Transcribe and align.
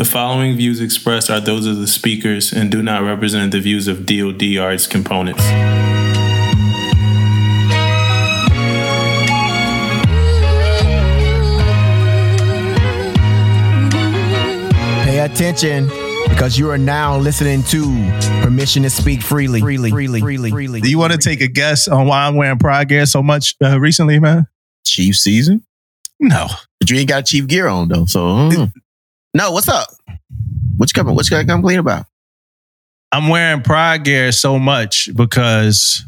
The 0.00 0.06
following 0.06 0.56
views 0.56 0.80
expressed 0.80 1.28
are 1.28 1.42
those 1.42 1.66
of 1.66 1.76
the 1.76 1.86
speakers 1.86 2.54
and 2.54 2.70
do 2.70 2.82
not 2.82 3.02
represent 3.02 3.52
the 3.52 3.60
views 3.60 3.86
of 3.86 4.06
DoD 4.06 4.56
or 4.56 4.72
its 4.72 4.86
components. 4.86 5.42
Pay 15.04 15.18
attention 15.18 15.88
because 16.30 16.58
you 16.58 16.70
are 16.70 16.78
now 16.78 17.18
listening 17.18 17.62
to 17.64 17.82
Permission 18.40 18.84
to 18.84 18.88
Speak 18.88 19.20
Freely. 19.20 19.60
Freely, 19.60 19.90
freely, 19.90 20.20
freely, 20.22 20.50
freely. 20.50 20.80
Do 20.80 20.88
you 20.88 20.98
want 20.98 21.12
to 21.12 21.18
take 21.18 21.42
a 21.42 21.46
guess 21.46 21.88
on 21.88 22.06
why 22.06 22.26
I'm 22.26 22.36
wearing 22.36 22.58
Pride 22.58 22.88
gear 22.88 23.04
so 23.04 23.22
much 23.22 23.54
uh, 23.62 23.78
recently, 23.78 24.18
man? 24.18 24.46
Chief 24.82 25.14
season. 25.14 25.62
No. 26.18 26.46
But 26.78 26.88
you 26.88 26.96
ain't 26.96 27.10
got 27.10 27.26
Chief 27.26 27.46
gear 27.46 27.68
on 27.68 27.88
though. 27.88 28.06
So 28.06 28.20
mm. 28.20 28.72
No, 29.34 29.52
what's 29.52 29.68
up? 29.68 29.88
What 30.76 30.88
you 30.88 30.94
coming? 30.94 31.14
What 31.14 31.26
you 31.26 31.36
got 31.36 31.42
to 31.42 31.46
complain 31.46 31.78
about? 31.78 32.06
I'm 33.12 33.28
wearing 33.28 33.62
Pride 33.62 34.04
gear 34.04 34.32
so 34.32 34.58
much 34.58 35.08
because 35.14 36.04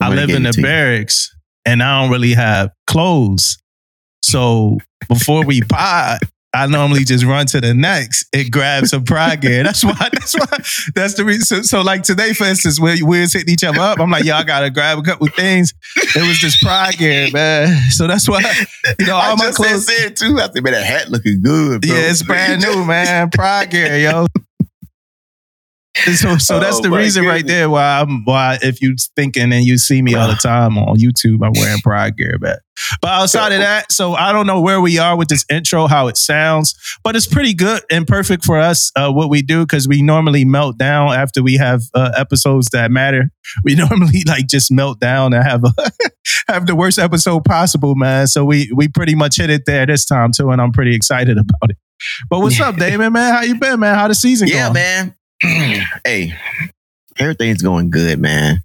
I 0.00 0.06
Somebody 0.06 0.26
live 0.26 0.36
in 0.36 0.42
the 0.44 0.62
barracks 0.62 1.34
and 1.66 1.82
I 1.82 2.02
don't 2.02 2.10
really 2.10 2.32
have 2.32 2.70
clothes. 2.86 3.58
So 4.22 4.78
before 5.08 5.44
we 5.44 5.60
pod, 5.68 6.20
I 6.54 6.66
normally 6.66 7.04
just 7.04 7.24
run 7.24 7.46
to 7.46 7.60
the 7.60 7.74
NEX 7.74 8.24
and 8.32 8.50
grab 8.50 8.86
some 8.86 9.04
Pride 9.04 9.42
gear. 9.42 9.62
That's 9.62 9.84
why. 9.84 10.08
That's 10.12 10.34
why. 10.34 10.58
That's 10.94 11.14
the 11.14 11.24
reason. 11.24 11.44
So, 11.44 11.62
so 11.62 11.82
like 11.82 12.02
today, 12.02 12.32
for 12.32 12.44
instance, 12.44 12.80
we, 12.80 13.02
we 13.02 13.20
was 13.20 13.32
hitting 13.34 13.52
each 13.52 13.64
other 13.64 13.80
up. 13.80 14.00
I'm 14.00 14.10
like, 14.10 14.24
y'all 14.24 14.44
gotta 14.44 14.70
grab 14.70 14.98
a 14.98 15.02
couple 15.02 15.26
things. 15.28 15.74
It 15.96 16.26
was 16.26 16.40
this 16.40 16.56
Pride 16.62 16.96
gear, 16.96 17.28
man. 17.32 17.76
So 17.90 18.06
that's 18.06 18.28
why 18.28 18.40
you 18.98 19.06
know 19.06 19.16
I 19.16 19.28
all 19.28 19.36
my 19.36 19.46
just 19.46 19.56
clothes. 19.58 19.86
said 19.86 20.16
too. 20.16 20.38
I 20.40 20.48
think, 20.48 20.64
man, 20.64 20.72
that 20.72 20.84
hat 20.84 21.10
looking 21.10 21.42
good, 21.42 21.82
bro. 21.82 21.90
Yeah, 21.94 22.10
it's 22.10 22.22
brand 22.22 22.62
new, 22.62 22.84
man. 22.84 23.30
Pride 23.30 23.70
gear, 23.70 23.98
yo. 23.98 24.26
So, 26.18 26.36
so 26.38 26.58
that's 26.60 26.78
Oh, 26.78 26.82
the 26.82 26.90
reason 26.90 27.24
right 27.26 27.46
there 27.46 27.68
why 27.70 28.00
I'm 28.00 28.24
why 28.24 28.58
if 28.62 28.80
you 28.80 28.96
thinking 29.16 29.52
and 29.52 29.64
you 29.64 29.78
see 29.78 30.00
me 30.02 30.14
all 30.14 30.28
the 30.28 30.34
time 30.42 30.76
on 30.78 30.96
YouTube, 30.96 31.44
I'm 31.44 31.52
wearing 31.54 31.80
Pride 31.80 32.16
gear, 32.16 32.36
man. 32.40 32.56
But 33.02 33.08
outside 33.10 33.52
of 33.52 33.58
that, 33.58 33.90
so 33.92 34.14
I 34.14 34.32
don't 34.32 34.46
know 34.46 34.60
where 34.60 34.80
we 34.80 34.98
are 34.98 35.16
with 35.16 35.28
this 35.28 35.44
intro, 35.50 35.86
how 35.88 36.06
it 36.06 36.16
sounds, 36.16 36.74
but 37.02 37.16
it's 37.16 37.26
pretty 37.26 37.52
good 37.52 37.82
and 37.90 38.06
perfect 38.06 38.44
for 38.44 38.58
us. 38.58 38.92
Uh, 38.96 39.10
what 39.12 39.28
we 39.28 39.42
do 39.42 39.64
because 39.66 39.88
we 39.88 40.00
normally 40.02 40.44
melt 40.44 40.78
down 40.78 41.12
after 41.12 41.42
we 41.42 41.56
have 41.56 41.82
uh, 41.94 42.12
episodes 42.16 42.68
that 42.70 42.90
matter. 42.90 43.30
We 43.64 43.74
normally 43.76 44.22
like 44.26 44.46
just 44.46 44.70
melt 44.70 45.00
down 45.00 45.32
and 45.32 45.42
have 45.42 45.64
a, 45.64 45.72
have 46.48 46.66
the 46.66 46.76
worst 46.76 46.98
episode 46.98 47.44
possible, 47.46 47.94
man. 47.94 48.26
So 48.26 48.44
we 48.44 48.70
we 48.76 48.88
pretty 48.88 49.14
much 49.14 49.36
hit 49.38 49.48
it 49.48 49.62
there 49.64 49.86
this 49.86 50.04
time 50.04 50.32
too, 50.32 50.50
and 50.50 50.60
I'm 50.60 50.70
pretty 50.70 50.94
excited 50.94 51.38
about 51.38 51.70
it. 51.70 51.78
But 52.28 52.40
what's 52.40 52.60
up, 52.60 52.76
Damon? 52.76 53.12
Man, 53.14 53.32
how 53.32 53.40
you 53.42 53.58
been, 53.58 53.80
man? 53.80 53.94
How 53.94 54.06
the 54.06 54.14
season 54.14 54.48
Yeah, 54.48 54.64
going? 54.64 54.74
man. 54.74 55.14
hey, 56.04 56.34
everything's 57.18 57.62
going 57.62 57.90
good, 57.90 58.18
man. 58.18 58.62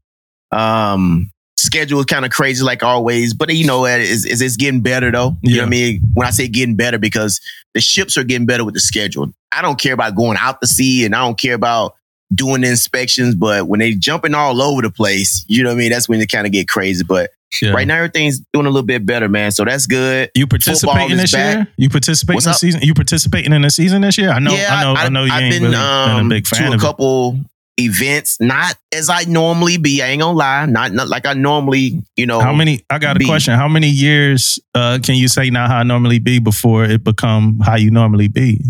Um, 0.52 1.32
schedule 1.58 2.00
is 2.00 2.06
kind 2.06 2.26
of 2.26 2.32
crazy 2.32 2.64
like 2.64 2.84
always, 2.84 3.34
but 3.34 3.54
you 3.54 3.66
know 3.66 3.82
what? 3.82 4.00
It's, 4.00 4.26
it's, 4.26 4.58
getting 4.58 4.82
better 4.82 5.12
though. 5.12 5.36
You 5.42 5.58
know 5.58 5.64
what 5.64 5.68
I 5.68 5.70
mean? 5.70 6.02
When 6.14 6.28
I 6.28 6.32
say 6.32 6.48
getting 6.48 6.76
better, 6.76 6.98
because 6.98 7.40
the 7.74 7.82
ships 7.82 8.18
are 8.18 8.24
getting 8.24 8.46
better 8.46 8.64
with 8.64 8.74
the 8.74 8.80
schedule. 8.80 9.34
I 9.52 9.62
don't 9.62 9.80
care 9.80 9.94
about 9.94 10.16
going 10.16 10.38
out 10.40 10.62
to 10.62 10.68
sea 10.68 11.06
and 11.06 11.16
I 11.16 11.20
don't 11.20 11.40
care 11.40 11.56
about 11.56 11.96
doing 12.34 12.62
the 12.62 12.70
inspections, 12.70 13.36
but 13.36 13.68
when 13.68 13.80
they 13.80 13.94
jumping 13.94 14.34
all 14.34 14.62
over 14.62 14.82
the 14.82 14.90
place, 14.90 15.46
you 15.48 15.64
know 15.64 15.70
what 15.70 15.76
I 15.76 15.80
mean? 15.80 15.92
That's 15.92 16.10
when 16.10 16.20
they 16.20 16.26
kind 16.26 16.46
of 16.46 16.52
get 16.52 16.68
crazy. 16.68 17.04
But 17.04 17.32
Yeah. 17.62 17.72
right 17.72 17.88
now 17.88 17.96
everything's 17.98 18.40
doing 18.54 18.66
a 18.66 18.70
little 18.70 18.86
bit 18.86 19.06
better, 19.06 19.30
man. 19.30 19.52
So 19.52 19.66
that's 19.66 19.86
good. 19.88 20.32
You 20.36 20.48
participating 20.48 21.18
this 21.18 21.34
year? 21.34 21.68
You 21.78 21.90
participating 21.90 22.36
What's 22.36 22.46
in 22.46 22.50
the 22.50 22.54
up? 22.56 22.60
season? 22.60 22.82
You 22.82 22.94
participating 22.94 23.54
in 23.54 23.62
the 23.62 23.70
season 23.70 24.02
this 24.02 24.18
year? 24.18 24.30
I 24.32 24.40
know, 24.40 24.54
yeah, 24.54 24.68
I 24.72 24.84
know, 24.84 24.94
I, 24.96 25.10
know 25.10 25.24
you 25.26 25.32
I've 25.32 25.44
ain't 25.44 25.54
been, 25.54 25.64
really 25.64 25.76
um, 25.76 26.18
been 26.18 26.26
a 26.26 26.30
big 26.30 26.48
fan 26.48 26.62
to 26.62 26.66
a 26.66 26.70
of 26.70 26.74
it. 26.76 26.80
couple 26.82 27.40
events, 27.78 28.40
not 28.40 28.76
as 28.94 29.10
I 29.10 29.24
normally 29.24 29.78
be. 29.78 30.02
I 30.02 30.08
ain't 30.08 30.22
gonna 30.22 30.38
lie, 30.38 30.66
not 30.66 30.92
not 30.94 31.08
like 31.08 31.26
I 31.26 31.34
normally, 31.34 32.02
you 32.16 32.26
know. 32.26 32.40
How 32.40 32.54
many? 32.54 32.84
I 32.90 33.00
got 33.00 33.16
a 33.16 33.20
be- 33.20 33.26
question. 33.26 33.56
How 33.56 33.68
many 33.68 33.90
years 33.90 34.60
uh, 34.76 35.00
can 35.02 35.16
you 35.16 35.28
say 35.28 35.50
not 35.50 35.70
how 35.70 35.78
I 35.78 35.84
normally 35.84 36.20
be 36.20 36.40
before 36.40 36.86
it 36.86 37.04
become 37.04 37.60
how 37.60 37.76
you 37.76 37.92
normally 37.92 38.28
be? 38.28 38.62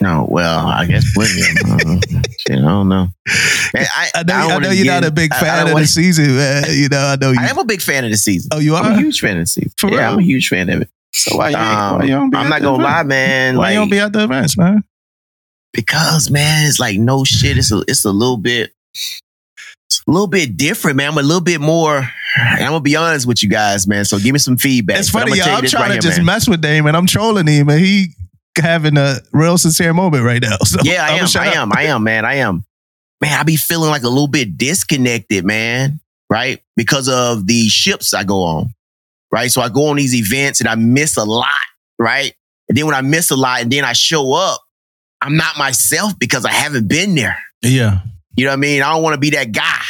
No, 0.00 0.26
well, 0.30 0.66
I 0.66 0.86
guess 0.86 1.04
them. 1.14 1.22
Uh, 1.24 1.98
shit, 2.38 2.58
I 2.58 2.62
don't 2.62 2.88
know. 2.88 3.08
Man, 3.74 3.86
I, 3.96 4.10
I 4.14 4.22
know, 4.22 4.48
don't 4.48 4.50
I 4.52 4.58
know 4.58 4.70
you're 4.70 4.86
not 4.86 5.04
a 5.04 5.10
big 5.10 5.32
I- 5.32 5.36
I 5.36 5.40
fan 5.40 5.66
of 5.66 5.72
wanna- 5.72 5.84
the 5.84 5.88
season, 5.88 6.36
man. 6.36 6.64
You 6.70 6.88
know, 6.88 6.98
I 7.04 7.16
know 7.16 7.32
you. 7.32 7.38
I 7.40 7.46
am 7.48 7.58
a 7.58 7.64
big 7.64 7.80
fan 7.82 8.04
of 8.04 8.10
the 8.12 8.16
season. 8.16 8.50
oh, 8.52 8.58
you 8.60 8.76
are? 8.76 8.82
I'm 8.84 8.92
a 8.92 9.00
huge 9.00 9.18
fan 9.20 9.36
of 9.36 9.42
the 9.42 9.46
season. 9.46 9.72
For 9.76 9.90
yeah, 9.90 9.96
real? 9.96 10.12
I'm 10.12 10.18
a 10.20 10.22
huge 10.22 10.48
fan 10.48 10.70
of 10.70 10.82
it. 10.82 10.88
So 11.12 11.36
why 11.36 11.48
you, 11.50 11.56
Um, 11.56 11.98
why 11.98 12.04
you 12.04 12.10
don't 12.10 12.30
be 12.30 12.36
I'm 12.36 12.48
not 12.48 12.62
gonna 12.62 12.82
lie, 12.82 13.02
man. 13.02 13.56
Why 13.56 13.62
like, 13.64 13.72
you 13.72 13.78
don't 13.80 13.90
be 13.90 13.98
at 13.98 14.12
the 14.12 14.24
events, 14.24 14.56
man? 14.56 14.84
because 15.72 16.30
man, 16.30 16.66
it's 16.66 16.78
like 16.80 16.98
no 16.98 17.24
shit. 17.24 17.58
It's 17.58 17.70
a 17.72 17.82
it's 17.88 18.04
a 18.04 18.10
little 18.12 18.36
bit 18.36 18.72
a 20.06 20.10
little 20.10 20.26
bit 20.26 20.56
different, 20.56 20.96
man. 20.96 21.10
I'm 21.12 21.18
a 21.18 21.22
little 21.22 21.40
bit 21.42 21.60
more. 21.60 22.08
I'm 22.36 22.58
gonna 22.58 22.80
be 22.80 22.96
honest 22.96 23.26
with 23.26 23.42
you 23.42 23.48
guys, 23.48 23.86
man. 23.86 24.04
So 24.04 24.18
give 24.18 24.32
me 24.32 24.38
some 24.38 24.56
feedback. 24.56 24.98
It's 24.98 25.10
funny, 25.10 25.32
tell 25.32 25.46
you 25.48 25.54
I'm 25.56 25.64
trying 25.66 25.82
right 25.82 25.88
to 25.88 25.92
here, 25.94 26.00
just 26.02 26.18
man. 26.18 26.26
mess 26.26 26.48
with 26.48 26.60
Damon. 26.60 26.94
I'm 26.94 27.06
trolling 27.06 27.46
him, 27.46 27.68
and 27.68 27.80
he 27.80 28.08
having 28.58 28.96
a 28.96 29.16
real 29.32 29.58
sincere 29.58 29.92
moment 29.94 30.24
right 30.24 30.42
now. 30.42 30.56
So 30.64 30.78
Yeah, 30.82 31.04
I 31.04 31.12
am. 31.16 31.28
I 31.36 31.52
am. 31.54 31.72
I 31.74 31.82
am, 31.84 32.04
man. 32.04 32.24
I 32.24 32.34
am. 32.36 32.64
Man, 33.20 33.38
I 33.38 33.42
be 33.42 33.56
feeling 33.56 33.90
like 33.90 34.02
a 34.02 34.08
little 34.08 34.28
bit 34.28 34.56
disconnected, 34.58 35.44
man. 35.44 36.00
Right? 36.30 36.60
Because 36.76 37.08
of 37.08 37.46
the 37.46 37.68
ships 37.68 38.12
I 38.14 38.24
go 38.24 38.42
on. 38.42 38.74
Right? 39.32 39.50
So 39.50 39.60
I 39.60 39.68
go 39.68 39.86
on 39.86 39.96
these 39.96 40.14
events 40.14 40.60
and 40.60 40.68
I 40.68 40.74
miss 40.74 41.16
a 41.16 41.24
lot. 41.24 41.48
Right? 41.98 42.34
And 42.68 42.76
then 42.76 42.86
when 42.86 42.94
I 42.94 43.00
miss 43.00 43.30
a 43.30 43.36
lot 43.36 43.62
and 43.62 43.70
then 43.70 43.84
I 43.84 43.92
show 43.94 44.34
up, 44.34 44.60
I'm 45.20 45.36
not 45.36 45.56
myself 45.58 46.18
because 46.18 46.44
I 46.44 46.52
haven't 46.52 46.88
been 46.88 47.14
there. 47.14 47.38
Yeah, 47.62 48.00
You 48.36 48.44
know 48.44 48.50
what 48.50 48.58
I 48.58 48.60
mean? 48.60 48.82
I 48.82 48.92
don't 48.92 49.02
want 49.02 49.14
to 49.14 49.20
be 49.20 49.30
that 49.30 49.50
guy 49.50 49.82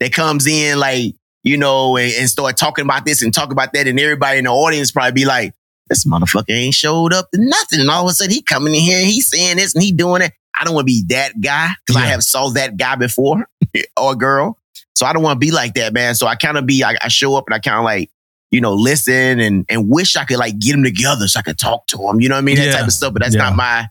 that 0.00 0.12
comes 0.12 0.46
in 0.46 0.78
like, 0.78 1.14
you 1.42 1.56
know, 1.56 1.96
and, 1.96 2.12
and 2.12 2.28
start 2.28 2.56
talking 2.58 2.84
about 2.84 3.06
this 3.06 3.22
and 3.22 3.32
talk 3.32 3.50
about 3.50 3.72
that. 3.72 3.86
And 3.86 3.98
everybody 3.98 4.38
in 4.38 4.44
the 4.44 4.50
audience 4.50 4.90
probably 4.90 5.12
be 5.12 5.24
like, 5.24 5.54
this 5.88 6.04
motherfucker 6.06 6.50
ain't 6.50 6.74
showed 6.74 7.12
up 7.12 7.30
to 7.32 7.38
nothing. 7.40 7.80
And 7.80 7.90
all 7.90 8.04
of 8.04 8.10
a 8.10 8.14
sudden 8.14 8.32
he 8.32 8.42
coming 8.42 8.74
in 8.74 8.80
here 8.80 8.98
and 8.98 9.06
he's 9.06 9.28
saying 9.28 9.56
this 9.56 9.74
and 9.74 9.82
he 9.82 9.92
doing 9.92 10.22
it. 10.22 10.32
I 10.58 10.64
don't 10.64 10.74
want 10.74 10.86
to 10.86 10.92
be 10.92 11.04
that 11.08 11.40
guy 11.40 11.70
because 11.86 12.00
I 12.02 12.06
have 12.06 12.22
saw 12.22 12.48
that 12.50 12.76
guy 12.76 12.94
before 12.96 13.46
or 13.96 14.14
girl. 14.14 14.56
So 14.94 15.04
I 15.06 15.12
don't 15.12 15.22
want 15.22 15.36
to 15.36 15.46
be 15.46 15.50
like 15.50 15.74
that, 15.74 15.92
man. 15.92 16.14
So 16.14 16.26
I 16.26 16.36
kind 16.36 16.56
of 16.56 16.64
be, 16.66 16.84
I, 16.84 16.94
I 17.02 17.08
show 17.08 17.34
up 17.36 17.44
and 17.48 17.54
I 17.54 17.58
kind 17.58 17.76
of 17.78 17.84
like, 17.84 18.10
you 18.52 18.60
know, 18.60 18.72
listen 18.74 19.40
and 19.40 19.66
and 19.68 19.90
wish 19.90 20.14
I 20.16 20.24
could 20.24 20.38
like 20.38 20.58
get 20.60 20.72
them 20.72 20.84
together 20.84 21.26
so 21.26 21.40
I 21.40 21.42
could 21.42 21.58
talk 21.58 21.88
to 21.88 21.96
them. 21.96 22.20
You 22.20 22.28
know 22.28 22.36
what 22.36 22.42
I 22.42 22.44
mean? 22.44 22.56
That 22.56 22.66
Yeah. 22.66 22.72
type 22.76 22.86
of 22.86 22.92
stuff. 22.92 23.12
But 23.12 23.22
that's 23.22 23.34
Yeah. 23.34 23.42
not 23.42 23.56
my, 23.56 23.88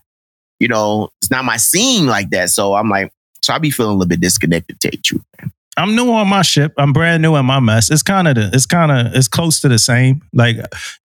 you 0.58 0.68
know, 0.68 1.10
it's 1.20 1.30
not 1.30 1.44
my 1.44 1.58
scene 1.58 2.06
like 2.06 2.30
that. 2.30 2.48
So 2.48 2.74
I'm 2.74 2.88
like, 2.88 3.12
so 3.42 3.52
I 3.52 3.58
be 3.58 3.70
feeling 3.70 3.90
a 3.90 3.94
little 3.96 4.08
bit 4.08 4.20
disconnected, 4.20 4.80
to 4.80 4.88
tell 4.88 4.94
you 4.94 4.98
the 4.98 5.02
truth. 5.02 5.50
I'm 5.76 5.96
new 5.96 6.10
on 6.12 6.28
my 6.28 6.42
ship. 6.42 6.72
I'm 6.78 6.92
brand 6.92 7.22
new 7.22 7.36
in 7.36 7.46
my 7.46 7.60
mess. 7.60 7.90
It's 7.90 8.02
kind 8.02 8.28
of 8.28 8.36
it's 8.38 8.66
kind 8.66 8.92
of 8.92 9.14
it's 9.14 9.28
close 9.28 9.60
to 9.60 9.68
the 9.68 9.78
same. 9.78 10.22
Like, 10.32 10.56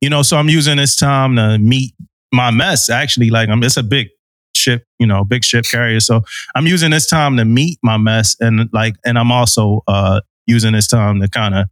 you 0.01 0.09
know, 0.09 0.21
so 0.21 0.37
I'm 0.37 0.49
using 0.49 0.77
this 0.77 0.95
time 0.95 1.35
to 1.37 1.57
meet 1.57 1.93
my 2.31 2.51
mess. 2.51 2.89
Actually, 2.89 3.29
like 3.29 3.49
I'm 3.49 3.63
it's 3.63 3.77
a 3.77 3.83
big 3.83 4.09
ship, 4.55 4.83
you 4.99 5.07
know, 5.07 5.23
big 5.23 5.43
ship 5.43 5.65
carrier. 5.65 5.99
So 5.99 6.21
I'm 6.55 6.67
using 6.67 6.91
this 6.91 7.07
time 7.07 7.37
to 7.37 7.45
meet 7.45 7.79
my 7.81 7.97
mess 7.97 8.35
and 8.39 8.69
like 8.71 8.95
and 9.05 9.17
I'm 9.17 9.31
also 9.31 9.81
uh 9.87 10.21
using 10.45 10.73
this 10.73 10.87
time 10.87 11.19
to 11.21 11.27
kind 11.27 11.55
of 11.55 11.67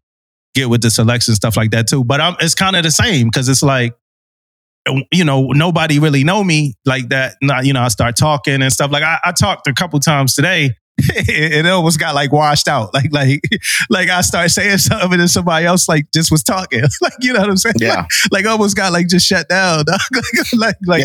get 0.55 0.69
with 0.69 0.81
the 0.81 0.89
selection 0.89 1.35
stuff 1.35 1.55
like 1.57 1.71
that 1.71 1.87
too. 1.87 2.03
But 2.03 2.21
I'm 2.21 2.35
it's 2.39 2.55
kind 2.55 2.75
of 2.75 2.83
the 2.83 2.91
same 2.91 3.27
because 3.27 3.47
it's 3.49 3.63
like 3.63 3.95
you 5.11 5.25
know, 5.25 5.47
nobody 5.51 5.99
really 5.99 6.23
know 6.23 6.43
me 6.43 6.73
like 6.85 7.09
that. 7.09 7.35
Not, 7.41 7.65
you 7.65 7.73
know, 7.73 7.81
I 7.81 7.89
start 7.89 8.15
talking 8.15 8.61
and 8.61 8.71
stuff. 8.71 8.89
Like 8.89 9.03
I, 9.03 9.19
I 9.25 9.31
talked 9.33 9.67
a 9.67 9.73
couple 9.73 9.99
times 9.99 10.33
today 10.33 10.75
it 10.99 11.65
almost 11.67 11.99
got 11.99 12.15
like 12.15 12.31
washed 12.31 12.67
out. 12.67 12.93
Like, 12.93 13.11
like, 13.11 13.41
like 13.89 14.09
I 14.09 14.21
started 14.21 14.49
saying 14.49 14.79
something 14.79 15.11
and 15.13 15.21
then 15.21 15.27
somebody 15.27 15.65
else 15.65 15.87
like 15.87 16.07
just 16.13 16.31
was 16.31 16.41
talking. 16.43 16.81
like, 17.01 17.13
you 17.19 17.33
know 17.33 17.41
what 17.41 17.49
I'm 17.49 17.57
saying? 17.57 17.75
Yeah. 17.79 18.05
Like, 18.31 18.45
almost 18.45 18.75
got 18.75 18.91
like 18.93 19.07
just 19.07 19.25
shut 19.27 19.47
down. 19.47 19.83
like, 20.57 20.75
like, 20.85 21.03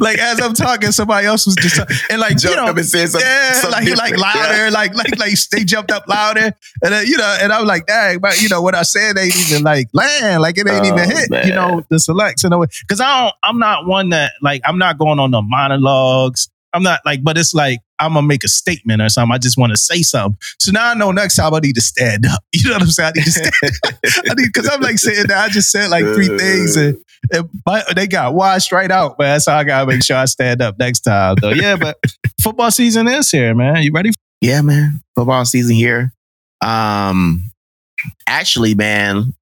like 0.00 0.18
as 0.18 0.40
I'm 0.40 0.54
talking, 0.54 0.92
somebody 0.92 1.26
else 1.26 1.46
was 1.46 1.56
just 1.56 1.78
and 2.10 2.20
like 2.20 2.32
you 2.34 2.38
Jumped 2.38 2.56
know, 2.58 2.66
up 2.66 2.76
and 2.76 2.86
said 2.86 3.08
something- 3.08 3.28
yeah, 3.28 3.52
something 3.54 3.96
like 3.96 4.12
like 4.12 4.16
louder, 4.18 4.64
Yeah. 4.64 4.70
like 4.70 4.94
like 4.94 5.18
like 5.18 5.34
they 5.50 5.64
jumped 5.64 5.90
up 5.90 6.06
louder, 6.08 6.52
and 6.82 6.92
then, 6.92 7.06
you 7.06 7.16
know, 7.16 7.36
and 7.40 7.52
I'm 7.52 7.66
like, 7.66 7.86
dang, 7.86 8.18
but 8.18 8.40
you 8.42 8.48
know 8.48 8.62
what 8.62 8.74
I 8.74 8.82
said 8.82 9.18
ain't 9.18 9.36
even 9.36 9.62
like 9.62 9.88
land, 9.92 10.42
like 10.42 10.58
it 10.58 10.68
ain't 10.68 10.84
Oh, 10.84 10.94
even 10.94 11.10
hit, 11.10 11.30
man. 11.30 11.46
you 11.46 11.54
know, 11.54 11.84
the 11.88 11.98
selects 11.98 12.44
and 12.44 12.52
because 12.82 13.00
I 13.00 13.22
don't, 13.24 13.34
I'm 13.42 13.58
not 13.58 13.86
one 13.86 14.10
that 14.10 14.32
like 14.42 14.62
I'm 14.64 14.78
not 14.78 14.98
going 14.98 15.18
on 15.18 15.30
the 15.30 15.42
monologues. 15.42 16.48
I'm 16.74 16.82
not 16.82 17.00
like, 17.04 17.22
but 17.22 17.36
it's 17.36 17.54
like 17.54 17.80
I'm 17.98 18.14
gonna 18.14 18.26
make 18.26 18.44
a 18.44 18.48
statement 18.48 19.02
or 19.02 19.08
something. 19.08 19.34
I 19.34 19.38
just 19.38 19.58
want 19.58 19.72
to 19.72 19.76
say 19.76 20.02
something. 20.02 20.38
So 20.58 20.72
now 20.72 20.90
I 20.90 20.94
know 20.94 21.12
next 21.12 21.36
time 21.36 21.54
I 21.54 21.58
need 21.60 21.74
to 21.74 21.80
stand 21.80 22.26
up. 22.26 22.42
You 22.54 22.68
know 22.68 22.74
what 22.76 22.82
I'm 22.82 22.88
saying? 22.88 23.12
I 23.16 23.18
need 23.18 23.24
to 23.24 23.30
stand. 23.30 23.52
Need 24.38 24.46
because 24.52 24.68
I'm 24.68 24.80
like 24.80 24.98
sitting 24.98 25.26
there. 25.26 25.36
I 25.36 25.48
just 25.48 25.70
said 25.70 25.90
like 25.90 26.04
three 26.04 26.28
things 26.28 26.76
and, 26.76 26.96
and 27.32 27.48
but 27.64 27.94
they 27.96 28.06
got 28.06 28.34
washed 28.34 28.70
right 28.70 28.90
out, 28.90 29.18
man. 29.18 29.40
So 29.40 29.52
I 29.52 29.64
gotta 29.64 29.86
make 29.86 30.04
sure 30.04 30.16
I 30.16 30.26
stand 30.26 30.62
up 30.62 30.78
next 30.78 31.00
time. 31.00 31.36
Though, 31.40 31.50
yeah. 31.50 31.76
But 31.76 31.98
football 32.40 32.70
season 32.70 33.08
is 33.08 33.30
here, 33.30 33.54
man. 33.54 33.82
You 33.82 33.92
ready? 33.92 34.10
yeah, 34.40 34.60
man. 34.60 35.00
Football 35.16 35.44
season 35.44 35.74
here. 35.74 36.12
Um, 36.60 37.50
actually, 38.28 38.74
man, 38.74 39.34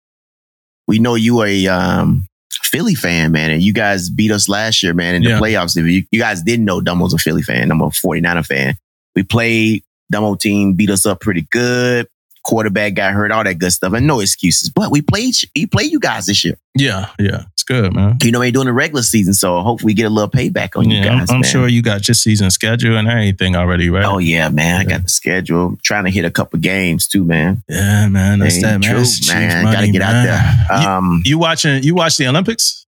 we 0.89 0.99
know 0.99 1.15
you 1.15 1.41
are 1.41 1.47
a 1.47 1.67
um 1.67 2.27
Philly 2.71 2.95
fan, 2.95 3.33
man, 3.33 3.51
and 3.51 3.63
you 3.63 3.73
guys 3.73 4.09
beat 4.11 4.31
us 4.31 4.49
last 4.49 4.83
year, 4.83 4.95
man, 4.95 5.15
in 5.17 5.23
the 5.23 5.31
Yeah. 5.31 5.39
playoffs. 5.41 5.77
If 5.77 5.87
you, 5.87 6.05
you 6.11 6.21
guys 6.21 6.43
didn't 6.43 6.65
know 6.65 6.81
Damo's 6.81 7.13
a 7.13 7.19
Philly 7.19 7.43
fan, 7.43 7.71
I'm 7.71 7.81
a 7.81 7.89
49er 7.91 8.47
fan. 8.47 8.77
We 9.17 9.23
played, 9.25 9.83
Damo 10.11 10.35
team 10.37 10.75
beat 10.75 10.91
us 10.91 11.05
up 11.07 11.21
pretty 11.21 11.47
good. 11.51 12.07
Quarterback 12.43 12.95
got 12.95 13.13
hurt, 13.13 13.31
all 13.33 13.45
that 13.45 13.59
good 13.59 13.71
stuff, 13.73 13.93
and 13.93 14.07
no 14.07 14.21
excuses. 14.21 14.71
But 14.71 14.91
we 14.91 15.03
played, 15.03 15.35
we 15.55 15.67
played 15.67 15.93
you 15.93 16.01
guys 16.01 16.27
this 16.27 16.45
year. 16.45 16.57
Yeah, 16.75 17.11
yeah. 17.19 17.43
It's 17.53 17.63
good, 17.65 17.93
man. 17.95 18.17
You 18.23 18.33
know, 18.33 18.41
we 18.41 18.51
doing 18.51 18.67
the 18.67 18.73
regular 18.73 19.03
season, 19.03 19.35
so 19.35 19.61
hopefully 19.61 19.91
we 19.91 19.95
get 19.95 20.05
a 20.07 20.11
little 20.11 20.31
payback 20.31 20.77
on 20.77 20.89
you 20.91 20.99
Yeah, 20.99 21.13
I'm, 21.13 21.19
guys. 21.19 21.31
I'm 21.31 21.41
man. 21.41 21.51
sure 21.51 21.69
you 21.69 21.83
got 21.83 22.09
your 22.09 22.15
season 22.15 22.51
schedule 22.51 22.97
and 22.97 23.07
everything 23.09 23.57
already, 23.57 23.91
right? 23.91 24.05
Oh 24.05 24.19
yeah, 24.19 24.49
man! 24.49 24.81
I 24.81 24.85
got 24.85 25.03
the 25.03 25.09
schedule. 25.11 25.77
trying 25.83 26.05
to 26.05 26.11
hit 26.11 26.25
a 26.25 26.31
couple 26.31 26.59
games 26.61 27.07
too, 27.09 27.25
man. 27.25 27.63
yeah, 27.69 28.09
man. 28.09 28.39
That's 28.39 28.55
Ain't 28.55 28.65
that, 28.65 28.81
man. 28.81 28.91
true, 28.91 28.99
That's 29.01 29.29
man. 29.29 29.65
money, 29.65 29.77
Gotta 29.77 29.93
get 29.93 30.03
out 30.03 30.13
man. 30.13 30.25
there. 30.27 30.81
You- 30.83 30.89
Um, 30.89 31.23
You 31.27 31.39
watching? 31.39 31.83
You 31.83 31.95
watch 31.95 32.17
the 32.17 32.27
Olympics? 32.29 32.87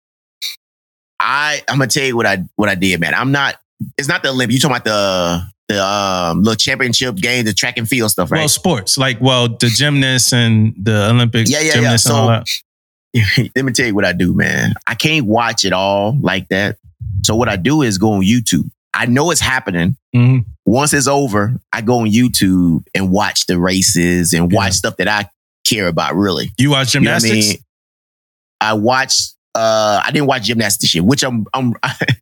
I 1.19 1.61
I'm 1.69 1.77
gonna 1.77 1.87
tell 1.87 2.03
you 2.05 2.15
what 2.15 2.25
I 2.25 2.43
what 2.55 2.69
I 2.69 2.75
did, 2.75 2.99
man. 2.99 3.13
I'm 3.13 3.31
not. 3.31 3.55
It's 3.97 4.07
not 4.07 4.23
the 4.23 4.29
Olympics. 4.29 4.55
You 4.55 4.59
talking 4.61 4.75
about 4.77 4.85
the 4.85 5.47
the 5.67 5.83
um, 5.83 6.43
little 6.43 6.55
championship 6.55 7.15
game, 7.15 7.45
the 7.45 7.53
track 7.53 7.77
and 7.77 7.87
field 7.87 8.11
stuff, 8.11 8.31
right? 8.31 8.39
Well, 8.39 8.47
sports 8.49 8.97
like 8.97 9.19
well, 9.21 9.47
the 9.47 9.67
gymnasts 9.67 10.31
and 10.33 10.73
the 10.77 11.09
Olympic 11.09 11.47
Yeah, 11.49 11.59
yeah, 11.59 11.65
yeah. 11.65 11.73
gymnasts 11.73 12.05
and 12.07 12.15
all 12.15 12.43
So- 12.45 12.61
Let 13.55 13.63
me 13.65 13.71
tell 13.71 13.85
you 13.87 13.95
what 13.95 14.03
I 14.05 14.11
do, 14.13 14.33
man. 14.33 14.73
I 14.85 14.93
can't 14.95 15.25
watch 15.25 15.63
it 15.63 15.71
all 15.73 16.17
like 16.19 16.49
that. 16.49 16.77
So 17.23 17.33
what 17.35 17.47
I 17.47 17.55
do 17.55 17.81
is 17.81 17.97
go 17.97 18.11
on 18.13 18.21
YouTube. 18.23 18.69
I 18.93 19.05
know 19.05 19.31
it's 19.31 19.39
happening. 19.41 19.95
Mhm. 20.13 20.45
Once 20.65 20.91
it's 20.93 21.07
over, 21.07 21.55
I 21.71 21.81
go 21.81 21.99
on 21.99 22.07
YouTube 22.07 22.83
and 22.93 23.11
watch 23.11 23.45
the 23.45 23.57
races 23.57 24.33
and 24.33 24.51
watch 24.51 24.73
stuff 24.73 24.97
that 24.97 25.07
I 25.07 25.29
care 25.65 25.87
about. 25.87 26.15
Really, 26.15 26.51
You 26.57 26.71
watch 26.71 26.93
You 26.93 26.99
know 27.01 27.11
I 27.13 27.19
gymnastics? 27.19 27.47
mean? 27.53 27.57
I 28.61 28.73
watched. 28.73 29.34
Uh, 29.55 30.01
I 30.05 30.11
didn't 30.11 30.27
watch 30.27 30.47
year, 30.93 31.03
which 31.03 31.23
I'm, 31.23 31.45
I'm, 31.53 31.73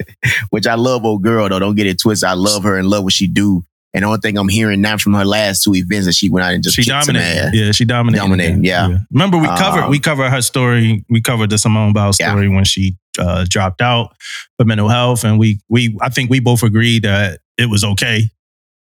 which 0.52 0.68
I 0.68 0.76
love. 0.76 1.04
Old 1.04 1.24
girl 1.24 1.50
though, 1.50 1.60
don't 1.60 1.76
get 1.76 1.88
it 1.88 2.00
twisted. 2.00 2.30
I 2.30 2.34
love 2.34 2.64
her 2.64 2.78
and 2.78 2.88
love 2.88 3.04
what 3.04 3.14
she 3.14 3.28
do. 3.28 3.64
And 3.96 4.02
the 4.04 4.08
only 4.08 4.20
thing 4.22 4.38
I'm 4.38 4.48
hearing 4.50 4.82
now 4.82 4.98
from 4.98 5.14
her 5.14 5.26
last 5.26 5.64
two 5.64 5.76
events 5.76 6.06
that 6.08 6.14
she 6.14 6.30
went 6.30 6.46
out 6.46 6.54
and 6.54 6.64
just 6.64 6.76
She 6.76 6.84
dominated. 6.84 7.52
Yeah, 7.54 7.72
she 7.72 7.86
dominated. 7.86 8.22
Dominated, 8.22 8.66
yeah. 8.66 8.98
Remember, 9.12 9.38
we 9.38 9.48
covered 9.48 9.84
Um, 9.84 9.90
we 9.92 10.00
covered 10.00 10.30
her 10.30 10.42
story. 10.42 11.06
We 11.10 11.22
covered 11.22 11.50
the 11.52 11.58
Simone 11.60 11.94
Biles 11.94 12.20
Yeah. 12.20 12.32
story 12.32 12.50
when 12.50 12.64
she 12.64 12.96
uh, 13.20 13.46
dropped 13.48 13.82
out 13.82 14.16
for 14.58 14.66
mental 14.66 14.90
health, 14.90 15.24
and 15.24 15.38
we 15.38 15.60
we 15.70 15.96
I 16.02 16.10
think 16.10 16.32
we 16.32 16.40
both 16.40 16.64
agreed 16.64 17.04
that 17.04 17.40
it 17.58 17.70
was 17.70 17.84
okay 17.84 18.30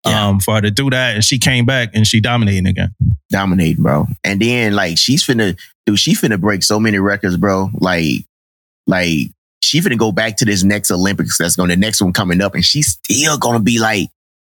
Yeah. 0.07 0.29
um, 0.29 0.41
for 0.41 0.55
her 0.57 0.61
to 0.61 0.71
do 0.71 0.91
that, 0.91 1.15
and 1.15 1.25
she 1.25 1.39
came 1.39 1.65
back 1.65 1.91
and 1.95 2.07
she 2.07 2.21
dominated 2.21 2.67
again. 2.67 2.95
dominating, 3.31 3.83
bro. 3.83 4.07
And 4.25 4.41
then 4.41 4.75
like 4.75 4.99
she's 4.99 5.25
finna, 5.27 5.59
dude, 5.85 5.99
she 5.99 6.15
finna 6.15 6.41
break 6.41 6.63
so 6.63 6.79
many 6.81 6.99
records, 6.99 7.37
bro. 7.37 7.71
Like, 7.75 8.25
like 8.87 9.31
she 9.63 9.81
finna 9.81 9.99
go 9.99 10.13
back 10.13 10.37
to 10.39 10.45
this 10.45 10.63
next 10.63 10.91
Olympics. 10.91 11.39
That's 11.39 11.57
going 11.57 11.71
to 11.71 11.75
the 11.77 11.81
next 11.81 12.01
one 12.01 12.13
coming 12.13 12.41
up, 12.41 12.55
and 12.55 12.65
she's 12.65 12.89
still 13.03 13.39
gonna 13.39 13.61
be 13.61 13.79
like, 13.79 14.09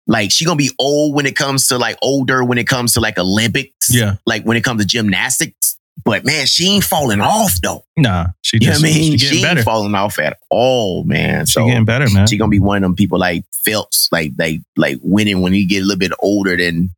like 0.08 0.32
she 0.32 0.46
gonna 0.46 0.56
be 0.56 0.72
old 0.80 1.16
when 1.16 1.26
it 1.26 1.36
comes 1.36 1.68
to 1.68 1.78
like 1.78 1.98
older 2.02 2.44
when 2.44 2.58
it 2.58 2.68
comes 2.68 2.94
to 2.94 3.00
like 3.00 3.18
Olympics. 3.18 3.94
Yeah, 3.94 4.16
Like 4.26 4.44
when 4.44 4.56
it 4.58 4.64
comes 4.64 4.82
to 4.82 4.88
gymnastics. 4.88 5.78
But 6.06 6.26
man, 6.26 6.46
she 6.46 6.68
ain't 6.68 6.84
falling 6.84 7.22
off 7.22 7.60
though. 7.62 7.84
nah, 7.98 8.28
she 8.42 8.58
You 8.62 8.70
know 8.70 8.76
I 8.76 8.80
mean? 8.80 9.18
she 9.18 9.18
She, 9.18 9.36
ain't 9.38 9.44
better. 9.44 9.64
falling 9.64 9.96
off 9.96 10.20
at 10.20 10.38
all, 10.50 11.04
man. 11.04 11.46
She 11.46 11.54
So 11.54 11.66
getting 11.68 11.86
better, 11.86 12.10
man. 12.10 12.28
she 12.28 12.38
gonna 12.38 12.50
be 12.50 12.60
one 12.60 12.78
of 12.78 12.82
them 12.84 12.96
people 12.96 13.20
like 13.20 13.44
Phelps, 13.66 14.08
like 14.12 14.32
like 14.38 14.62
like 14.78 14.98
winning 15.02 15.42
when 15.42 15.54
he 15.54 15.66
get 15.66 15.82
a 15.82 15.86
little 15.86 16.00
bit 16.00 16.12
older 16.20 16.56
than 16.58 16.90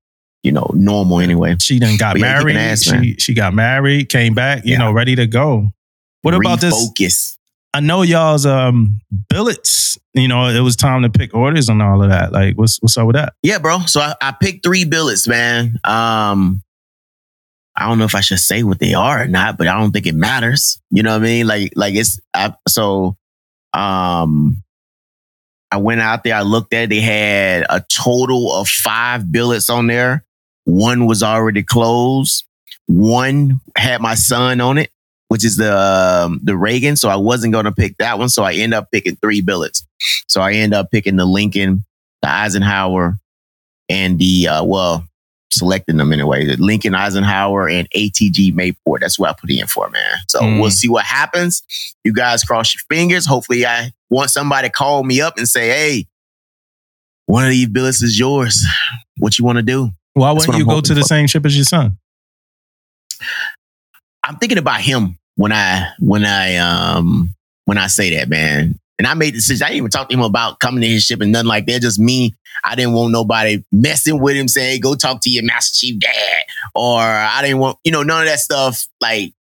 you 0.44 0.51
know 0.51 0.69
normal 0.75 1.19
anyway. 1.19 1.56
She 1.59 1.80
then 1.80 1.98
got 1.98 2.13
But 2.13 2.21
yeah, 2.21 2.39
married. 2.39 2.56
ass, 2.57 2.83
she 2.83 3.15
she 3.18 3.33
got 3.33 3.53
married, 3.53 4.09
came 4.09 4.33
back, 4.33 4.65
you 4.65 4.71
Yeah. 4.74 4.77
know, 4.80 4.92
ready 4.92 5.15
to 5.15 5.25
go. 5.27 5.69
What 6.21 6.33
about 6.36 6.62
this? 6.62 7.38
I 7.74 7.80
know 7.80 8.01
y'all's 8.01 8.45
um 8.45 9.00
billets. 9.30 9.98
You 10.13 10.27
know, 10.27 10.48
it 10.50 10.59
was 10.59 10.75
time 10.75 11.03
to 11.03 11.09
pick 11.09 11.33
orders 11.33 11.69
and 11.69 11.81
all 11.81 12.03
of 12.03 12.09
that. 12.09 12.33
Like, 12.33 12.57
what's 12.57 12.77
what's 12.81 12.98
up 12.98 13.07
with 13.07 13.15
that? 13.15 13.33
Yeah, 13.44 13.59
bro. 13.59 13.80
So 13.86 14.01
I, 14.01 14.13
I 14.21 14.31
picked 14.39 14.63
three 14.63 14.83
billets, 14.83 15.25
man. 15.27 15.80
Um, 15.86 16.62
I 17.75 17.88
don't 17.88 18.00
know 18.00 18.06
if 18.06 18.15
I 18.15 18.21
should 18.21 18.39
say 18.39 18.63
what 18.63 18.79
they 18.79 18.94
are 18.94 19.23
or 19.23 19.27
not, 19.27 19.57
but 19.57 19.68
I 19.68 19.79
don't 19.79 19.91
think 19.91 20.06
it 20.06 20.15
matters. 20.15 20.79
You 20.89 21.03
know 21.03 21.12
what 21.12 21.21
I 21.21 21.25
mean? 21.25 21.47
Like, 21.47 21.73
like 21.75 21.95
it's 21.95 22.19
I, 22.33 22.53
so. 22.68 23.18
Um, 23.73 24.63
I 25.71 25.77
went 25.77 26.01
out 26.01 26.23
there. 26.23 26.35
I 26.35 26.41
looked 26.41 26.73
at. 26.73 26.83
it. 26.83 26.89
They 26.89 27.00
had 27.00 27.65
a 27.69 27.83
total 27.89 28.53
of 28.53 28.68
five 28.68 29.31
billets 29.31 29.69
on 29.69 29.88
there. 29.88 30.25
One 30.65 31.06
was 31.06 31.23
already 31.23 31.63
closed. 31.63 32.44
One 32.88 33.62
had 33.77 34.01
my 34.01 34.15
son 34.15 34.59
on 34.59 34.77
it, 34.77 34.91
which 35.29 35.45
is 35.45 35.56
the 35.56 35.75
um, 35.75 36.41
the 36.44 36.57
Reagan. 36.57 36.97
So 36.97 37.07
I 37.07 37.15
wasn't 37.15 37.53
going 37.53 37.65
to 37.65 37.71
pick 37.71 37.95
that 37.97 38.19
one. 38.19 38.27
So 38.27 38.44
I 38.44 38.53
end 38.53 38.74
up 38.74 38.91
picking 38.91 39.15
three 39.15 39.39
billets. 39.39 39.85
So 40.27 40.41
I 40.41 40.53
end 40.53 40.74
up 40.74 40.91
picking 40.91 41.15
the 41.15 41.25
Lincoln, 41.25 41.85
the 42.21 42.29
Eisenhower, 42.29 43.17
and 43.88 44.19
the 44.19 44.50
uh, 44.50 44.63
well, 44.65 45.06
selecting 45.51 45.98
them 45.98 46.12
anyway. 46.13 46.45
Lincoln 46.57 46.95
Eisenhower 46.95 47.68
and 47.69 47.88
ATG 47.92 48.53
Mayport. 48.53 49.00
That's 49.01 49.18
what 49.19 49.30
I 49.30 49.33
put 49.33 49.50
in 49.51 49.68
for, 49.68 49.89
man. 49.89 50.18
So 50.27 50.39
Mm. 50.42 50.62
we'll 50.62 50.71
see 50.71 50.88
what 50.88 51.06
happens. 51.06 51.63
You 52.03 52.13
guys 52.13 52.44
cross 52.44 52.74
your 52.74 52.81
fingers. 52.89 53.25
Hopefully, 53.25 53.65
I 53.65 53.92
want 54.09 54.30
somebody 54.30 54.68
to 54.68 54.71
call 54.71 55.03
me 55.03 55.21
up 55.21 55.38
and 55.38 55.48
say, 55.48 55.68
"Hey, 55.69 56.07
one 57.25 57.44
of 57.45 57.51
these 57.51 57.68
billets 57.68 58.01
is 58.01 58.18
yours. 58.19 58.65
What 59.18 59.38
you 59.38 59.45
want 59.45 59.57
to 59.57 59.63
do?" 59.63 59.92
Why 60.13 60.31
wouldn't 60.31 60.57
you 60.57 60.65
go 60.65 60.81
to 60.81 60.94
the 60.94 61.01
for. 61.01 61.07
same 61.07 61.27
ship 61.27 61.45
as 61.45 61.56
your 61.56 61.63
son? 61.65 61.98
I'm 64.24 64.38
thinking 64.38 64.57
about 64.57 64.81
him 64.81 65.18
when 65.36 65.51
I 65.51 65.92
when 66.00 66.25
I 66.25 66.57
um 66.57 67.33
when 67.65 67.77
I 67.77 67.88
say 67.88 68.15
that, 68.18 68.30
man. 68.30 68.80
And 69.01 69.07
I 69.07 69.15
made 69.15 69.33
the 69.33 69.39
decision. 69.39 69.65
I 69.65 69.69
didn't 69.69 69.77
even 69.77 69.89
talk 69.89 70.09
to 70.09 70.13
him 70.13 70.21
about 70.21 70.59
coming 70.59 70.81
to 70.81 70.88
his 70.88 71.03
ship 71.03 71.21
and 71.21 71.31
nothing 71.31 71.48
like 71.48 71.65
that. 71.65 71.81
Just 71.81 71.98
me. 71.98 72.36
I 72.63 72.75
didn't 72.75 72.94
want 72.94 73.12
nobody 73.12 73.65
messing 73.71 74.21
with 74.21 74.36
him, 74.36 74.48
saying, 74.48 74.80
"Go 74.80 74.94
talk 74.94 75.21
to 75.21 75.30
your 75.31 75.44
master 75.44 75.75
chief 75.75 76.00
dad," 76.00 76.44
or 76.75 77.01
I 77.01 77.42
didn't 77.42 77.57
want 77.57 77.80
you 77.83 77.92
know 77.92 78.03
none 78.03 78.21
of 78.21 78.27
that 78.27 78.38
stuff. 78.38 78.86
Like 79.01 79.33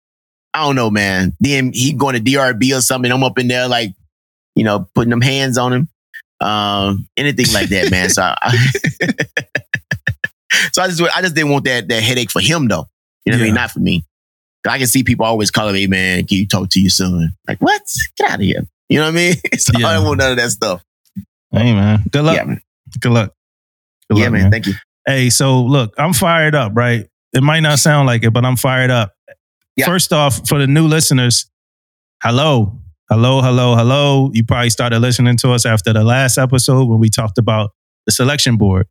I 0.55 0.65
don't 0.65 0.77
know, 0.77 0.89
man. 0.89 1.37
Then 1.41 1.75
he 1.75 1.93
going 1.93 2.15
to 2.15 2.23
DRB 2.23 2.75
or 2.75 2.81
something. 2.81 3.13
I'm 3.13 3.23
up 3.23 3.39
in 3.39 3.49
there 3.49 3.69
like 3.69 3.93
you 4.57 4.65
know 4.65 4.89
putting 4.95 5.11
them 5.11 5.21
hands 5.21 5.59
on 5.59 5.75
him, 5.75 5.89
um, 6.41 7.07
anything 7.19 7.53
like 7.53 7.69
that, 7.69 7.91
man. 7.91 8.09
So 8.09 8.23
I, 8.23 8.57
so 10.73 10.81
I 10.81 10.89
just 10.89 11.03
I 11.03 11.21
just 11.21 11.35
didn't 11.35 11.51
want 11.51 11.67
that 11.67 11.87
that 11.89 12.03
headache 12.03 12.31
for 12.31 12.41
him 12.41 12.67
though. 12.67 12.87
You 13.27 13.33
know 13.33 13.37
what 13.37 13.43
I 13.43 13.45
mean? 13.45 13.55
Not 13.57 13.73
for 13.73 13.81
me. 13.81 14.07
I 14.67 14.79
can 14.79 14.87
see 14.87 15.03
people 15.03 15.27
always 15.27 15.51
calling 15.51 15.75
me, 15.75 15.87
man, 15.87 16.27
can 16.27 16.39
you 16.39 16.47
talk 16.47 16.71
to 16.71 16.81
your 16.81 16.89
son? 16.89 17.29
Like, 17.47 17.59
what? 17.59 17.83
Get 18.17 18.31
out 18.31 18.37
of 18.37 18.41
here. 18.41 18.67
You 18.91 18.99
know 18.99 19.05
what 19.05 19.11
I 19.11 19.13
mean? 19.13 19.35
so 19.59 19.73
I 19.77 19.95
don't 19.95 20.05
want 20.05 20.19
none 20.19 20.33
of 20.33 20.37
that 20.37 20.51
stuff. 20.51 20.85
Hey 21.53 21.73
man, 21.73 22.05
good 22.11 22.25
luck. 22.25 22.37
Yeah, 22.37 22.45
man. 22.45 22.61
Good 23.01 23.13
luck. 23.13 23.35
Good 24.11 24.19
yeah, 24.19 24.25
luck, 24.25 24.33
man. 24.33 24.51
Thank 24.51 24.67
you. 24.67 24.75
Hey, 25.07 25.31
so 25.31 25.63
look, 25.63 25.95
I'm 25.97 26.13
fired 26.13 26.55
up, 26.55 26.73
right? 26.75 27.09
It 27.33 27.43
might 27.43 27.61
not 27.61 27.79
sound 27.79 28.07
like 28.07 28.25
it, 28.25 28.33
but 28.33 28.45
I'm 28.45 28.57
fired 28.57 28.91
up. 28.91 29.15
Yeah. 29.77 29.87
First 29.87 30.13
off, 30.13 30.47
for 30.49 30.59
the 30.59 30.67
new 30.67 30.87
listeners, 30.89 31.49
hello. 32.23 32.81
Hello, 33.09 33.41
hello, 33.41 33.77
hello. 33.77 34.31
You 34.33 34.45
probably 34.45 34.71
started 34.71 34.99
listening 34.99 35.37
to 35.39 35.53
us 35.53 35.65
after 35.65 35.93
the 35.93 36.05
last 36.05 36.37
episode 36.37 36.89
when 36.89 36.99
we 36.99 37.09
talked 37.09 37.39
about 37.39 37.71
the 38.07 38.13
selection 38.13 38.57
board. 38.57 38.87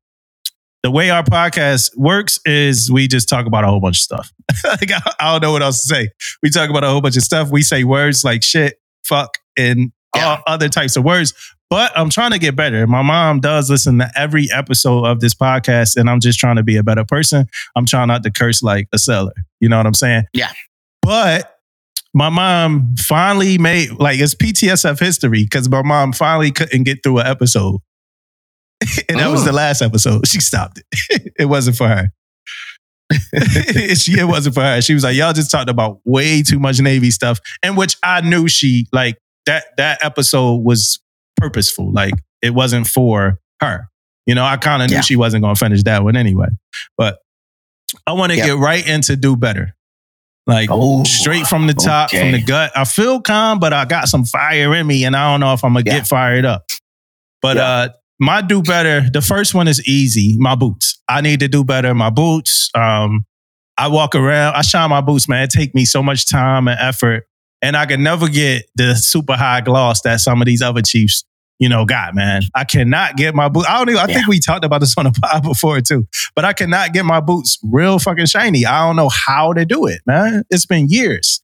The 0.83 0.91
way 0.91 1.09
our 1.09 1.23
podcast 1.23 1.91
works 1.97 2.39
is 2.45 2.89
we 2.89 3.09
just 3.09 3.27
talk 3.27 3.45
about 3.45 3.65
a 3.65 3.67
whole 3.67 3.81
bunch 3.81 3.97
of 3.97 4.01
stuff. 4.01 4.31
like, 4.63 4.91
I 4.91 5.13
I 5.19 5.31
don't 5.33 5.41
know 5.41 5.51
what 5.51 5.61
else 5.61 5.81
to 5.81 5.93
say. 5.93 6.09
We 6.41 6.49
talk 6.49 6.69
about 6.69 6.85
a 6.85 6.87
whole 6.89 7.01
bunch 7.01 7.17
of 7.17 7.23
stuff. 7.23 7.49
We 7.51 7.61
say 7.61 7.83
words 7.83 8.23
like 8.23 8.43
shit, 8.43 8.79
fuck, 9.03 9.37
and 9.59 9.91
Yeah. 10.15 10.39
other 10.47 10.69
types 10.69 10.95
of 10.95 11.03
words. 11.03 11.33
But 11.69 11.91
I'm 11.95 12.09
trying 12.09 12.31
to 12.31 12.39
get 12.39 12.55
better. 12.55 12.87
My 12.87 13.03
mom 13.03 13.41
does 13.41 13.69
listen 13.69 13.99
to 13.99 14.09
every 14.15 14.47
episode 14.51 15.05
of 15.05 15.19
this 15.19 15.35
podcast, 15.35 15.95
and 15.97 16.09
I'm 16.09 16.19
just 16.19 16.39
trying 16.39 16.55
to 16.55 16.63
be 16.63 16.77
a 16.77 16.83
better 16.83 17.05
person. 17.05 17.45
I'm 17.75 17.85
trying 17.85 18.07
not 18.07 18.23
to 18.23 18.31
curse 18.31 18.63
like 18.63 18.87
a 18.91 18.97
seller. 18.97 19.33
You 19.59 19.69
know 19.69 19.77
what 19.77 19.85
I'm 19.85 19.93
saying? 19.93 20.23
Yeah. 20.33 20.51
But 21.03 21.55
my 22.11 22.29
mom 22.29 22.95
finally 22.97 23.59
made 23.59 23.91
like 23.99 24.19
it's 24.19 24.33
PTSF 24.33 24.99
history 24.99 25.43
because 25.43 25.69
my 25.69 25.83
mom 25.83 26.11
finally 26.11 26.49
couldn't 26.49 26.83
get 26.85 27.03
through 27.03 27.19
an 27.19 27.27
episode. 27.27 27.79
and 29.09 29.19
that 29.19 29.29
was 29.29 29.41
Oh. 29.43 29.45
the 29.45 29.51
last 29.51 29.83
episode. 29.83 30.25
She 30.27 30.39
stopped 30.39 30.79
it. 30.91 31.33
it 31.39 31.45
wasn't 31.45 31.77
for 31.77 31.87
her. 31.87 32.09
she, 33.95 34.19
it 34.19 34.27
wasn't 34.27 34.55
for 34.55 34.61
her. 34.61 34.81
She 34.81 34.93
was 34.93 35.03
like, 35.03 35.15
y'all 35.15 35.33
just 35.33 35.51
talked 35.51 35.69
about 35.69 35.99
way 36.05 36.41
too 36.41 36.59
much 36.59 36.79
Navy 36.79 37.11
stuff. 37.11 37.39
And 37.61 37.77
which 37.77 37.95
I 38.03 38.21
knew 38.21 38.47
she 38.47 38.87
like 38.91 39.17
that 39.49 39.65
that 39.77 40.03
episode 40.03 40.57
was 40.63 40.99
purposeful. 41.37 41.91
Like 41.91 42.13
it 42.41 42.53
wasn't 42.53 42.87
for 42.87 43.39
her. 43.61 43.89
You 44.25 44.35
know, 44.35 44.43
I 44.45 44.57
kind 44.57 44.83
of 44.83 44.89
knew 44.89 44.95
Yeah. 44.97 45.01
she 45.01 45.15
wasn't 45.15 45.43
gonna 45.43 45.55
finish 45.55 45.83
that 45.83 46.03
one 46.03 46.15
anyway. 46.15 46.47
But 46.97 47.17
I 48.05 48.13
want 48.13 48.31
to 48.31 48.37
Yep. 48.37 48.45
get 48.45 48.57
right 48.57 48.87
into 48.87 49.15
do 49.15 49.35
better. 49.35 49.75
Like 50.45 50.69
Oh, 50.71 51.03
straight 51.03 51.47
from 51.47 51.67
the 51.67 51.73
top, 51.73 52.11
from 52.11 52.31
the 52.31 52.41
gut. 52.41 52.71
I 52.75 52.83
feel 52.85 53.21
calm, 53.21 53.59
but 53.59 53.73
I 53.73 53.85
got 53.85 54.07
some 54.07 54.25
fire 54.25 54.73
in 54.75 54.85
me, 54.87 55.03
and 55.05 55.15
I 55.15 55.31
don't 55.31 55.39
know 55.39 55.53
if 55.53 55.63
I'm 55.63 55.73
gonna 55.73 55.83
Yeah. 55.85 55.97
get 55.99 56.07
fired 56.07 56.45
up. 56.45 56.65
But 57.41 57.57
Yeah. 57.57 57.63
uh 57.63 57.89
my 58.21 58.41
do 58.41 58.61
better, 58.61 59.09
the 59.09 59.21
first 59.21 59.53
one 59.53 59.67
is 59.69 59.81
easy. 59.87 60.35
My 60.37 60.53
boots. 60.55 60.99
I 61.07 61.21
need 61.21 61.39
to 61.39 61.47
do 61.47 61.63
better. 61.63 61.93
My 61.95 62.09
boots. 62.09 62.69
Um, 62.75 63.25
I 63.77 63.87
walk 63.87 64.13
around, 64.13 64.55
I 64.55 64.61
shine 64.61 64.89
my 64.89 64.99
boots, 64.99 65.29
man. 65.29 65.43
It 65.43 65.51
take 65.51 65.73
me 65.73 65.85
so 65.85 66.03
much 66.03 66.29
time 66.29 66.67
and 66.67 66.77
effort 66.81 67.23
and 67.61 67.75
I 67.77 67.85
can 67.85 68.03
never 68.03 68.27
get 68.29 68.65
the 68.75 68.95
super 68.95 69.35
high 69.35 69.61
gloss 69.61 70.01
that 70.01 70.19
some 70.21 70.41
of 70.41 70.45
these 70.45 70.61
other 70.61 70.81
chiefs, 70.81 71.23
you 71.59 71.67
know, 71.69 71.85
got. 71.85 72.15
Man, 72.15 72.41
I 72.55 72.63
cannot 72.63 73.17
get 73.17 73.35
my 73.35 73.49
boots. 73.49 73.67
I 73.67 73.77
don't. 73.77 73.89
Even, 73.89 74.01
I 74.01 74.07
think 74.13 74.27
we 74.27 74.39
talked 74.39 74.63
about 74.65 74.79
this 74.81 74.95
on 74.97 75.05
the 75.05 75.11
pod 75.21 75.43
before 75.43 75.81
too, 75.81 76.07
but 76.35 76.45
I 76.45 76.53
cannot 76.53 76.93
get 76.93 77.05
my 77.05 77.19
boots 77.19 77.57
real 77.63 77.99
fucking 77.99 78.27
shiny. 78.27 78.65
I 78.65 78.85
don't 78.87 78.95
know 78.95 79.09
how 79.09 79.53
to 79.53 79.65
do 79.65 79.85
it, 79.87 80.01
man. 80.05 80.43
It's 80.49 80.65
been 80.65 80.87
years. 80.89 81.41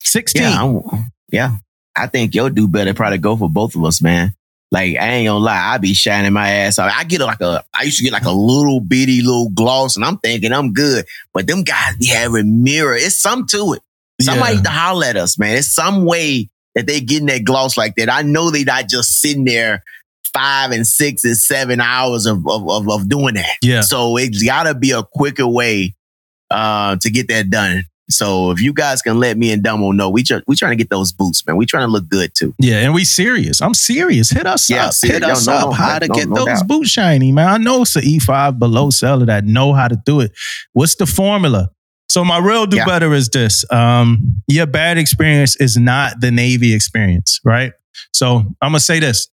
Sixteen. 0.00 0.42
Yeah, 0.42 0.62
I'm- 0.62 1.10
yeah. 1.30 1.56
I 1.94 2.06
think 2.06 2.34
your 2.34 2.48
do 2.50 2.66
better 2.68 2.94
probably 2.94 3.18
go 3.18 3.36
for 3.36 3.50
both 3.50 3.74
of 3.76 3.84
us, 3.84 4.00
man. 4.00 4.34
Like 4.70 4.96
I 4.96 5.06
ain't 5.08 5.26
gonna 5.28 5.38
lie, 5.44 5.74
I 5.74 5.76
be 5.76 5.92
shining 5.92 6.32
my 6.32 6.48
ass 6.48 6.78
out. 6.78 6.90
I 6.90 7.04
get 7.04 7.20
like 7.20 7.42
a, 7.42 7.62
I 7.78 7.82
used 7.82 7.98
to 7.98 8.04
get 8.04 8.12
like 8.14 8.24
a 8.24 8.30
little 8.30 8.80
bitty 8.80 9.20
little 9.20 9.50
gloss, 9.50 9.96
and 9.96 10.04
I'm 10.04 10.16
thinking 10.16 10.52
I'm 10.52 10.72
good. 10.72 11.04
But 11.34 11.46
them 11.46 11.62
guys 11.62 11.96
be 11.98 12.06
having 12.06 12.62
mirror. 12.64 12.96
It's 12.96 13.14
some 13.16 13.46
to 13.48 13.74
it. 13.74 13.82
Somebody 14.24 14.56
Yeah. 14.56 14.62
to 14.62 14.70
holler 14.70 15.06
at 15.06 15.16
us, 15.16 15.38
man. 15.38 15.56
It's 15.56 15.72
some 15.72 16.04
way 16.04 16.48
that 16.74 16.86
they 16.86 17.00
getting 17.00 17.26
that 17.26 17.44
gloss 17.44 17.76
like 17.76 17.94
that. 17.96 18.10
I 18.10 18.22
know 18.22 18.50
they 18.50 18.64
not 18.64 18.88
just 18.88 19.20
sitting 19.20 19.44
there 19.44 19.82
five 20.32 20.70
and 20.70 20.86
six 20.86 21.24
and 21.24 21.36
seven 21.36 21.80
hours 21.80 22.24
of 22.26 22.46
of, 22.48 22.68
of, 22.70 22.88
of 22.88 23.08
doing 23.08 23.34
that. 23.34 23.56
Yeah. 23.62 23.82
So 23.82 24.16
it's 24.16 24.42
gotta 24.42 24.74
be 24.74 24.90
a 24.92 25.02
quicker 25.02 25.46
way 25.46 25.94
uh, 26.50 26.96
to 27.00 27.10
get 27.10 27.28
that 27.28 27.50
done. 27.50 27.84
So 28.10 28.50
if 28.50 28.60
you 28.60 28.74
guys 28.74 29.00
can 29.00 29.18
let 29.20 29.38
me 29.38 29.52
and 29.52 29.62
Damo 29.62 29.92
know, 29.92 30.10
we 30.10 30.22
try, 30.22 30.40
we 30.46 30.54
trying 30.54 30.72
to 30.72 30.76
get 30.76 30.90
those 30.90 31.12
boots, 31.12 31.46
man. 31.46 31.56
We 31.56 31.64
trying 31.64 31.86
to 31.86 31.92
look 31.92 32.08
good 32.10 32.32
too. 32.34 32.52
Yeah, 32.58 32.80
and 32.80 32.92
we 32.92 33.04
serious. 33.04 33.62
I'm 33.62 33.72
serious. 33.72 34.28
Hit 34.28 34.46
us 34.46 34.68
Yeah, 34.68 34.86
up. 34.86 34.92
serious. 34.92 35.20
Hit 35.22 35.30
us 35.30 35.46
No, 35.46 35.52
no, 35.52 35.58
up. 35.58 35.64
no, 35.66 35.72
how 35.72 35.98
to 35.98 36.08
get 36.08 36.28
no 36.28 36.34
those 36.36 36.46
doubt. 36.46 36.66
boots 36.68 36.90
shiny, 36.90 37.32
man. 37.32 37.48
I 37.48 37.56
know 37.58 37.82
it's 37.82 37.96
an 37.96 38.02
E5 38.02 38.58
below 38.58 38.90
seller 38.90 39.24
that 39.26 39.44
know 39.44 39.72
how 39.72 39.88
to 39.88 39.96
do 40.04 40.20
it. 40.20 40.32
What's 40.72 40.96
the 40.96 41.06
formula? 41.06 41.70
So 42.12 42.22
my 42.26 42.36
real 42.36 42.66
do 42.66 42.76
Yeah. 42.76 42.84
better 42.84 43.14
is 43.14 43.30
this. 43.30 43.64
Um, 43.70 44.42
your 44.46 44.66
bad 44.66 44.98
experience 44.98 45.56
is 45.56 45.78
not 45.78 46.20
the 46.20 46.30
Navy 46.30 46.74
experience, 46.74 47.40
right? 47.42 47.72
So 48.12 48.36
I'm 48.60 48.72
gonna 48.72 48.80
say 48.80 49.00
this. 49.00 49.28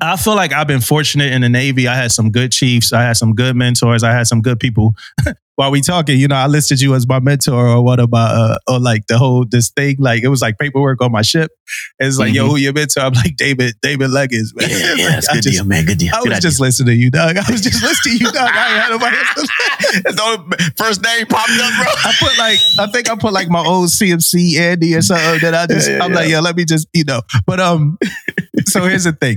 I 0.00 0.16
feel 0.16 0.34
like 0.34 0.54
I've 0.54 0.66
been 0.66 0.80
fortunate 0.80 1.30
in 1.34 1.42
the 1.42 1.50
Navy. 1.50 1.86
I 1.86 1.94
had 1.94 2.10
some 2.10 2.30
good 2.30 2.52
chiefs. 2.52 2.94
I 2.94 3.02
had 3.02 3.18
some 3.18 3.34
good 3.34 3.54
mentors. 3.54 4.02
I 4.02 4.12
had 4.12 4.26
some 4.26 4.40
good 4.40 4.58
people. 4.60 4.94
While 5.56 5.70
we 5.70 5.80
talking, 5.82 6.18
you 6.18 6.26
know, 6.26 6.34
I 6.34 6.48
listed 6.48 6.80
you 6.80 6.94
as 6.96 7.06
my 7.06 7.20
mentor 7.20 7.68
or 7.68 7.80
what 7.80 8.00
about, 8.00 8.34
uh, 8.34 8.58
or 8.68 8.80
like 8.80 9.06
the 9.06 9.18
whole, 9.18 9.44
this 9.48 9.70
thing, 9.70 9.94
like 10.00 10.24
it 10.24 10.28
was 10.28 10.42
like 10.42 10.58
paperwork 10.58 11.00
on 11.00 11.12
my 11.12 11.22
ship. 11.22 11.52
It's 12.00 12.18
like, 12.18 12.34
yo, 12.34 12.46
Mhm. 12.46 12.48
who 12.50 12.56
your 12.56 12.72
mentor? 12.72 13.00
I'm 13.02 13.12
like, 13.12 13.36
David, 13.36 13.74
David 13.80 14.10
Leggins, 14.10 14.52
man. 14.56 14.68
Yeah, 14.68 14.76
yeah, 14.96 15.06
like, 15.10 15.18
it's 15.18 15.28
good 15.28 15.42
just- 15.42 15.56
deal, 15.56 15.64
man. 15.64 15.84
Good 15.84 15.98
deal. 15.98 16.08
I 16.12 16.18
Good 16.22 16.28
was 16.30 16.38
idea. 16.38 16.50
just 16.50 16.60
listening 16.60 16.86
to 16.86 16.94
you, 16.94 17.10
Doug. 17.10 17.36
I 17.36 17.44
was 17.50 17.60
just 17.60 17.82
listening 17.84 18.18
to 18.18 18.24
you, 18.24 18.32
Doug. 18.32 18.50
I 18.52 18.72
ain't 18.72 18.82
had 18.82 18.90
nobody 18.90 19.16
the 20.02 20.72
first 20.76 21.02
name 21.04 21.26
popped 21.26 21.50
up, 21.50 21.72
bro. 21.76 21.92
I 22.10 22.12
put 22.18 22.36
like 22.38 22.58
I 22.80 22.86
think 22.90 23.08
I 23.10 23.14
put 23.16 23.32
like 23.32 23.48
my 23.48 23.64
old 23.64 23.90
CMC 23.90 24.58
Andy 24.58 24.94
or 24.96 25.02
something 25.02 25.40
that 25.40 25.54
I 25.54 25.66
just 25.72 25.88
Yeah, 25.88 26.02
I'm 26.02 26.12
like, 26.12 26.26
yeah. 26.28 26.34
yeah, 26.36 26.40
let 26.40 26.56
me 26.56 26.64
just, 26.64 26.88
you 26.92 27.04
know. 27.04 27.22
But 27.46 27.60
um 27.60 27.96
so 28.66 28.82
here's 28.84 29.04
the 29.04 29.12
thing. 29.12 29.36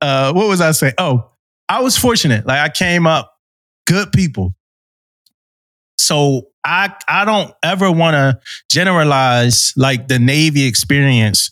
Uh 0.00 0.32
what 0.32 0.48
was 0.48 0.60
I 0.62 0.70
saying? 0.72 0.94
Oh, 0.98 1.30
I 1.68 1.82
was 1.82 1.98
fortunate. 1.98 2.46
Like 2.46 2.60
I 2.60 2.68
came 2.70 3.06
up 3.06 3.32
good 3.86 4.12
people. 4.12 4.54
So 5.98 6.48
I 6.64 6.92
I 7.08 7.24
don't 7.24 7.52
ever 7.62 7.90
want 7.90 8.14
to 8.14 8.40
generalize 8.70 9.72
like 9.76 10.08
the 10.08 10.18
Navy 10.18 10.66
experience 10.66 11.50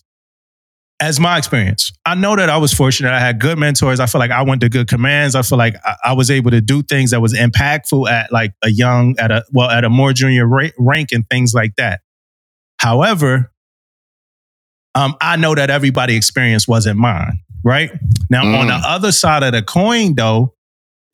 as 1.00 1.18
my 1.18 1.36
experience. 1.38 1.92
I 2.06 2.14
know 2.14 2.36
that 2.36 2.48
I 2.48 2.56
was 2.56 2.72
fortunate. 2.72 3.12
I 3.12 3.18
had 3.18 3.40
good 3.40 3.58
mentors. 3.58 4.00
I 4.00 4.06
feel 4.06 4.18
like 4.20 4.30
I 4.30 4.42
went 4.42 4.60
to 4.60 4.68
good 4.68 4.86
commands. 4.88 5.34
I 5.34 5.42
feel 5.42 5.58
like 5.58 5.74
I, 5.84 5.96
I 6.06 6.12
was 6.12 6.30
able 6.30 6.50
to 6.52 6.60
do 6.60 6.82
things 6.82 7.10
that 7.10 7.20
was 7.20 7.34
impactful 7.34 8.08
at 8.08 8.32
like 8.32 8.52
a 8.62 8.70
young, 8.70 9.16
at 9.18 9.30
a 9.30 9.44
well, 9.52 9.68
at 9.70 9.84
a 9.84 9.90
more 9.90 10.12
junior 10.12 10.46
ra- 10.46 10.68
rank 10.78 11.10
and 11.12 11.28
things 11.28 11.52
like 11.52 11.74
that. 11.76 12.00
However, 12.78 13.50
um, 14.94 15.16
I 15.20 15.36
know 15.36 15.54
that 15.54 15.70
everybody 15.70 16.16
experience 16.16 16.68
wasn't 16.68 16.98
mine. 16.98 17.40
Right 17.64 17.90
now, 18.30 18.44
on 18.44 18.66
the 18.66 18.74
Mm. 18.74 18.82
other 18.84 19.10
side 19.10 19.42
of 19.42 19.52
the 19.52 19.62
coin, 19.62 20.14
though, 20.14 20.54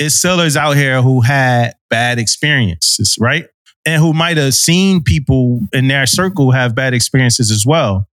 is 0.00 0.20
sellers 0.20 0.56
out 0.56 0.76
here 0.76 1.02
who 1.02 1.20
had 1.20 1.74
bad 1.90 2.18
experiences, 2.18 3.16
right? 3.20 3.46
And 3.84 4.02
who 4.02 4.12
might 4.12 4.38
have 4.38 4.54
seen 4.54 5.02
people 5.02 5.60
in 5.72 5.88
their 5.88 6.06
circle 6.06 6.50
have 6.50 6.74
bad 6.74 6.94
experiences 6.94 7.50
as 7.50 7.64
well. 7.66 8.08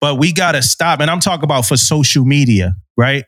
But 0.00 0.16
we 0.16 0.32
got 0.32 0.52
to 0.52 0.62
stop. 0.62 1.00
And 1.00 1.10
I'm 1.10 1.20
talking 1.20 1.44
about 1.44 1.64
for 1.64 1.78
social 1.78 2.26
media, 2.26 2.74
right? 2.96 3.24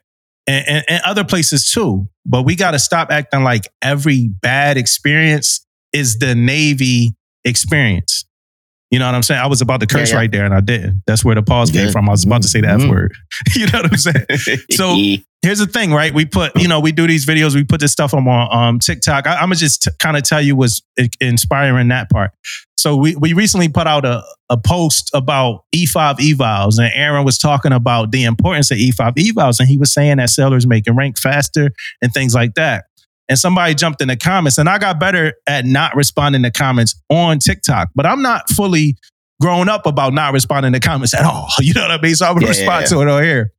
And, 0.46 0.68
and, 0.68 0.84
and 0.88 1.02
other 1.04 1.24
places 1.24 1.72
too. 1.72 2.06
But 2.26 2.42
we 2.42 2.54
got 2.54 2.72
to 2.72 2.78
stop 2.78 3.10
acting 3.10 3.42
like 3.42 3.66
every 3.80 4.28
bad 4.28 4.76
experience 4.76 5.66
is 5.92 6.18
the 6.18 6.34
Navy 6.34 7.16
experience. 7.44 8.25
You 8.90 8.98
know 9.00 9.06
what 9.06 9.14
I'm 9.16 9.22
saying? 9.24 9.40
I 9.40 9.46
was 9.48 9.60
about 9.60 9.80
to 9.80 9.86
curse 9.86 10.10
Yeah, 10.10 10.14
yeah. 10.14 10.20
right 10.20 10.30
there 10.30 10.44
and 10.44 10.54
I 10.54 10.60
didn't. 10.60 11.02
That's 11.06 11.24
where 11.24 11.34
the 11.34 11.42
pause 11.42 11.70
came 11.72 11.90
from. 11.90 12.08
I 12.08 12.12
was 12.12 12.24
about 12.24 12.42
to 12.42 12.48
say 12.48 12.60
the 12.60 12.68
F 12.68 12.80
Mhm. 12.82 12.90
word. 12.90 13.14
you 13.56 13.66
know 13.66 13.80
what 13.82 13.90
I'm 13.92 13.96
saying? 13.98 14.58
So- 14.70 14.96
here's 15.42 15.58
the 15.58 15.66
thing, 15.66 15.92
right? 15.92 16.12
We 16.14 16.24
put, 16.24 16.56
you 16.60 16.66
know, 16.68 16.80
we 16.80 16.92
do 16.92 17.06
these 17.06 17.26
videos, 17.26 17.54
we 17.54 17.64
put 17.64 17.80
this 17.80 17.92
stuff 17.92 18.14
on 18.14 18.26
um, 18.28 18.78
TikTok. 18.78 19.26
I, 19.26 19.34
I'm 19.34 19.42
gonna 19.46 19.56
just 19.56 19.82
t- 19.82 19.90
kind 19.98 20.16
of 20.16 20.22
tell 20.22 20.40
you 20.42 20.54
what's 20.56 20.82
i- 20.98 21.08
inspiring 21.20 21.88
that 21.88 22.10
part. 22.10 22.30
So 22.78 22.94
we 22.96 23.16
we 23.16 23.32
recently 23.32 23.68
put 23.68 23.86
out 23.88 24.04
a, 24.04 24.22
a 24.50 24.56
post 24.56 25.10
about 25.14 25.64
E 25.72 25.86
E5 25.86 26.18
evals, 26.18 26.78
and 26.78 26.90
Aaron 26.94 27.24
was 27.24 27.38
talking 27.38 27.72
about 27.72 28.12
the 28.12 28.22
importance 28.24 28.70
of 28.70 28.78
E5 28.78 29.14
evals, 29.16 29.58
and 29.58 29.68
he 29.68 29.78
was 29.78 29.92
saying 29.92 30.18
that 30.18 30.30
sellers 30.30 30.66
making 30.66 30.94
rank 30.94 31.18
faster 31.18 31.70
and 32.02 32.12
things 32.12 32.34
like 32.34 32.54
that. 32.54 32.84
And 33.28 33.38
somebody 33.38 33.74
jumped 33.74 34.00
in 34.00 34.08
the 34.08 34.16
comments, 34.16 34.56
and 34.58 34.68
I 34.68 34.78
got 34.78 35.00
better 35.00 35.34
at 35.48 35.64
not 35.64 35.96
responding 35.96 36.42
to 36.44 36.50
comments 36.52 36.94
on 37.10 37.38
TikTok, 37.40 37.88
but 37.94 38.06
I'm 38.06 38.22
not 38.22 38.48
fully 38.50 38.96
grown 39.40 39.68
up 39.68 39.84
about 39.84 40.14
not 40.14 40.32
responding 40.32 40.72
to 40.72 40.80
comments 40.80 41.12
at 41.12 41.24
all. 41.24 41.48
You 41.60 41.74
know 41.74 41.82
what 41.82 41.90
I 41.90 42.00
mean? 42.00 42.14
So 42.14 42.26
I 42.26 42.30
would 42.32 42.42
Yeah, 42.42 42.46
yeah, 42.46 42.50
respond 42.50 42.82
yeah. 42.82 42.88
to 42.96 43.00
it 43.02 43.08
on 43.08 43.22
here. 43.22 43.52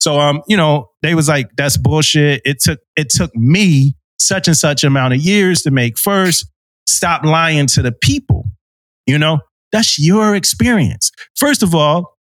So 0.00 0.20
um, 0.20 0.42
you 0.46 0.56
know, 0.56 0.90
they 1.02 1.14
was 1.14 1.28
like, 1.28 1.48
that's 1.56 1.76
bullshit. 1.78 2.42
It 2.44 2.60
took 2.60 2.80
it 2.96 3.08
took 3.10 3.34
me 3.34 3.96
such 4.18 4.46
and 4.48 4.56
such 4.56 4.84
amount 4.84 5.14
of 5.14 5.20
years 5.20 5.62
to 5.62 5.70
make 5.70 5.98
first. 5.98 6.46
Stop 6.86 7.24
lying 7.24 7.66
to 7.68 7.82
the 7.82 7.92
people. 7.92 8.44
You 9.06 9.18
know, 9.18 9.38
that's 9.72 9.98
your 9.98 10.34
experience. 10.36 11.10
First 11.34 11.62
of 11.62 11.74
all, 11.74 12.13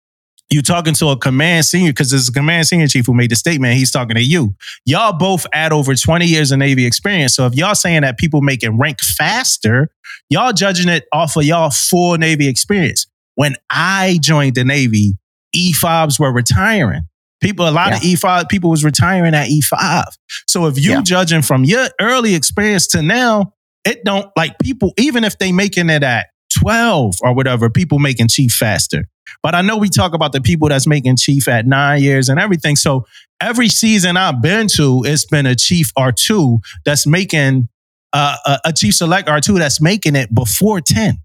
you 0.53 0.63
talking 0.63 0.95
to 0.95 1.09
a 1.09 1.17
command 1.17 1.65
senior 1.65 1.91
because 1.91 2.13
it's 2.13 2.29
a 2.29 2.33
command 2.33 2.67
senior 2.67 2.87
chief 2.87 3.07
who 3.07 3.15
made 3.15 3.31
the 3.31 3.37
statement. 3.37 3.75
He's 3.75 3.91
talking 3.91 4.17
to 4.17 4.23
you. 4.23 4.55
Y'all 4.85 5.13
both 5.13 5.47
add 5.53 5.73
over 5.73 5.95
20 5.95 6.27
years 6.27 6.53
of 6.53 6.59
Navy 6.59 6.87
experience. 6.87 7.35
So 7.35 7.47
if 7.47 7.55
y'all 7.55 7.75
saying 7.75 8.03
that 8.03 8.19
people 8.19 8.43
making 8.43 8.79
rank 8.79 9.01
faster, 9.01 9.89
y'all 10.29 10.53
judging 10.53 10.89
it 10.89 11.05
off 11.13 11.37
of 11.37 11.45
y'all 11.45 11.71
full 11.71 12.19
Navy 12.19 12.49
experience. 12.49 13.07
When 13.35 13.55
I 13.71 14.19
joined 14.21 14.55
the 14.55 14.65
Navy, 14.65 15.15
E5s 15.57 16.19
were 16.21 16.33
retiring. 16.33 17.03
People, 17.41 17.69
a 17.69 17.71
lot 17.71 17.93
of 17.93 18.01
E5 18.01 18.49
people 18.49 18.71
was 18.71 18.85
retiring 18.85 19.35
at 19.35 19.49
E5. 19.49 20.05
So 20.47 20.67
if 20.67 20.79
you 20.79 20.93
Yeah. 20.93 21.03
judging 21.03 21.43
from 21.43 21.65
your 21.65 21.89
early 22.01 22.35
experience 22.35 22.87
to 22.89 23.03
now, 23.03 23.55
it 23.85 24.05
don't 24.05 24.31
like 24.37 24.59
people, 24.61 24.93
even 24.97 25.25
if 25.25 25.39
they 25.39 25.51
making 25.51 25.91
it 25.91 26.03
at 26.05 26.27
12 26.57 27.17
or 27.23 27.35
whatever, 27.35 27.69
people 27.69 27.99
making 27.99 28.29
chief 28.29 28.53
faster. 28.53 29.09
But 29.43 29.55
I 29.55 29.63
know 29.63 29.77
we 29.77 29.89
talk 29.89 30.15
about 30.15 30.33
the 30.33 30.41
people 30.41 30.69
that's 30.69 30.87
making 30.87 31.17
chief 31.17 31.49
at 31.49 31.67
nine 31.67 32.03
years 32.03 32.29
and 32.29 32.39
everything. 32.41 32.77
So 32.77 33.07
every 33.41 33.69
season 33.69 34.17
I've 34.17 34.41
been 34.43 34.69
to, 34.77 35.03
it's 35.07 35.25
been 35.27 35.47
a 35.47 35.55
chief 35.57 35.91
or 35.97 36.13
two 36.13 36.61
that's 36.85 37.07
making 37.07 37.69
uh, 38.13 38.37
a, 38.47 38.59
a 38.67 38.73
chief 38.73 38.95
select 38.95 39.29
or 39.29 39.41
two 39.41 39.59
that's 39.59 39.81
making 39.81 40.17
it 40.17 40.35
before 40.35 40.81
10. 40.81 41.19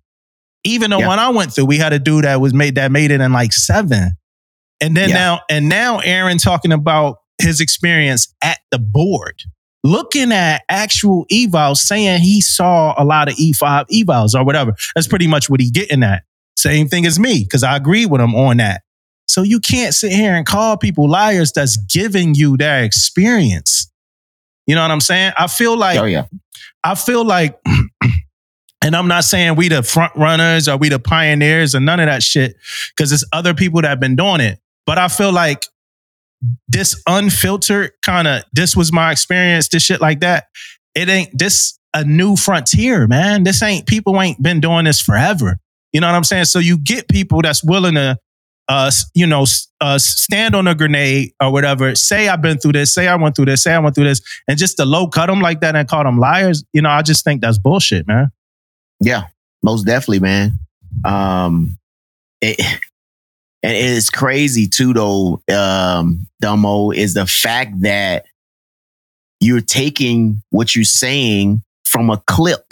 Even 0.63 0.89
the 0.91 0.97
Yeah. 0.99 1.07
one 1.07 1.19
I 1.19 1.29
went 1.29 1.53
through, 1.53 1.65
we 1.65 1.77
had 1.77 1.93
a 1.93 1.99
dude 1.99 2.23
that 2.23 2.39
was 2.41 2.53
made 2.53 2.75
that 2.75 2.91
made 2.91 3.11
it 3.11 3.21
in 3.21 3.31
like 3.33 3.53
seven. 3.53 4.11
And 4.81 4.95
then 4.95 5.09
Yeah. 5.09 5.15
now, 5.15 5.39
and 5.49 5.69
now 5.69 5.99
Aaron 5.99 6.37
talking 6.37 6.71
about 6.71 7.17
his 7.41 7.61
experience 7.61 8.33
at 8.43 8.59
the 8.71 8.79
board, 8.79 9.41
looking 9.83 10.31
at 10.31 10.63
actual 10.69 11.25
evals, 11.31 11.77
saying 11.77 12.21
he 12.21 12.41
saw 12.41 12.93
a 12.97 13.03
lot 13.05 13.27
of 13.29 13.35
E5 13.35 13.85
evals 13.91 14.33
or 14.33 14.43
whatever. 14.43 14.73
That's 14.95 15.07
pretty 15.07 15.27
much 15.27 15.49
what 15.49 15.59
he 15.59 15.69
getting 15.71 16.03
at. 16.03 16.23
Same 16.57 16.87
thing 16.87 17.05
as 17.05 17.19
me, 17.19 17.43
because 17.43 17.63
I 17.63 17.75
agree 17.75 18.05
with 18.05 18.19
him 18.19 18.35
on 18.35 18.57
that. 18.57 18.81
So 19.27 19.43
you 19.43 19.59
can't 19.59 19.93
sit 19.93 20.11
here 20.11 20.35
and 20.35 20.45
call 20.45 20.77
people 20.77 21.09
liars 21.09 21.51
that's 21.51 21.77
giving 21.77 22.33
you 22.33 22.57
their 22.57 22.83
experience. 22.83 23.91
You 24.65 24.75
know 24.75 24.81
what 24.81 24.91
I'm 24.91 25.01
saying? 25.01 25.33
I 25.37 25.47
feel 25.47 25.77
like 25.77 25.99
oh 25.99 26.05
yeah. 26.05 26.25
I 26.83 26.95
feel 26.95 27.23
like, 27.23 27.59
and 28.83 28.95
I'm 28.95 29.07
not 29.07 29.23
saying 29.23 29.55
we 29.55 29.67
the 29.67 29.83
front 29.83 30.15
runners 30.15 30.67
or 30.67 30.77
we 30.77 30.89
the 30.89 30.99
pioneers 30.99 31.75
or 31.75 31.79
none 31.79 31.99
of 31.99 32.07
that 32.07 32.23
shit, 32.23 32.55
because 32.95 33.11
it's 33.11 33.25
other 33.33 33.53
people 33.53 33.81
that 33.81 33.89
have 33.89 33.99
been 33.99 34.15
doing 34.15 34.41
it. 34.41 34.59
But 34.85 34.97
I 34.97 35.09
feel 35.09 35.31
like 35.31 35.65
this 36.67 37.01
unfiltered 37.07 37.91
kind 38.01 38.27
of 38.27 38.43
this 38.53 38.75
was 38.75 38.91
my 38.91 39.11
experience, 39.11 39.67
this 39.67 39.83
shit 39.83 40.01
like 40.01 40.21
that. 40.21 40.45
It 40.95 41.09
ain't 41.09 41.37
this 41.37 41.77
a 41.93 42.03
new 42.03 42.35
frontier, 42.35 43.07
man. 43.07 43.43
This 43.43 43.61
ain't 43.61 43.87
people 43.87 44.19
ain't 44.21 44.41
been 44.41 44.59
doing 44.59 44.85
this 44.85 45.01
forever. 45.01 45.59
You 45.93 46.01
know 46.01 46.07
what 46.07 46.15
I'm 46.15 46.23
saying? 46.23 46.45
So 46.45 46.59
you 46.59 46.77
get 46.77 47.07
people 47.07 47.41
that's 47.41 47.63
willing 47.63 47.95
to 47.95 48.17
uh, 48.67 48.91
you 49.13 49.25
know, 49.25 49.45
uh, 49.79 49.97
stand 49.97 50.55
on 50.55 50.67
a 50.67 50.75
grenade 50.75 51.31
or 51.41 51.51
whatever. 51.51 51.95
Say 51.95 52.27
I've 52.27 52.41
been 52.41 52.57
through 52.57 52.73
this. 52.73 52.93
Say 52.93 53.07
I 53.07 53.15
went 53.15 53.35
through 53.35 53.45
this. 53.45 53.63
Say 53.63 53.73
I 53.73 53.79
went 53.79 53.95
through 53.95 54.05
this, 54.05 54.21
and 54.47 54.57
just 54.57 54.77
to 54.77 54.85
low 54.85 55.07
cut 55.07 55.27
them 55.27 55.39
like 55.39 55.61
that 55.61 55.75
and 55.75 55.87
call 55.87 56.03
them 56.03 56.19
liars. 56.19 56.63
You 56.73 56.81
know, 56.81 56.89
I 56.89 57.01
just 57.01 57.23
think 57.23 57.41
that's 57.41 57.57
bullshit, 57.57 58.07
man. 58.07 58.31
Yeah, 58.99 59.27
most 59.63 59.85
definitely, 59.85 60.19
man. 60.19 60.59
Um, 61.05 61.77
it, 62.41 62.59
and 63.63 63.73
it 63.73 63.85
is 63.85 64.09
crazy 64.09 64.67
too, 64.67 64.93
though. 64.93 65.41
Um, 65.53 66.27
Damo 66.41 66.91
is 66.91 67.13
the 67.13 67.25
fact 67.25 67.81
that 67.81 68.25
you're 69.39 69.61
taking 69.61 70.41
what 70.49 70.75
you're 70.75 70.83
saying 70.83 71.61
from 71.85 72.09
a 72.09 72.21
clip. 72.27 72.66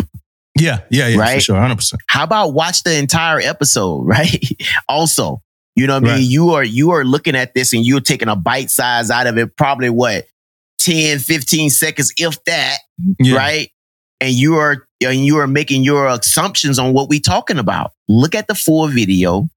Yeah, 0.57 0.79
yeah, 0.89 1.07
yeah, 1.07 1.33
for 1.35 1.39
sure, 1.41 1.55
hundred 1.57 1.75
percent. 1.77 2.01
How 2.07 2.23
about 2.23 2.53
watch 2.53 2.83
the 2.83 2.95
entire 2.97 3.39
episode, 3.39 4.01
right? 4.05 4.43
also, 4.87 5.41
you 5.75 5.85
know 5.87 5.95
what 5.99 6.05
I 6.05 6.13
Right. 6.13 6.19
mean? 6.21 6.31
You 6.31 6.51
are 6.51 6.63
you 6.63 6.91
are 6.91 7.03
looking 7.03 7.35
at 7.35 7.53
this 7.53 7.73
and 7.73 7.85
you're 7.85 7.99
taking 8.01 8.29
a 8.29 8.35
bite 8.35 8.71
size 8.71 9.09
out 9.11 9.27
of 9.27 9.37
it, 9.37 9.57
probably 9.57 9.89
what 9.89 10.25
10, 10.79 11.19
15 11.19 11.69
seconds, 11.69 12.13
if 12.17 12.41
that, 12.45 12.77
Yeah. 13.19 13.35
right? 13.35 13.69
And 14.21 14.33
you 14.33 14.55
are 14.55 14.87
and 15.03 15.25
you 15.25 15.37
are 15.39 15.47
making 15.47 15.83
your 15.83 16.07
assumptions 16.07 16.79
on 16.79 16.93
what 16.93 17.09
we're 17.09 17.19
talking 17.19 17.57
about. 17.59 17.91
Look 18.07 18.33
at 18.33 18.47
the 18.47 18.55
full 18.55 18.87
video, 18.87 19.49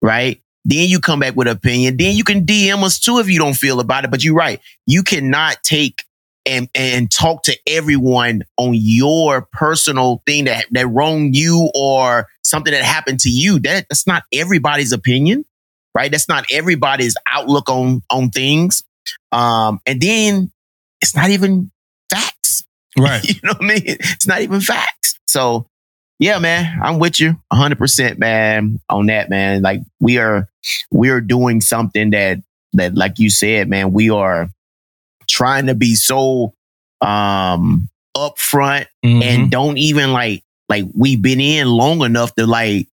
right? 0.00 0.40
Then 0.64 0.88
you 0.88 0.98
come 0.98 1.20
back 1.20 1.36
with 1.36 1.46
opinion. 1.46 1.98
Then 1.98 2.16
you 2.16 2.24
can 2.24 2.44
DM 2.46 2.82
us 2.82 2.98
too 2.98 3.18
if 3.18 3.28
you 3.28 3.38
don't 3.38 3.54
feel 3.54 3.80
about 3.80 4.04
it. 4.04 4.10
But 4.10 4.24
you're 4.24 4.34
right. 4.34 4.60
You 4.86 5.02
cannot 5.02 5.62
take 5.62 6.04
and 6.48 6.68
and 6.74 7.10
talk 7.10 7.42
to 7.44 7.56
everyone 7.66 8.42
on 8.56 8.72
your 8.74 9.46
personal 9.52 10.22
thing 10.26 10.46
that 10.46 10.66
that 10.70 10.88
wronged 10.88 11.36
you 11.36 11.70
or 11.74 12.26
something 12.42 12.72
that 12.72 12.82
happened 12.82 13.20
to 13.20 13.30
you. 13.30 13.60
That 13.60 13.86
that's 13.88 14.06
not 14.06 14.24
everybody's 14.32 14.92
opinion, 14.92 15.44
right? 15.94 16.10
That's 16.10 16.28
not 16.28 16.46
everybody's 16.50 17.14
outlook 17.30 17.68
on 17.68 18.02
on 18.10 18.30
things. 18.30 18.82
Um, 19.30 19.80
and 19.86 20.00
then 20.00 20.50
it's 21.02 21.14
not 21.14 21.30
even 21.30 21.70
facts. 22.10 22.64
Right. 22.98 23.22
You 23.22 23.40
know 23.44 23.52
what 23.52 23.62
I 23.62 23.66
mean? 23.66 23.82
It's 23.84 24.26
not 24.26 24.40
even 24.40 24.60
facts. 24.60 25.20
So 25.28 25.68
yeah, 26.18 26.40
man, 26.40 26.80
I'm 26.82 26.98
with 26.98 27.20
you 27.20 27.36
100%, 27.52 28.18
man, 28.18 28.80
on 28.88 29.06
that, 29.06 29.30
man. 29.30 29.62
Like 29.62 29.82
we 30.00 30.18
are, 30.18 30.48
we 30.90 31.10
are 31.10 31.20
doing 31.20 31.60
something 31.60 32.10
that, 32.10 32.38
that, 32.72 32.96
like 32.96 33.20
you 33.20 33.30
said, 33.30 33.68
man, 33.68 33.92
we 33.92 34.10
are 34.10 34.48
trying 35.38 35.66
to 35.66 35.74
be 35.74 35.94
so, 35.94 36.52
um, 37.00 37.88
upfront 38.16 38.86
Mhm. 39.04 39.22
and 39.22 39.50
don't 39.50 39.78
even 39.78 40.12
like, 40.12 40.42
like 40.68 40.84
we've 40.94 41.22
been 41.22 41.40
in 41.40 41.68
long 41.68 42.02
enough 42.04 42.34
to 42.34 42.46
like, 42.46 42.88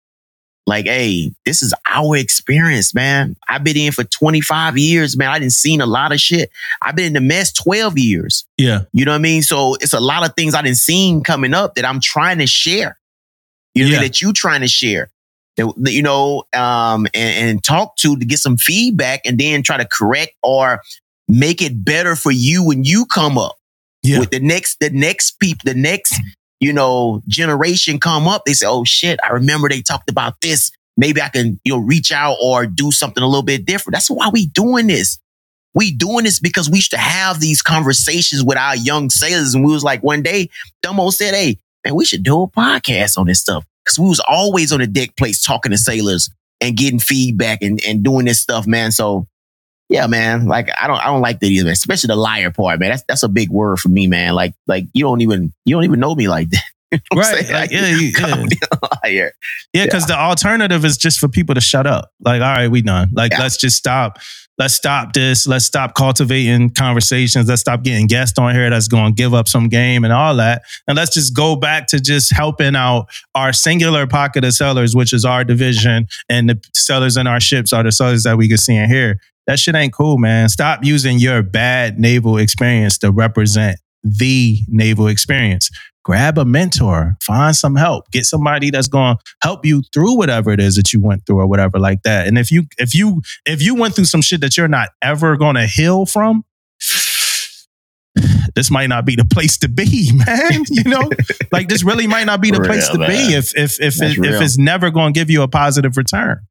like, 0.68 0.86
hey, 0.86 1.32
this 1.46 1.62
is 1.62 1.74
our 1.92 2.16
experience, 2.18 2.94
man. 2.96 3.36
I've 3.48 3.64
been 3.64 3.78
in 3.78 3.92
for 3.92 4.04
25 4.04 4.78
years, 4.78 5.16
man. 5.18 5.30
I 5.30 5.38
didn't 5.40 5.54
seen 5.54 5.80
a 5.82 5.86
lot 5.86 6.12
of 6.12 6.20
shit. 6.20 6.50
I've 6.82 6.96
been 6.96 7.06
in 7.08 7.14
the 7.14 7.22
mess 7.22 7.52
12 7.52 7.98
years. 8.00 8.46
yeah, 8.58 8.82
You 8.94 9.06
know 9.06 9.12
what 9.12 9.18
I 9.18 9.22
mean? 9.22 9.42
So 9.44 9.76
it's 9.76 9.94
a 9.94 10.00
lot 10.00 10.28
of 10.28 10.36
things 10.36 10.54
I 10.56 10.62
didn't 10.64 10.78
seen 10.78 11.22
coming 11.24 11.54
up 11.54 11.76
that 11.76 11.86
I'm 11.86 12.00
trying 12.00 12.40
to 12.40 12.48
share. 12.48 12.98
You 13.76 13.84
know 13.84 13.88
what 13.88 13.90
I 13.90 13.92
mean? 13.92 13.92
Yeah. 13.94 14.08
that 14.08 14.22
you 14.22 14.34
trying 14.34 14.62
to 14.62 14.68
share. 14.68 15.10
That, 15.58 15.72
that, 15.78 15.92
you 15.94 16.02
know, 16.02 16.44
um, 16.54 17.06
and, 17.14 17.50
and 17.50 17.64
talk 17.64 17.96
to 17.98 18.18
to 18.18 18.26
get 18.26 18.40
some 18.40 18.58
feedback 18.58 19.22
and 19.26 19.38
then 19.40 19.62
try 19.64 19.78
to 19.78 19.86
correct 19.86 20.34
or 20.44 20.82
make 21.28 21.62
it 21.62 21.84
better 21.84 22.16
for 22.16 22.32
you 22.32 22.66
when 22.66 22.84
you 22.84 23.06
come 23.06 23.38
up 23.38 23.58
yeah, 24.06 24.20
with 24.20 24.30
the 24.30 24.40
next 24.40 24.80
the 24.80 24.90
next 24.92 25.40
people, 25.40 25.62
the 25.66 25.74
next, 25.74 26.20
you 26.60 26.72
know, 26.72 27.22
generation 27.28 28.00
come 28.00 28.28
up. 28.28 28.44
They 28.46 28.54
say, 28.54 28.68
Oh 28.68 28.84
shit, 28.84 29.20
I 29.24 29.34
remember 29.34 29.68
they 29.68 29.82
talked 29.82 30.10
about 30.10 30.42
this. 30.42 30.72
Maybe 30.98 31.22
I 31.22 31.30
can, 31.30 31.60
you 31.64 31.74
know, 31.74 31.80
reach 31.80 32.12
out 32.12 32.38
or 32.42 32.66
do 32.66 32.92
something 32.92 33.22
a 33.22 33.28
little 33.28 33.44
bit 33.44 33.66
different. 33.66 33.96
That's 33.96 34.10
why 34.10 34.30
we 34.32 34.48
doing 34.48 34.88
this. 34.88 35.20
We 35.74 35.92
doing 35.92 36.24
this 36.24 36.40
because 36.40 36.70
we 36.70 36.78
used 36.78 36.92
to 36.92 36.98
have 36.98 37.42
these 37.42 37.62
conversations 37.62 38.44
with 38.44 38.58
our 38.58 38.78
young 38.78 39.10
sailors. 39.10 39.54
And 39.54 39.66
we 39.66 39.74
was 39.74 39.84
like, 39.84 40.04
one 40.04 40.22
day, 40.22 40.50
Damo 40.82 41.10
said, 41.10 41.34
Hey, 41.34 41.58
man, 41.84 41.96
we 41.96 42.06
should 42.06 42.24
do 42.24 42.44
a 42.44 42.48
podcast 42.48 43.18
on 43.18 43.26
this 43.26 43.42
stuff. 43.42 43.66
Cause 43.86 44.00
we 44.00 44.08
was 44.08 44.22
always 44.28 44.72
on 44.72 44.80
the 44.80 44.88
deckplates 44.88 45.46
talking 45.46 45.72
to 45.72 45.78
sailors 45.78 46.30
and 46.60 46.76
getting 46.78 47.00
feedback 47.00 47.62
and, 47.62 47.80
and 47.86 48.04
doing 48.04 48.26
this 48.26 48.40
stuff, 48.40 48.66
man. 48.66 48.92
So 48.92 49.28
yeah, 49.90 50.08
man. 50.08 50.48
Like 50.48 50.70
I 50.80 50.88
don't 50.88 50.98
I 51.00 51.06
don't 51.06 51.22
like 51.22 51.40
that 51.40 51.48
either, 51.48 51.66
man. 51.66 51.74
especially 51.74 52.08
the 52.08 52.16
liar 52.16 52.52
part, 52.52 52.80
man. 52.80 52.90
That's 52.90 53.04
that's 53.08 53.24
a 53.24 53.30
big 53.30 53.50
word 53.50 53.80
for 53.80 53.90
me, 53.90 54.08
man. 54.08 54.34
Like 54.36 54.54
like 54.68 54.86
you 54.94 55.04
don't 55.04 55.22
even 55.22 55.54
you 55.66 55.76
don't 55.76 55.84
even 55.84 56.00
know 56.00 56.16
me 56.16 56.28
like 56.28 56.50
that. 56.52 56.64
You 56.92 57.00
know 57.14 57.22
right. 57.22 57.50
Like, 57.50 57.72
yeah, 57.72 57.88
you- 57.88 58.14
yeah. 58.20 58.46
liar. 59.04 59.32
Yeah, 59.74 59.86
because 59.86 60.06
the 60.06 60.18
alternative 60.18 60.86
is 60.86 60.98
just 60.98 61.20
for 61.20 61.28
people 61.28 61.56
to 61.56 61.60
shut 61.60 61.88
up. 61.88 62.12
Like, 62.24 62.42
all 62.42 62.48
right, 62.54 62.68
we 62.70 62.84
done. 62.84 63.10
Like, 63.12 63.32
Yeah. 63.34 63.40
let's 63.42 63.58
just 63.58 63.76
stop. 63.76 64.20
Let's 64.60 64.76
stop 64.76 65.12
this. 65.12 65.46
Let's 65.48 65.66
stop 65.66 65.96
cultivating 65.96 66.70
conversations. 66.70 67.50
Let's 67.50 67.62
stop 67.62 67.84
getting 67.84 68.06
guests 68.08 68.38
on 68.40 68.54
here 68.56 68.70
that's 68.70 68.88
going 68.88 69.14
to 69.14 69.16
give 69.16 69.34
up 69.34 69.50
some 69.50 69.68
game 69.68 70.04
and 70.06 70.14
all 70.14 70.36
that. 70.38 70.62
And 70.88 70.96
let's 70.96 71.14
just 71.14 71.36
go 71.36 71.56
back 71.58 71.88
to 71.88 72.00
just 72.00 72.32
helping 72.32 72.76
out 72.76 73.08
our 73.34 73.52
singular 73.52 74.08
pocket 74.08 74.46
of 74.46 74.54
sellers, 74.54 74.96
which 74.96 75.12
is 75.12 75.26
our 75.26 75.44
division, 75.44 76.08
and 76.30 76.48
the 76.50 76.62
sellers 76.74 77.18
in 77.18 77.28
our 77.28 77.42
ships 77.42 77.74
are 77.74 77.84
the 77.84 77.92
sellers 77.92 78.24
that 78.24 78.38
we 78.38 78.48
can 78.48 78.58
see 78.58 78.76
and 78.78 78.90
hear. 78.90 79.20
That 79.48 79.60
shit 79.60 79.76
ain't 79.76 79.94
cool, 79.94 80.18
man. 80.18 80.50
Stop 80.50 80.84
using 80.84 81.20
your 81.20 81.44
bad 81.44 82.00
naval 82.00 82.38
experience 82.38 82.98
to 83.00 83.12
represent 83.12 83.80
the 84.04 84.60
naval 84.68 85.08
experience 85.08 85.70
grab 86.06 86.38
a 86.38 86.46
mentor, 86.46 87.18
find 87.22 87.56
some 87.56 87.76
help, 87.76 88.10
get 88.12 88.26
somebody 88.26 88.70
that's 88.70 88.88
going 88.88 89.18
to 89.18 89.24
help 89.42 89.66
you 89.66 89.82
through 89.92 90.16
whatever 90.16 90.52
it 90.52 90.60
is 90.60 90.76
that 90.76 90.94
you 90.94 91.02
went 91.02 91.26
through 91.26 91.40
or 91.40 91.48
whatever 91.48 91.80
like 91.80 92.04
that. 92.04 92.28
And 92.28 92.38
if 92.38 92.52
you 92.52 92.66
if 92.78 92.96
you 92.96 93.22
if 93.46 93.62
you 93.62 93.76
went 93.76 93.96
through 93.96 94.06
some 94.06 94.22
shit 94.22 94.40
that 94.42 94.56
you're 94.56 94.70
not 94.70 94.90
ever 95.02 95.36
going 95.36 95.56
to 95.56 95.66
heal 95.66 96.06
from, 96.06 96.46
this 98.56 98.70
might 98.70 98.88
not 98.88 99.04
be 99.06 99.16
the 99.16 99.26
place 99.26 99.58
to 99.58 99.68
be, 99.68 100.12
man. 100.26 100.64
You 100.70 100.84
know, 100.84 101.10
like 101.52 101.68
this 101.68 101.84
really 101.84 102.08
might 102.08 102.26
not 102.26 102.40
be 102.40 102.52
the 102.52 102.60
Real, 102.60 102.70
place 102.70 102.88
to 102.90 103.00
man. 103.00 103.10
be 103.10 103.34
if 103.36 103.58
if 103.58 103.82
if 103.82 104.02
it, 104.02 104.18
if 104.24 104.42
it's 104.42 104.58
never 104.58 104.92
going 104.92 105.14
to 105.14 105.20
give 105.20 105.30
you 105.32 105.42
a 105.42 105.48
positive 105.48 105.98
return. 105.98 106.42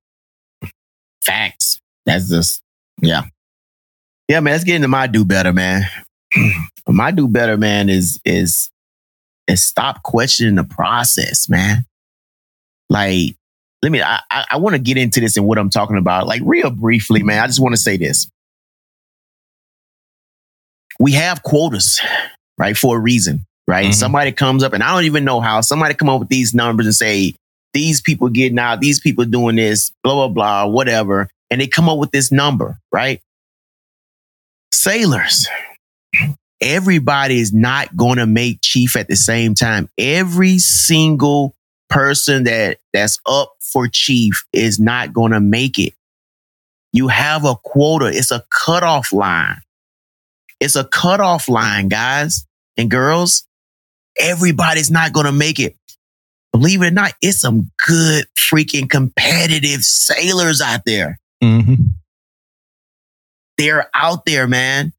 Facts. 1.23 1.81
That's 2.05 2.29
just 2.29 2.61
yeah. 3.05 3.23
Yeah, 4.29 4.41
man. 4.41 4.53
Let's 4.55 4.65
get 4.65 4.77
into 4.77 4.89
my 4.89 5.07
do 5.07 5.25
better, 5.25 5.53
man. 5.53 5.83
my 6.89 7.11
do 7.11 7.29
better, 7.29 7.57
man, 7.57 7.89
is 7.89 8.21
is 8.25 8.71
is 9.47 9.63
stop 9.65 10.03
questioning 10.03 10.55
the 10.55 10.65
process, 10.65 11.49
man. 11.49 11.85
Like, 12.89 13.37
let 13.83 13.93
me 13.93 14.01
I 14.03 14.21
I, 14.31 14.45
I 14.53 14.57
want 14.59 14.75
to 14.75 14.81
get 14.81 14.97
into 14.97 15.21
this 15.21 15.37
and 15.37 15.47
what 15.47 15.59
I'm 15.59 15.71
talking 15.71 15.99
about. 15.99 16.27
Like 16.27 16.43
real 16.45 16.71
briefly, 16.71 17.23
man. 17.23 17.43
I 17.43 17.47
just 17.47 17.61
want 17.61 17.75
to 17.75 17.81
say 17.81 17.97
this. 17.97 18.29
We 21.01 21.13
have 21.13 21.43
quotas, 21.43 22.01
right, 22.57 22.77
for 22.77 22.97
a 22.97 23.01
reason, 23.01 23.45
right? 23.67 23.89
Mhm. 23.89 23.95
Somebody 23.95 24.33
comes 24.33 24.63
up 24.63 24.73
and 24.73 24.83
I 24.83 24.95
don't 24.95 25.05
even 25.05 25.25
know 25.25 25.41
how. 25.41 25.61
Somebody 25.61 25.95
come 25.95 26.09
up 26.09 26.21
with 26.21 26.29
these 26.29 26.55
numbers 26.55 26.87
and 26.87 26.95
say, 26.95 27.35
these 27.73 28.01
people 28.01 28.29
getting 28.29 28.59
out, 28.61 28.81
these 28.81 29.01
people 29.01 29.25
doing 29.25 29.57
this, 29.57 29.91
blah, 30.05 30.15
blah, 30.15 30.29
blah, 30.29 30.67
whatever. 30.67 31.29
And 31.51 31.61
they 31.61 31.67
come 31.67 31.89
up 31.89 31.99
with 31.99 32.11
this 32.11 32.33
number, 32.33 32.81
right? 32.93 33.21
Sailors. 34.73 35.47
Everybody 36.61 37.39
is 37.39 37.53
not 37.53 37.95
going 37.97 38.19
to 38.19 38.27
make 38.27 38.61
chief 38.63 38.97
at 38.97 39.09
the 39.09 39.17
same 39.17 39.55
time. 39.55 39.89
Every 39.99 40.59
single 40.59 41.55
person 41.91 42.45
that 42.45 42.79
that's 42.93 43.21
up 43.27 43.53
for 43.61 43.89
chief 43.89 44.45
is 44.53 44.81
not 44.81 45.13
going 45.13 45.33
to 45.33 45.41
make 45.41 45.79
it. 45.79 45.93
You 46.93 47.09
have 47.09 47.45
a 47.45 47.57
quota. 47.57 48.07
It's 48.07 48.31
a 48.31 48.45
cutoff 48.51 49.13
line. 49.13 49.61
It's 50.61 50.77
a 50.77 50.85
cutoff 50.85 51.49
line, 51.49 51.89
guys 51.89 52.47
and 52.77 52.91
girls. 52.91 53.47
Everybody's 54.19 54.91
not 54.91 55.13
going 55.13 55.27
to 55.27 55.33
make 55.33 55.59
it 55.59 55.77
believe 56.55 56.83
it 56.83 56.87
or 56.87 56.91
not, 56.93 57.13
it's 57.21 57.41
some 57.41 57.73
good 57.85 58.27
freaking 58.37 58.89
competitive 58.89 59.83
sailors 59.83 60.61
out 60.61 60.83
there. 60.87 61.19
Mm-hmm. 61.45 61.75
They're 63.59 63.89
out 63.95 64.25
there, 64.25 64.47
man. 64.49 64.93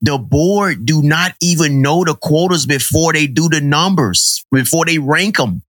The 0.00 0.16
board 0.16 0.86
do 0.86 1.02
not 1.02 1.32
even 1.42 1.82
know 1.82 2.04
the 2.04 2.14
quotas 2.14 2.64
before 2.64 3.12
they 3.12 3.26
do 3.26 3.48
the 3.50 3.60
numbers, 3.60 4.44
before 4.50 4.86
they 4.86 4.98
rank 4.98 5.36
them, 5.36 5.62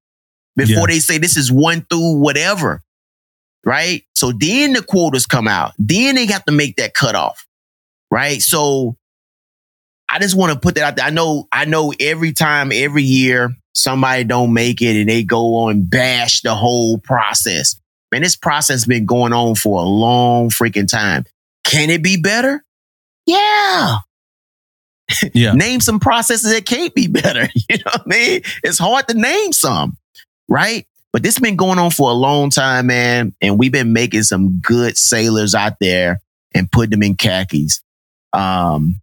before 0.55 0.89
Yeah. 0.89 0.95
they 0.95 0.99
say 0.99 1.17
this 1.17 1.35
is 1.35 1.51
one 1.51 1.85
through 1.89 2.19
whatever. 2.19 2.81
Right. 3.65 4.03
So 4.15 4.31
then 4.31 4.73
the 4.73 4.81
quotas 4.81 5.25
come 5.25 5.47
out. 5.47 5.73
Then 5.77 6.15
they 6.15 6.25
have 6.27 6.45
to 6.45 6.51
make 6.53 6.77
that 6.77 6.93
cutoff. 6.93 7.45
Right. 8.09 8.41
So 8.41 8.95
I 10.09 10.19
just 10.19 10.35
want 10.35 10.53
to 10.53 10.59
put 10.59 10.75
that 10.75 10.83
out 10.83 10.95
there. 10.95 11.05
I 11.05 11.09
know, 11.09 11.47
I 11.51 11.65
know 11.65 11.93
every 11.99 12.31
time, 12.31 12.71
every 12.73 13.03
year, 13.03 13.53
somebody 13.73 14.23
don't 14.23 14.53
make 14.53 14.81
it 14.81 14.99
and 14.99 15.09
they 15.09 15.23
go 15.23 15.55
on 15.55 15.83
bash 15.83 16.41
the 16.41 16.55
whole 16.55 16.97
process. 16.99 17.75
Man, 18.11 18.21
this 18.21 18.35
process 18.35 18.85
been 18.85 19.05
going 19.05 19.33
on 19.33 19.55
for 19.55 19.79
a 19.79 19.85
long 19.85 20.49
freaking 20.49 20.89
time. 20.89 21.25
Can 21.63 21.89
it 21.89 22.03
be 22.03 22.17
better? 22.17 22.63
Yeah. 23.25 23.97
Yeah. 25.33 25.51
Name 25.51 25.81
some 25.81 25.99
processes 25.99 26.53
that 26.53 26.65
can't 26.65 26.95
be 26.95 27.07
better. 27.07 27.49
You 27.69 27.77
know 27.79 27.91
what 27.91 28.01
I 28.05 28.09
mean? 28.09 28.41
It's 28.63 28.77
hard 28.77 29.09
to 29.09 29.13
name 29.13 29.51
some, 29.51 29.97
right? 30.47 30.87
But 31.11 31.21
this 31.23 31.35
has 31.35 31.41
been 31.41 31.57
going 31.57 31.79
on 31.79 31.91
for 31.91 32.09
a 32.09 32.13
long 32.13 32.49
time, 32.49 32.87
man. 32.87 33.33
And 33.41 33.59
we've 33.59 33.73
been 33.73 33.91
making 33.91 34.23
some 34.23 34.59
good 34.61 34.97
sailors 34.97 35.53
out 35.53 35.73
there 35.81 36.21
and 36.55 36.71
putting 36.71 36.91
them 36.91 37.03
in 37.03 37.15
khakis. 37.15 37.81
Um, 38.31 39.01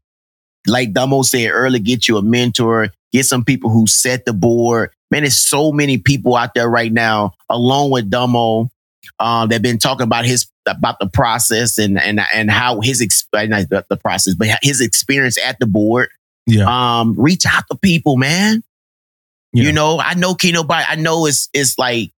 like 0.66 0.92
Damo 0.92 1.22
said 1.22 1.50
earlier, 1.50 1.82
get 1.82 2.08
you 2.08 2.16
a 2.16 2.22
mentor, 2.22 2.88
get 3.12 3.26
some 3.26 3.44
people 3.44 3.70
who 3.70 3.86
set 3.86 4.24
the 4.24 4.32
board. 4.32 4.90
Man, 5.10 5.22
there's 5.22 5.36
so 5.36 5.72
many 5.72 5.98
people 5.98 6.36
out 6.36 6.54
there 6.54 6.68
right 6.68 6.92
now, 6.92 7.32
along 7.48 7.90
with 7.90 8.10
Damo, 8.10 8.70
Um, 9.18 9.48
they've 9.48 9.62
been 9.62 9.78
talking 9.78 10.04
about 10.04 10.24
his 10.24 10.46
about 10.66 10.98
the 10.98 11.08
process 11.08 11.78
and 11.78 11.98
and 11.98 12.20
and 12.32 12.50
how 12.50 12.80
his 12.80 13.00
ex- 13.00 13.26
not 13.32 13.68
the, 13.68 13.84
the 13.88 13.96
process, 13.96 14.34
but 14.34 14.48
his 14.62 14.80
experience 14.80 15.38
at 15.38 15.58
the 15.58 15.66
board. 15.66 16.08
Yeah. 16.46 16.66
Um, 16.66 17.14
reach 17.18 17.44
out 17.46 17.64
to 17.70 17.76
people, 17.76 18.16
man. 18.16 18.62
Yeah. 19.52 19.64
You 19.64 19.72
know, 19.72 20.00
I 20.00 20.14
know 20.14 20.34
Keno, 20.34 20.62
but 20.62 20.84
I 20.88 20.96
know 20.96 21.26
it's 21.26 21.48
it's 21.52 21.78
like 21.78 22.12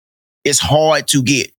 it's 0.45 0.59
hard 0.59 1.09
to 1.09 1.23
get 1.23 1.53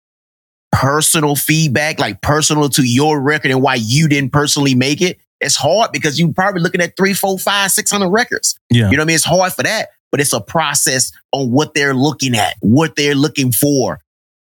personal 0.71 1.35
feedback, 1.35 1.99
like 1.99 2.21
personal 2.21 2.69
to 2.69 2.83
your 2.83 3.19
record 3.19 3.51
and 3.51 3.61
why 3.61 3.75
you 3.75 4.07
didn't 4.07 4.31
personally 4.31 4.75
make 4.75 5.01
it. 5.01 5.19
It's 5.41 5.55
hard 5.55 5.91
because 5.91 6.19
you're 6.19 6.33
probably 6.33 6.61
looking 6.61 6.81
at 6.81 6.97
three, 6.97 7.13
four, 7.13 7.39
five, 7.39 7.71
six 7.71 7.91
hundred 7.91 8.09
records. 8.09 8.59
Yeah. 8.69 8.89
You 8.89 8.97
know 8.97 9.01
what 9.01 9.01
I 9.01 9.05
mean? 9.05 9.15
It's 9.15 9.23
hard 9.23 9.53
for 9.53 9.63
that, 9.63 9.89
but 10.11 10.19
it's 10.19 10.33
a 10.33 10.41
process 10.41 11.11
on 11.31 11.51
what 11.51 11.73
they're 11.73 11.93
looking 11.93 12.35
at, 12.35 12.55
what 12.59 12.95
they're 12.95 13.15
looking 13.15 13.51
for 13.51 13.99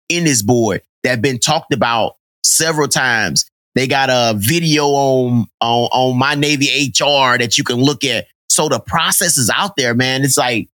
in 0.10 0.24
this 0.24 0.41
board 0.41 0.82
that 1.04 1.10
have 1.12 1.22
been 1.22 1.39
talked 1.39 1.74
about 1.74 2.15
several 2.43 2.88
times. 2.88 3.50
They 3.76 3.88
got 3.88 4.10
a 4.10 4.36
video 4.38 4.86
on, 4.88 5.46
on, 5.62 5.89
on 5.91 6.17
my 6.17 6.34
Navy 6.36 6.67
HR 6.89 7.38
that 7.38 7.58
you 7.58 7.63
can 7.63 7.76
look 7.76 8.04
at. 8.04 8.26
So 8.50 8.70
the 8.70 8.80
process 8.80 9.38
is 9.38 9.52
out 9.54 9.76
there, 9.78 9.93
man. 9.93 10.24
It's 10.24 10.38
like, 10.38 10.70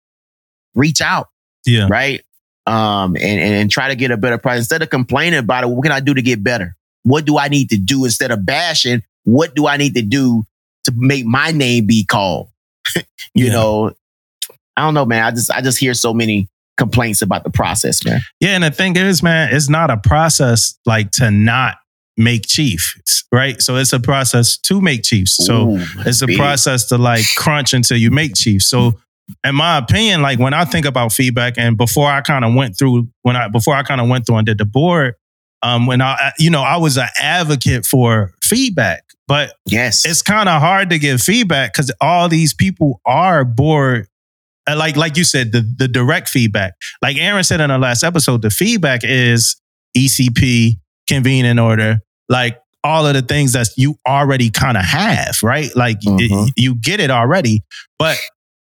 reach 0.75 1.01
out, 1.01 1.29
Yeah. 1.65 1.87
right? 1.89 2.21
Um, 2.67 3.15
and, 3.15 3.39
and, 3.39 3.53
and 3.55 3.71
try 3.71 3.87
to 3.87 3.95
get 3.95 4.11
a 4.11 4.17
better 4.17 4.37
price. 4.37 4.59
Instead 4.59 4.83
of 4.83 4.89
complaining 4.91 5.39
about 5.39 5.63
it, 5.63 5.67
what 5.67 5.81
can 5.81 5.91
I 5.91 5.99
do 5.99 6.13
to 6.13 6.21
get 6.21 6.43
better? 6.43 6.75
What 7.03 7.25
do 7.25 7.39
I 7.39 7.47
need 7.47 7.69
to 7.71 7.77
do 7.77 8.05
instead 8.05 8.29
of 8.29 8.45
bashing? 8.45 9.01
What 9.23 9.55
do 9.55 9.65
I 9.65 9.77
need 9.77 9.95
to 9.95 10.03
do 10.03 10.45
to 10.83 10.93
make 10.95 11.25
my 11.25 11.49
name 11.51 11.87
be 11.87 12.05
called? 12.05 12.49
you 12.95 13.47
Yeah. 13.47 13.53
know, 13.53 13.91
I 14.77 14.81
don't 14.83 14.93
know, 14.93 15.05
man. 15.05 15.23
I 15.23 15.31
just 15.31 15.49
I 15.51 15.61
just 15.61 15.79
hear 15.79 15.93
so 15.95 16.13
many 16.13 16.47
complaints 16.77 17.21
about 17.21 17.43
the 17.43 17.49
process, 17.49 18.03
man. 18.05 18.21
Yeah, 18.39 18.49
and 18.55 18.63
the 18.63 18.71
thing 18.71 18.95
is, 18.95 19.21
man, 19.21 19.49
it's 19.53 19.69
not 19.69 19.89
a 19.89 19.97
process 19.97 20.77
like 20.85 21.11
to 21.11 21.31
not 21.31 21.77
make 22.17 22.45
chiefs, 22.45 23.23
right? 23.31 23.61
So 23.61 23.77
it's 23.77 23.93
a 23.93 23.99
process 23.99 24.57
to 24.59 24.81
make 24.81 25.03
chiefs. 25.03 25.37
So 25.45 25.69
Ooh, 25.71 25.85
it's 26.05 26.21
a 26.21 26.27
big. 26.27 26.37
process 26.37 26.85
to 26.87 26.97
like 26.97 27.25
crunch 27.35 27.73
until 27.73 27.97
you 27.97 28.11
make 28.11 28.35
chiefs. 28.35 28.67
So 28.67 28.99
in 29.45 29.55
my 29.55 29.77
opinion, 29.77 30.21
like 30.21 30.39
when 30.39 30.53
I 30.53 30.65
think 30.65 30.85
about 30.85 31.13
feedback 31.13 31.53
and 31.57 31.77
before 31.77 32.09
I 32.11 32.21
kind 32.21 32.43
of 32.43 32.53
went 32.53 32.77
through 32.77 33.07
when 33.21 33.35
I 33.35 33.47
before 33.47 33.75
I 33.75 33.83
kind 33.83 34.01
of 34.01 34.09
went 34.09 34.25
through 34.25 34.37
and 34.37 34.45
did 34.45 34.57
the 34.57 34.65
board, 34.65 35.15
um, 35.63 35.85
when 35.85 36.01
I 36.01 36.31
you 36.37 36.49
know, 36.49 36.61
I 36.63 36.77
was 36.77 36.97
an 36.97 37.07
advocate 37.19 37.85
for 37.85 38.33
feedback, 38.43 39.03
but 39.27 39.53
Yes. 39.65 40.05
it's 40.05 40.21
kind 40.21 40.49
of 40.49 40.59
hard 40.61 40.89
to 40.89 40.99
give 40.99 41.21
feedback 41.21 41.73
because 41.73 41.91
all 42.01 42.27
these 42.27 42.53
people 42.53 42.99
are 43.05 43.45
bored. 43.45 44.07
Like 44.75 44.95
like 44.95 45.17
you 45.17 45.23
said, 45.23 45.51
the 45.51 45.61
the 45.77 45.87
direct 45.87 46.29
feedback. 46.29 46.73
Like 47.01 47.17
Aaron 47.17 47.43
said 47.43 47.61
in 47.61 47.71
our 47.71 47.79
last 47.79 48.03
episode, 48.03 48.41
the 48.41 48.49
feedback 48.49 49.01
is 49.03 49.55
ECP, 49.97 50.79
convening 51.07 51.59
order, 51.59 51.99
like 52.29 52.59
all 52.83 53.05
of 53.05 53.13
the 53.13 53.21
things 53.21 53.53
that 53.53 53.67
you 53.77 53.95
already 54.07 54.49
kind 54.49 54.77
of 54.77 54.83
have, 54.83 55.37
right? 55.43 55.69
Like 55.75 55.97
y- 56.03 56.17
Mhm. 56.29 56.49
you 56.55 56.75
get 56.75 56.99
it 56.99 57.11
already, 57.11 57.61
but 57.99 58.17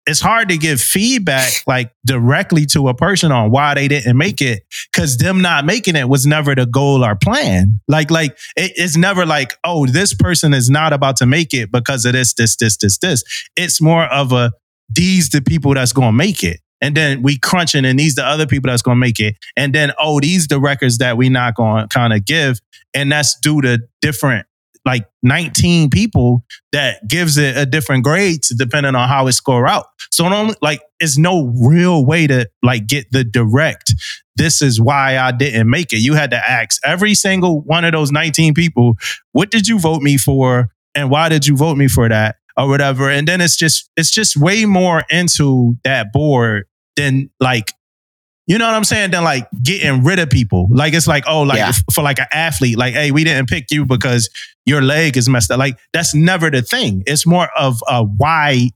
it's 0.07 0.21
hard 0.21 0.49
to 0.49 0.57
give 0.57 0.81
feedback 0.81 1.53
like 1.67 1.93
directly 2.07 2.65
to 2.65 2.89
a 2.89 2.95
person 2.95 3.31
on 3.31 3.51
why 3.51 3.75
they 3.75 3.89
didn't 3.89 4.17
make 4.17 4.41
it 4.41 4.63
because 4.91 5.19
them 5.19 5.43
not 5.43 5.67
making 5.67 5.97
it 5.97 6.09
was 6.09 6.25
never 6.25 6.55
the 6.55 6.65
goal 6.65 7.05
or 7.05 7.15
plan. 7.17 7.79
Like, 7.89 8.11
like 8.11 8.31
it- 8.57 8.73
it's 8.77 8.97
never 8.97 9.27
like, 9.27 9.55
oh, 9.65 9.85
this 9.87 10.15
person 10.15 10.55
is 10.55 10.71
not 10.71 10.95
about 10.95 11.17
to 11.19 11.27
make 11.27 11.53
it 11.53 11.71
because 11.71 12.07
of 12.07 12.15
this, 12.15 12.33
this, 12.33 12.57
this, 12.57 12.79
this, 12.79 12.97
this. 12.97 13.23
It's 13.57 13.83
more 13.83 14.05
of 14.07 14.33
a 14.33 14.53
these 14.89 15.29
the 15.31 15.43
people 15.43 15.75
that's 15.75 15.93
gonna 15.93 16.13
make 16.13 16.43
it. 16.43 16.61
And 16.81 16.97
then 16.97 17.23
we 17.23 17.39
crunching 17.39 17.85
and 17.85 17.99
these 17.99 18.15
the 18.15 18.25
other 18.25 18.47
people 18.47 18.71
that's 18.71 18.83
gonna 18.83 18.97
make 18.97 19.21
it. 19.21 19.37
And 19.57 19.75
then, 19.75 19.93
oh, 19.99 20.21
these 20.21 20.47
the 20.47 20.61
records 20.61 20.99
that 20.99 21.17
we 21.17 21.29
not 21.29 21.55
gonna 21.55 21.89
kind 21.89 22.13
of 22.13 22.25
give. 22.25 22.61
And 22.95 23.11
that's 23.11 23.39
due 23.41 23.61
to 23.63 23.81
different 24.01 24.47
like 24.85 25.07
19 25.23 25.91
people 25.91 26.45
that 26.73 27.07
gives 27.07 27.37
it 27.37 27.57
a 27.57 27.67
different 27.67 28.05
grade 28.05 28.41
depending 28.57 28.95
on 28.95 29.09
how 29.09 29.27
it 29.27 29.33
score 29.33 29.67
out. 29.67 29.87
So 30.11 30.25
it 30.27 30.33
only 30.33 30.55
like 30.63 30.81
it's 30.99 31.19
no 31.19 31.53
real 31.63 32.07
way 32.07 32.27
to 32.27 32.49
like 32.63 32.87
get 32.87 33.11
the 33.13 33.23
direct. 33.23 33.93
This 34.37 34.63
is 34.63 34.81
why 34.81 35.19
I 35.19 35.33
didn't 35.33 35.69
make 35.69 35.93
it. 35.93 35.99
You 35.99 36.15
had 36.15 36.31
to 36.31 36.37
ask 36.37 36.81
every 36.85 37.15
single 37.15 37.61
one 37.61 37.85
of 37.85 37.93
those 37.93 38.11
19 38.11 38.55
people, 38.55 38.95
what 39.33 39.51
did 39.51 39.69
you 39.69 39.79
vote 39.79 40.01
me 40.01 40.17
for? 40.17 40.71
And 40.95 41.11
why 41.11 41.29
did 41.29 41.47
you 41.47 41.57
vote 41.57 41.77
me 41.77 41.89
for 41.89 42.09
that? 42.09 42.37
Or 42.59 42.69
whatever. 42.69 43.09
And 43.09 43.29
then 43.29 43.41
it's 43.41 43.57
just 43.57 43.89
it's 43.97 44.11
just 44.11 44.37
way 44.37 44.65
more 44.65 45.05
into 45.11 45.77
that 45.85 46.13
board 46.13 46.65
than 46.97 47.31
like 47.39 47.73
you 48.49 48.57
know 48.57 48.67
what 48.67 48.75
I'm 48.75 48.85
saying? 48.85 49.11
Than 49.11 49.25
like 49.25 49.47
getting 49.63 50.03
rid 50.05 50.19
of 50.19 50.31
people. 50.31 50.69
Like 50.73 50.95
it's 50.95 51.07
like, 51.07 51.25
oh, 51.29 51.43
like 51.43 51.59
Yeah. 51.59 51.73
for 51.93 52.03
like 52.03 52.19
an 52.19 52.27
athlete, 52.33 52.79
like, 52.79 52.95
hey, 52.95 53.11
we 53.11 53.23
didn't 53.23 53.47
pick 53.49 53.67
you 53.71 53.85
because 53.85 54.31
your 54.65 54.81
leg 54.81 55.19
is 55.19 55.29
messed 55.29 55.51
up. 55.51 55.59
Like 55.59 55.79
that's 55.93 56.15
never 56.15 56.51
the 56.51 56.63
thing. 56.63 57.03
It's 57.07 57.27
more 57.27 57.51
of 57.57 57.83
uh, 57.87 58.05
why, 58.17 58.71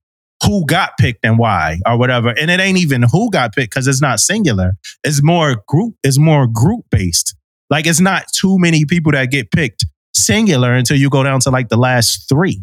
who 0.44 0.66
got 0.66 0.98
picked 0.98 1.24
and 1.24 1.38
why 1.38 1.78
or 1.86 1.96
whatever. 1.98 2.28
And 2.38 2.50
it 2.50 2.60
ain't 2.60 2.76
even 2.78 3.02
who 3.02 3.30
got 3.30 3.54
picked 3.54 3.70
because 3.70 3.86
it's 3.86 4.02
not 4.02 4.20
singular. 4.20 4.72
It's 5.04 5.22
more 5.22 5.62
group. 5.66 5.94
It's 6.04 6.18
more 6.18 6.46
group 6.46 6.84
based. 6.90 7.34
Like 7.70 7.86
it's 7.86 8.00
not 8.00 8.24
too 8.30 8.58
many 8.58 8.84
people 8.84 9.12
that 9.12 9.30
get 9.30 9.50
picked 9.50 9.86
singular 10.14 10.74
until 10.74 10.98
you 10.98 11.08
go 11.08 11.22
down 11.22 11.40
to 11.40 11.50
like 11.50 11.70
the 11.70 11.78
last 11.78 12.28
three. 12.28 12.62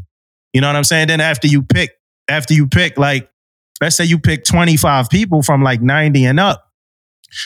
You 0.54 0.62
know 0.62 0.68
what 0.68 0.76
I'm 0.76 0.84
saying? 0.84 1.08
Then 1.08 1.22
after 1.22 1.48
you 1.48 1.62
pick, 1.64 1.92
after 2.28 2.54
you 2.54 2.68
pick 2.68 2.98
like, 2.98 3.30
let's 3.82 3.96
say 3.96 4.06
you 4.06 4.20
pick 4.20 4.44
25 4.46 5.10
people 5.10 5.42
from 5.42 5.64
like 5.64 5.82
90 5.82 6.26
and 6.26 6.40
up. 6.40 6.66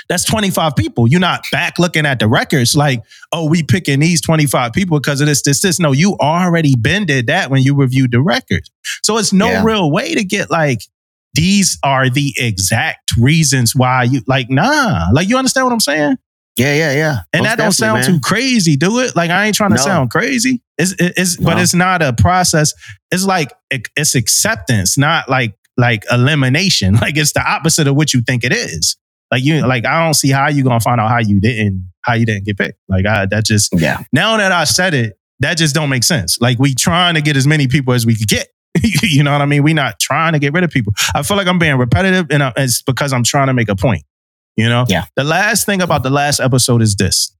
That's 0.08 0.24
25 0.24 0.78
people. 0.78 1.08
You're 1.10 1.20
not 1.20 1.44
back 1.52 1.78
looking 1.78 2.06
at 2.06 2.20
the 2.20 2.28
records 2.28 2.74
like, 2.76 3.02
oh, 3.34 3.50
we 3.50 3.64
picking 3.64 4.00
these 4.00 4.22
25 4.22 4.72
people 4.72 4.98
because 5.00 5.20
of 5.20 5.28
this, 5.28 5.42
this, 5.44 5.62
this. 5.62 5.78
No, 5.80 5.92
you 5.92 6.16
already 6.22 6.76
been 6.76 7.06
did 7.06 7.28
that 7.28 7.50
when 7.50 7.64
you 7.64 7.76
reviewed 7.76 8.12
the 8.12 8.22
records. 8.22 8.72
So 9.04 9.18
it's 9.18 9.34
no 9.34 9.50
Yeah. 9.50 9.64
real 9.64 9.92
way 9.92 10.16
to 10.16 10.24
get 10.24 10.50
like, 10.50 10.80
these 11.34 11.78
are 11.84 12.10
the 12.10 12.34
exact 12.38 13.12
reasons 13.18 13.76
why 13.76 14.04
you 14.04 14.22
like, 14.26 14.50
nah. 14.50 15.08
Like 15.12 15.28
you 15.28 15.38
understand 15.38 15.66
what 15.66 15.74
I'm 15.74 15.80
saying? 15.82 16.16
Yeah, 16.58 16.76
yeah, 16.76 16.94
yeah. 16.94 17.18
And 17.34 17.42
Most 17.44 17.50
that 17.50 17.58
don't 17.58 17.72
sound 17.72 17.98
definitely, 18.02 18.20
too 18.20 18.22
crazy, 18.22 18.76
do 18.78 19.00
it? 19.00 19.16
Like 19.16 19.32
I 19.32 19.46
ain't 19.46 19.56
trying 19.56 19.72
to 19.72 19.78
No. 19.78 19.82
sound 19.82 20.12
crazy. 20.12 20.62
It's 20.78 20.94
it's 21.00 21.38
but 21.38 21.58
it's 21.60 21.74
not 21.74 22.02
a 22.02 22.14
process. 22.14 22.74
It's 23.12 23.26
like 23.26 23.52
it's 23.72 24.14
acceptance, 24.16 24.98
not 24.98 25.30
like 25.30 25.56
like 25.78 26.04
elimination. 26.12 26.96
Like 27.02 27.18
it's 27.18 27.34
the 27.34 27.42
opposite 27.42 27.88
of 27.88 27.96
what 27.96 28.14
you 28.14 28.22
think 28.22 28.44
it 28.44 28.52
is. 28.54 28.98
Like 29.32 29.44
you 29.44 29.66
like 29.66 29.86
I 29.86 30.04
don't 30.06 30.14
see 30.14 30.30
how 30.30 30.50
you 30.50 30.64
gonna 30.64 30.80
find 30.80 31.02
out 31.02 31.10
how 31.10 31.20
you 31.20 31.40
didn't 31.40 31.92
how 32.02 32.14
you 32.14 32.26
didn't 32.26 32.46
get 32.46 32.58
picked. 32.58 32.78
Like 32.88 33.06
I, 33.08 33.26
that 33.28 33.46
just. 33.46 33.70
Yeah. 33.74 34.02
now 34.12 34.38
that 34.38 34.52
I 34.52 34.66
said 34.66 34.94
it, 34.94 35.18
that 35.40 35.58
just 35.58 35.74
don't 35.74 35.90
make 35.90 36.04
sense. 36.04 36.40
Like 36.40 36.60
we 36.60 36.76
trying 36.76 37.16
to 37.16 37.22
get 37.22 37.36
as 37.36 37.48
many 37.48 37.68
people 37.68 37.94
as 37.94 38.06
we 38.06 38.16
could 38.16 38.28
get. 38.28 38.48
you 39.04 39.24
know 39.24 39.32
what 39.32 39.42
I 39.42 39.46
mean? 39.46 39.64
We 39.64 39.74
not 39.74 40.00
trying 40.00 40.34
to 40.34 40.40
get 40.40 40.54
rid 40.54 40.64
of 40.64 40.70
people. 40.72 40.94
I 41.16 41.24
feel 41.24 41.38
like 41.38 41.48
I'm 41.48 41.60
being 41.60 41.78
repetitive, 41.78 42.28
and 42.30 42.42
I- 42.44 42.54
it's 42.58 42.82
because 42.84 43.12
I'm 43.14 43.24
trying 43.24 43.48
to 43.48 43.54
make 43.54 43.70
a 43.70 43.76
point. 43.76 44.04
You 44.56 44.70
know? 44.70 44.86
Yeah. 44.88 45.06
The 45.16 45.24
last 45.24 45.66
thing 45.66 45.82
about 45.82 46.04
the 46.04 46.10
last 46.10 46.40
episode 46.40 46.82
is 46.82 46.96
this. 46.96 47.36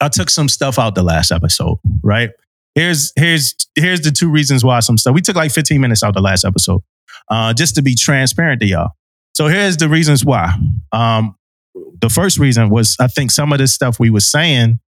I 0.00 0.08
took 0.08 0.28
some 0.28 0.48
stuff 0.48 0.78
out 0.78 0.94
the 0.94 1.02
last 1.02 1.30
episode, 1.30 1.78
right? 2.02 2.30
Here's 2.74 3.12
here's 3.16 3.54
here's 3.74 4.02
the 4.02 4.10
two 4.10 4.30
reasons 4.30 4.62
why 4.62 4.80
some 4.80 4.98
stuff. 4.98 5.14
We 5.14 5.22
took 5.22 5.36
like 5.36 5.50
15 5.50 5.80
minutes 5.80 6.02
out 6.02 6.14
the 6.14 6.20
last 6.20 6.44
episode, 6.44 6.82
uh, 7.30 7.54
just 7.54 7.74
to 7.76 7.82
be 7.82 7.94
transparent 7.94 8.60
to 8.60 8.66
y'all. 8.66 8.90
So 9.34 9.48
here's 9.48 9.78
the 9.78 9.88
reasons 9.88 10.24
why. 10.24 10.54
Um, 10.92 11.36
the 12.00 12.10
first 12.10 12.38
reason 12.38 12.68
was 12.68 12.96
I 13.00 13.06
think 13.06 13.30
some 13.30 13.52
of 13.52 13.58
this 13.58 13.72
stuff 13.72 13.98
we 13.98 14.10
were 14.10 14.20
saying 14.20 14.80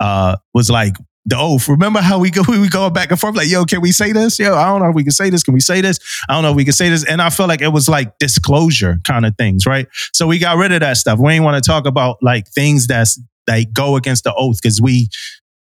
uh, 0.00 0.36
was 0.54 0.70
like 0.70 0.96
the 1.26 1.36
oath. 1.36 1.68
Remember 1.68 2.00
how 2.00 2.18
we 2.18 2.30
go 2.30 2.42
we 2.48 2.58
were 2.58 2.68
going 2.68 2.92
back 2.92 3.10
and 3.10 3.20
forth 3.20 3.36
like, 3.36 3.48
yo, 3.48 3.64
can 3.64 3.80
we 3.80 3.92
say 3.92 4.12
this? 4.12 4.38
Yo, 4.38 4.54
I 4.54 4.66
don't 4.66 4.80
know 4.80 4.88
if 4.88 4.94
we 4.94 5.02
can 5.02 5.12
say 5.12 5.28
this. 5.28 5.42
Can 5.42 5.52
we 5.52 5.60
say 5.60 5.80
this? 5.80 5.98
I 6.28 6.34
don't 6.34 6.42
know 6.42 6.50
if 6.50 6.56
we 6.56 6.64
can 6.64 6.72
say 6.72 6.88
this. 6.88 7.04
And 7.04 7.20
I 7.20 7.30
felt 7.30 7.48
like 7.48 7.60
it 7.60 7.68
was 7.68 7.88
like 7.88 8.18
disclosure 8.18 8.98
kind 9.04 9.26
of 9.26 9.36
things, 9.36 9.66
right? 9.66 9.88
So 10.12 10.26
we 10.26 10.38
got 10.38 10.56
rid 10.56 10.72
of 10.72 10.80
that 10.80 10.96
stuff. 10.96 11.18
We 11.18 11.32
ain't 11.32 11.44
want 11.44 11.62
to 11.62 11.68
talk 11.68 11.86
about 11.86 12.18
like 12.22 12.48
things 12.48 12.86
that's 12.86 13.20
like 13.48 13.72
go 13.72 13.96
against 13.96 14.24
the 14.24 14.34
oath 14.34 14.58
because 14.62 14.80
we 14.80 15.08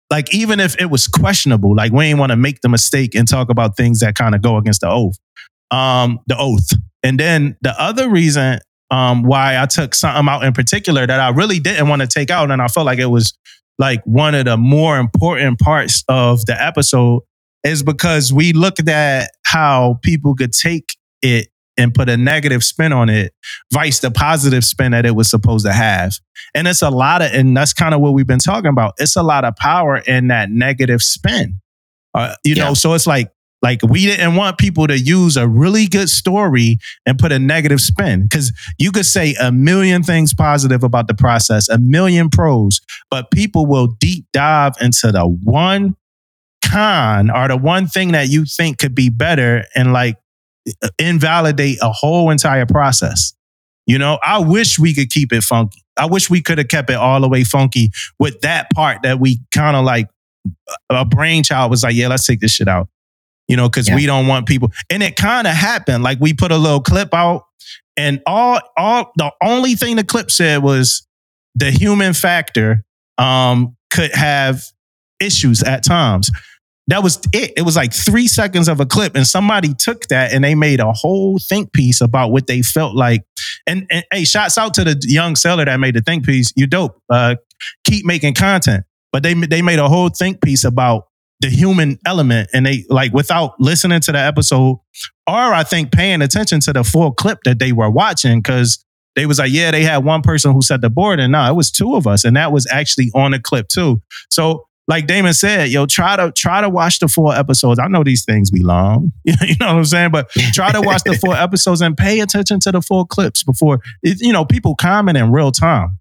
like 0.09 0.33
even 0.33 0.59
if 0.59 0.79
it 0.79 0.87
was 0.87 1.07
questionable, 1.07 1.75
like 1.75 1.91
we 1.91 2.05
ain't 2.05 2.19
want 2.19 2.31
to 2.31 2.35
make 2.35 2.61
the 2.61 2.69
mistake 2.69 3.15
and 3.15 3.27
talk 3.27 3.49
about 3.49 3.77
things 3.77 4.01
that 4.01 4.15
kind 4.15 4.35
of 4.35 4.41
go 4.41 4.57
against 4.57 4.81
the 4.81 4.89
oath. 4.89 5.17
Um, 5.71 6.19
the 6.27 6.37
oath. 6.37 6.71
And 7.01 7.19
then 7.19 7.57
the 7.61 7.73
other 7.81 8.09
reason 8.09 8.59
um 8.91 9.23
why 9.23 9.59
I 9.59 9.65
took 9.65 9.95
something 9.95 10.27
out 10.27 10.43
in 10.43 10.53
particular 10.53 11.07
that 11.07 11.19
I 11.19 11.29
really 11.29 11.59
didn't 11.59 11.87
want 11.87 12.01
to 12.01 12.07
take 12.07 12.29
out, 12.29 12.51
and 12.51 12.61
I 12.61 12.67
felt 12.67 12.85
like 12.85 12.99
it 12.99 13.05
was 13.07 13.33
like 13.79 14.01
one 14.05 14.35
of 14.35 14.45
the 14.45 14.57
more 14.57 14.97
important 14.97 15.59
parts 15.59 16.03
of 16.07 16.45
the 16.45 16.61
episode 16.61 17.21
is 17.63 17.83
because 17.83 18.31
we 18.33 18.53
looked 18.53 18.87
at 18.87 19.29
how 19.45 19.99
people 20.03 20.35
could 20.35 20.51
take 20.53 20.89
it 21.21 21.47
and 21.75 21.93
put 21.93 22.07
a 22.07 22.15
negative 22.17 22.63
spin 22.63 22.93
on 22.93 23.09
it, 23.09 23.33
vice 23.73 23.99
the 23.99 24.11
positive 24.11 24.63
spin 24.63 24.91
that 24.91 25.05
it 25.05 25.15
was 25.15 25.29
supposed 25.29 25.65
to 25.65 25.73
have. 25.73 26.13
And 26.53 26.67
it's 26.67 26.83
a 26.83 26.89
lot 26.91 27.21
of, 27.23 27.31
and 27.33 27.57
that's 27.57 27.73
kind 27.73 27.95
of 27.95 28.01
what 28.01 28.13
we've 28.13 28.27
been 28.27 28.37
talking 28.39 28.69
about. 28.69 28.93
It's 28.99 29.15
a 29.15 29.23
lot 29.23 29.43
of 29.43 29.55
power 29.55 29.97
in 29.97 30.27
that 30.27 30.51
negative 30.51 31.01
spin. 31.01 31.59
Uh, 32.13 32.35
you 32.45 32.53
Yeah. 32.53 32.65
know, 32.65 32.73
so 32.75 32.93
it's 32.93 33.07
like, 33.07 33.31
Like 33.63 33.81
we 33.81 34.05
didn't 34.05 34.35
want 34.35 34.57
people 34.57 34.87
to 34.87 34.99
use 34.99 35.37
a 35.37 35.47
really 35.47 35.87
good 35.87 36.09
story 36.09 36.79
and 37.05 37.17
put 37.17 37.31
a 37.31 37.39
negative 37.39 37.79
spin 37.79 38.23
because 38.23 38.51
you 38.77 38.91
could 38.91 39.05
say 39.05 39.35
a 39.41 39.53
million 39.53 40.03
things 40.03 40.33
positive 40.33 40.83
about 40.83 41.07
the 41.07 41.13
process, 41.13 41.69
a 41.69 41.77
million 41.77 42.29
pros, 42.29 42.81
but 43.09 43.31
people 43.31 43.65
will 43.65 43.87
deep 43.99 44.25
dive 44.33 44.73
into 44.81 45.13
the 45.13 45.25
one 45.25 45.95
con 46.65 47.29
or 47.29 47.47
the 47.47 47.55
one 47.57 47.87
thing 47.87 48.11
that 48.11 48.27
you 48.27 48.43
think 48.45 48.79
could 48.79 48.93
be 48.93 49.09
better 49.09 49.63
and 49.75 49.93
like 49.93 50.17
invalidate 50.99 51.77
a 51.81 51.91
whole 51.91 52.29
entire 52.31 52.65
process. 52.65 53.33
You 53.85 53.97
know, 53.97 54.19
I 54.23 54.39
wish 54.39 54.77
we 54.77 54.93
could 54.93 55.09
keep 55.09 55.31
it 55.31 55.43
funky. 55.43 55.81
I 55.95 56.05
wish 56.05 56.29
we 56.29 56.41
could 56.41 56.57
have 56.57 56.67
kept 56.67 56.89
it 56.89 56.95
all 56.95 57.21
the 57.21 57.29
way 57.29 57.43
funky 57.43 57.91
with 58.19 58.41
that 58.41 58.69
part 58.71 59.03
that 59.03 59.19
we 59.19 59.39
kind 59.53 59.77
of 59.77 59.85
like 59.85 60.07
a 60.89 61.05
brainchild 61.05 61.69
was 61.69 61.83
like, 61.83 61.95
yeah, 61.95 62.07
let's 62.09 62.25
take 62.25 62.39
this 62.41 62.51
shit 62.51 62.67
out. 62.67 62.89
You 63.47 63.57
know, 63.57 63.67
because 63.69 63.89
Yeah. 63.89 63.95
we 63.95 64.05
don't 64.05 64.27
want 64.27 64.47
people. 64.47 64.71
And 64.89 65.03
it 65.03 65.15
kind 65.15 65.47
of 65.47 65.53
happened. 65.53 66.03
Like 66.03 66.19
we 66.19 66.33
put 66.33 66.51
a 66.51 66.57
little 66.57 66.81
clip 66.81 67.13
out, 67.13 67.43
and 67.97 68.21
all 68.25 68.59
all 68.77 69.11
the 69.17 69.31
only 69.43 69.75
thing 69.75 69.95
the 69.97 70.03
clip 70.03 70.31
said 70.31 70.63
was 70.63 71.05
the 71.55 71.71
human 71.71 72.13
factor 72.13 72.83
um 73.17 73.75
could 73.91 74.13
have 74.15 74.63
issues 75.19 75.61
at 75.63 75.83
times. 75.85 76.31
That 76.87 77.01
was 77.03 77.17
it. 77.31 77.53
It 77.55 77.61
was 77.61 77.75
like 77.77 77.93
three 77.93 78.27
seconds 78.27 78.67
of 78.67 78.79
a 78.79 78.85
clip, 78.85 79.15
and 79.15 79.25
somebody 79.25 79.73
took 79.73 80.07
that 80.07 80.33
and 80.33 80.43
they 80.43 80.53
made 80.55 80.79
a 80.81 80.91
whole 80.91 81.37
think 81.39 81.71
piece 81.71 82.01
about 82.01 82.31
what 82.31 82.47
they 82.47 82.61
felt 82.61 82.93
like. 82.95 83.21
And, 83.65 83.85
and 83.89 84.03
hey, 84.11 84.25
shouts 84.25 84.57
out 84.57 84.73
to 84.73 84.83
the 84.83 84.97
young 85.07 85.37
seller 85.37 85.63
that 85.63 85.79
made 85.79 85.95
the 85.95 86.01
think 86.01 86.25
piece. 86.25 86.51
You 86.57 86.67
dope. 86.67 86.99
Uh, 87.09 87.35
keep 87.85 88.05
making 88.05 88.33
content. 88.33 88.83
But 89.13 89.23
they 89.23 89.33
they 89.33 89.61
made 89.61 89.79
a 89.79 89.87
whole 89.87 90.09
think 90.09 90.41
piece 90.41 90.65
about 90.65 91.05
the 91.43 91.49
human 91.49 91.99
element, 92.05 92.49
and 92.53 92.65
they 92.65 92.85
like 92.89 93.13
without 93.13 93.59
listening 93.59 93.99
to 93.99 94.13
the 94.13 94.17
episode, 94.17 94.79
or 95.27 95.53
I 95.53 95.63
think 95.63 95.91
paying 95.91 96.21
attention 96.21 96.61
to 96.61 96.71
the 96.71 96.85
full 96.85 97.11
clip 97.11 97.39
that 97.43 97.59
they 97.59 97.73
were 97.73 97.89
watching, 97.89 98.39
because 98.39 98.83
they 99.17 99.25
was 99.25 99.39
like, 99.39 99.51
yeah, 99.51 99.69
they 99.69 99.83
had 99.83 100.05
one 100.05 100.21
person 100.21 100.53
who 100.53 100.61
set 100.61 100.79
the 100.79 100.89
board, 100.89 101.19
and 101.19 101.33
no, 101.33 101.45
it 101.51 101.53
was 101.53 101.69
two 101.69 101.95
of 101.95 102.07
us, 102.07 102.23
and 102.23 102.37
that 102.37 102.53
was 102.53 102.65
actually 102.71 103.11
on 103.13 103.31
the 103.31 103.41
clip 103.41 103.67
too. 103.67 104.01
So 104.31 104.67
like 104.87 105.05
Damon 105.05 105.33
said, 105.33 105.67
yo, 105.67 105.85
try 105.85 106.15
to 106.15 106.31
try 106.31 106.61
to 106.61 106.69
watch 106.69 106.99
the 106.99 107.09
full 107.09 107.33
episodes. 107.33 107.77
I 107.77 107.87
know 107.87 108.05
these 108.05 108.23
things 108.23 108.49
be 108.49 108.63
long, 108.63 109.11
you 109.25 109.33
know 109.59 109.67
what 109.67 109.75
I'm 109.75 109.85
saying, 109.85 110.11
but 110.11 110.29
try 110.53 110.71
to 110.71 110.81
watch 110.81 111.03
the 111.03 111.13
full 111.15 111.33
episodes 111.33 111.81
and 111.81 111.97
pay 111.97 112.21
attention 112.21 112.61
to 112.61 112.71
the 112.71 112.81
full 112.81 113.05
clips 113.05 113.43
before. 113.43 113.81
It, 114.01 114.21
you 114.21 114.31
know, 114.31 114.45
people 114.45 114.75
comment 114.75 115.17
in 115.17 115.29
real 115.29 115.51
time, 115.51 115.99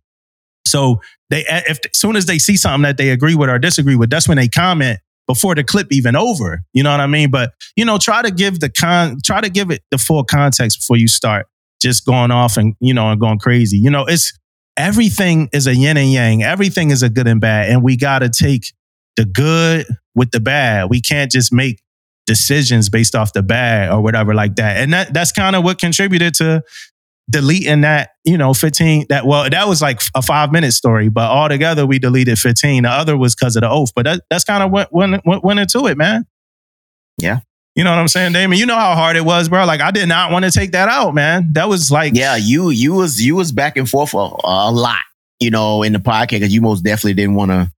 so 0.69 1.01
they 1.31 1.45
if 1.49 1.81
as 1.85 1.99
soon 1.99 2.15
as 2.15 2.27
they 2.27 2.39
see 2.39 2.57
something 2.57 2.83
that 2.83 2.97
they 2.97 3.11
agree 3.11 3.35
with 3.35 3.51
or 3.51 3.59
disagree 3.59 3.97
with, 3.97 4.09
that's 4.09 4.29
when 4.29 4.37
they 4.37 4.47
comment 4.47 5.01
before 5.33 5.55
the 5.55 5.65
clip 5.65 5.89
even 5.91 6.15
over. 6.15 6.63
You 6.73 6.83
know 6.83 6.91
what 6.91 7.01
I 7.01 7.07
mean? 7.07 7.31
But 7.31 7.53
you 7.77 7.85
know, 7.85 7.99
try 7.99 8.23
to 8.23 8.31
give 8.31 8.61
the 8.61 8.69
con, 8.69 9.19
try 9.25 9.41
to 9.41 9.49
give 9.49 9.71
it 9.71 9.83
the 9.91 9.99
full 9.99 10.25
context 10.25 10.81
before 10.81 10.97
you 10.97 11.09
start 11.09 11.47
just 11.81 12.05
going 12.05 12.31
off 12.31 12.57
and 12.57 12.75
you 12.81 12.93
know 12.93 13.11
and 13.11 13.21
going 13.21 13.39
crazy. 13.39 13.79
You 13.79 13.91
know, 13.91 14.05
it's 14.05 14.39
everything 14.77 15.49
is 15.53 15.67
a 15.67 15.75
yin 15.75 15.97
and 15.97 16.13
yang. 16.13 16.43
Everything 16.43 16.91
is 16.91 17.03
a 17.03 17.09
good 17.09 17.27
and 17.27 17.41
bad, 17.41 17.71
and 17.71 17.83
we 17.83 17.97
got 17.97 18.21
to 18.21 18.29
take 18.29 18.73
the 19.17 19.25
good 19.25 19.87
with 20.15 20.31
the 20.31 20.41
bad. 20.41 20.91
We 20.91 21.01
can't 21.01 21.31
just 21.31 21.53
make 21.53 21.83
decisions 22.27 22.89
based 22.89 23.15
off 23.15 23.33
the 23.33 23.43
bad 23.43 23.91
or 23.91 24.01
whatever 24.01 24.35
like 24.35 24.57
that. 24.57 24.77
And 24.77 24.93
that 24.93 25.13
that's 25.15 25.33
kind 25.33 25.57
of 25.57 25.65
what 25.65 25.79
contributed 25.79 26.35
to 26.35 26.63
deleting 27.31 27.83
that, 27.83 28.11
you 28.25 28.37
know, 28.37 28.53
15 28.55 29.07
that 29.09 29.27
well, 29.27 29.49
that 29.49 29.69
was 29.69 29.81
like 29.81 30.01
a 30.15 30.23
5 30.23 30.53
minute 30.53 30.73
story, 30.73 31.09
but 31.09 31.31
altogether 31.31 31.87
we 31.87 31.99
deleted 31.99 32.39
15. 32.39 32.83
The 32.83 32.91
other 32.91 33.17
was 33.17 33.35
cuz 33.35 33.57
of 33.57 33.63
the 33.63 33.71
oath, 33.71 33.93
but 33.95 34.05
that, 34.05 34.23
that's 34.31 34.45
kind 34.45 34.63
of 34.63 34.71
what 34.71 34.93
went, 34.93 35.25
went 35.25 35.45
went 35.45 35.61
into 35.61 35.87
it, 35.87 35.97
man. 35.97 36.27
Yeah. 37.19 37.41
You 37.75 37.85
know 37.85 37.91
what 37.91 37.99
I'm 37.99 38.09
saying, 38.09 38.33
Damon? 38.33 38.59
You 38.59 38.67
know 38.67 38.77
how 38.77 38.95
hard 38.95 39.17
it 39.17 39.25
was, 39.25 39.49
bro. 39.49 39.65
Like 39.65 39.81
I 39.81 39.91
did 39.91 40.09
not 40.09 40.31
want 40.31 40.45
to 40.45 40.51
take 40.51 40.73
that 40.73 40.89
out, 40.89 41.15
man. 41.15 41.49
That 41.53 41.69
was 41.69 41.91
like 41.91 42.15
Yeah, 42.15 42.37
you 42.37 42.71
you 42.71 42.93
was 42.95 43.23
you 43.23 43.35
was 43.37 43.51
back 43.53 43.77
and 43.77 43.89
forth 43.89 44.13
a, 44.15 44.19
a 44.19 44.71
lot, 44.71 45.01
you 45.41 45.51
know, 45.51 45.83
in 45.83 45.93
the 45.95 45.99
podcast 45.99 46.31
because 46.31 46.53
you 46.53 46.61
most 46.61 46.83
definitely 46.83 47.15
didn't 47.15 47.35
want 47.35 47.51
to, 47.51 47.73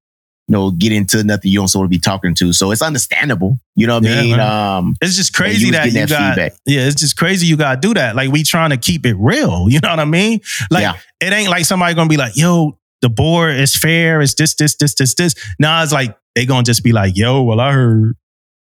know, 0.49 0.71
get 0.71 0.93
into 0.93 1.25
nothing 1.25 1.51
you 1.51 1.59
don't 1.59 1.69
sort 1.69 1.85
of 1.87 1.91
be 1.91 1.99
talking 1.99 2.35
to. 2.35 2.53
So 2.53 2.71
it's 2.71 2.83
understandable. 2.83 3.59
You 3.77 3.87
know 3.87 3.95
what 3.95 4.05
Yeah, 4.05 4.19
I 4.19 4.23
mean? 4.23 4.41
Um, 4.41 4.95
It's 5.01 5.17
just 5.17 5.33
crazy 5.35 5.71
that 5.71 5.87
you 5.87 5.93
that 5.93 6.09
got. 6.09 6.35
feedback. 6.35 6.53
Yeah, 6.67 6.87
it's 6.87 6.97
just 7.01 7.17
crazy 7.17 7.47
you 7.47 7.57
got 7.57 7.81
to 7.81 7.89
do 7.89 7.95
that. 7.95 8.15
Like 8.15 8.31
we 8.31 8.43
trying 8.43 8.71
to 8.71 8.77
keep 8.77 9.07
it 9.07 9.15
real. 9.19 9.67
You 9.71 9.81
know 9.81 9.89
what 9.91 10.01
I 10.01 10.05
mean? 10.05 10.41
Like 10.71 10.83
Yeah. 10.83 10.95
it 11.21 11.33
ain't 11.33 11.49
like 11.51 11.65
somebody 11.65 11.95
gonna 11.95 12.09
be 12.09 12.17
like, 12.19 12.37
"Yo, 12.37 12.79
the 13.01 13.09
board 13.09 13.57
is 13.57 13.75
fair. 13.75 14.21
It's 14.21 14.35
this, 14.35 14.55
this, 14.55 14.77
this, 14.77 14.95
this, 14.95 15.15
this." 15.15 15.35
Nah, 15.59 15.83
it's 15.83 15.93
like 15.93 16.17
they 16.35 16.45
gonna 16.47 16.63
just 16.65 16.85
be 16.85 16.93
like, 16.93 17.17
"Yo, 17.17 17.43
well, 17.43 17.61
I 17.61 17.73
heard 17.73 18.15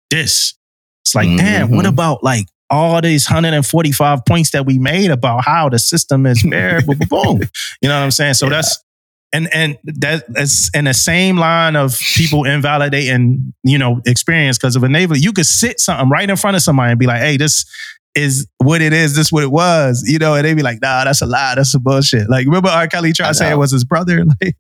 this." 0.09 0.53
It's 1.03 1.13
like, 1.13 1.27
damn. 1.37 1.69
What 1.71 1.85
about 1.85 2.23
like 2.23 2.47
all 2.71 2.99
these 3.01 3.27
145 3.29 4.25
points 4.25 4.49
that 4.51 4.65
we 4.65 4.79
made 4.79 5.11
about 5.11 5.45
how 5.45 5.69
the 5.69 5.77
system 5.77 6.25
is 6.25 6.41
fair? 6.41 6.81
boom, 6.85 6.97
boom, 6.97 7.07
boom. 7.09 7.41
You 7.81 7.89
know 7.89 7.97
what 7.99 8.03
I'm 8.05 8.11
saying? 8.11 8.33
So 8.35 8.45
Yeah. 8.47 8.53
that's 8.53 8.83
and 9.35 9.53
and 9.53 9.77
that's 9.83 10.69
in 10.73 10.85
the 10.85 10.93
same 10.93 11.37
line 11.37 11.75
of 11.75 11.99
people 11.99 12.45
invalidating, 12.45 13.53
you 13.63 13.77
know, 13.77 14.01
experience 14.05 14.57
because 14.57 14.75
of 14.75 14.83
a 14.83 14.89
naval. 14.89 15.17
You 15.17 15.33
could 15.33 15.45
sit 15.45 15.79
something 15.79 16.09
right 16.09 16.29
in 16.29 16.35
front 16.37 16.55
of 16.55 16.63
somebody 16.63 16.91
and 16.91 16.99
be 16.99 17.05
like, 17.05 17.19
"Hey, 17.19 17.35
this 17.35 17.65
is 18.15 18.47
what 18.59 18.81
it 18.81 18.93
is. 18.93 19.17
This 19.17 19.33
what 19.33 19.43
it 19.43 19.51
was," 19.51 20.03
you 20.07 20.19
know, 20.19 20.35
and 20.35 20.45
they'd 20.45 20.53
be 20.53 20.63
like, 20.63 20.79
"Nah, 20.81 21.03
that's 21.03 21.21
a 21.21 21.25
lie. 21.25 21.55
That's 21.55 21.71
some 21.71 21.83
bullshit." 21.83 22.29
Like, 22.29 22.45
remember 22.45 22.69
R. 22.69 22.87
Kelly 22.87 23.11
tried 23.11 23.29
to 23.29 23.33
say 23.33 23.51
it 23.51 23.57
was 23.57 23.71
his 23.71 23.83
brother? 23.83 24.23
Like, 24.41 24.55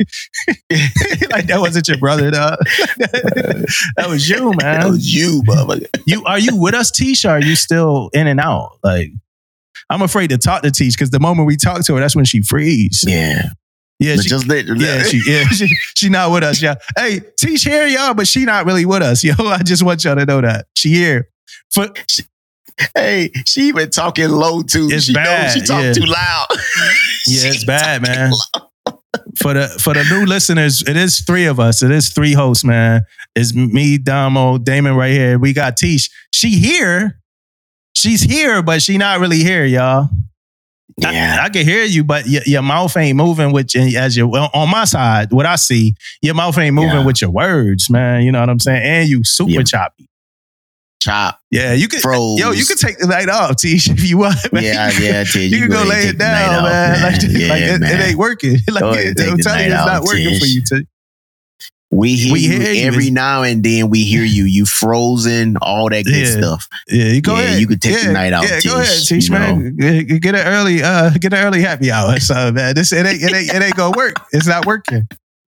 like 1.31 1.47
that 1.47 1.59
wasn't 1.59 1.87
your 1.87 1.97
brother, 1.97 2.31
dog. 2.31 2.57
that 2.97 4.07
was 4.07 4.27
you, 4.29 4.51
man 4.61 4.81
that 4.81 4.89
was 4.89 5.13
you, 5.13 5.41
motherfucker. 5.43 5.87
You 6.05 6.23
are 6.25 6.39
you 6.39 6.55
with 6.55 6.73
us, 6.73 6.91
Tisha? 6.91 7.29
Are 7.29 7.41
you 7.41 7.55
still 7.55 8.09
in 8.13 8.27
and 8.27 8.39
out? 8.39 8.77
Like, 8.83 9.11
I'm 9.89 10.01
afraid 10.01 10.31
to 10.31 10.37
talk 10.37 10.63
to 10.63 10.71
Tish 10.71 10.95
because 10.95 11.11
the 11.11 11.19
moment 11.19 11.47
we 11.47 11.55
talk 11.55 11.85
to 11.85 11.95
her, 11.95 12.01
that's 12.01 12.15
when 12.15 12.25
she 12.25 12.41
freeze. 12.41 13.03
Yeah, 13.07 13.49
Yeah, 13.99 14.15
but 14.15 14.23
she, 14.23 14.29
just 14.29 14.47
let, 14.47 14.65
yeah, 14.65 15.03
she, 15.03 15.21
yeah, 15.25 15.43
she, 15.49 15.67
she 15.95 16.09
not 16.09 16.31
with 16.31 16.43
us, 16.43 16.61
yeah. 16.61 16.75
Hey, 16.97 17.21
teach 17.37 17.63
here, 17.63 17.87
y'all, 17.87 18.13
but 18.13 18.27
she 18.27 18.43
not 18.43 18.65
really 18.65 18.85
with 18.85 19.01
us, 19.01 19.23
yo. 19.23 19.33
I 19.39 19.59
just 19.59 19.83
want 19.83 20.03
y'all 20.03 20.15
to 20.15 20.25
know 20.25 20.41
that 20.41 20.67
she 20.75 20.89
here. 20.89 21.29
For 21.71 21.87
hey, 22.95 23.31
she 23.45 23.69
even 23.69 23.89
talking 23.89 24.29
low 24.29 24.61
too. 24.61 24.89
It's 24.91 25.05
she 25.05 25.13
bad, 25.13 25.43
knows 25.43 25.53
she 25.53 25.61
talk 25.61 25.81
yeah. 25.81 25.93
too 25.93 26.05
loud. 26.05 26.47
yeah, 27.27 27.49
it's 27.49 27.63
bad, 27.63 28.01
man. 28.01 28.33
For 29.37 29.53
the 29.53 29.67
for 29.81 29.93
the 29.93 30.03
new 30.09 30.25
listeners, 30.25 30.81
it 30.81 30.97
is 30.97 31.21
three 31.21 31.45
of 31.45 31.59
us. 31.59 31.81
It 31.81 31.91
is 31.91 32.09
three 32.09 32.33
hosts, 32.33 32.65
man. 32.65 33.03
It's 33.33 33.53
me, 33.55 33.97
Damo, 33.97 34.57
Damon, 34.57 34.95
right 34.95 35.11
here. 35.11 35.39
We 35.39 35.53
got 35.53 35.77
Tish. 35.77 36.09
She 36.33 36.59
here. 36.59 37.19
She's 37.95 38.21
here, 38.21 38.61
but 38.61 38.81
she 38.81 38.97
not 38.97 39.21
really 39.21 39.39
here, 39.39 39.65
y'all. 39.65 40.09
I- 41.03 41.11
Yeah, 41.11 41.39
I, 41.41 41.49
can 41.49 41.65
hear 41.65 41.83
you, 41.83 42.03
but 42.05 42.25
your, 42.25 42.41
your 42.45 42.61
mouth 42.61 42.95
ain't 42.95 43.17
moving 43.17 43.51
with 43.51 43.75
your, 43.75 43.83
as 44.01 44.15
your 44.15 44.27
well, 44.27 44.49
on 44.53 44.69
my 44.69 44.85
side. 44.85 45.31
What 45.31 45.45
I 45.45 45.57
see, 45.57 45.95
your 46.21 46.35
mouth 46.35 46.57
ain't 46.57 46.73
moving 46.75 46.91
Yeah. 46.91 47.05
with 47.05 47.21
your 47.21 47.31
words, 47.31 47.89
man. 47.89 48.23
You 48.23 48.31
know 48.31 48.39
what 48.39 48.49
I'm 48.49 48.59
saying? 48.59 48.81
And 48.83 49.09
you 49.09 49.23
super 49.23 49.51
Yeah. 49.51 49.63
choppy. 49.63 50.07
chop, 51.01 51.39
Yeah, 51.51 51.73
you 51.73 51.87
could. 51.87 51.99
froze. 52.01 52.39
Yo, 52.39 52.49
you 52.51 52.65
could 52.65 52.79
take 52.79 52.97
the 52.97 53.05
night 53.07 53.29
off, 53.29 53.57
Tish, 53.57 53.89
if 53.91 54.09
you 54.09 54.17
want. 54.19 54.37
Man. 54.51 54.63
Yeah, 54.63 54.89
yeah, 54.99 55.23
Tish, 55.23 55.35
You, 55.51 55.59
can 55.59 55.69
go 55.69 55.83
lay 55.83 55.99
it 55.99 56.05
take 56.11 56.17
the 56.17 56.23
night 56.23 56.45
down, 56.47 56.63
off, 56.65 56.71
man. 56.71 57.01
Like, 57.03 57.21
Yeah, 57.29 57.47
like, 57.49 57.61
it, 57.61 57.81
it 57.83 58.07
ain't 58.09 58.17
working. 58.17 58.57
Like, 58.71 58.81
Go 58.81 58.91
it, 58.93 59.19
I'm 59.19 59.37
telling 59.37 59.65
you, 59.67 59.73
it's 59.73 59.85
not 59.85 60.03
working 60.03 60.39
for 60.39 60.45
you. 60.45 60.61
Tish. 60.61 60.83
We 61.95 62.15
hear, 62.15 62.33
We 62.33 62.39
you 62.41 62.59
hear 62.59 62.73
you. 62.73 62.87
every 62.87 63.09
now 63.09 63.43
and 63.43 63.63
then. 63.63 63.89
We 63.89 64.03
hear 64.03 64.23
you. 64.23 64.43
You 64.43 64.65
frozen, 64.65 65.55
all 65.61 65.89
that 65.89 66.03
good 66.03 66.13
Yeah. 66.15 66.37
stuff. 66.37 66.67
Yeah, 66.89 67.05
you 67.05 67.21
go 67.21 67.35
Yeah, 67.37 67.43
ahead. 67.43 67.59
you 67.61 67.67
could 67.67 67.81
take 67.81 68.01
the 68.01 68.11
night 68.11 68.33
off, 68.33 68.43
Yeah, 68.43 68.59
go 68.65 68.75
ahead, 68.81 68.87
Tish, 68.87 69.07
Tish, 69.07 69.29
man. 69.29 69.75
Get 69.77 70.21
get 70.21 70.35
an 70.35 70.45
early, 70.47 70.83
uh, 70.83 71.09
get 71.11 71.31
an 71.33 71.39
early 71.45 71.61
happy 71.61 71.91
hour. 71.91 72.19
So, 72.19 72.51
man, 72.51 72.75
this 72.75 72.91
it 72.91 73.05
ain't, 73.05 73.21
it 73.21 73.33
ain't, 73.33 73.53
it 73.53 73.61
ain't 73.61 73.75
gonna 73.75 73.95
work. 73.95 74.15
It's 74.33 74.47
not 74.47 74.65
working. 74.65 75.07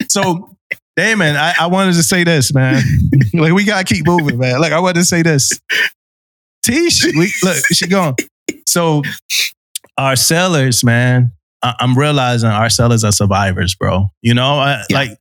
So, 0.09 0.55
Damon, 0.95 1.35
I, 1.35 1.53
I 1.59 1.67
wanted 1.67 1.93
to 1.93 2.03
say 2.03 2.23
this, 2.23 2.53
man. 2.53 2.81
like, 3.33 3.51
we 3.53 3.63
gotta 3.65 3.83
keep 3.83 4.05
moving, 4.07 4.37
man. 4.37 4.59
Like, 4.61 4.71
I 4.73 4.79
wanted 4.79 4.99
to 5.01 5.05
say 5.05 5.21
this. 5.23 5.51
Tish, 6.63 7.03
we 7.05 7.31
look, 7.43 7.57
she 7.73 7.87
gone. 7.87 8.15
So, 8.65 9.01
our 9.97 10.15
sellers, 10.15 10.83
man, 10.83 11.31
I, 11.63 11.73
I'm 11.79 11.97
realizing 11.97 12.49
our 12.49 12.69
sellers 12.69 13.03
are 13.03 13.11
survivors, 13.11 13.75
bro. 13.75 14.11
You 14.21 14.33
know, 14.33 14.59
I, 14.59 14.83
Yeah. 14.89 14.97
like 14.97 15.17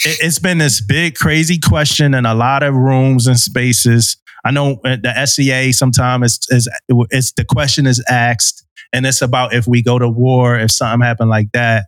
it's 0.00 0.38
been 0.38 0.58
this 0.58 0.80
big, 0.80 1.14
crazy 1.14 1.58
question 1.58 2.14
in 2.14 2.26
a 2.26 2.34
lot 2.34 2.62
of 2.62 2.74
rooms 2.74 3.26
and 3.26 3.38
spaces. 3.38 4.16
I 4.44 4.50
know 4.50 4.78
at 4.84 5.02
the 5.02 5.26
SEA 5.26 5.72
sometimes 5.72 6.36
it's, 6.36 6.52
is 6.52 6.68
it's 7.10 7.32
the 7.32 7.44
question 7.44 7.86
is 7.86 8.04
asked, 8.08 8.64
and 8.92 9.06
it's 9.06 9.22
about 9.22 9.54
if 9.54 9.66
we 9.66 9.82
go 9.82 9.98
to 9.98 10.08
war, 10.08 10.58
if 10.58 10.70
something 10.70 11.04
happened 11.04 11.30
like 11.30 11.52
that. 11.52 11.86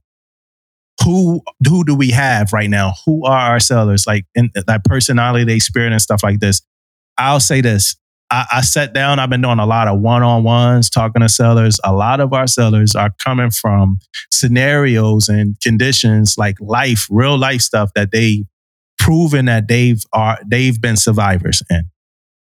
Who 1.05 1.43
who 1.67 1.85
do 1.85 1.95
we 1.95 2.11
have 2.11 2.55
right 2.55 2.71
now? 2.71 2.95
Who 3.05 3.27
are 3.27 3.39
our 3.39 3.61
sellers? 3.61 4.07
Like 4.07 4.25
in 4.35 4.51
uh, 4.57 4.63
that 4.67 4.85
personality, 4.85 5.45
they 5.45 5.59
spirit, 5.59 5.93
and 5.93 6.01
stuff 6.01 6.23
like 6.23 6.41
this. 6.41 6.63
I'll 7.19 7.41
say 7.41 7.61
this. 7.61 7.97
I, 8.31 8.47
I 8.55 8.61
sat 8.63 8.93
down. 8.93 9.19
I've 9.19 9.31
been 9.31 9.43
doing 9.43 9.59
a 9.59 9.67
lot 9.67 9.87
of 9.89 10.01
one 10.01 10.23
on 10.23 10.43
ones, 10.43 10.91
talking 10.91 11.23
to 11.23 11.29
sellers. 11.29 11.79
A 11.85 11.93
lot 11.93 12.21
of 12.21 12.33
our 12.33 12.47
sellers 12.47 12.95
are 12.95 13.11
coming 13.23 13.51
from 13.51 13.99
scenarios 14.33 15.29
and 15.29 15.57
conditions 15.61 16.35
like 16.39 16.57
life, 16.61 17.07
real 17.11 17.39
life 17.39 17.61
stuff 17.61 17.91
that 17.95 18.11
they 18.13 18.45
proven 18.99 19.45
that 19.47 19.69
they've 19.69 20.03
are 20.13 20.39
they've 20.47 20.81
been 20.81 20.97
survivors 20.97 21.63
in. 21.71 21.83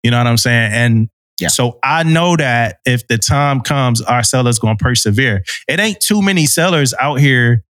You 0.02 0.10
know 0.10 0.18
what 0.18 0.26
I'm 0.26 0.36
saying? 0.38 0.72
And 0.72 1.08
Yeah. 1.40 1.48
so 1.48 1.78
I 1.82 2.02
know 2.04 2.36
that 2.36 2.78
if 2.86 3.06
the 3.08 3.18
time 3.18 3.60
comes, 3.60 4.00
our 4.02 4.22
sellers 4.22 4.58
gonna 4.58 4.76
persevere. 4.76 5.42
It 5.68 5.80
ain't 5.80 6.00
too 6.00 6.22
many 6.22 6.46
sellers 6.46 6.94
out 6.98 7.16
here 7.20 7.64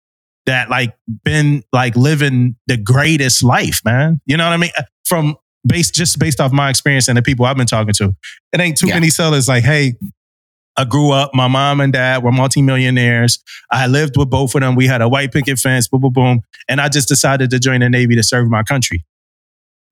that 0.46 0.68
like 0.68 0.94
been 1.24 1.62
like 1.72 1.96
living 1.96 2.56
the 2.66 2.76
greatest 2.76 3.42
life, 3.42 3.80
man. 3.84 4.20
You 4.26 4.36
know 4.36 4.44
what 4.44 4.52
I 4.52 4.56
mean? 4.58 4.70
From 5.04 5.36
based 5.66 5.94
just 5.94 6.18
based 6.18 6.40
off 6.40 6.52
my 6.52 6.70
experience 6.70 7.08
and 7.08 7.16
the 7.18 7.22
people 7.22 7.44
I've 7.46 7.56
been 7.56 7.66
talking 7.66 7.94
to, 7.94 8.14
it 8.52 8.60
ain't 8.60 8.76
too 8.78 8.88
Yeah. 8.88 8.94
many 8.94 9.10
sellers 9.10 9.48
like, 9.48 9.64
hey, 9.64 9.94
I 10.78 10.84
grew 10.84 11.10
up, 11.10 11.30
my 11.34 11.48
mom 11.48 11.80
and 11.80 11.92
dad 11.92 12.22
were 12.22 12.32
multimillionaires. 12.32 13.38
I 13.70 13.86
lived 13.86 14.16
with 14.18 14.28
both 14.28 14.54
of 14.54 14.60
them. 14.60 14.74
We 14.74 14.86
had 14.86 15.00
a 15.00 15.08
white 15.08 15.32
picket 15.32 15.58
fence, 15.58 15.88
boom, 15.88 16.02
boom, 16.02 16.12
boom. 16.12 16.40
And 16.68 16.80
I 16.82 16.88
just 16.90 17.08
decided 17.08 17.48
to 17.50 17.58
join 17.58 17.80
the 17.80 17.88
Navy 17.88 18.14
to 18.14 18.22
serve 18.22 18.48
my 18.48 18.62
country. 18.62 19.04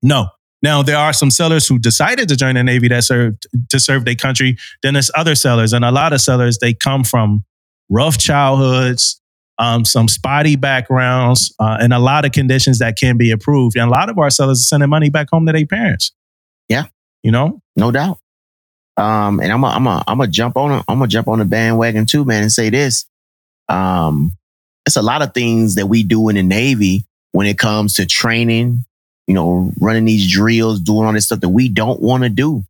No. 0.03 0.29
Now 0.61 0.83
there 0.83 0.97
are 0.97 1.13
some 1.13 1.31
sellers 1.31 1.67
who 1.67 1.79
decided 1.79 2.29
to 2.29 2.35
join 2.35 2.55
the 2.55 2.63
Navy 2.63 2.87
that 2.89 3.03
served 3.03 3.47
to 3.69 3.79
serve 3.79 4.05
their 4.05 4.15
country. 4.15 4.57
Then 4.83 4.93
there's 4.93 5.11
other 5.15 5.35
sellers, 5.35 5.73
and 5.73 5.83
a 5.83 5.91
lot 5.91 6.13
of 6.13 6.21
sellers 6.21 6.59
they 6.59 6.73
come 6.73 7.03
from 7.03 7.43
rough 7.89 8.17
childhoods, 8.17 9.21
um, 9.57 9.85
some 9.85 10.07
spotty 10.07 10.55
backgrounds, 10.55 11.53
uh, 11.59 11.77
and 11.79 11.93
a 11.93 11.99
lot 11.99 12.25
of 12.25 12.31
conditions 12.31 12.79
that 12.79 12.97
can 12.97 13.17
be 13.17 13.31
improved. 13.31 13.77
And 13.77 13.87
a 13.87 13.91
lot 13.91 14.09
of 14.09 14.17
our 14.17 14.29
sellers 14.29 14.59
are 14.59 14.63
sending 14.63 14.89
money 14.89 15.09
back 15.09 15.29
home 15.31 15.45
to 15.45 15.53
their 15.53 15.65
parents. 15.65 16.11
Yeah. 16.69 16.85
you 17.23 17.31
know. 17.31 17.61
No 17.75 17.91
doubt. 17.91 18.19
Um, 18.97 19.39
and 19.39 19.51
I'm 19.51 19.63
a, 19.63 19.67
I'm 19.67 19.87
a, 19.87 20.03
I'm 20.07 20.19
gonna 20.19 20.31
jump 20.31 20.55
on, 20.55 20.71
a, 20.71 20.83
I'm 20.87 20.99
gonna 20.99 21.07
jump 21.07 21.27
on 21.27 21.39
the 21.39 21.45
bandwagon 21.45 22.05
too, 22.05 22.23
man, 22.23 22.43
and 22.43 22.51
say 22.51 22.69
this. 22.69 23.05
Um, 23.67 24.33
it's 24.85 24.95
a 24.95 25.01
lot 25.01 25.21
of 25.21 25.33
things 25.33 25.75
that 25.75 25.87
we 25.87 26.03
do 26.03 26.29
in 26.29 26.35
the 26.35 26.43
Navy 26.43 27.05
when 27.31 27.47
it 27.47 27.57
comes 27.57 27.95
to 27.95 28.05
training, 28.05 28.85
you 29.27 29.33
know, 29.33 29.71
running 29.79 30.05
these 30.05 30.31
drills, 30.31 30.79
doing 30.79 31.05
all 31.05 31.13
this 31.13 31.25
stuff 31.25 31.41
that 31.41 31.49
we 31.49 31.67
don't 31.67 32.01
want 32.01 32.23
to 32.23 32.29
do, 32.29 32.63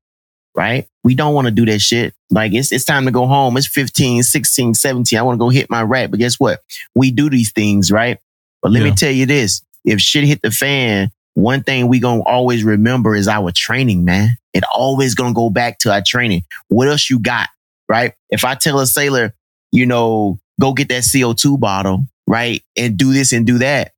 right? 0.56 0.88
We 1.04 1.15
don't 1.15 1.34
want 1.34 1.46
to 1.46 1.52
do 1.52 1.65
that 1.65 1.80
shit. 1.80 2.13
Like 2.32 2.54
it's, 2.54 2.72
it's 2.72 2.86
time 2.86 3.06
to 3.06 3.12
go 3.12 3.28
home. 3.28 3.58
It's 3.58 3.68
15, 3.68 4.24
16, 4.24 4.74
17. 4.74 5.20
I 5.20 5.22
want 5.22 5.36
to 5.36 5.39
go 5.39 5.50
hit 5.50 5.70
my 5.70 5.82
rat. 5.84 6.12
But 6.12 6.20
guess 6.20 6.39
what? 6.39 6.62
We 6.96 7.12
do 7.12 7.30
these 7.30 7.52
things, 7.52 7.91
right? 7.91 8.20
But 8.62 8.72
let 8.72 8.84
Yeah. 8.84 8.89
me 8.89 8.96
tell 8.96 9.12
you 9.12 9.26
this. 9.26 9.62
If 9.84 10.00
shit 10.02 10.24
hit 10.24 10.41
the 10.41 10.52
fan, 10.52 11.12
one 11.36 11.62
thing 11.63 11.88
we 11.88 12.00
gonna 12.00 12.24
always 12.24 12.63
remember 12.63 13.15
is 13.15 13.28
our 13.28 13.52
training, 13.52 14.06
man. 14.06 14.30
It 14.54 14.63
always 14.74 15.13
gonna 15.15 15.34
go 15.34 15.50
back 15.50 15.80
to 15.80 15.91
our 15.91 16.02
training. 16.06 16.44
What 16.70 16.88
else 16.88 17.10
you 17.10 17.20
got, 17.20 17.50
right? 17.89 18.13
If 18.30 18.46
I 18.46 18.56
tell 18.56 18.80
a 18.80 18.88
sailor, 18.88 19.34
you 19.72 19.86
know, 19.86 20.39
go 20.60 20.74
get 20.74 20.88
that 20.88 21.04
CO2 21.04 21.60
bottle, 21.60 22.06
right? 22.26 22.63
And 22.78 22.98
do 22.98 23.12
this 23.13 23.34
and 23.34 23.46
do 23.46 23.58
that. 23.60 23.91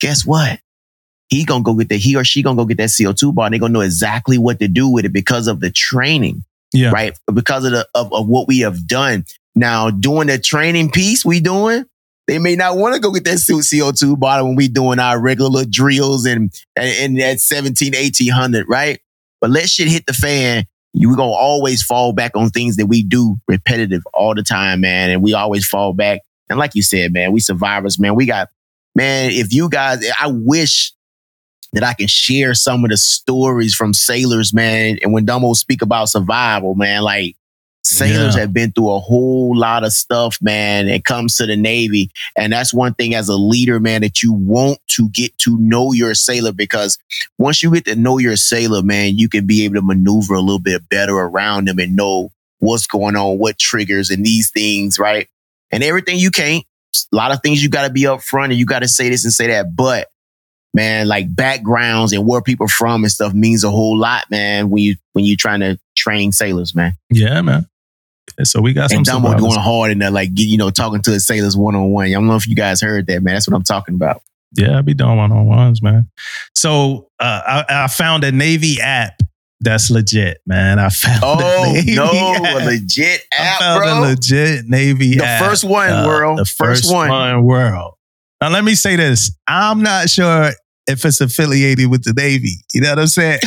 Guess 0.00 0.24
what? 0.24 0.60
He 1.34 1.44
gonna 1.44 1.62
go 1.64 1.74
get 1.74 1.88
that, 1.88 1.96
he 1.96 2.16
or 2.16 2.24
she 2.24 2.42
gonna 2.42 2.56
go 2.56 2.64
get 2.64 2.76
that 2.78 2.90
CO2 2.90 3.34
bottle. 3.34 3.50
They 3.50 3.58
gonna 3.58 3.72
know 3.72 3.80
exactly 3.80 4.38
what 4.38 4.58
to 4.60 4.68
do 4.68 4.88
with 4.88 5.04
it 5.04 5.12
because 5.12 5.46
of 5.46 5.60
the 5.60 5.70
training, 5.70 6.44
Yeah. 6.72 6.90
right? 6.90 7.16
Because 7.32 7.64
of 7.64 7.72
the 7.72 7.88
of, 7.94 8.12
of 8.12 8.28
what 8.28 8.46
we 8.48 8.60
have 8.60 8.86
done. 8.86 9.24
Now, 9.54 9.90
doing 9.90 10.26
the 10.28 10.38
training 10.38 10.90
piece 10.90 11.24
we 11.24 11.40
doing, 11.40 11.84
they 12.26 12.38
may 12.38 12.56
not 12.56 12.76
want 12.76 12.94
to 12.94 13.00
go 13.00 13.12
get 13.12 13.24
that 13.24 13.38
CO2 13.38 14.18
bottle 14.18 14.46
when 14.48 14.56
we 14.56 14.68
doing 14.68 14.98
our 14.98 15.20
regular 15.20 15.64
drills 15.64 16.24
and 16.24 16.52
and, 16.76 17.16
and 17.16 17.20
at 17.20 17.40
17, 17.40 17.92
1800, 17.94 18.66
right? 18.68 19.00
But 19.40 19.50
let 19.50 19.68
shit 19.68 19.88
hit 19.88 20.06
the 20.06 20.12
fan. 20.14 20.64
You 20.92 21.12
are 21.12 21.16
gonna 21.16 21.32
always 21.32 21.82
fall 21.82 22.12
back 22.12 22.36
on 22.36 22.50
things 22.50 22.76
that 22.76 22.86
we 22.86 23.02
do 23.02 23.36
repetitive 23.48 24.02
all 24.14 24.34
the 24.34 24.42
time, 24.44 24.80
man. 24.80 25.10
And 25.10 25.22
we 25.22 25.34
always 25.34 25.66
fall 25.66 25.92
back. 25.92 26.20
And 26.48 26.58
like 26.58 26.74
you 26.74 26.82
said, 26.82 27.12
man, 27.12 27.32
we 27.32 27.40
survivors, 27.40 27.98
man. 27.98 28.14
We 28.14 28.26
got, 28.26 28.48
man, 28.94 29.30
if 29.32 29.52
you 29.52 29.68
guys, 29.68 30.02
I 30.20 30.28
wish 30.28 30.92
that 31.74 31.84
I 31.84 31.94
can 31.94 32.06
share 32.06 32.54
some 32.54 32.84
of 32.84 32.90
the 32.90 32.96
stories 32.96 33.74
from 33.74 33.94
sailors, 33.94 34.52
man. 34.54 34.98
And 35.02 35.12
when 35.12 35.24
Damo 35.24 35.52
speak 35.54 35.82
about 35.82 36.08
survival, 36.08 36.74
man, 36.74 37.02
like 37.02 37.36
sailors 37.82 38.34
Yeah. 38.34 38.42
have 38.42 38.52
been 38.54 38.72
through 38.72 38.90
a 38.92 38.98
whole 39.00 39.56
lot 39.56 39.84
of 39.84 39.92
stuff, 39.92 40.38
man. 40.40 40.88
It 40.88 41.04
comes 41.04 41.36
to 41.36 41.46
the 41.46 41.56
Navy. 41.56 42.10
And 42.36 42.52
that's 42.52 42.72
one 42.72 42.94
thing 42.94 43.14
as 43.14 43.28
a 43.28 43.36
leader, 43.36 43.78
man, 43.78 44.00
that 44.00 44.22
you 44.22 44.32
want 44.32 44.78
to 44.96 45.08
get 45.10 45.36
to 45.38 45.58
know 45.58 45.92
your 45.92 46.14
sailor 46.14 46.52
because 46.52 46.96
once 47.38 47.62
you 47.62 47.70
get 47.72 47.84
to 47.84 47.94
know 47.96 48.18
your 48.18 48.36
sailor, 48.36 48.82
man, 48.82 49.18
you 49.18 49.28
can 49.28 49.46
be 49.46 49.64
able 49.64 49.74
to 49.74 49.82
maneuver 49.82 50.34
a 50.34 50.40
little 50.40 50.58
bit 50.58 50.88
better 50.88 51.14
around 51.14 51.68
them 51.68 51.78
and 51.78 51.94
know 51.94 52.30
what's 52.60 52.86
going 52.86 53.16
on, 53.16 53.38
what 53.38 53.58
triggers 53.58 54.08
and 54.08 54.24
these 54.24 54.50
things, 54.50 54.98
right? 54.98 55.28
And 55.70 55.82
everything 55.84 56.18
you 56.18 56.30
can't. 56.30 56.64
A 57.12 57.16
lot 57.16 57.32
of 57.32 57.40
things 57.42 57.62
you 57.62 57.68
got 57.68 57.86
to 57.86 57.92
be 57.92 58.04
upfront 58.04 58.46
and 58.46 58.54
you 58.54 58.64
got 58.64 58.78
to 58.78 58.88
say 58.88 59.08
this 59.10 59.24
and 59.24 59.32
say 59.32 59.48
that. 59.48 59.76
But 59.76 60.08
man, 60.74 61.08
like 61.08 61.34
backgrounds 61.34 62.12
and 62.12 62.26
where 62.26 62.42
people 62.42 62.68
from 62.68 63.04
and 63.04 63.10
stuff 63.12 63.32
means 63.32 63.64
a 63.64 63.70
whole 63.70 63.96
lot, 63.96 64.30
man. 64.30 64.68
When 64.70 64.82
you 64.82 64.96
when 65.12 65.24
you're 65.24 65.36
trying 65.38 65.60
to 65.60 65.78
train 65.96 66.32
sailors, 66.32 66.74
man. 66.74 66.94
Yeah, 67.10 67.40
man. 67.40 67.66
So 68.42 68.60
we 68.60 68.72
got 68.72 68.90
some 68.90 68.98
And 68.98 69.06
Damo 69.06 69.28
survivors. 69.28 69.42
going 69.42 69.60
hard 69.60 69.90
in 69.92 69.98
there, 70.00 70.10
like 70.10 70.30
you 70.34 70.56
know, 70.58 70.70
talking 70.70 71.00
to 71.02 71.10
the 71.10 71.20
sailors 71.20 71.56
one 71.56 71.74
on 71.76 71.90
one. 71.90 72.06
I 72.06 72.10
don't 72.12 72.26
know 72.26 72.36
if 72.36 72.48
you 72.48 72.56
guys 72.56 72.80
heard 72.80 73.06
that, 73.06 73.22
man. 73.22 73.34
That's 73.34 73.48
what 73.48 73.56
I'm 73.56 73.62
talking 73.62 73.94
about. 73.94 74.22
Yeah, 74.56 74.78
I 74.78 74.82
be 74.82 74.94
doing 74.94 75.16
one 75.16 75.30
on 75.32 75.46
ones, 75.46 75.82
man. 75.82 76.08
So 76.54 77.08
uh, 77.20 77.64
I, 77.68 77.84
I 77.84 77.86
found 77.88 78.24
a 78.24 78.32
Navy 78.32 78.80
app 78.80 79.20
that's 79.60 79.90
legit, 79.90 80.38
man. 80.46 80.78
I 80.78 80.88
found 80.90 81.22
a 81.22 81.44
Oh 81.44 81.72
Navy 81.72 81.94
no, 81.96 82.04
app. 82.04 82.62
a 82.62 82.64
legit 82.64 83.22
I 83.32 83.42
app, 83.42 83.58
found 83.60 83.80
bro. 83.80 83.98
a 83.98 84.00
legit 84.10 84.64
Navy 84.66 85.16
the 85.16 85.24
app. 85.24 85.44
first 85.44 85.64
one, 85.64 85.90
uh, 85.90 86.06
world. 86.06 86.38
The 86.38 86.44
first, 86.44 86.82
first 86.84 86.92
one. 86.92 87.44
world. 87.44 87.94
Now 88.40 88.50
let 88.50 88.64
me 88.64 88.74
say 88.74 88.96
this: 88.96 89.30
I'm 89.46 89.82
not 89.82 90.08
sure 90.08 90.50
if 90.86 91.04
it's 91.04 91.20
affiliated 91.20 91.90
with 91.90 92.04
the 92.04 92.12
Navy. 92.12 92.56
You 92.74 92.82
know 92.82 92.90
what 92.90 92.98
I'm 92.98 93.06
saying? 93.06 93.40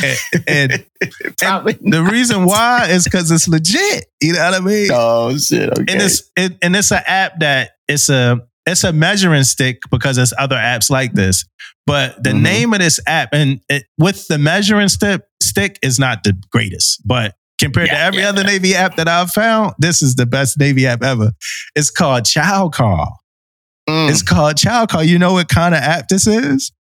And, 0.47 0.71
and 0.71 0.86
Probably 1.38 1.73
the 1.82 2.04
reason 2.04 2.45
why 2.45 2.88
is 2.89 3.04
because 3.04 3.30
it's 3.32 3.47
legit. 3.47 4.06
You 4.21 4.34
know 4.34 4.39
what 4.45 4.54
I 4.56 4.60
mean? 4.60 4.89
Oh 4.91 5.38
shit. 5.38 5.69
Okay. 5.71 5.93
and 5.93 6.02
it's 6.02 6.30
it, 6.36 6.58
and 6.62 6.76
it's 6.76 6.91
an 6.91 7.02
app 7.06 7.39
that 7.39 7.71
it's 7.88 8.10
a 8.10 8.39
it's 8.65 8.84
a 8.84 8.91
measuring 8.91 9.43
stick 9.43 9.82
because 9.91 10.15
there's 10.17 10.34
other 10.38 10.56
apps 10.58 10.89
like 10.89 11.13
this. 11.13 11.45
But 11.86 12.21
the 12.23 12.32
Mhm. 12.32 12.41
name 12.41 12.73
of 12.73 12.80
this 12.80 13.00
app 13.08 13.30
and 13.32 13.62
it, 13.69 13.84
with 13.97 14.28
the 14.28 14.38
measuring 14.38 14.89
stick 14.89 15.21
stick 15.41 15.80
is 15.82 16.00
not 16.00 16.23
the 16.23 16.34
greatest, 16.52 17.02
but 17.08 17.36
compared 17.60 17.89
to 17.89 17.97
every 17.97 18.21
yeah, 18.23 18.30
other 18.30 18.43
Navy 18.43 18.76
app 18.76 18.97
that 18.97 19.08
I've 19.08 19.32
found, 19.32 19.73
this 19.80 20.02
is 20.02 20.15
the 20.15 20.26
best 20.26 20.60
Navy 20.60 20.86
app 20.86 21.02
ever. 21.04 21.32
It's 21.76 21.89
called 21.89 22.23
ChowCall. 22.26 23.08
Mm. 23.89 24.10
It's 24.10 24.21
called 24.21 24.56
ChowCall. 24.58 25.08
You 25.08 25.17
know 25.17 25.34
what 25.34 25.47
kind 25.47 25.73
of 25.73 25.82
app 25.82 26.08
this 26.10 26.28
is? 26.28 26.71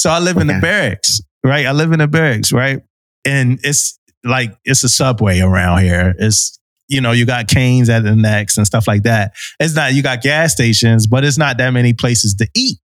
So 0.00 0.08
I 0.08 0.18
live 0.18 0.38
in 0.38 0.46
the 0.46 0.58
barracks, 0.62 1.20
right? 1.44 1.66
I 1.66 1.72
live 1.72 1.92
in 1.92 1.98
the 1.98 2.08
barracks, 2.08 2.52
right? 2.52 2.80
And 3.26 3.58
it's 3.62 3.98
like 4.24 4.56
it's 4.64 4.82
a 4.82 4.88
subway 4.88 5.40
around 5.40 5.82
here. 5.82 6.14
It's 6.18 6.58
you 6.88 7.02
know, 7.02 7.12
you 7.12 7.26
got 7.26 7.48
Cane's 7.48 7.90
at 7.90 8.02
the 8.02 8.16
NEX 8.16 8.56
and 8.56 8.66
stuff 8.66 8.88
like 8.88 9.02
that. 9.02 9.34
It's 9.60 9.74
not 9.74 9.92
you 9.92 10.02
got 10.02 10.22
gas 10.22 10.54
stations, 10.54 11.06
but 11.06 11.22
it's 11.22 11.36
not 11.36 11.58
that 11.58 11.70
many 11.72 11.92
places 11.92 12.34
to 12.36 12.48
eat. 12.56 12.78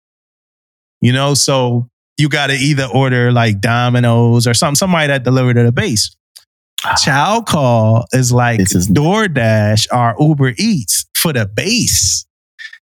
You 1.00 1.14
know, 1.14 1.32
so 1.32 1.88
you 2.18 2.28
got 2.28 2.48
to 2.48 2.52
either 2.52 2.84
order 2.84 3.32
like 3.32 3.62
Domino's 3.62 4.46
or 4.46 4.52
something, 4.52 4.76
somebody 4.76 5.06
that 5.06 5.24
deliver 5.24 5.54
to 5.54 5.62
the 5.62 5.72
base. 5.72 6.14
ChowCall 6.84 8.04
is 8.12 8.30
like 8.30 8.58
This 8.58 8.74
is- 8.74 8.88
DoorDash 8.88 9.86
or 9.90 10.14
Uber 10.20 10.52
Eats 10.58 11.06
for 11.16 11.32
the 11.32 11.46
base. 11.46 12.26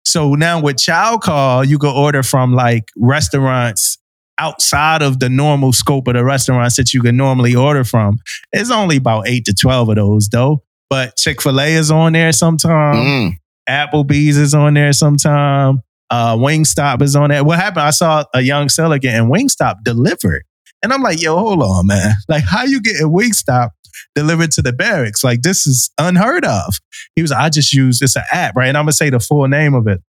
So 0.07 0.35
now 0.35 0.59
with 0.59 0.77
ChowCall, 0.77 1.69
you 1.69 1.79
can 1.79 1.91
order 1.91 2.23
from 2.23 2.55
like 2.55 2.89
restaurants 2.97 3.99
outside 4.39 5.03
of 5.03 5.21
the 5.21 5.29
normal 5.29 5.73
scope 5.73 6.09
of 6.09 6.15
the 6.15 6.25
restaurants 6.25 6.77
that 6.77 6.93
you 6.93 7.01
can 7.01 7.17
normally 7.17 7.55
order 7.55 7.85
from. 7.85 8.19
It's 8.53 8.71
only 8.71 8.97
about 8.97 9.29
eight 9.29 9.45
to 9.47 9.55
12 9.55 9.91
of 9.91 9.97
those 9.97 10.29
though. 10.29 10.63
But 10.91 11.17
Chick 11.17 11.41
fil 11.41 11.61
A 11.61 11.73
is 11.73 11.91
on 11.91 12.13
there 12.13 12.33
sometime. 12.33 12.95
Mm. 12.97 13.33
Applebee's 13.69 14.37
is 14.37 14.55
on 14.55 14.75
there 14.75 14.93
sometime. 14.93 15.83
Uh, 16.11 16.37
Wingstop 16.37 17.01
is 17.01 17.17
on 17.17 17.31
there. 17.31 17.43
What 17.43 17.59
happened? 17.59 17.85
I 17.85 17.91
saw 17.91 18.25
a 18.35 18.43
young 18.43 18.69
seller 18.69 18.99
getting 18.99 19.31
Wingstop 19.31 19.85
delivered. 19.85 20.45
And 20.83 20.93
I'm 20.93 21.03
like, 21.03 21.23
yo, 21.23 21.39
hold 21.39 21.63
on, 21.63 21.87
man. 21.87 22.13
Like, 22.29 22.45
how 22.45 22.65
you 22.65 22.83
getting 22.83 23.07
Wingstop 23.07 23.71
delivered 24.15 24.51
to 24.53 24.63
the 24.63 24.73
barracks? 24.73 25.25
Like, 25.25 25.43
this 25.43 25.67
is 25.67 25.91
unheard 25.97 26.45
of. 26.45 26.75
He 27.17 27.23
was 27.23 27.31
like, 27.31 27.41
I 27.41 27.49
just 27.49 27.73
use, 27.73 28.03
it's 28.03 28.17
an 28.17 28.25
app, 28.31 28.57
right? 28.57 28.69
And 28.69 28.77
I'm 28.77 28.85
going 28.85 28.91
to 28.91 28.97
say 28.97 29.09
the 29.09 29.21
full 29.21 29.47
name 29.49 29.75
of 29.75 29.87
it. 29.87 30.03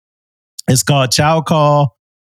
It's 0.66 0.82
called 0.82 1.10
ChowCall 1.10 1.88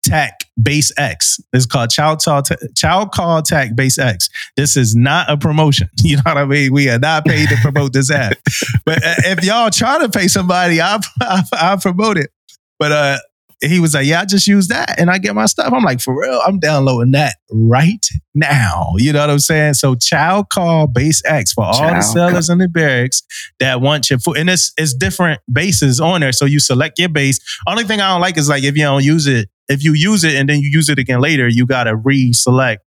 Tac 0.06 0.45
Base 0.62 0.91
X. 0.97 1.39
It's 1.53 1.66
called 1.66 1.89
ChowCall, 1.89 2.76
Child 2.76 3.12
Call 3.12 3.41
Tac 3.41 3.76
Base 3.76 3.97
X. 3.97 4.30
This 4.56 4.78
is 4.78 4.95
not 4.95 5.30
a 5.30 5.38
promotion. 5.38 5.89
You 6.06 6.18
know 6.18 6.22
what 6.26 6.38
I 6.38 6.45
mean? 6.45 6.72
We 6.72 6.88
are 6.89 6.99
not 6.99 7.26
paid 7.26 7.49
to 7.49 7.56
promote 7.58 7.91
this 7.91 8.12
app. 8.12 8.38
But 8.86 9.03
uh, 9.03 9.16
if 9.26 9.43
y'all 9.43 9.72
try 9.72 9.97
to 9.97 10.08
pay 10.08 10.28
somebody, 10.28 10.80
I'll, 10.80 10.99
I'll, 11.20 11.43
I'll 11.53 11.78
promote 11.80 12.18
it. 12.18 12.30
But 12.78 12.91
uh, 12.91 13.18
he 13.62 13.80
was 13.80 13.93
like, 13.93 14.06
yeah, 14.06 14.22
I 14.22 14.26
just 14.26 14.47
use 14.47 14.68
that 14.68 14.99
and 14.99 15.10
I 15.10 15.18
get 15.18 15.34
my 15.34 15.45
stuff. 15.45 15.74
I'm 15.74 15.84
like, 15.84 16.01
for 16.01 16.20
real, 16.20 16.39
I'm 16.45 16.60
downloading 16.60 17.12
that 17.12 17.36
right 17.51 18.06
now. 18.34 18.93
You 18.97 19.14
know 19.14 19.22
what 19.22 19.30
I'm 19.30 19.39
saying? 19.39 19.76
So 19.76 19.95
ChowCall 19.95 20.93
Base 20.93 21.22
X 21.26 21.53
for 21.53 21.64
all 21.64 21.89
the 21.89 22.01
sellers 22.01 22.49
in 22.49 22.60
the 22.60 22.68
barracks 22.68 23.24
that 23.60 23.82
want 23.82 24.10
your 24.10 24.20
food. 24.20 24.38
And 24.38 24.49
it's 24.49 24.74
it's 24.78 24.93
different 24.93 25.41
bases 25.51 25.99
on 25.99 26.22
there. 26.22 26.32
So 26.32 26.45
you 26.45 26.60
select 26.60 26.99
your 26.99 27.10
base. 27.10 27.39
Only 27.68 27.86
thing 27.86 28.01
I 28.01 28.12
don't 28.12 28.22
like 28.22 28.38
is 28.38 28.49
like 28.49 28.64
if 28.64 28.76
you 28.76 28.84
don't 28.84 29.03
use 29.03 29.28
it, 29.28 29.49
if 29.70 29.84
you 29.84 29.93
use 29.93 30.24
it 30.24 30.36
and 30.36 30.47
then 30.49 30.59
you 30.59 30.70
use 30.72 30.89
it 30.89 30.99
again 30.99 31.22
later, 31.22 31.47
you 31.47 31.66
gotta 31.66 31.95
re-select 31.95 32.84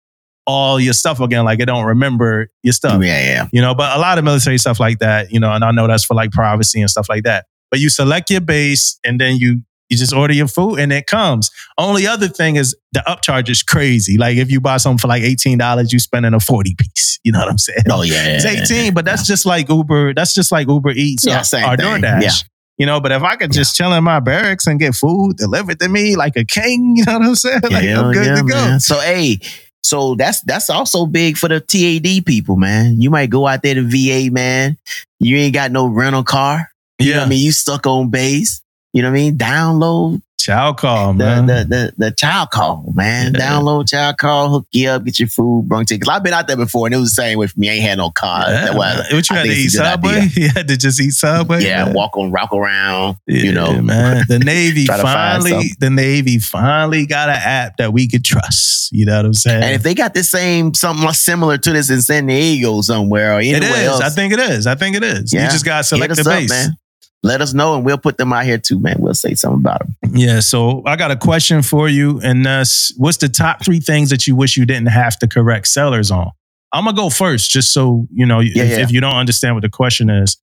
all 0.46 0.78
your 0.78 0.92
stuff 0.92 1.20
again. 1.20 1.44
Like 1.44 1.60
it 1.60 1.66
don't 1.66 1.84
remember 1.86 2.48
your 2.62 2.72
stuff. 2.72 3.02
Yeah, 3.02 3.20
yeah. 3.20 3.48
You 3.52 3.60
know, 3.60 3.74
but 3.74 3.96
a 3.96 4.00
lot 4.00 4.18
of 4.18 4.24
military 4.24 4.58
stuff 4.58 4.78
like 4.80 4.98
that, 4.98 5.32
you 5.32 5.40
know, 5.40 5.52
and 5.52 5.64
I 5.64 5.70
know 5.70 5.86
that's 5.86 6.04
for 6.04 6.14
like 6.14 6.30
privacy 6.32 6.80
and 6.80 6.90
stuff 6.90 7.08
like 7.08 7.24
that. 7.24 7.46
But 7.70 7.80
you 7.80 7.88
select 7.88 8.30
your 8.30 8.40
base 8.40 8.98
and 9.04 9.20
then 9.20 9.36
you 9.36 9.62
you 9.90 9.98
just 9.98 10.14
order 10.14 10.32
your 10.32 10.48
food 10.48 10.78
and 10.78 10.92
it 10.92 11.06
comes. 11.06 11.50
Only 11.76 12.06
other 12.06 12.28
thing 12.28 12.56
is 12.56 12.74
the 12.92 13.02
upcharge 13.06 13.50
is 13.50 13.62
crazy. 13.62 14.16
Like 14.16 14.36
if 14.36 14.50
you 14.50 14.60
buy 14.60 14.78
something 14.78 14.98
for 14.98 15.08
like 15.08 15.22
$18, 15.22 15.92
you 15.92 15.98
spending 15.98 16.32
a 16.32 16.40
40 16.40 16.74
piece. 16.74 17.20
You 17.22 17.32
know 17.32 17.40
what 17.40 17.48
I'm 17.48 17.58
saying? 17.58 17.84
Oh 17.90 18.02
yeah, 18.02 18.36
It's 18.36 18.44
yeah, 18.44 18.80
18, 18.80 18.94
but 18.94 19.04
that's 19.04 19.26
just 19.26 19.44
like 19.46 19.68
Uber. 19.68 20.14
That's 20.14 20.34
just 20.34 20.50
like 20.52 20.68
Uber 20.68 20.90
Eats 20.90 21.26
Yeah, 21.26 21.38
or, 21.38 21.74
or. 21.74 21.76
DoorDash. 21.76 22.22
Yeah. 22.22 22.30
You 22.78 22.86
know, 22.86 23.00
but 23.00 23.12
if 23.12 23.22
I 23.22 23.36
could 23.36 23.52
just 23.52 23.76
chill 23.76 23.92
in 23.92 24.02
my 24.02 24.18
barracks 24.20 24.66
and 24.66 24.80
get 24.80 24.94
food 24.94 25.36
delivered 25.36 25.78
to 25.80 25.88
me 25.88 26.16
like 26.16 26.36
a 26.36 26.44
king, 26.44 26.96
you 26.96 27.04
know 27.04 27.18
what 27.18 27.28
I'm 27.28 27.34
saying? 27.34 27.60
Like 27.62 27.84
Hell 27.84 28.06
I'm 28.06 28.12
good 28.12 28.26
yeah, 28.26 28.34
to 28.34 28.42
go. 28.42 28.54
man. 28.54 28.80
So 28.80 28.98
hey, 29.00 29.38
so 29.82 30.14
that's 30.16 30.40
that's 30.42 30.70
also 30.70 31.06
big 31.06 31.36
for 31.36 31.48
the 31.48 31.60
TAD 31.60 32.26
people, 32.26 32.56
man. 32.56 33.00
You 33.00 33.10
might 33.10 33.30
go 33.30 33.46
out 33.46 33.62
there 33.62 33.74
to 33.74 33.82
VA, 33.82 34.30
man. 34.32 34.76
You 35.20 35.36
ain't 35.36 35.54
got 35.54 35.70
no 35.70 35.86
rental 35.86 36.24
car. 36.24 36.70
You 36.98 37.12
know 37.12 37.20
what 37.20 37.26
I 37.26 37.28
mean? 37.28 37.44
You 37.44 37.52
stuck 37.52 37.86
on 37.86 38.08
base. 38.10 38.62
You 38.92 39.02
know 39.02 39.10
what 39.10 39.18
I 39.18 39.22
mean? 39.22 39.38
Download 39.38 40.22
ChowCall, 40.44 41.16
man. 41.16 41.46
the, 41.46 41.64
the 41.64 42.06
the 42.06 42.12
ChowCall, 42.12 42.94
man. 42.94 43.34
Yeah. 43.34 43.40
Download 43.40 43.84
ChowCall, 43.84 44.50
hook 44.50 44.66
you 44.72 44.88
up, 44.90 45.04
get 45.04 45.18
your 45.18 45.28
food, 45.28 45.68
brung. 45.68 45.84
Cause 45.86 45.98
I've 46.08 46.22
been 46.22 46.34
out 46.34 46.46
there 46.46 46.56
before 46.56 46.86
and 46.86 46.94
it 46.94 46.98
was 46.98 47.14
the 47.14 47.22
same 47.22 47.38
with 47.38 47.56
me. 47.56 47.70
I 47.70 47.72
ain't 47.74 47.82
had 47.82 47.98
no 47.98 48.10
car. 48.10 48.44
Yeah, 48.48 48.72
man. 48.76 49.04
what 49.10 49.30
you 49.30 49.36
I 49.36 49.38
had 49.38 49.44
to 49.44 49.52
eat 49.52 49.70
Subway? 49.70 50.28
You 50.36 50.48
had 50.48 50.68
to 50.68 50.76
just 50.76 51.00
eat 51.00 51.12
Subway. 51.12 51.64
yeah, 51.64 51.86
man. 51.86 51.94
walk 51.94 52.16
on, 52.16 52.30
rock 52.30 52.52
around. 52.52 53.16
Yeah, 53.26 53.42
you 53.42 53.52
know. 53.52 53.80
man. 53.80 54.24
The 54.28 54.38
Navy 54.44 54.86
Try 54.86 54.96
to 54.98 55.02
find 55.02 55.42
finally, 55.42 55.70
the 55.80 55.90
Navy 55.90 56.38
finally 56.38 57.06
got 57.06 57.28
an 57.28 57.36
app 57.36 57.76
that 57.78 57.92
we 57.92 58.08
could 58.08 58.24
trust. 58.24 58.92
You 58.92 59.06
know 59.06 59.16
what 59.16 59.24
I'm 59.26 59.34
saying? 59.34 59.62
And 59.62 59.74
if 59.74 59.82
they 59.82 59.94
got 59.94 60.14
the 60.14 60.22
same 60.22 60.74
something 60.74 61.10
similar 61.12 61.56
to 61.58 61.72
this 61.72 61.90
in 61.90 62.02
San 62.02 62.26
Diego 62.26 62.80
somewhere 62.82 63.32
or 63.36 63.40
anywhere 63.40 63.70
is. 63.70 63.88
else, 63.88 64.00
I 64.00 64.10
think 64.10 64.32
it 64.32 64.40
is. 64.40 64.66
I 64.66 64.74
think 64.74 64.96
it 64.96 65.02
is. 65.02 65.32
You 65.32 65.40
just 65.40 65.64
got 65.64 65.78
to 65.78 65.84
select 65.84 66.16
the 66.16 66.24
base. 66.24 66.50
man. 66.50 66.76
Let 67.24 67.40
us 67.40 67.54
know 67.54 67.74
and 67.74 67.84
we'll 67.86 67.96
put 67.96 68.18
them 68.18 68.34
out 68.34 68.44
here 68.44 68.58
too, 68.58 68.78
man. 68.78 68.96
We'll 68.98 69.14
say 69.14 69.34
something 69.34 69.60
about 69.60 69.80
them. 69.80 69.96
Yeah. 70.12 70.40
So 70.40 70.82
I 70.84 70.96
got 70.96 71.10
a 71.10 71.16
question 71.16 71.62
for 71.62 71.88
you, 71.88 72.20
and 72.22 72.44
that's 72.44 72.92
what's 72.98 73.16
the 73.16 73.30
top 73.30 73.64
three 73.64 73.80
things 73.80 74.10
that 74.10 74.26
you 74.26 74.36
wish 74.36 74.58
you 74.58 74.66
didn't 74.66 74.88
have 74.88 75.18
to 75.20 75.26
correct 75.26 75.68
sellers 75.68 76.10
on? 76.10 76.30
I'm 76.72 76.84
gonna 76.84 76.96
go 76.96 77.08
first, 77.08 77.50
just 77.50 77.72
so 77.72 78.06
you 78.12 78.26
know 78.26 78.40
if, 78.40 78.54
Yeah, 78.54 78.64
yeah. 78.64 78.80
if 78.80 78.92
you 78.92 79.00
don't 79.00 79.16
understand 79.16 79.56
what 79.56 79.62
the 79.62 79.70
question 79.70 80.10
is. 80.10 80.36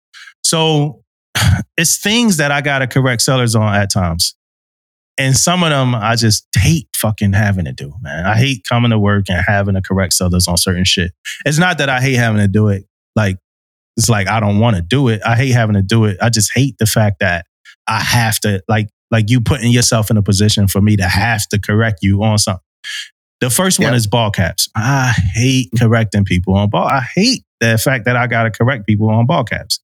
So 0.44 1.04
it's 1.78 1.98
things 2.00 2.38
that 2.38 2.52
I 2.52 2.62
gotta 2.62 2.88
correct 2.88 3.22
sellers 3.22 3.54
on 3.56 3.76
at 3.76 3.92
times. 3.94 4.34
And 5.20 5.38
some 5.38 5.64
of 5.64 5.70
them 5.70 5.94
I 5.94 6.16
just 6.16 6.48
hate 6.58 6.88
fucking 6.96 7.34
having 7.34 7.66
to 7.66 7.74
do, 7.74 7.94
man. 8.02 8.26
I 8.26 8.36
hate 8.36 8.64
coming 8.68 8.90
to 8.90 8.98
work 8.98 9.26
and 9.30 9.44
having 9.46 9.76
to 9.76 9.82
correct 9.82 10.14
sellers 10.14 10.48
on 10.48 10.58
certain 10.58 10.86
shit. 10.86 11.12
It's 11.46 11.60
not 11.60 11.78
that 11.78 11.90
I 11.90 12.02
hate 12.02 12.16
having 12.16 12.42
to 12.42 12.48
do 12.48 12.70
it. 12.70 12.86
Like, 13.16 13.38
it's 13.98 14.10
like 14.10 14.28
I 14.28 14.40
don't 14.40 14.60
want 14.60 14.76
to 14.78 14.82
do 14.82 15.08
it. 15.10 15.22
I 15.26 15.36
hate 15.36 15.52
having 15.52 15.76
to 15.76 15.82
do 15.82 16.06
it. 16.06 16.18
I 16.22 16.30
just 16.30 16.52
hate 16.54 16.78
the 16.80 16.86
fact 16.86 17.18
that 17.20 17.46
I 17.88 18.00
have 18.00 18.40
to, 18.42 18.62
like, 18.68 18.90
like 19.12 19.30
you 19.30 19.42
putting 19.42 19.72
yourself 19.72 20.10
in 20.10 20.18
a 20.18 20.22
position 20.22 20.68
for 20.68 20.82
me 20.82 20.96
to 20.98 21.04
have 21.08 21.48
to 21.50 21.60
correct 21.60 22.00
you 22.02 22.24
on 22.24 22.38
something. 22.38 22.62
The 23.42 23.50
first 23.50 23.80
one 23.80 23.88
Yep. 23.90 23.96
is 23.96 24.08
ball 24.08 24.32
caps. 24.32 24.70
I 24.76 25.14
hate 25.34 25.70
correcting 25.78 26.26
people 26.26 26.56
on 26.56 26.70
ball. 26.70 26.86
I 26.88 27.02
hate 27.16 27.44
the 27.60 27.78
fact 27.78 28.06
that 28.06 28.16
I 28.16 28.28
got 28.28 28.44
to 28.44 28.52
correct 28.52 28.86
people 28.88 29.10
on 29.10 29.26
ball 29.26 29.44
caps. 29.44 29.80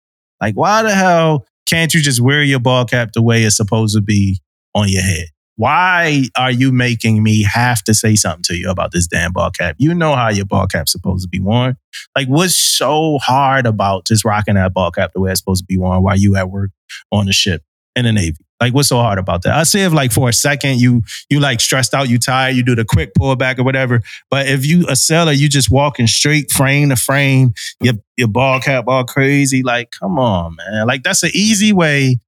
Like, 0.41 0.55
why 0.55 0.83
the 0.83 0.95
hell 0.95 1.47
can't 1.67 1.93
you 1.95 2.01
just 2.03 2.21
wear 2.21 2.43
your 2.43 2.61
ball 2.61 2.85
cap 2.87 3.11
the 3.13 3.23
way 3.23 3.45
it's 3.45 3.57
supposed 3.57 3.95
to 3.95 4.01
be 4.01 4.41
on 4.75 4.89
your 4.89 5.03
head? 5.03 5.27
Why 5.57 6.25
are 6.37 6.51
you 6.51 6.73
making 6.73 7.23
me 7.23 7.43
have 7.43 7.83
to 7.85 7.95
say 7.95 8.17
something 8.17 8.43
to 8.45 8.57
you 8.57 8.71
about 8.71 8.93
this 8.93 9.07
damn 9.07 9.33
ball 9.33 9.51
cap? 9.51 9.77
You 9.79 9.95
know 9.95 10.15
how 10.15 10.31
your 10.31 10.47
ball 10.47 10.67
cap's 10.67 10.93
supposed 10.93 11.25
to 11.25 11.29
be 11.29 11.41
worn. 11.41 11.77
Like, 12.17 12.29
what's 12.29 12.55
so 12.55 13.19
hard 13.19 13.67
about 13.67 14.07
just 14.07 14.25
rocking 14.25 14.55
that 14.55 14.73
ball 14.73 14.91
cap 14.91 15.13
the 15.13 15.21
way 15.21 15.31
it's 15.31 15.41
supposed 15.41 15.63
to 15.63 15.67
be 15.67 15.77
worn 15.77 16.03
while 16.03 16.17
you 16.17 16.37
at 16.37 16.51
work 16.51 16.71
on 17.11 17.27
the 17.27 17.33
ship 17.33 17.63
in 17.95 18.05
the 18.05 18.13
Navy? 18.13 18.39
Like, 18.63 18.75
what's 18.75 18.89
so 18.89 18.97
hard 18.99 19.19
about 19.19 19.43
that? 19.43 19.55
I 19.55 19.65
see 19.65 19.81
if 19.81 19.93
like 19.93 20.13
for 20.13 20.29
a 20.29 20.33
second 20.33 20.81
you 20.81 21.03
you 21.29 21.41
like 21.41 21.61
stressed 21.61 21.95
out, 21.95 22.09
you 22.09 22.19
tired, 22.19 22.55
you 22.55 22.63
do 22.63 22.77
the 22.77 22.85
quick 22.85 23.13
pullback 23.13 23.59
or 23.59 23.65
whatever. 23.65 24.03
But 24.31 24.47
if 24.47 24.65
you 24.65 24.87
a 24.89 24.95
seller, 24.95 25.33
you 25.33 25.49
just 25.49 25.69
walking 25.69 26.07
straight 26.07 26.51
frame 26.53 26.91
to 26.91 26.97
frame, 26.97 27.55
your 27.81 27.95
your 28.17 28.29
ball 28.29 28.61
cap 28.61 28.85
all 28.87 29.05
crazy. 29.05 29.65
Like, 29.65 29.91
come 29.91 30.17
on, 30.17 30.57
man. 30.57 30.87
Like 30.87 31.03
that's 31.03 31.25
an 31.25 31.33
easy 31.35 31.73
way 31.73 32.21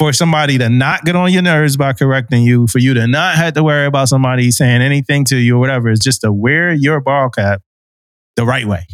for 0.00 0.14
somebody 0.14 0.56
to 0.56 0.70
not 0.70 1.04
get 1.04 1.14
on 1.14 1.30
your 1.30 1.42
nerves 1.42 1.76
by 1.76 1.92
correcting 1.92 2.42
you, 2.42 2.66
for 2.66 2.78
you 2.78 2.94
to 2.94 3.06
not 3.06 3.34
have 3.36 3.52
to 3.52 3.62
worry 3.62 3.84
about 3.84 4.08
somebody 4.08 4.50
saying 4.50 4.80
anything 4.80 5.26
to 5.26 5.36
you 5.36 5.56
or 5.56 5.60
whatever. 5.60 5.90
Is 5.90 5.98
just 6.00 6.22
to 6.22 6.32
wear 6.32 6.72
your 6.72 7.02
ball 7.02 7.28
cap 7.28 7.60
the 8.34 8.46
right 8.46 8.66
way. 8.66 8.86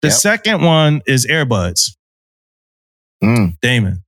The 0.00 0.08
Yep. 0.08 0.16
second 0.16 0.62
one 0.62 1.02
is 1.06 1.26
earbuds. 1.26 1.90
Mm. 3.22 3.58
Damon, 3.60 4.02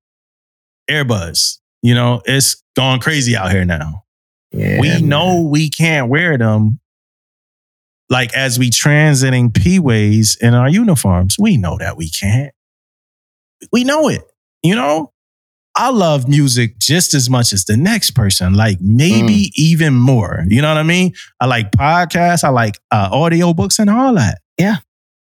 earbuds. 0.91 1.59
You 1.83 1.95
know, 1.95 2.23
it's 2.25 2.63
gone 2.75 2.99
crazy 2.99 3.37
out 3.37 3.51
here 3.53 3.67
now. 3.67 4.05
Yeah, 4.51 4.81
we 4.81 4.89
man. 4.89 5.09
know 5.09 5.43
we 5.43 5.69
can't 5.69 6.09
wear 6.09 6.39
them 6.39 6.81
like 8.09 8.33
as 8.35 8.59
we 8.59 8.71
transiting 8.71 9.53
P-ways 9.53 10.39
in 10.41 10.55
our 10.55 10.71
uniforms. 10.71 11.37
We 11.39 11.59
know 11.59 11.77
that 11.79 11.99
we 11.99 12.09
can't. 12.09 12.55
We 13.71 13.85
know 13.85 14.09
it. 14.09 14.23
You 14.63 14.75
know, 14.77 15.12
I 15.75 15.91
love 15.91 16.29
music 16.29 16.79
just 16.79 17.15
as 17.15 17.31
much 17.31 17.53
as 17.53 17.65
the 17.65 17.77
next 17.77 18.11
person, 18.11 18.55
like 18.55 18.79
maybe 18.81 19.51
even 19.57 19.95
more. 19.95 20.45
You 20.49 20.61
know 20.61 20.69
what 20.69 20.77
I 20.77 20.83
mean? 20.83 21.13
I 21.41 21.47
like 21.47 21.71
podcasts, 21.73 22.45
I 22.45 22.51
like 22.51 22.79
uh, 22.91 23.11
audiobooks 23.11 23.79
and 23.79 23.89
all 23.89 24.15
that. 24.15 24.39
Yeah. 24.59 24.77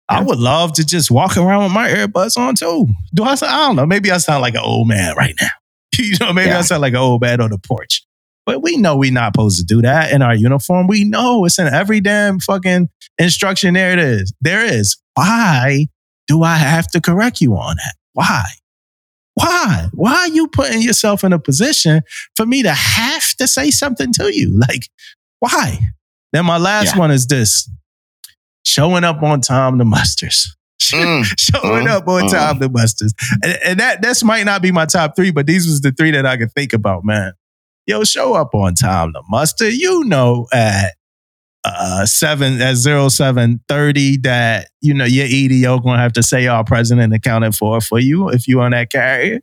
I 0.08 0.22
would 0.22 0.38
love 0.38 0.72
to 0.74 0.86
just 0.86 1.10
walk 1.10 1.36
around 1.36 1.64
with 1.64 1.72
my 1.72 1.88
earbuds 1.90 2.38
on 2.38 2.54
too. 2.54 2.86
Do 3.12 3.24
I 3.24 3.34
sound, 3.34 3.52
I 3.52 3.66
don't 3.66 3.76
know. 3.76 3.84
Maybe 3.84 4.10
I 4.10 4.16
sound 4.16 4.40
like 4.40 4.54
an 4.54 4.62
old 4.64 4.88
man 4.88 5.14
right 5.16 5.34
now. 5.38 5.48
you 5.98 6.16
know, 6.18 6.32
maybe 6.32 6.50
I 6.50 6.54
Yeah. 6.54 6.60
sound 6.62 6.80
like 6.80 6.94
an 6.94 6.98
old 6.98 7.20
man 7.20 7.42
on 7.42 7.50
the 7.50 7.58
porch. 7.58 8.02
But 8.46 8.62
we 8.62 8.78
know 8.78 8.96
we're 8.96 9.12
not 9.12 9.34
supposed 9.34 9.58
to 9.58 9.64
do 9.64 9.82
that 9.82 10.10
in 10.10 10.22
our 10.22 10.34
uniform. 10.34 10.86
We 10.86 11.04
know 11.04 11.44
it's 11.44 11.58
in 11.58 11.66
every 11.66 12.00
damn 12.00 12.38
fucking 12.40 12.88
instruction 13.18 13.74
there 13.74 13.92
it 13.92 13.98
is. 13.98 14.32
There 14.40 14.64
is. 14.64 14.96
Why 15.12 15.88
do 16.26 16.42
I 16.42 16.56
have 16.56 16.88
to 16.92 17.02
correct 17.02 17.42
you 17.42 17.54
on 17.58 17.76
that? 17.76 17.94
Why? 18.14 18.44
Why? 19.38 19.86
Why 19.92 20.14
are 20.14 20.28
you 20.28 20.48
putting 20.48 20.82
yourself 20.82 21.22
in 21.22 21.32
a 21.32 21.38
position 21.38 22.02
for 22.34 22.44
me 22.44 22.62
to 22.64 22.72
have 22.72 23.28
to 23.38 23.46
say 23.46 23.70
something 23.70 24.12
to 24.14 24.34
you? 24.34 24.60
Like, 24.68 24.88
why? 25.40 25.78
Then 26.32 26.44
my 26.46 26.58
last 26.58 26.94
Yeah. 26.94 26.98
one 26.98 27.10
is 27.12 27.26
this 27.28 27.70
showing 28.66 29.04
up 29.04 29.22
on 29.22 29.40
time 29.40 29.78
to 29.78 29.84
musters. 29.84 30.54
Mm. 30.92 31.24
showing 31.36 31.86
Mm, 31.86 31.90
up 31.90 32.08
on 32.08 32.22
mm. 32.24 32.30
time 32.30 32.60
to 32.60 32.68
musters. 32.68 33.12
And, 33.42 33.58
and 33.64 33.80
that 33.80 34.00
this 34.00 34.22
might 34.24 34.44
not 34.46 34.62
be 34.62 34.72
my 34.72 34.86
top 34.86 35.14
three, 35.16 35.30
but 35.30 35.46
these 35.46 35.66
was 35.66 35.80
the 35.82 35.92
three 35.92 36.12
that 36.12 36.24
I 36.24 36.36
could 36.38 36.52
think 36.52 36.72
about, 36.72 37.04
man. 37.04 37.32
Yo, 37.86 38.04
show 38.04 38.34
up 38.34 38.54
on 38.54 38.74
time 38.74 39.12
to 39.12 39.20
muster. 39.28 39.68
You 39.68 40.04
know 40.04 40.46
at 40.52 40.94
uh 41.76 42.06
seven 42.06 42.60
at 42.60 42.76
zero 42.76 43.08
seven 43.08 43.60
thirty 43.68 44.16
that 44.18 44.68
you 44.80 44.94
know 44.94 45.04
your 45.04 45.26
EDO 45.26 45.78
gonna 45.80 46.00
have 46.00 46.12
to 46.14 46.22
say 46.22 46.46
our 46.46 46.64
president 46.64 47.12
accounted 47.14 47.54
for 47.54 47.80
for 47.80 47.98
you 47.98 48.28
if 48.28 48.48
you 48.48 48.60
on 48.60 48.72
that 48.72 48.90
carrier. 48.90 49.40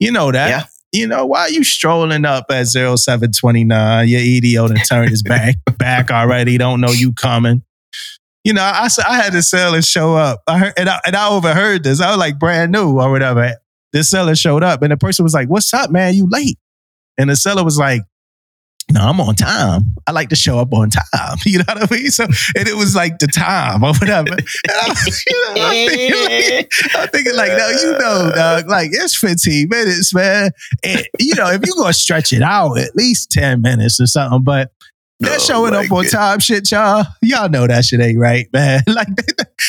You 0.00 0.12
know 0.12 0.30
that. 0.32 0.48
Yeah. 0.48 0.64
You 0.90 1.06
know, 1.06 1.26
why 1.26 1.40
are 1.40 1.50
you 1.50 1.64
strolling 1.64 2.24
up 2.24 2.46
at 2.50 2.66
0729? 2.66 4.08
Your 4.08 4.20
EDO 4.20 4.68
to 4.68 4.74
turn 4.74 5.08
his 5.08 5.22
back 5.22 5.56
back 5.78 6.10
already. 6.10 6.56
Don't 6.56 6.80
know 6.80 6.92
you 6.92 7.12
coming. 7.12 7.62
You 8.42 8.54
know, 8.54 8.62
I, 8.62 8.88
I 9.06 9.16
had 9.16 9.34
the 9.34 9.42
seller 9.42 9.82
show 9.82 10.14
up. 10.14 10.42
I 10.46 10.58
heard, 10.58 10.72
and, 10.78 10.88
I, 10.88 11.00
and 11.04 11.14
I 11.14 11.28
overheard 11.28 11.84
this. 11.84 12.00
I 12.00 12.08
was 12.08 12.18
like 12.18 12.38
brand 12.38 12.72
new 12.72 12.98
or 12.98 13.10
whatever. 13.10 13.56
The 13.92 14.02
seller 14.02 14.34
showed 14.34 14.62
up 14.62 14.80
and 14.80 14.90
the 14.90 14.96
person 14.96 15.24
was 15.24 15.34
like, 15.34 15.48
What's 15.48 15.74
up, 15.74 15.90
man? 15.90 16.14
You 16.14 16.26
late. 16.30 16.58
And 17.18 17.28
the 17.28 17.36
seller 17.36 17.64
was 17.64 17.76
like, 17.76 18.02
No, 18.90 19.02
I'm 19.02 19.20
on 19.20 19.34
time. 19.34 19.94
I 20.06 20.12
like 20.12 20.30
to 20.30 20.36
show 20.36 20.58
up 20.58 20.72
on 20.72 20.90
time. 20.90 21.04
You 21.46 21.58
know 21.58 21.64
what 21.68 21.90
I 21.90 21.94
mean? 21.94 22.10
So, 22.10 22.24
and 22.24 22.68
it 22.68 22.76
was 22.76 22.94
like 22.94 23.18
the 23.18 23.26
time 23.26 23.82
or 23.82 23.92
whatever. 23.94 24.32
And 24.32 24.42
I, 24.68 24.94
you 25.26 25.44
know, 25.44 25.62
I'm, 25.62 25.88
thinking 25.88 26.24
like, 26.24 26.72
I'm 26.94 27.08
thinking 27.08 27.36
like, 27.36 27.52
no, 27.52 27.68
you 27.68 27.92
know, 27.92 28.32
dog, 28.34 28.68
like 28.68 28.90
it's 28.92 29.16
15 29.16 29.68
minutes, 29.68 30.14
man. 30.14 30.50
And, 30.84 31.06
you 31.18 31.34
know, 31.34 31.48
if 31.48 31.62
you're 31.64 31.76
going 31.76 31.88
to 31.88 31.98
stretch 31.98 32.32
it 32.32 32.42
out, 32.42 32.78
at 32.78 32.96
least 32.96 33.30
10 33.30 33.62
minutes 33.62 34.00
or 34.00 34.06
something. 34.06 34.42
But 34.42 34.72
that 35.20 35.38
Oh, 35.40 35.44
showing 35.44 35.72
my 35.72 35.84
up 35.84 35.92
on 35.92 36.04
God. 36.04 36.10
time 36.10 36.38
shit, 36.40 36.70
y'all. 36.70 37.04
Y'all 37.22 37.48
know 37.48 37.66
that 37.66 37.84
shit 37.84 38.00
ain't 38.00 38.18
right, 38.18 38.48
man. 38.52 38.82
Like, 38.98 39.08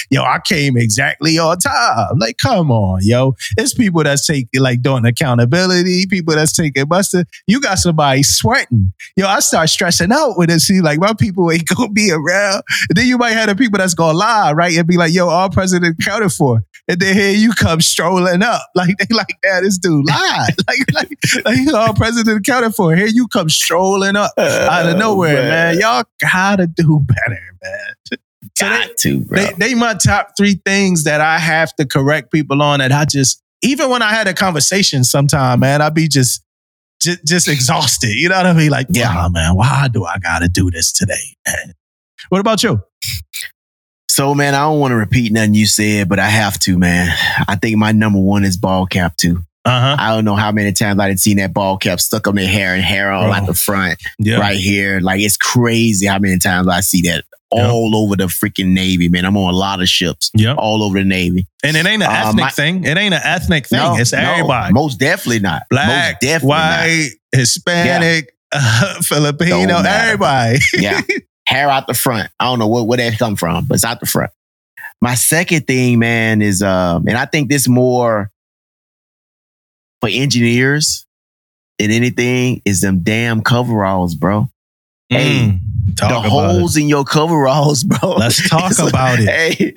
yo, 0.10 0.24
I 0.24 0.39
came 0.43 0.76
exactly 0.76 1.38
on 1.38 1.60
time. 1.60 2.18
Like, 2.18 2.38
come 2.38 2.72
on, 2.72 3.02
yo. 3.04 3.36
It's 3.58 3.74
people 3.74 4.04
that's 4.04 4.26
taking, 4.26 4.62
like, 4.62 4.82
doing 4.82 5.06
accountability, 5.06 6.08
people 6.08 6.34
that's 6.36 6.52
taking 6.52 6.86
busted. 6.86 7.28
You 7.45 7.62
got 7.62 7.78
somebody 7.78 8.24
sweating. 8.24 8.91
Yo, 9.16 9.28
I 9.28 9.39
start 9.39 9.70
stressing 9.70 10.12
out 10.12 10.38
when 10.38 10.50
it 10.50 10.62
see 10.62 10.82
like 10.82 11.00
my 11.00 11.14
people 11.14 11.52
ain't 11.52 11.68
gonna 11.76 11.91
be 11.91 12.12
around. 12.12 12.64
And 12.89 12.97
then 12.97 13.08
you 13.08 13.18
might 13.18 13.32
have 13.34 13.50
the 13.50 13.56
people 13.56 13.78
that's 13.78 13.93
gonna 13.93 14.18
lie, 14.18 14.52
right? 14.54 14.76
And 14.76 14.88
be 14.88 14.97
like, 14.97 15.14
yo, 15.14 15.30
all 15.30 15.50
president 15.50 15.97
counted 16.04 16.30
for. 16.32 16.64
And 16.89 17.00
then 17.00 17.16
here 17.16 17.32
you 17.32 17.54
come 17.54 17.82
strolling 17.82 18.41
up. 18.41 18.62
Like 18.76 18.95
they 18.97 19.14
like, 19.14 19.36
that 19.43 19.62
this 19.62 19.78
dude 19.78 20.06
lied. 20.08 20.54
like, 20.68 20.93
like, 20.93 21.45
like 21.45 21.74
all 21.74 21.93
president 21.93 22.39
accounted 22.39 22.74
for. 22.76 22.95
Here 22.95 23.08
you 23.08 23.28
come 23.28 23.50
strolling 23.50 24.16
up 24.16 24.32
out 24.38 24.86
of 24.86 24.95
oh, 24.95 24.97
nowhere. 24.97 25.38
Man. 25.41 25.79
Y'all 25.79 26.03
gotta 26.21 26.67
do 26.67 26.99
better, 27.05 27.39
man. 27.63 27.93
So 28.05 28.15
they, 28.15 28.49
Got 28.59 28.97
to, 28.99 29.19
bro. 29.21 29.37
they, 29.37 29.53
they 29.53 29.75
my 29.75 29.93
top 29.93 30.31
three 30.37 30.59
things 30.65 31.03
that 31.03 31.21
I 31.21 31.37
have 31.39 31.73
to 31.75 31.85
correct 31.85 32.31
people 32.31 32.61
on 32.61 32.79
that 32.79 32.91
I 32.91 33.05
just 33.05 33.41
even 33.61 33.89
when 33.89 34.01
I 34.01 34.11
had 34.11 34.27
a 34.27 34.33
conversation 34.33 35.03
sometime, 35.03 35.59
man, 35.59 35.81
I'd 35.81 35.93
be 35.93 36.07
just 36.07 36.43
just, 37.01 37.25
just 37.25 37.47
exhausted. 37.47 38.09
You 38.13 38.27
know 38.29 38.35
what 38.37 38.45
I 38.45 38.53
mean? 38.53 38.69
Like, 38.71 38.87
Yeah. 38.89 39.13
yeah, 39.13 39.27
man, 39.29 39.55
why 39.55 39.87
do 39.91 40.03
I 40.05 40.17
gotta 40.19 40.49
do 40.49 40.69
this 40.71 40.91
today? 40.91 41.35
Man? 41.47 41.73
What 42.29 42.39
about 42.39 42.61
you? 42.63 42.81
So, 44.09 44.33
man, 44.35 44.53
I 44.55 44.59
don't 44.61 44.79
want 44.79 44.91
to 44.91 44.95
repeat 44.97 45.31
nothing 45.31 45.53
you 45.53 45.65
said, 45.65 46.09
but 46.09 46.19
I 46.19 46.27
have 46.27 46.59
to, 46.59 46.77
man. 46.77 47.15
I 47.47 47.55
think 47.55 47.77
my 47.77 47.91
number 47.93 48.19
one 48.19 48.43
is 48.43 48.57
ball 48.57 48.85
cap 48.85 49.15
too. 49.15 49.43
Uh-huh. 49.66 49.95
I 49.99 50.16
don't 50.16 50.26
know 50.26 50.36
how 50.36 50.51
many 50.51 50.72
times 50.72 50.99
I 50.99 51.10
did 51.10 51.20
seen 51.20 51.38
that 51.38 51.53
ball 51.53 51.78
cap 51.78 51.99
stuck 51.99 52.28
on 52.28 52.36
their 52.36 52.47
hair 52.47 52.74
and 52.74 52.82
hair 52.84 53.12
all 53.12 53.32
out 53.32 53.45
the 53.45 53.53
front, 53.53 53.99
Yeah. 54.18 54.38
right 54.39 54.57
here. 54.57 54.99
Like 55.01 55.20
it's 55.22 55.38
crazy 55.38 56.05
how 56.07 56.18
many 56.20 56.39
times 56.39 56.68
I 56.68 56.80
see 56.80 57.01
that 57.10 57.26
Yeah. 57.53 57.70
all 57.70 57.95
over 57.95 58.16
the 58.16 58.26
freaking 58.28 58.68
Navy, 58.70 59.10
man. 59.10 59.26
I'm 59.26 59.36
on 59.36 59.53
a 59.53 59.57
lot 59.57 59.82
of 59.82 59.89
ships 59.89 60.32
Yep. 60.36 60.55
all 60.57 60.82
over 60.82 60.97
the 60.99 61.05
Navy. 61.05 61.45
And 61.64 61.76
it 61.76 61.86
ain't 61.86 62.01
an 62.01 62.10
Uh, 62.10 62.28
ethnic 62.30 62.45
my- 62.45 62.49
thing. 62.51 62.84
It 62.86 62.97
ain't 62.97 63.14
an 63.14 63.22
ethnic 63.24 63.68
thing. 63.68 63.80
No, 63.80 63.97
it's 63.97 64.14
no, 64.14 64.20
everybody. 64.20 64.74
most 64.74 64.97
definitely 64.99 65.39
not. 65.39 65.64
Black, 65.70 66.14
most 66.14 66.22
definitely 66.22 66.47
white, 66.47 67.10
Hispanic, 67.36 68.30
uh, 68.53 68.95
Filipino, 69.01 69.80
everybody. 69.84 70.60
Yeah, 70.78 71.01
hair 71.45 71.70
out 71.70 71.88
the 71.88 71.93
front. 71.93 72.30
I 72.39 72.45
don't 72.45 72.60
know 72.60 72.68
where, 72.68 72.84
where 72.84 72.97
that 72.97 73.18
come 73.20 73.36
from, 73.36 73.66
but 73.66 73.76
it's 73.76 73.84
out 73.84 73.99
the 73.99 74.05
front. 74.05 74.32
My 75.01 75.16
second 75.16 75.68
thing, 75.68 75.99
man, 75.99 76.41
is 76.41 76.62
um, 76.62 77.07
and 77.07 77.18
I 77.18 77.26
think 77.26 77.49
this 77.49 77.68
more 77.68 78.32
for 80.02 80.10
engineers 80.12 81.06
and 81.80 81.91
anything 81.91 82.62
is 82.66 82.82
them 82.82 83.00
damn 83.02 83.41
coveralls, 83.41 84.16
bro. 84.16 84.50
Hey, 85.10 85.50
Mm. 85.52 85.60
Talk 85.95 86.10
the 86.10 86.18
about 86.20 86.30
holes 86.30 86.78
in 86.78 86.88
your 86.88 87.04
coveralls, 87.04 87.84
bro. 87.86 88.12
Let's 88.14 88.47
talk 88.47 88.70
It's 88.70 88.80
like, 88.80 88.89
about 88.89 89.18
it. 89.20 89.28
Hey, 89.28 89.74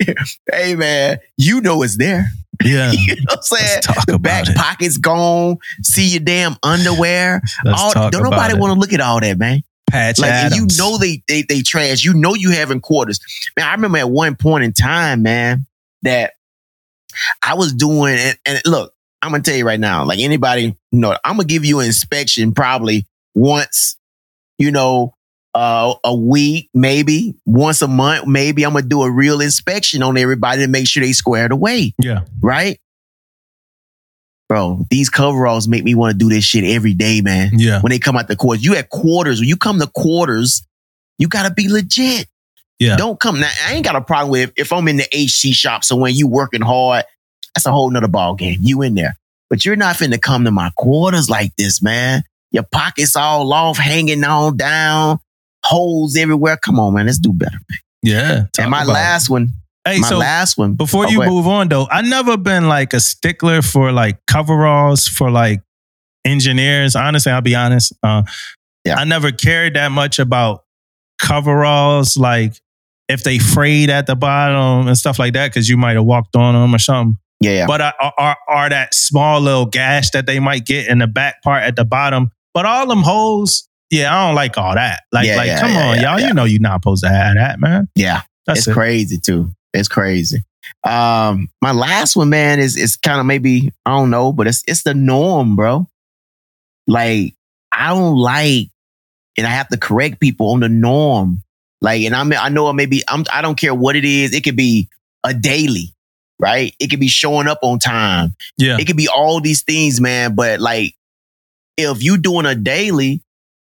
hey, 0.51 0.75
man, 0.75 1.17
you 1.37 1.59
know 1.61 1.81
it's 1.83 1.97
there. 1.97 2.27
Yeah. 2.63 2.91
You 2.91 3.15
know 3.15 3.21
what 3.29 3.37
I'm 3.39 3.41
saying? 3.41 3.63
Let's 3.65 3.87
talk 3.87 4.05
The 4.05 4.13
about 4.13 4.21
back 4.21 4.47
it. 4.47 4.55
pocket's 4.55 4.97
gone. 4.97 5.57
See 5.81 6.07
your 6.09 6.19
damn 6.21 6.55
underwear. 6.61 7.41
Let's 7.65 7.81
all, 7.81 7.91
talk 7.91 8.11
don't 8.13 8.23
nobody 8.23 8.53
want 8.57 8.73
to 8.73 8.79
look 8.79 8.93
at 8.93 9.01
all 9.01 9.19
that, 9.19 9.37
man. 9.39 9.63
Patch 9.89 10.19
Like 10.19 10.53
you 10.53 10.67
know 10.77 10.97
they 10.99 11.23
they 11.27 11.41
they 11.41 11.61
trash. 11.61 12.05
You 12.05 12.13
know 12.13 12.35
you 12.35 12.51
having 12.51 12.79
quarters. 12.79 13.19
Man, 13.57 13.67
I 13.67 13.71
remember 13.73 13.97
at 13.97 14.09
one 14.09 14.35
point 14.35 14.63
in 14.63 14.71
time, 14.71 15.23
man, 15.23 15.65
that 16.03 16.33
I 17.43 17.55
was 17.55 17.73
doing 17.73 18.15
and, 18.17 18.37
and 18.45 18.61
look, 18.65 18.92
I'm 19.23 19.31
gonna 19.31 19.41
tell 19.43 19.55
you 19.55 19.65
right 19.65 19.79
now, 19.79 20.03
like 20.03 20.19
anybody, 20.19 20.63
you 20.91 20.99
know, 20.99 21.17
I'm 21.23 21.37
gonna 21.37 21.45
give 21.47 21.63
you 21.63 21.79
an 21.79 21.85
inspection 21.85 22.53
probably 22.53 23.05
once, 23.33 23.97
you 24.59 24.69
know, 24.69 25.13
uh, 25.55 25.93
a 26.03 26.13
week, 26.15 26.69
maybe 26.73 27.35
once 27.45 27.81
a 27.81 27.87
month, 27.87 28.27
maybe 28.27 28.65
I'm 28.65 28.73
gonna 28.73 28.85
do 28.85 29.03
a 29.03 29.09
real 29.11 29.39
inspection 29.39 30.03
on 30.03 30.17
everybody 30.17 30.61
to 30.63 30.67
make 30.67 30.87
sure 30.87 31.01
they 31.03 31.13
squared 31.13 31.51
away, 31.53 31.93
Yeah. 31.99 32.21
right? 32.41 32.79
Bro, 34.49 34.85
these 34.89 35.09
coveralls 35.09 35.67
make 35.67 35.83
me 35.83 35.95
want 35.95 36.11
to 36.11 36.17
do 36.17 36.29
this 36.29 36.43
shit 36.43 36.63
every 36.63 36.93
day, 36.93 37.21
man 37.21 37.51
Yeah. 37.57 37.79
when 37.81 37.91
they 37.91 37.99
come 37.99 38.17
out 38.17 38.27
the 38.27 38.35
quarters. 38.35 38.63
You 38.63 38.75
at 38.75 38.89
quarters. 38.89 39.39
When 39.39 39.47
you 39.47 39.55
come 39.57 39.79
to 39.79 39.87
quarters, 39.87 40.63
you 41.17 41.27
gotta 41.27 41.51
be 41.53 41.69
legit. 41.69 42.27
Yeah. 42.77 42.97
Don't 42.97 43.19
come 43.19 43.39
now. 43.39 43.49
I 43.67 43.73
ain't 43.73 43.85
got 43.85 43.95
a 43.95 44.01
problem 44.01 44.31
with 44.31 44.49
if, 44.57 44.67
if 44.67 44.73
I'm 44.73 44.87
in 44.89 44.97
the 44.97 45.07
HC 45.13 45.53
shop. 45.53 45.83
So 45.83 45.95
when 45.95 46.13
you 46.13 46.27
working 46.27 46.61
hard, 46.61 47.05
that's 47.55 47.65
a 47.65 47.71
whole 47.71 47.89
nother 47.91 48.07
ball 48.07 48.35
game. 48.35 48.57
You 48.61 48.81
in 48.81 48.95
there, 48.95 49.15
but 49.49 49.63
you're 49.65 49.75
not 49.75 49.95
finna 49.95 50.21
come 50.21 50.43
to 50.45 50.51
my 50.51 50.71
quarters 50.77 51.29
like 51.29 51.55
this, 51.57 51.81
man. 51.81 52.23
Your 52.51 52.63
pockets 52.63 53.15
all 53.15 53.51
off, 53.53 53.77
hanging 53.77 54.23
on 54.23 54.57
down, 54.57 55.19
holes 55.63 56.15
everywhere. 56.15 56.57
Come 56.57 56.79
on, 56.79 56.93
man. 56.93 57.05
Let's 57.07 57.17
do 57.19 57.33
better. 57.33 57.57
Yeah. 58.03 58.45
And 58.59 58.69
my 58.71 58.83
about 58.83 58.91
it. 58.91 58.93
last 58.93 59.29
one, 59.29 59.49
Hey, 59.85 59.99
my 59.99 60.07
so 60.07 60.17
last 60.17 60.57
one. 60.57 60.73
before 60.75 61.05
Oh, 61.05 61.09
you 61.09 61.19
move 61.25 61.47
on 61.47 61.67
though, 61.69 61.87
I 61.89 62.01
never 62.01 62.37
been 62.37 62.67
like 62.67 62.93
a 62.93 62.99
stickler 62.99 63.61
for 63.61 63.91
like 63.91 64.17
coveralls 64.27 65.07
for 65.07 65.29
like 65.31 65.61
engineers. 66.25 66.95
Honestly, 66.95 67.31
I'll 67.31 67.41
be 67.41 67.55
honest. 67.55 67.93
Uh, 68.03 68.23
Yeah. 68.85 68.95
I 68.95 69.03
never 69.05 69.31
cared 69.31 69.75
that 69.75 69.91
much 69.91 70.19
about 70.19 70.63
coveralls, 71.21 72.17
like 72.17 72.53
if 73.09 73.23
they 73.23 73.39
frayed 73.39 73.89
at 73.89 74.07
the 74.07 74.15
bottom 74.15 74.87
and 74.87 74.97
stuff 74.97 75.19
like 75.19 75.33
that, 75.33 75.49
because 75.51 75.69
you 75.69 75.77
might 75.77 75.95
have 75.95 76.05
walked 76.05 76.35
on 76.35 76.53
them 76.53 76.73
or 76.73 76.79
something. 76.79 77.17
Yeah. 77.51 77.65
But 77.67 77.81
are, 77.81 77.93
are 78.17 78.37
are 78.47 78.69
that 78.69 78.93
small 78.93 79.39
little 79.41 79.65
gash 79.65 80.09
that 80.11 80.25
they 80.25 80.39
might 80.39 80.65
get 80.65 80.87
in 80.87 80.99
the 80.99 81.07
back 81.07 81.41
part 81.43 81.63
at 81.63 81.75
the 81.75 81.85
bottom? 81.85 82.31
But 82.53 82.65
all 82.65 82.87
them 82.87 83.01
holes, 83.01 83.67
yeah, 83.89 84.15
I 84.15 84.27
don't 84.27 84.35
like 84.35 84.57
all 84.57 84.75
that. 84.75 85.03
Like, 85.11 85.27
Yeah, 85.27 85.37
like, 85.37 85.47
yeah, 85.47 85.59
come 85.61 85.71
yeah, 85.71 85.89
on, 85.89 85.99
y'all, 86.01 86.19
you 86.27 86.33
know 86.33 86.43
you're 86.45 86.59
not 86.61 86.81
supposed 86.81 87.03
to 87.03 87.09
have 87.09 87.35
that, 87.35 87.59
man. 87.59 87.87
yeah. 87.95 88.21
That's 88.45 88.59
it's 88.59 88.67
it. 88.67 88.73
crazy 88.73 89.17
too. 89.19 89.53
It's 89.73 89.87
crazy. 89.87 90.43
Um, 90.83 91.49
my 91.61 91.71
last 91.71 92.15
one, 92.15 92.29
man, 92.29 92.59
is 92.59 92.75
is 92.75 92.95
kind 92.97 93.19
of 93.19 93.25
maybe 93.25 93.71
I 93.85 93.91
don't 93.91 94.09
know, 94.09 94.33
but 94.33 94.47
it's 94.47 94.63
it's 94.67 94.83
the 94.83 94.93
norm, 94.93 95.55
bro. 95.55 95.87
Like 96.87 97.33
I 97.71 97.89
don't 97.89 98.17
like, 98.17 98.67
and 99.37 99.47
I 99.47 99.49
have 99.49 99.69
to 99.69 99.77
correct 99.77 100.19
people 100.19 100.51
on 100.51 100.59
the 100.59 100.69
norm. 100.69 101.41
Like, 101.81 102.01
and 102.03 102.15
I 102.15 102.23
mean, 102.23 102.39
I 102.41 102.49
know 102.49 102.69
it 102.69 102.73
maybe 102.73 103.01
I'm 103.07 103.23
I 103.31 103.41
don't 103.41 103.57
care 103.57 103.73
what 103.73 103.95
it 103.95 104.05
is. 104.05 104.33
It 104.33 104.43
could 104.43 104.55
be 104.57 104.89
a 105.23 105.33
daily, 105.33 105.93
right? 106.39 106.75
It 106.79 106.89
could 106.89 106.99
be 106.99 107.07
showing 107.07 107.47
up 107.47 107.59
on 107.61 107.79
time. 107.79 108.35
Yeah, 108.57 108.77
It 108.79 108.85
could 108.87 108.97
be 108.97 109.07
all 109.07 109.39
these 109.41 109.63
things, 109.63 109.99
man. 110.01 110.35
But 110.35 110.59
like, 110.59 110.95
if 111.77 112.03
you 112.03 112.17
doing 112.17 112.45
a 112.45 112.55
daily, 112.55 113.21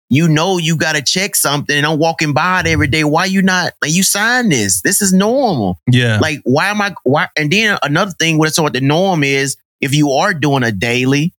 you 0.09 0.29
know 0.29 0.59
you 0.59 0.77
got 0.77 0.97
to 0.97 1.03
check 1.03 1.37
something. 1.37 1.77
And 1.77 1.87
I'm 1.87 1.99
walking 1.99 2.33
by 2.33 2.61
it 2.61 2.67
every 2.67 2.89
day. 2.89 3.05
Why 3.05 3.27
you 3.27 3.43
not? 3.43 3.75
Like, 3.81 3.93
you 3.93 4.03
sign 4.03 4.49
this. 4.49 4.83
This 4.83 5.01
is 5.03 5.13
normal. 5.13 5.79
yeah, 5.89 6.19
Like, 6.21 6.41
why 6.45 6.69
am 6.69 6.83
I? 6.83 6.95
Why? 7.05 7.29
And 7.37 7.51
then 7.53 7.79
another 7.83 8.11
thing, 8.13 8.37
what 8.39 8.53
so 8.53 8.63
what 8.65 8.73
the 8.73 8.81
norm 8.81 9.23
is, 9.23 9.57
if 9.81 9.95
you 9.95 10.11
are 10.11 10.35
doing 10.35 10.65
a 10.65 10.73
daily, 10.73 11.33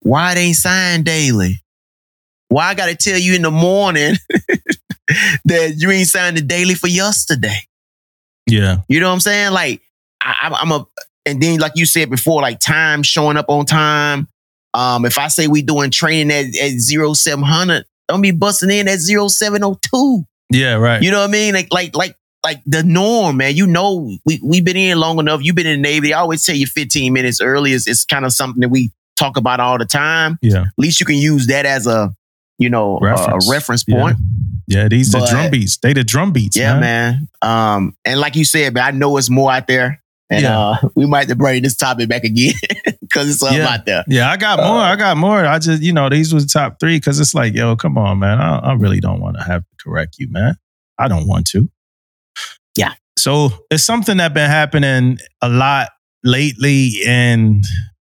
why 0.00 0.32
it 0.32 0.38
ain't 0.38 0.56
signed 0.56 1.04
daily? 1.04 1.60
Why 2.48 2.68
I 2.68 2.74
got 2.74 2.86
to 2.86 2.94
tell 2.96 3.18
you 3.18 3.34
in 3.34 3.42
the 3.42 3.50
morning 3.50 4.14
that 5.44 5.74
you 5.76 5.90
ain't 5.90 6.08
signed 6.08 6.36
the 6.36 6.42
daily 6.42 6.74
for 6.74 6.86
yesterday? 6.88 7.58
yeah, 8.46 8.78
You 8.88 9.00
know 9.00 9.08
what 9.08 9.14
I'm 9.14 9.20
saying? 9.20 9.52
Like 9.52 9.82
I, 10.26 10.34
I'm- 10.46 10.54
I'm 10.54 10.72
a, 10.72 10.86
and 11.24 11.42
then 11.42 11.58
like 11.58 11.72
you 11.76 11.86
said 11.86 12.08
before, 12.10 12.40
like 12.42 12.60
time 12.60 13.02
showing 13.02 13.36
up 13.36 13.46
on 13.48 13.66
time. 13.66 14.28
Um, 14.74 15.04
if 15.06 15.16
I 15.18 15.28
say 15.28 15.46
we 15.48 15.62
doing 15.62 15.90
training 15.90 16.30
at 16.30 16.46
at 16.58 16.78
zero 16.78 17.14
seven 17.14 17.44
hundred, 17.44 17.84
don't 18.08 18.20
be 18.22 18.30
busting 18.30 18.70
in 18.70 18.88
at 18.88 18.98
zero 19.00 19.28
seven 19.28 19.64
oh 19.64 19.78
two. 19.92 20.24
yeah, 20.50 20.74
right. 20.74 21.02
You 21.02 21.10
know 21.10 21.20
what 21.20 21.28
I 21.30 21.32
mean? 21.32 21.54
Like 21.54 21.68
like 21.72 21.96
like 21.96 22.16
like 22.44 22.60
the 22.66 22.82
norm, 22.82 23.38
man. 23.38 23.56
You 23.56 23.66
know, 23.66 24.12
we 24.24 24.38
we've 24.44 24.64
been 24.64 24.76
in 24.76 24.98
long 24.98 25.18
enough. 25.18 25.40
You've 25.42 25.56
been 25.56 25.66
in 25.66 25.80
the 25.82 25.88
Navy. 25.88 26.12
I 26.14 26.20
always 26.20 26.44
tell 26.44 26.54
you 26.54 26.66
15 26.66 27.12
minutes 27.12 27.40
early 27.40 27.72
is 27.72 27.86
it's 27.86 28.04
kind 28.04 28.24
of 28.24 28.32
something 28.32 28.60
that 28.60 28.68
we 28.68 28.90
talk 29.18 29.36
about 29.38 29.58
all 29.60 29.78
the 29.78 29.86
time. 29.86 30.38
yeah, 30.42 30.60
At 30.60 30.66
least 30.78 31.00
you 31.00 31.06
can 31.06 31.16
use 31.16 31.46
that 31.48 31.64
as 31.66 31.86
a 31.86 32.14
you 32.58 32.68
know 32.70 32.98
a- 32.98 33.04
Reference. 33.04 33.48
a 33.48 33.50
reference 33.50 33.82
point. 33.84 34.18
yeah. 34.68 34.86
These 34.88 35.10
the 35.10 35.26
drum 35.28 35.50
beats. 35.50 35.78
They 35.78 35.92
the 35.94 36.04
drum 36.04 36.32
beats. 36.32 36.56
Yeah, 36.56 36.78
man. 36.78 37.28
man. 37.42 37.76
Um, 37.76 37.96
and 38.04 38.20
like 38.20 38.36
you 38.36 38.44
said, 38.44 38.74
man, 38.74 38.84
I 38.84 38.90
know 38.92 39.16
it's 39.16 39.30
more 39.30 39.50
out 39.50 39.66
there. 39.66 40.02
And 40.30 40.42
Yeah. 40.42 40.58
uh, 40.58 40.76
we 40.96 41.06
might 41.06 41.20
have 41.20 41.28
to 41.28 41.36
bring 41.36 41.62
this 41.62 41.76
topic 41.76 42.08
back 42.08 42.24
again 42.24 42.52
because 43.00 43.28
it's 43.28 43.38
something 43.38 43.58
Yeah. 43.58 43.68
out 43.74 43.86
there. 43.86 44.04
Yeah, 44.08 44.30
I 44.30 44.36
got 44.36 44.58
more. 44.58 44.78
I 44.80 44.96
got 44.96 45.16
more. 45.16 45.46
I 45.46 45.58
just, 45.58 45.82
you 45.82 45.92
know, 45.92 46.08
these 46.08 46.34
was 46.34 46.46
the 46.46 46.52
top 46.58 46.78
three 46.80 46.96
because 46.96 47.20
it's 47.20 47.34
like, 47.34 47.54
yo, 47.54 47.76
come 47.76 47.96
on, 47.98 48.18
man. 48.18 48.40
I, 48.40 48.58
I 48.58 48.72
really 48.74 49.00
don't 49.00 49.20
want 49.20 49.36
to 49.36 49.42
have 49.44 49.62
to 49.62 49.84
correct 49.84 50.16
you, 50.18 50.28
man. 50.30 50.56
I 50.98 51.08
don't 51.08 51.26
want 51.28 51.46
to. 51.48 51.68
Yeah. 52.76 52.94
So 53.18 53.50
it's 53.70 53.84
something 53.84 54.16
that 54.18 54.34
been 54.34 54.50
happening 54.50 55.18
a 55.42 55.48
lot 55.48 55.88
lately, 56.24 56.90
and 57.06 57.64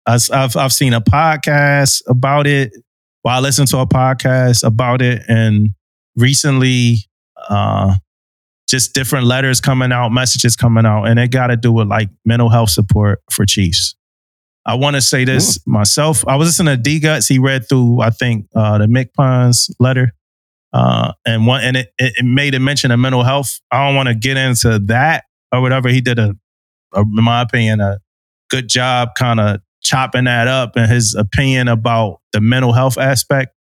I've 0.06 0.22
I've, 0.32 0.56
I've 0.58 0.74
seen 0.74 0.94
a 0.94 1.02
podcast 1.02 2.02
about 2.08 2.46
it. 2.48 2.72
Well, 3.24 3.36
I 3.36 3.40
listened 3.40 3.68
to 3.70 3.78
a 3.80 3.88
podcast 3.88 4.64
about 4.64 5.02
it, 5.02 5.24
and 5.28 5.70
recently, 6.16 6.98
uh, 7.50 7.96
just 8.72 8.94
different 8.94 9.26
letters 9.26 9.60
coming 9.60 9.92
out, 9.92 10.10
messages 10.10 10.56
coming 10.56 10.86
out, 10.86 11.04
and 11.04 11.20
it 11.20 11.30
got 11.30 11.48
to 11.48 11.58
do 11.58 11.74
with 11.74 11.88
like 11.88 12.10
mental 12.26 12.50
health 12.50 12.70
support 12.70 13.20
for 13.30 13.46
Chiefs. 13.46 13.96
I 14.66 14.76
want 14.76 14.96
to 14.96 15.02
say 15.02 15.26
this 15.26 15.60
myself. 15.68 16.26
I 16.28 16.38
was 16.38 16.48
listening 16.48 16.78
to 16.78 16.82
D 16.82 17.00
Guts. 17.00 17.28
He 17.28 17.38
read 17.38 17.68
through, 17.68 18.00
I 18.00 18.12
think, 18.12 18.48
uh, 18.56 18.78
the 18.78 18.86
MCPON's 18.86 19.76
letter, 19.80 20.14
uh, 20.72 21.12
and 21.26 21.46
one, 21.46 21.64
and 21.64 21.76
it, 21.76 21.90
it, 21.98 22.14
it 22.18 22.26
made 22.26 22.56
a 22.56 22.60
mention 22.60 22.92
of 22.92 23.00
mental 23.00 23.24
health. 23.24 23.60
I 23.72 23.86
don't 23.86 23.96
want 23.96 24.08
to 24.08 24.16
get 24.16 24.38
into 24.38 24.80
that 24.86 25.26
or 25.52 25.62
whatever. 25.62 25.90
He 25.90 26.00
did 26.00 26.18
a, 26.18 26.34
a 26.94 27.02
in 27.02 27.24
my 27.24 27.42
opinion, 27.42 27.82
a 27.82 28.00
good 28.50 28.70
job 28.70 29.10
kind 29.18 29.42
of 29.42 29.60
chopping 29.82 30.26
that 30.26 30.48
up 30.48 30.76
and 30.78 30.90
his 30.90 31.14
opinion 31.16 31.68
about 31.68 32.20
the 32.32 32.40
mental 32.40 32.72
health 32.72 32.98
aspect. 32.98 33.54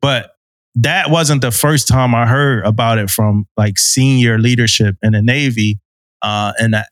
But 0.00 0.31
that 0.76 1.10
wasn't 1.10 1.42
the 1.42 1.50
first 1.50 1.88
time 1.88 2.14
I 2.14 2.26
heard 2.26 2.64
about 2.64 2.98
it 2.98 3.10
from 3.10 3.46
like 3.56 3.78
senior 3.78 4.38
leadership 4.38 4.96
in 5.02 5.12
the 5.12 5.22
Navy, 5.22 5.78
uh, 6.22 6.52
and 6.58 6.74
that 6.74 6.88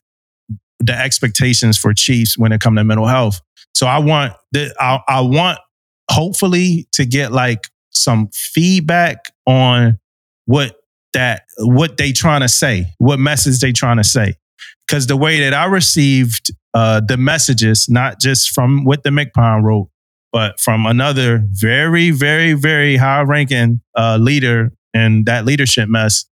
the 0.80 0.96
expectations 0.96 1.76
for 1.76 1.92
Chiefs 1.92 2.38
when 2.38 2.52
it 2.52 2.60
comes 2.60 2.78
to 2.78 2.84
mental 2.84 3.06
health. 3.06 3.40
So 3.74 3.86
I 3.86 3.98
want 3.98 4.32
the, 4.52 4.74
I, 4.80 5.00
I 5.08 5.20
want 5.20 5.58
hopefully 6.10 6.88
to 6.92 7.04
get 7.04 7.32
like 7.32 7.68
some 7.90 8.28
feedback 8.32 9.32
on 9.46 9.98
what 10.46 10.76
that 11.12 11.42
what 11.58 11.96
they 11.96 12.12
trying 12.12 12.40
to 12.40 12.48
say, 12.48 12.86
what 12.98 13.18
message 13.18 13.60
they 13.60 13.72
trying 13.72 13.96
to 13.96 14.04
say. 14.04 14.34
Because 14.86 15.06
the 15.06 15.16
way 15.16 15.40
that 15.40 15.54
I 15.54 15.66
received 15.66 16.50
uh, 16.74 17.00
the 17.00 17.16
messages, 17.16 17.86
not 17.88 18.20
just 18.20 18.50
from 18.50 18.84
what 18.84 19.02
the 19.02 19.10
MCPON 19.10 19.62
wrote, 19.62 19.89
but 20.32 20.60
from 20.60 20.86
another 20.86 21.44
very, 21.50 22.10
very, 22.10 22.52
very 22.52 22.96
high 22.96 23.22
ranking 23.22 23.80
uh, 23.96 24.18
leader 24.20 24.72
in 24.94 25.24
that 25.24 25.44
leadership 25.44 25.88
mess, 25.88 26.24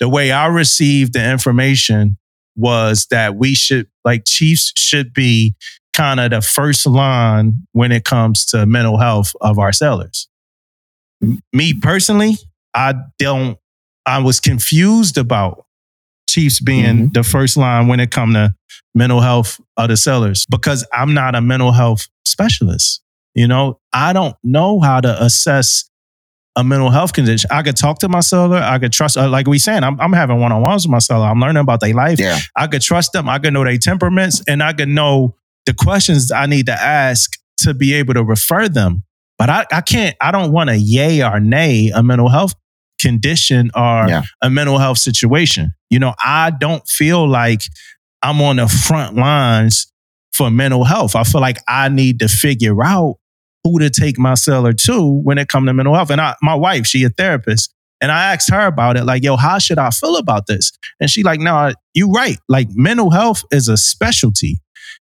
the 0.00 0.08
way 0.08 0.32
I 0.32 0.46
received 0.46 1.12
the 1.12 1.30
information 1.30 2.18
was 2.56 3.06
that 3.10 3.36
we 3.36 3.54
should, 3.54 3.88
like, 4.04 4.24
Chiefs 4.24 4.72
should 4.76 5.12
be 5.12 5.54
kind 5.92 6.20
of 6.20 6.30
the 6.30 6.40
first 6.40 6.86
line 6.86 7.66
when 7.72 7.92
it 7.92 8.04
comes 8.04 8.44
to 8.46 8.66
mental 8.66 8.98
health 8.98 9.32
of 9.40 9.58
our 9.58 9.72
sellers. 9.72 10.28
Me 11.52 11.74
personally, 11.74 12.36
I 12.74 12.94
don't, 13.18 13.58
I 14.06 14.18
was 14.22 14.40
confused 14.40 15.18
about 15.18 15.64
Chiefs 16.28 16.60
being 16.60 17.08
the 17.08 17.22
first 17.22 17.56
line 17.56 17.88
when 17.88 18.00
it 18.00 18.10
come 18.10 18.34
to 18.34 18.54
mental 18.94 19.20
health 19.20 19.60
of 19.76 19.88
the 19.88 19.96
sellers 19.96 20.46
because 20.46 20.86
I'm 20.92 21.14
not 21.14 21.34
a 21.34 21.40
mental 21.40 21.72
health 21.72 22.08
specialist. 22.24 23.02
You 23.38 23.46
know, 23.48 23.80
I 23.92 24.12
don't 24.12 24.34
know 24.42 24.80
how 24.80 25.00
to 25.00 25.22
assess 25.24 25.88
a 26.56 26.64
mental 26.64 26.90
health 26.90 27.12
condition. 27.12 27.48
I 27.52 27.62
could 27.62 27.76
talk 27.76 28.00
to 28.00 28.08
my 28.08 28.18
seller. 28.20 28.56
I 28.58 28.78
could 28.80 28.92
trust, 28.92 29.16
uh, 29.16 29.28
like 29.28 29.46
we 29.46 29.58
saying, 29.58 29.84
I'm, 29.84 30.00
I'm 30.00 30.12
having 30.12 30.40
one 30.40 30.50
on 30.50 30.62
ones 30.62 30.84
with 30.86 30.90
my 30.90 30.98
seller. 30.98 31.26
I'm 31.26 31.38
learning 31.40 31.58
about 31.60 31.80
their 31.80 31.94
life. 31.94 32.18
Yeah. 32.18 32.38
I 32.56 32.66
could 32.66 32.82
trust 32.82 33.12
them. 33.12 33.28
I 33.28 33.38
could 33.38 33.52
know 33.52 33.62
their 33.64 33.78
temperaments 33.78 34.42
and 34.48 34.60
I 34.62 34.72
could 34.72 34.88
know 34.88 35.36
the 35.66 35.74
questions 35.74 36.32
I 36.32 36.46
need 36.46 36.66
to 36.66 36.72
ask 36.72 37.30
to 37.58 37.74
be 37.74 37.94
able 37.94 38.14
to 38.14 38.24
refer 38.24 38.68
them. 38.68 39.04
But 39.38 39.50
I, 39.50 39.66
I 39.70 39.80
can't, 39.82 40.16
I 40.20 40.32
don't 40.32 40.50
want 40.50 40.70
to 40.70 40.76
yay 40.76 41.22
or 41.22 41.38
nay 41.38 41.92
a 41.94 42.02
mental 42.02 42.28
health 42.28 42.54
condition 43.00 43.70
or 43.76 44.08
Yeah. 44.08 44.22
a 44.42 44.50
mental 44.50 44.78
health 44.78 44.98
situation. 44.98 45.74
You 45.90 46.00
know, 46.00 46.14
I 46.18 46.50
don't 46.50 46.86
feel 46.88 47.28
like 47.28 47.60
I'm 48.20 48.40
on 48.42 48.56
the 48.56 48.66
front 48.66 49.14
lines 49.14 49.86
for 50.32 50.50
mental 50.50 50.82
health. 50.84 51.14
I 51.14 51.22
feel 51.22 51.40
like 51.40 51.58
I 51.68 51.88
need 51.88 52.18
to 52.18 52.26
figure 52.28 52.82
out 52.82 53.16
who 53.70 53.78
to 53.78 53.90
take 53.90 54.18
my 54.18 54.34
seller 54.34 54.72
to 54.72 55.20
when 55.22 55.38
it 55.38 55.48
comes 55.48 55.68
to 55.68 55.74
mental 55.74 55.94
health. 55.94 56.10
And 56.10 56.20
I, 56.20 56.34
my 56.42 56.54
wife, 56.54 56.86
she 56.86 57.04
a 57.04 57.10
therapist. 57.10 57.74
And 58.00 58.12
I 58.12 58.32
asked 58.32 58.50
her 58.50 58.66
about 58.66 58.96
it, 58.96 59.04
like, 59.04 59.24
yo, 59.24 59.36
how 59.36 59.58
should 59.58 59.78
I 59.78 59.90
feel 59.90 60.16
about 60.16 60.46
this? 60.46 60.72
And 61.00 61.10
she 61.10 61.24
like, 61.24 61.40
no, 61.40 61.72
you're 61.94 62.10
right. 62.10 62.38
Like 62.48 62.68
mental 62.70 63.10
health 63.10 63.42
is 63.50 63.68
a 63.68 63.76
specialty. 63.76 64.60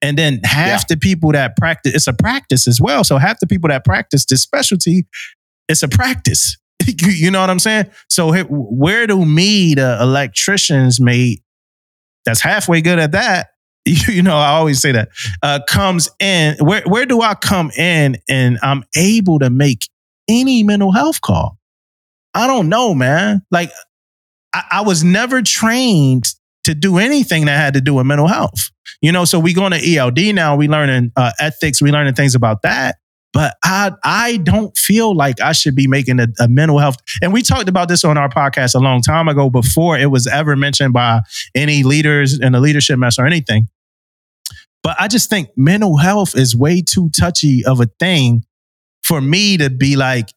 And 0.01 0.17
then 0.17 0.39
half 0.43 0.87
the 0.87 0.97
people 0.97 1.31
that 1.31 1.57
practice, 1.57 1.95
it's 1.95 2.07
a 2.07 2.13
practice 2.13 2.67
as 2.67 2.79
well. 2.79 3.03
So 3.03 3.17
half 3.17 3.39
the 3.39 3.47
people 3.47 3.69
that 3.69 3.83
practice 3.83 4.25
this 4.25 4.43
specialty, 4.43 5.07
it's 5.67 5.81
a 5.81 5.87
practice. 5.87 6.57
you 6.85 7.31
know 7.31 7.41
what 7.41 7.49
I'm 7.49 7.59
saying? 7.59 7.89
So 8.09 8.43
where 8.43 9.07
do 9.07 9.25
me, 9.25 9.73
the 9.73 9.97
electricians, 9.99 11.01
mate, 11.01 11.41
that's 12.23 12.41
halfway 12.41 12.81
good 12.81 12.99
at 12.99 13.13
that, 13.13 13.47
you 14.07 14.23
know, 14.23 14.35
I 14.35 14.49
always 14.49 14.81
say 14.81 14.91
that, 14.93 15.09
uh, 15.43 15.59
comes 15.67 16.09
in, 16.19 16.57
where, 16.59 16.81
where 16.85 17.05
do 17.05 17.21
I 17.21 17.35
come 17.35 17.69
in 17.71 18.17
and 18.27 18.57
I'm 18.63 18.83
able 18.95 19.39
to 19.39 19.49
make 19.49 19.87
any 20.27 20.63
mental 20.63 20.91
health 20.91 21.21
call? 21.21 21.59
I 22.33 22.47
don't 22.47 22.67
know, 22.67 22.93
man. 22.95 23.43
Like, 23.51 23.71
I, 24.53 24.63
I 24.71 24.81
was 24.81 25.03
never 25.03 25.41
trained 25.41 26.25
to 26.63 26.73
do 26.73 26.97
anything 26.97 27.45
that 27.45 27.57
had 27.57 27.75
to 27.75 27.81
do 27.81 27.93
with 27.93 28.05
mental 28.05 28.27
health. 28.27 28.71
You 29.01 29.11
know, 29.11 29.25
so 29.25 29.39
we 29.39 29.53
going 29.53 29.71
to 29.71 29.97
ELD 29.97 30.33
now. 30.33 30.55
We 30.55 30.67
learning 30.67 31.11
uh, 31.15 31.31
ethics. 31.39 31.81
We 31.81 31.91
learning 31.91 32.15
things 32.15 32.33
about 32.33 32.63
that. 32.63 32.95
But 33.33 33.55
I 33.63 33.91
I 34.03 34.37
don't 34.37 34.75
feel 34.77 35.13
like 35.13 35.41
I 35.41 35.51
should 35.51 35.75
be 35.75 35.87
making 35.87 36.21
a, 36.21 36.27
a 36.39 36.47
mental 36.47 36.79
health. 36.79 36.95
And 37.21 37.33
we 37.33 37.41
talked 37.41 37.67
about 37.67 37.89
this 37.89 38.05
on 38.05 38.17
our 38.17 38.29
podcast 38.29 38.75
a 38.75 38.79
long 38.79 39.01
time 39.01 39.27
ago 39.27 39.49
before 39.49 39.97
it 39.97 40.09
was 40.09 40.25
ever 40.25 40.55
mentioned 40.55 40.93
by 40.93 41.19
any 41.53 41.83
leaders 41.83 42.39
in 42.39 42.53
the 42.53 42.61
leadership 42.61 42.97
mess 42.97 43.19
or 43.19 43.25
anything. 43.27 43.67
But 44.85 44.97
I 44.99 45.07
just 45.07 45.31
think 45.31 45.49
mental 45.57 45.97
health 45.97 46.37
is 46.37 46.55
way 46.55 46.83
too 46.83 47.09
touchy 47.09 47.65
of 47.65 47.81
a 47.81 47.87
thing 47.99 48.45
for 49.03 49.19
me 49.19 49.57
to 49.57 49.71
be 49.71 49.95
like, 49.95 50.29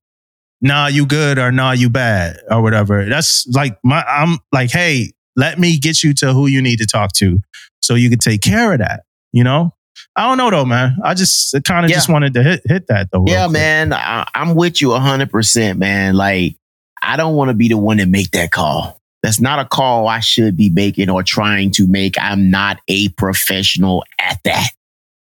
nah, 0.63 0.87
you 0.87 1.05
good 1.05 1.39
or 1.39 1.53
nah, 1.53 1.73
you 1.73 1.91
bad 1.91 2.39
or 2.51 2.63
whatever. 2.63 3.05
That's 3.05 3.47
like 3.49 3.79
my 3.85 4.03
I'm 4.03 4.39
like, 4.51 4.71
hey, 4.71 5.13
let 5.37 5.59
me 5.59 5.79
get 5.79 6.03
you 6.03 6.15
to 6.15 6.33
who 6.33 6.47
you 6.47 6.63
need 6.63 6.79
to 6.79 6.87
talk 6.87 7.13
to 7.17 7.41
so 7.83 7.95
you 7.95 8.09
can 8.09 8.19
take 8.19 8.41
care 8.41 8.73
of 8.73 8.79
that. 8.79 9.03
You 9.33 9.45
know? 9.45 9.75
I 10.17 10.27
don't 10.27 10.39
know 10.39 10.51
though, 10.51 10.65
man. 10.65 10.97
I 11.05 11.13
just 11.13 11.55
kind 11.65 11.85
of 11.85 11.91
Yeah. 11.91 11.97
just 11.99 12.09
wanted 12.09 12.33
to 12.33 12.43
hit 12.43 12.63
hit 12.65 12.87
that 12.89 13.11
though. 13.13 13.25
Yeah, 13.27 13.45
quick. 13.45 13.53
man. 13.53 13.93
I, 13.93 14.27
I'm 14.35 14.55
with 14.55 14.81
you 14.81 14.89
100%, 14.89 15.77
man. 15.77 16.15
Like, 16.15 16.57
I 17.03 17.19
don't 17.19 17.35
want 17.37 17.51
to 17.51 17.55
be 17.55 17.69
the 17.69 17.77
one 17.77 17.99
to 17.99 18.07
make 18.07 18.31
that 18.31 18.51
call. 18.51 18.98
That's 19.23 19.41
not 19.41 19.59
a 19.59 19.65
call 19.65 20.07
I 20.09 20.21
should 20.21 20.57
be 20.57 20.71
making 20.71 21.11
or 21.11 21.23
trying 21.23 21.71
to 21.73 21.87
make. 21.89 22.15
I'm 22.21 22.51
not 22.51 22.79
a 22.89 23.09
professional 23.11 24.05
at 24.21 24.39
that. 24.45 24.69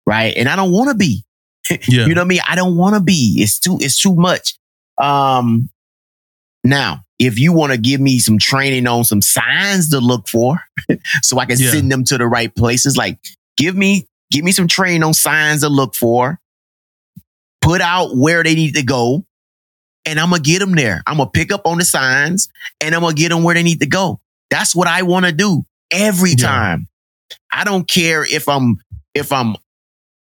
Right. 0.06 0.36
And 0.38 0.48
I 0.48 0.56
don't 0.56 0.72
want 0.72 0.90
to 0.90 0.96
be. 0.96 1.24
Yeah. 1.88 2.06
You 2.06 2.16
know 2.16 2.22
what 2.22 2.26
I 2.26 2.28
mean? 2.28 2.40
I 2.50 2.56
don't 2.56 2.76
want 2.76 2.96
to 2.96 3.02
be. 3.02 3.36
It's 3.40 3.58
too, 3.60 3.78
it's 3.80 4.02
too 4.02 4.14
much. 4.16 4.56
Um, 4.98 5.70
now, 6.64 7.06
if 7.18 7.40
you 7.40 7.54
want 7.54 7.72
to 7.72 7.78
give 7.78 8.02
me 8.02 8.20
some 8.20 8.38
training 8.40 8.88
on 8.88 9.04
some 9.06 9.22
signs 9.22 9.90
to 9.92 10.00
look 10.00 10.28
for 10.28 10.60
so 11.24 11.40
I 11.40 11.46
can 11.46 11.58
Yeah. 11.60 11.72
send 11.72 11.92
them 11.92 12.04
to 12.06 12.18
the 12.18 12.28
right 12.28 12.54
places, 12.54 12.98
like 12.98 13.20
give 13.58 13.76
me, 13.76 14.08
give 14.32 14.44
me 14.44 14.52
some 14.52 14.68
training 14.68 15.04
on 15.04 15.14
signs 15.14 15.62
to 15.62 15.70
look 15.70 15.96
for, 15.96 16.40
put 17.62 17.80
out 17.80 18.18
where 18.18 18.44
they 18.44 18.56
need 18.56 18.76
to 18.76 18.84
go, 18.84 19.24
and 20.06 20.20
I'm 20.20 20.30
gonna 20.30 20.42
get 20.42 20.60
them 20.60 20.74
there. 20.76 21.02
I'm 21.08 21.18
gonna 21.18 21.30
pick 21.30 21.52
up 21.52 21.62
on 21.66 21.78
the 21.78 21.86
signs 21.86 22.50
and 22.80 22.94
I'm 22.96 23.02
gonna 23.02 23.14
get 23.16 23.30
them 23.30 23.44
where 23.44 23.56
they 23.56 23.64
need 23.64 23.80
to 23.82 23.88
go. 23.88 24.20
That's 24.50 24.76
what 24.76 24.88
I 24.88 25.04
want 25.04 25.26
to 25.26 25.32
do 25.32 25.66
every 25.92 26.32
Yeah. 26.32 26.48
time. 26.48 26.88
I 27.54 27.64
don't 27.64 27.88
care 27.88 28.24
if 28.24 28.48
I'm 28.50 28.78
if 29.14 29.32
I'm 29.32 29.56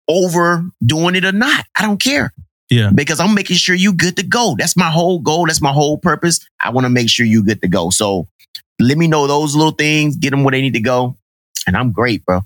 overdoing 0.08 1.14
it 1.16 1.24
or 1.24 1.32
not. 1.32 1.64
I 1.78 1.82
don't 1.82 2.00
care 2.00 2.32
Yeah. 2.70 2.90
because 2.94 3.20
I'm 3.20 3.34
making 3.34 3.56
sure 3.56 3.74
you 3.74 3.92
good 3.92 4.16
to 4.16 4.22
go. 4.22 4.54
That's 4.58 4.76
my 4.76 4.90
whole 4.90 5.18
goal. 5.18 5.46
That's 5.46 5.60
my 5.62 5.72
whole 5.72 5.98
purpose. 5.98 6.40
I 6.62 6.70
want 6.70 6.84
to 6.84 6.88
make 6.90 7.08
sure 7.10 7.26
you 7.26 7.42
good 7.42 7.60
to 7.62 7.68
go. 7.68 7.90
So 7.90 8.28
let 8.80 8.98
me 8.98 9.08
know 9.08 9.26
those 9.26 9.54
little 9.54 9.72
things, 9.72 10.16
get 10.16 10.30
them 10.30 10.44
where 10.44 10.52
they 10.52 10.60
need 10.60 10.74
to 10.74 10.80
go, 10.80 11.16
and 11.66 11.76
I'm 11.76 11.92
great, 11.92 12.24
bro. 12.24 12.42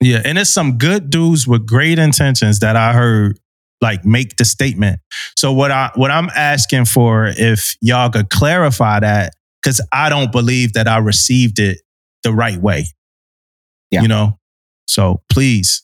Yeah, 0.00 0.20
and 0.24 0.38
it's 0.38 0.50
some 0.50 0.76
good 0.78 1.10
dudes 1.10 1.46
with 1.46 1.66
great 1.66 1.98
intentions 1.98 2.58
that 2.60 2.76
I 2.76 2.92
heard 2.92 3.38
like 3.84 4.04
make 4.04 4.36
the 4.36 4.44
statement. 4.44 4.98
So 5.36 5.52
what 5.52 5.70
I 5.70 5.90
what 5.94 6.10
I'm 6.10 6.28
asking 6.34 6.86
for 6.86 7.26
if 7.26 7.76
y'all 7.80 8.10
could 8.10 8.30
clarify 8.30 8.98
that 9.00 9.34
cuz 9.62 9.80
I 9.92 10.08
don't 10.08 10.32
believe 10.32 10.72
that 10.72 10.88
I 10.88 10.98
received 10.98 11.58
it 11.58 11.78
the 12.24 12.32
right 12.32 12.58
way. 12.58 12.86
Yeah. 13.90 14.02
You 14.02 14.08
know? 14.08 14.38
So 14.88 15.22
please. 15.30 15.82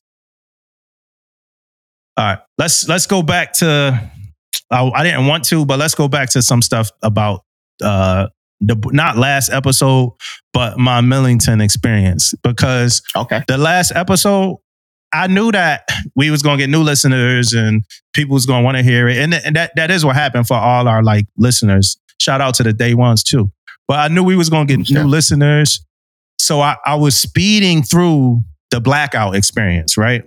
All 2.16 2.24
right, 2.26 2.38
let's 2.59 2.88
let's 2.88 3.07
go 3.07 3.22
back 3.22 3.53
to 3.55 4.11
I, 4.70 4.90
I 4.94 5.03
didn't 5.05 5.26
want 5.26 5.44
to, 5.46 5.64
but 5.64 5.78
let's 5.78 5.94
go 5.94 6.09
back 6.09 6.30
to 6.30 6.42
some 6.42 6.62
stuff 6.62 6.90
about 7.03 7.42
uh 7.82 8.26
the 8.61 8.76
not 8.92 9.16
last 9.16 9.51
episode, 9.51 10.12
but 10.53 10.78
my 10.78 11.01
Millington 11.01 11.61
experience 11.62 12.34
because 12.42 13.01
Okay. 13.16 13.42
the 13.48 13.57
last 13.57 13.92
episode, 13.94 14.59
I 15.12 15.26
knew 15.26 15.50
that 15.52 15.88
we 16.14 16.30
was 16.30 16.42
gonna 16.42 16.58
get 16.58 16.70
new 16.70 16.82
listeners 16.82 17.52
and 17.52 17.84
people 18.14 18.34
was 18.34 18.46
gonna 18.46 18.62
want 18.64 18.76
to 18.76 18.82
hear 18.82 19.08
it, 19.08 19.18
and, 19.18 19.32
th- 19.32 19.42
and 19.44 19.56
that 19.56 19.72
that 19.76 19.90
is 19.90 20.04
what 20.04 20.14
happened 20.16 20.46
for 20.46 20.54
all 20.56 20.86
our 20.88 21.02
like 21.02 21.26
listeners. 21.36 21.98
Shout 22.20 22.40
out 22.40 22.54
to 22.56 22.62
the 22.62 22.72
day 22.72 22.94
ones 22.94 23.22
too. 23.22 23.50
But 23.88 23.98
I 23.98 24.08
knew 24.08 24.22
we 24.22 24.36
was 24.36 24.48
gonna 24.50 24.66
get 24.66 24.86
Sure. 24.86 25.02
new 25.02 25.08
listeners, 25.08 25.84
so 26.38 26.61
I, 26.61 26.76
I 26.86 26.94
was 26.94 27.14
speeding 27.16 27.82
through 27.82 28.42
the 28.70 28.80
blackout 28.80 29.34
experience. 29.34 29.96
Right, 29.96 30.22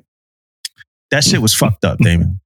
that 1.12 1.24
shit 1.24 1.42
was 1.42 1.54
fucked 1.54 1.86
up, 1.86 2.00
Damon. 2.00 2.40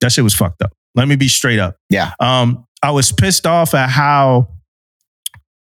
That 0.00 0.10
shit 0.12 0.24
was 0.24 0.34
fucked 0.34 0.62
up. 0.62 0.72
Let 0.94 1.08
me 1.08 1.16
be 1.16 1.28
straight 1.28 1.58
up. 1.58 1.76
Yeah. 1.90 2.12
Um, 2.20 2.66
I 2.82 2.92
was 2.92 3.10
pissed 3.12 3.46
off 3.46 3.74
at 3.74 3.90
how 3.90 4.48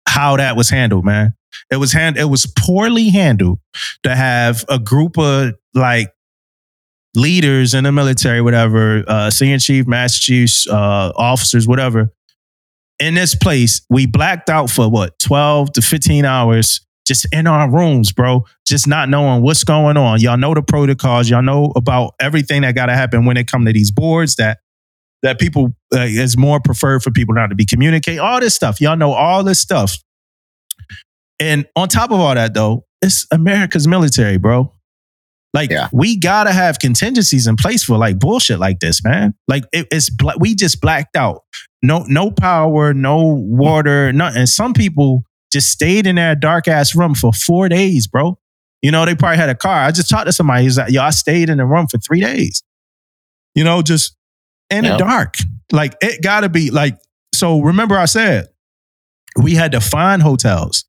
how 0.09 0.37
that 0.37 0.57
was 0.57 0.69
handled, 0.71 1.05
man. 1.05 1.35
It 1.71 1.77
was 1.77 1.93
hand 1.93 2.17
it 2.17 2.25
was 2.25 2.47
poorly 2.59 3.11
handled 3.11 3.59
to 4.03 4.15
have 4.15 4.65
a 4.69 4.79
group 4.79 5.19
of 5.19 5.55
like 5.75 6.13
leaders 7.15 7.75
in 7.75 7.85
the 7.85 7.93
military, 7.93 8.41
whatever, 8.41 9.05
uh, 9.07 9.31
senior 9.31 9.59
chief, 9.59 9.87
master 9.87 10.21
chiefs, 10.21 10.69
uh, 10.69 11.13
officers, 11.17 11.67
whatever. 11.67 12.13
In 12.99 13.15
this 13.15 13.35
place, 13.35 13.81
we 13.89 14.07
blacked 14.07 14.51
out 14.51 14.71
for 14.71 14.91
what, 14.91 15.19
12 15.19 15.73
to 15.73 15.83
15 15.83 16.25
hours 16.25 16.81
just 17.07 17.27
in 17.33 17.47
our 17.47 17.69
rooms, 17.69 18.13
bro, 18.13 18.45
just 18.67 18.87
not 18.87 19.09
knowing 19.09 19.43
what's 19.43 19.65
going 19.65 19.97
on. 19.97 20.21
Y'all 20.21 20.37
know 20.37 20.55
the 20.55 20.63
protocols. 20.63 21.29
Y'all 21.29 21.43
know 21.43 21.73
about 21.75 22.15
everything 22.21 22.63
that 22.63 22.75
got 22.75 22.87
to 22.87 22.95
happen 22.95 23.25
when 23.25 23.37
it 23.37 23.51
come 23.51 23.65
to 23.65 23.73
these 23.73 23.91
boards 23.91 24.37
that 24.37 24.59
that 25.23 25.39
people 25.39 25.75
uh, 25.93 26.01
is 26.01 26.39
more 26.39 26.61
preferred 26.61 27.03
for 27.03 27.11
people 27.11 27.35
not 27.35 27.49
to 27.49 27.55
be 27.55 27.67
communicate. 27.67 28.19
All 28.19 28.41
this 28.41 28.55
stuff, 28.55 28.81
y'all 28.81 28.97
know 28.97 29.13
all 29.13 29.43
this 29.43 29.61
stuff. 29.61 29.97
And 31.39 31.67
on 31.75 31.89
top 31.89 32.11
of 32.11 32.21
all 32.21 32.35
that, 32.35 32.55
though, 32.55 32.87
it's 33.03 33.27
America's 33.31 33.89
military, 33.89 34.39
bro. 34.39 34.73
Like 35.53 35.71
Yeah. 35.71 35.89
we 35.93 36.17
gotta 36.19 36.53
have 36.53 36.79
contingencies 36.79 37.47
in 37.47 37.57
place 37.57 37.83
for 37.83 37.99
like 37.99 38.19
bullshit 38.19 38.59
like 38.61 38.79
this, 38.81 39.03
man. 39.03 39.35
Like 39.49 39.65
it, 39.73 39.89
it's 39.91 40.09
bla- 40.11 40.37
we 40.39 40.55
just 40.55 40.81
blacked 40.81 41.17
out. 41.17 41.43
No, 41.83 42.05
no 42.09 42.31
power, 42.31 42.95
no 42.95 43.23
water, 43.25 44.13
nothing. 44.13 44.47
Some 44.47 44.75
people 44.75 45.25
just 45.53 45.69
stayed 45.71 46.07
in 46.07 46.17
that 46.17 46.39
dark 46.41 46.69
ass 46.69 46.95
room 46.95 47.15
for 47.15 47.33
four 47.33 47.69
days, 47.69 48.07
bro. 48.07 48.39
You 48.83 48.91
know, 48.93 49.05
they 49.05 49.15
probably 49.15 49.39
had 49.39 49.49
a 49.49 49.55
car. 49.55 49.83
I 49.85 49.91
just 49.91 50.09
talked 50.09 50.27
to 50.27 50.33
somebody. 50.33 50.63
He's 50.63 50.79
like, 50.79 50.93
yo, 50.93 51.03
I 51.03 51.11
stayed 51.11 51.51
in 51.51 51.59
the 51.59 51.67
room 51.67 51.87
for 51.89 51.99
three 51.99 52.21
days. 52.21 52.63
You 53.55 53.65
know, 53.65 53.83
just 53.83 54.17
in 54.71 54.85
Yep. 54.85 54.99
the 54.99 55.05
dark. 55.05 55.35
Like 55.73 55.95
it 56.01 56.23
gotta 56.23 56.49
be 56.49 56.71
like, 56.71 56.97
so 57.35 57.61
remember 57.61 57.97
I 57.99 58.05
said 58.05 58.49
we 59.43 59.55
had 59.55 59.73
to 59.73 59.81
find 59.81 60.23
hotels. 60.23 60.85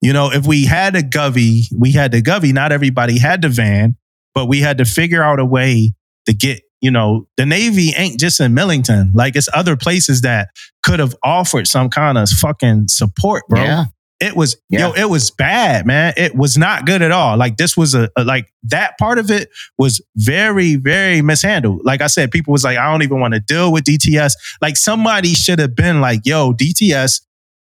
You 0.00 0.12
know, 0.12 0.30
if 0.32 0.46
we 0.46 0.64
had 0.64 0.94
a 0.94 1.02
Govy, 1.02 1.62
we 1.76 1.92
had 1.92 2.12
the 2.12 2.22
Govy. 2.22 2.52
Not 2.52 2.70
everybody 2.72 3.18
had 3.18 3.42
the 3.42 3.48
van, 3.48 3.96
but 4.34 4.46
we 4.46 4.60
had 4.60 4.78
to 4.78 4.84
figure 4.84 5.22
out 5.22 5.40
a 5.40 5.44
way 5.44 5.92
to 6.26 6.32
get, 6.34 6.60
you 6.80 6.90
know, 6.90 7.26
the 7.36 7.44
Navy 7.46 7.92
ain't 7.96 8.20
just 8.20 8.38
in 8.40 8.54
Millington. 8.54 9.10
Like 9.14 9.34
it's 9.34 9.48
other 9.52 9.76
places 9.76 10.20
that 10.22 10.48
could 10.84 11.00
have 11.00 11.16
offered 11.24 11.66
some 11.66 11.88
kind 11.90 12.16
of 12.16 12.28
fucking 12.28 12.86
support, 12.88 13.42
bro. 13.48 13.60
Yeah. 13.62 13.84
It 14.20 14.34
was 14.36 14.56
Yeah. 14.68 14.88
yo, 14.88 14.92
it 14.94 15.08
was 15.08 15.30
bad, 15.30 15.86
man. 15.86 16.12
It 16.16 16.34
was 16.34 16.56
not 16.58 16.86
good 16.86 17.02
at 17.02 17.10
all. 17.12 17.36
Like 17.36 17.56
this 17.56 17.76
was 17.76 17.94
a, 17.94 18.08
a- 18.16 18.24
like 18.24 18.52
that 18.64 18.98
part 18.98 19.18
of 19.18 19.30
it 19.30 19.48
was 19.78 20.00
very, 20.16 20.74
very 20.76 21.22
mishandled. 21.22 21.82
Like 21.84 22.00
I 22.02 22.08
said, 22.08 22.30
people 22.32 22.52
was 22.52 22.64
like, 22.64 22.78
I 22.78 22.90
don't 22.90 23.02
even 23.02 23.20
want 23.20 23.34
to 23.34 23.40
deal 23.40 23.72
with 23.72 23.84
DTS. 23.84 24.32
Like 24.60 24.76
somebody 24.76 25.34
should 25.34 25.58
have 25.60 25.74
been 25.76 26.00
like, 26.00 26.20
yo, 26.24 26.52
DTS, 26.52 27.20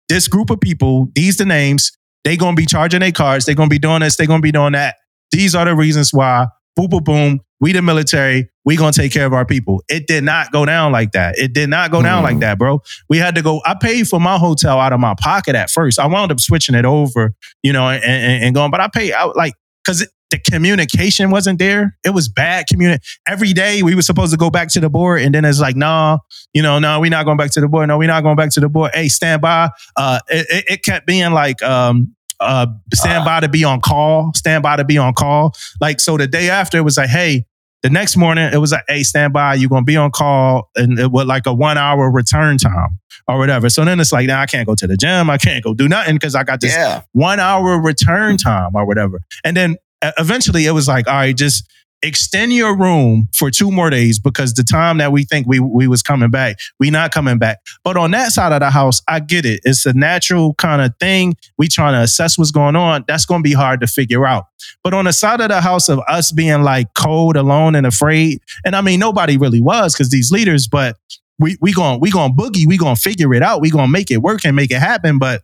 this 0.10 0.28
group 0.28 0.50
of 0.50 0.60
people, 0.60 1.08
these 1.16 1.38
the 1.38 1.46
names, 1.46 1.92
they 2.24 2.38
gonna 2.38 2.56
be 2.56 2.66
charging 2.66 3.00
their 3.02 3.12
cards, 3.12 3.46
they 3.46 3.56
gonna 3.56 3.70
be 3.70 3.80
doing 3.80 4.00
this, 4.02 4.16
they 4.18 4.26
gonna 4.26 4.42
be 4.42 4.52
doing 4.52 4.74
that. 4.74 4.96
These 5.32 5.56
are 5.56 5.66
the 5.66 5.76
reasons 5.76 6.12
why. 6.14 6.48
Boom, 6.76 6.88
boom, 6.90 7.04
boom. 7.04 7.40
We 7.60 7.72
the 7.72 7.82
military. 7.82 8.50
We 8.66 8.76
gonna 8.76 8.92
take 8.94 9.12
care 9.14 9.26
of 9.26 9.34
our 9.34 9.46
people. 9.46 9.84
It 9.88 10.08
did 10.08 10.24
not 10.24 10.52
go 10.52 10.66
down 10.66 10.92
like 10.92 11.12
that. 11.14 11.38
It 11.38 11.54
did 11.54 11.70
not 11.70 11.92
go 11.92 12.02
down 12.02 12.22
Mhm. 12.22 12.26
like 12.26 12.40
that, 12.40 12.58
bro. 12.58 12.82
We 13.10 13.18
had 13.18 13.36
to 13.36 13.42
go. 13.42 13.62
I 13.66 13.74
paid 13.76 14.08
for 14.08 14.20
my 14.20 14.38
hotel 14.38 14.80
out 14.80 14.92
of 14.94 15.00
my 15.00 15.16
pocket 15.20 15.56
at 15.56 15.70
first. 15.70 16.00
I 16.00 16.08
wound 16.08 16.32
up 16.32 16.40
switching 16.40 16.76
it 16.76 16.86
over, 16.86 17.34
you 17.62 17.72
know, 17.74 17.88
and, 17.90 18.04
and, 18.04 18.44
and 18.44 18.56
going. 18.56 18.72
But 18.72 18.82
I 18.82 18.88
paid 18.94 19.14
out 19.14 19.36
like 19.38 19.54
because 19.86 20.08
the 20.34 20.52
communication 20.52 21.30
wasn't 21.30 21.60
there. 21.60 21.96
It 22.04 22.10
was 22.10 22.28
bad 22.28 22.66
community. 22.68 23.04
Every 23.28 23.54
day 23.54 23.84
we 23.84 23.94
were 23.94 24.02
supposed 24.02 24.32
to 24.32 24.38
go 24.38 24.50
back 24.50 24.70
to 24.70 24.80
the 24.80 24.90
board, 24.90 25.22
and 25.22 25.34
then 25.34 25.46
it's 25.46 25.60
like, 25.60 25.76
nah, 25.76 26.18
you 26.54 26.62
know, 26.64 26.80
no, 26.80 27.00
we're 27.00 27.12
not 27.12 27.26
going 27.26 27.38
back 27.38 27.52
to 27.52 27.62
the 27.62 27.68
board. 27.68 27.88
No, 27.88 27.98
we're 28.00 28.08
not 28.08 28.24
going 28.24 28.36
back 28.36 28.50
to 28.52 28.60
the 28.60 28.70
board. 28.70 28.92
Hey, 28.94 29.08
stand 29.10 29.42
by. 29.42 29.70
Uh, 29.96 30.20
it, 30.30 30.48
it, 30.50 30.66
it 30.70 30.84
kept 30.84 31.06
being 31.06 31.34
like, 31.34 31.62
um, 31.62 32.16
uh, 32.40 32.66
stand 32.94 33.26
by 33.26 33.42
to 33.42 33.48
be 33.48 33.64
on 33.64 33.80
call. 33.80 34.32
Stand 34.36 34.64
by 34.64 34.76
to 34.76 34.84
be 34.84 34.98
on 34.98 35.14
call. 35.14 35.54
Like 35.80 36.00
so, 36.00 36.18
the 36.18 36.26
day 36.28 36.50
after 36.50 36.78
it 36.80 36.82
was 36.84 36.98
like, 36.98 37.10
hey. 37.10 37.46
The 37.84 37.90
next 37.90 38.16
morning, 38.16 38.50
it 38.54 38.60
was 38.60 38.72
like, 38.72 38.86
"Hey, 38.88 39.04
stand 39.04 39.34
by. 39.34 39.56
You're 39.56 39.68
gonna 39.70 39.84
be 39.84 39.98
on 39.98 40.10
call, 40.10 40.70
and 40.74 40.98
it 40.98 41.12
was 41.12 41.26
like 41.26 41.46
a 41.46 41.54
one 41.54 41.78
hour 41.78 42.10
return 42.10 42.58
time 42.58 42.98
or 43.28 43.38
whatever." 43.38 43.70
So 43.70 43.84
then 43.84 44.00
it's 44.00 44.14
like, 44.14 44.26
now 44.26 44.40
I 44.40 44.46
can't 44.46 44.66
go 44.66 44.74
to 44.74 44.88
the 44.88 44.96
gym. 44.96 45.30
I 45.30 45.38
can't 45.38 45.62
go 45.62 45.74
do 45.74 45.90
nothing 45.90 46.16
because 46.16 46.34
I 46.34 46.46
got 46.46 46.62
this 46.62 46.72
Yeah. 46.74 47.02
one 47.12 47.42
hour 47.42 47.82
return 47.82 48.38
time 48.38 48.72
or 48.74 48.86
whatever. 48.86 49.20
And 49.44 49.58
then 49.58 49.76
eventually 50.18 50.66
it 50.66 50.72
was 50.72 50.88
like, 50.88 51.08
all 51.08 51.14
right, 51.16 51.36
just 51.36 51.70
extend 52.04 52.52
your 52.52 52.78
room 52.78 53.30
for 53.34 53.50
two 53.50 53.72
more 53.72 53.90
days 53.90 54.20
because 54.20 54.54
the 54.54 54.64
time 54.64 54.98
that 54.98 55.12
we 55.12 55.24
think 55.24 55.48
we 55.48 55.60
we 55.60 55.88
was 55.88 56.02
coming 56.04 56.30
back, 56.30 56.58
we 56.80 56.92
not 56.92 57.12
coming 57.12 57.38
back. 57.38 57.60
But 57.84 57.98
on 57.98 58.12
that 58.12 58.32
side 58.32 58.52
of 58.52 58.60
the 58.60 58.70
house, 58.70 59.02
I 59.08 59.20
get 59.22 59.46
it. 59.46 59.62
It's 59.64 59.86
a 59.86 59.94
natural 59.94 60.54
kind 60.56 60.82
of 60.82 60.94
thing. 61.00 61.36
We 61.58 61.68
trying 61.68 61.94
to 61.94 62.02
assess 62.02 62.38
what's 62.38 62.52
going 62.52 62.76
on. 62.76 63.06
That's 63.08 63.26
going 63.26 63.40
to 63.42 63.50
be 63.50 63.54
hard 63.54 63.80
to 63.82 63.88
figure 63.88 64.26
out. 64.26 64.46
But 64.84 64.94
on 64.94 65.06
the 65.06 65.14
side 65.14 65.42
of 65.42 65.50
the 65.50 65.62
house 65.62 65.90
of 65.90 66.00
us 66.08 66.32
being 66.32 66.64
like 66.64 66.94
cold, 66.94 67.38
alone, 67.38 67.76
and 67.76 67.88
afraid, 67.88 68.40
and 68.66 68.76
I 68.76 68.82
mean 68.82 69.00
nobody 69.00 69.38
really 69.38 69.62
was 69.62 69.94
because 69.94 70.10
these 70.10 70.32
leaders, 70.32 70.68
but 70.68 70.98
we 71.40 71.58
we 71.62 71.74
going 71.74 72.00
we 72.00 72.12
going 72.12 72.36
boogie, 72.36 72.68
we 72.68 72.78
going 72.78 72.96
figure 72.96 73.34
it 73.34 73.42
out, 73.42 73.62
we 73.62 73.70
going 73.70 73.92
make 73.92 74.12
it 74.12 74.18
work 74.18 74.46
and 74.46 74.56
make 74.56 74.72
it 74.72 74.80
happen. 74.80 75.20
But 75.20 75.42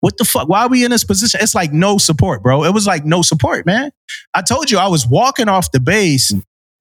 what 0.00 0.16
the 0.18 0.24
fuck? 0.24 0.48
Why 0.48 0.62
are 0.62 0.68
we 0.68 0.84
in 0.84 0.90
this 0.90 1.04
position? 1.04 1.40
It's 1.42 1.54
like 1.54 1.72
no 1.72 1.98
support, 1.98 2.42
bro. 2.42 2.64
It 2.64 2.72
was 2.74 2.86
like 2.86 3.04
no 3.04 3.22
support, 3.22 3.66
man. 3.66 3.90
I 4.34 4.42
told 4.42 4.70
you 4.70 4.78
I 4.78 4.88
was 4.88 5.06
walking 5.06 5.48
off 5.48 5.70
the 5.72 5.80
base 5.80 6.32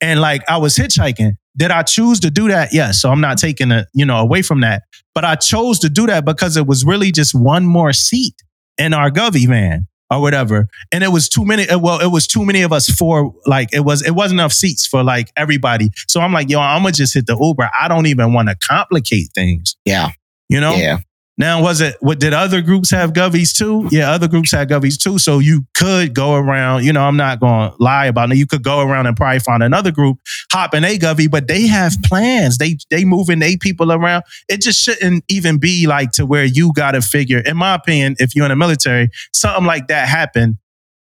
and 0.01 0.20
like 0.22 0.41
I 0.49 0.57
was 0.57 0.76
hitchhiking. 0.76 1.34
Did 1.57 1.72
I 1.72 1.84
choose 1.84 2.20
to 2.20 2.30
do 2.30 2.49
that? 2.49 2.74
Yes. 2.74 3.01
So 3.01 3.09
I'm 3.09 3.22
not 3.22 3.38
taking 3.38 3.72
it, 3.72 3.88
you 3.93 4.05
know, 4.05 4.18
away 4.18 4.41
from 4.41 4.59
that. 4.61 4.84
But 5.13 5.24
I 5.24 5.36
chose 5.36 5.80
to 5.80 5.89
do 5.89 6.05
that 6.07 6.26
because 6.26 6.57
it 6.57 6.68
was 6.68 6.84
really 6.84 7.11
just 7.11 7.34
one 7.34 7.66
more 7.66 7.93
seat 7.93 8.36
in 8.78 8.93
our 8.93 9.09
Govy 9.09 9.47
van 9.47 9.88
or 10.11 10.20
whatever. 10.20 10.68
And 10.91 11.01
it 11.01 11.07
was 11.13 11.30
too 11.30 11.45
many. 11.45 11.68
uh, 11.70 11.80
Well, 11.80 12.01
it 12.01 12.11
was 12.11 12.28
too 12.28 12.43
many 12.45 12.61
of 12.63 12.74
us 12.74 12.89
for 12.89 13.34
like 13.45 13.70
it 13.74 13.80
was. 13.86 14.01
It 14.05 14.11
wasn't 14.11 14.41
enough 14.41 14.51
seats 14.51 14.86
for 14.86 15.01
like 15.01 15.32
everybody. 15.38 15.89
So 16.09 16.20
I'm 16.20 16.34
like, 16.34 16.49
yo, 16.49 16.59
I'm 16.59 16.82
gonna 16.82 16.91
just 16.91 17.13
hit 17.13 17.26
the 17.26 17.38
Uber. 17.39 17.70
I 17.80 17.88
don't 17.88 18.07
even 18.07 18.34
want 18.34 18.49
to 18.49 18.55
complicate 18.55 19.30
things. 19.34 19.78
Yeah. 19.86 20.09
You 20.49 20.59
know. 20.59 20.76
Yeah. 20.76 20.97
Now, 21.38 21.62
was 21.62 21.82
it, 21.82 21.98
what 22.00 22.20
did 22.20 22.34
other 22.34 22.62
groups 22.62 22.92
have 22.92 23.12
govies 23.12 23.54
too? 23.54 23.90
Yeah, 23.92 24.12
other 24.12 24.30
groups 24.30 24.52
had 24.52 24.70
govies 24.70 24.98
too. 24.98 25.20
So 25.20 25.40
you 25.40 25.66
could 25.74 26.14
go 26.16 26.36
around, 26.36 26.86
you 26.86 26.94
know, 26.94 27.02
I'm 27.02 27.18
not 27.18 27.42
to 27.42 27.74
lie 27.78 28.06
about 28.06 28.32
it. 28.32 28.38
You 28.38 28.48
could 28.48 28.64
go 28.64 28.80
around 28.80 29.06
and 29.08 29.18
probably 29.18 29.40
find 29.40 29.62
another 29.62 29.92
group, 29.92 30.20
hop 30.52 30.74
in 30.74 30.86
a 30.86 30.98
govy, 30.98 31.30
but 31.30 31.48
they 31.48 31.68
have 31.68 31.98
plans. 32.04 32.58
They, 32.58 32.78
they 32.90 33.04
moving 33.04 33.42
eight 33.42 33.60
people 33.60 33.92
around. 33.92 34.24
It 34.48 34.62
just 34.62 34.82
shouldn't 34.82 35.26
even 35.28 35.58
be 35.58 35.88
like 35.88 36.12
to 36.14 36.26
where 36.26 36.46
you 36.46 36.72
got 36.72 36.92
to 36.92 37.02
figure, 37.02 37.40
in 37.40 37.58
my 37.58 37.76
opinion, 37.76 38.16
if 38.20 38.34
you're 38.34 38.46
in 38.46 38.50
the 38.50 38.56
military, 38.56 39.10
something 39.34 39.66
like 39.66 39.88
that 39.88 40.08
happened. 40.08 40.58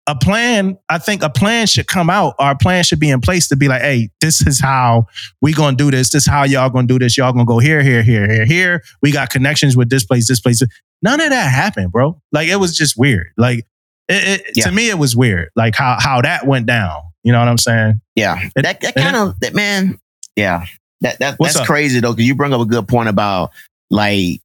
A 0.07 0.15
plan, 0.15 0.77
I 0.89 0.97
think 0.97 1.21
a 1.21 1.29
plan 1.29 1.67
should 1.67 1.87
come 1.87 2.09
out. 2.09 2.33
Our 2.39 2.57
plan 2.57 2.83
should 2.83 2.99
be 2.99 3.09
in 3.11 3.21
place 3.21 3.47
to 3.49 3.55
be 3.55 3.67
like, 3.67 3.81
hey, 3.81 4.09
this 4.19 4.45
is 4.45 4.59
how 4.59 5.05
we 5.41 5.53
gonna 5.53 5.77
do 5.77 5.91
this. 5.91 6.11
This 6.11 6.23
is 6.23 6.27
how 6.31 6.43
y'all 6.43 6.69
gonna 6.71 6.87
do 6.87 6.97
this. 6.97 7.17
Y'all 7.17 7.31
gonna 7.31 7.45
go 7.45 7.59
here, 7.59 7.83
here, 7.83 8.01
here, 8.01 8.27
here, 8.29 8.45
here. 8.45 8.81
We 9.03 9.11
got 9.11 9.29
connections 9.29 9.77
with 9.77 9.89
this 9.89 10.03
place, 10.03 10.27
this 10.27 10.39
place. 10.39 10.61
None 11.03 11.21
of 11.21 11.29
that 11.29 11.51
happened, 11.51 11.91
bro. 11.91 12.19
Like 12.31 12.47
it 12.47 12.55
was 12.57 12.75
just 12.75 12.97
weird. 12.97 13.27
Like 13.37 13.59
it, 14.09 14.41
it, 14.41 14.51
Yeah. 14.55 14.65
to 14.65 14.71
me, 14.71 14.89
it 14.89 14.97
was 14.97 15.15
weird. 15.15 15.49
Like 15.55 15.75
how 15.75 15.97
how 15.99 16.21
that 16.21 16.47
went 16.47 16.65
down. 16.65 16.99
You 17.23 17.31
know 17.31 17.39
what 17.39 17.47
I'm 17.47 17.59
saying? 17.59 18.01
Yeah. 18.15 18.39
And- 18.55 18.65
that 18.65 18.81
that 18.81 18.95
kind 18.95 19.15
of 19.15 19.39
that 19.41 19.53
man. 19.53 19.99
Yeah. 20.35 20.65
That 21.01 21.19
that 21.19 21.37
that's 21.39 21.57
up? 21.57 21.67
crazy 21.67 21.99
though, 21.99 22.11
because 22.13 22.25
you 22.25 22.35
bring 22.35 22.53
up 22.53 22.61
a 22.61 22.65
good 22.65 22.87
point 22.87 23.07
about 23.09 23.51
like 23.91 24.41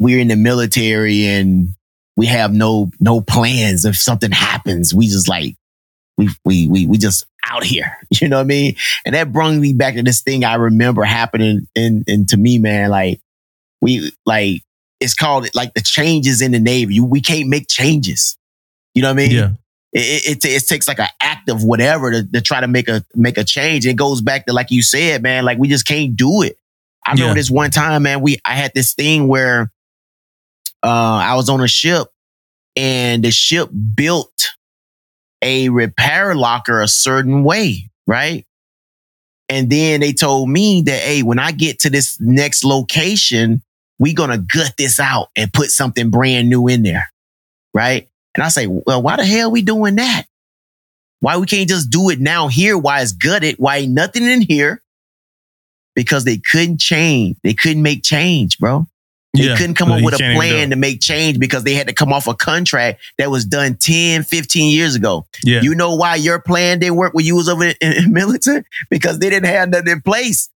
we're 0.00 0.18
in 0.18 0.28
the 0.28 0.36
military 0.36 1.26
and 1.26 1.68
we 2.20 2.26
have 2.26 2.52
no 2.52 2.90
no 3.00 3.22
plans 3.22 3.86
if 3.86 3.96
something 3.96 4.30
happens. 4.30 4.92
We 4.92 5.06
just 5.06 5.26
like 5.26 5.56
we 6.18 6.28
we 6.44 6.68
we 6.68 6.86
we 6.86 6.98
just 6.98 7.24
out 7.50 7.64
here. 7.64 7.96
You 8.20 8.28
know 8.28 8.36
what 8.36 8.42
I 8.42 8.46
mean? 8.46 8.74
And 9.06 9.14
that 9.14 9.32
brought 9.32 9.54
me 9.54 9.72
back 9.72 9.94
to 9.94 10.02
this 10.02 10.20
thing 10.20 10.44
I 10.44 10.56
remember 10.56 11.02
happening 11.04 11.66
in 11.74 12.04
in 12.06 12.26
to 12.26 12.36
me, 12.36 12.58
man. 12.58 12.90
Like 12.90 13.20
we 13.80 14.12
like 14.26 14.60
it's 15.00 15.14
called 15.14 15.48
like 15.54 15.72
the 15.72 15.80
changes 15.80 16.42
in 16.42 16.52
the 16.52 16.60
Navy. 16.60 16.96
You, 16.96 17.06
we 17.06 17.22
can't 17.22 17.48
make 17.48 17.68
changes. 17.68 18.36
You 18.94 19.00
know 19.00 19.08
what 19.08 19.22
I 19.22 19.28
mean? 19.28 19.30
Yeah. 19.30 19.50
it, 19.94 20.44
it, 20.44 20.44
it 20.44 20.66
takes 20.68 20.86
like 20.86 20.98
an 21.00 21.08
act 21.22 21.48
of 21.48 21.64
whatever 21.64 22.10
to, 22.12 22.22
to 22.34 22.40
try 22.42 22.60
to 22.60 22.68
make 22.68 22.88
a 22.88 23.02
make 23.14 23.38
a 23.38 23.44
change. 23.44 23.86
It 23.86 23.96
goes 23.96 24.20
back 24.20 24.44
to 24.44 24.52
like 24.52 24.70
you 24.70 24.82
said, 24.82 25.22
man. 25.22 25.46
Like 25.46 25.56
we 25.56 25.68
just 25.68 25.86
can't 25.86 26.14
do 26.16 26.42
it. 26.42 26.58
I 27.06 27.12
remember 27.12 27.30
Yeah. 27.30 27.34
this 27.34 27.50
one 27.50 27.70
time, 27.70 28.02
man. 28.02 28.20
We 28.20 28.36
I 28.44 28.56
had 28.56 28.72
this 28.74 28.92
thing 28.92 29.26
where 29.26 29.72
uh, 30.82 31.20
I 31.22 31.34
was 31.34 31.48
on 31.48 31.60
a 31.60 31.68
ship, 31.68 32.08
and 32.76 33.24
the 33.24 33.30
ship 33.30 33.68
built 33.94 34.50
a 35.42 35.68
repair 35.68 36.34
locker 36.34 36.80
a 36.80 36.88
certain 36.88 37.44
way, 37.44 37.90
right? 38.06 38.46
And 39.48 39.68
then 39.68 40.00
they 40.00 40.12
told 40.12 40.48
me 40.48 40.82
that, 40.82 41.00
hey, 41.00 41.22
when 41.22 41.38
I 41.38 41.52
get 41.52 41.80
to 41.80 41.90
this 41.90 42.20
next 42.20 42.64
location, 42.64 43.62
we're 43.98 44.14
gonna 44.14 44.38
gut 44.38 44.74
this 44.78 45.00
out 45.00 45.28
and 45.36 45.52
put 45.52 45.70
something 45.70 46.10
brand 46.10 46.48
new 46.48 46.68
in 46.68 46.82
there, 46.82 47.10
right? 47.74 48.08
And 48.34 48.44
I 48.44 48.48
say, 48.48 48.66
well, 48.66 49.02
why 49.02 49.16
the 49.16 49.24
hell 49.24 49.50
we 49.50 49.62
doing 49.62 49.96
that? 49.96 50.26
Why 51.20 51.36
we 51.36 51.46
can't 51.46 51.68
just 51.68 51.90
do 51.90 52.08
it 52.10 52.20
now 52.20 52.48
here? 52.48 52.78
Why 52.78 53.02
it's 53.02 53.12
gutted? 53.12 53.56
Why 53.58 53.78
ain't 53.78 53.92
nothing 53.92 54.24
in 54.24 54.40
here? 54.40 54.82
Because 55.94 56.24
they 56.24 56.38
couldn't 56.38 56.80
change. 56.80 57.36
They 57.42 57.52
couldn't 57.52 57.82
make 57.82 58.02
change, 58.02 58.58
bro. 58.58 58.86
They 59.34 59.44
yeah. 59.44 59.56
couldn't 59.56 59.74
come 59.74 59.88
So 59.90 59.94
up 59.94 60.02
with 60.02 60.14
a 60.14 60.18
can't 60.18 60.32
even 60.34 60.42
do 60.42 60.48
plan 60.54 60.70
to 60.70 60.76
make 60.76 61.00
change 61.00 61.38
because 61.38 61.62
they 61.64 61.74
had 61.74 61.86
to 61.86 61.94
come 61.94 62.12
off 62.12 62.26
a 62.26 62.34
contract 62.34 63.00
that 63.18 63.30
was 63.30 63.44
done 63.44 63.76
10, 63.76 64.24
15 64.24 64.72
years 64.72 64.94
ago. 64.96 65.26
Yeah. 65.44 65.60
You 65.62 65.74
know 65.74 65.94
why 65.94 66.16
your 66.16 66.40
plan 66.40 66.80
didn't 66.80 66.96
work 66.96 67.14
when 67.14 67.24
you 67.24 67.36
was 67.36 67.48
over 67.48 67.64
in, 67.64 67.74
in 67.80 68.12
military? 68.12 68.64
Because 68.88 69.18
they 69.20 69.30
didn't 69.30 69.46
have 69.46 69.68
nothing 69.70 69.88
in 69.92 70.00
place 70.02 70.50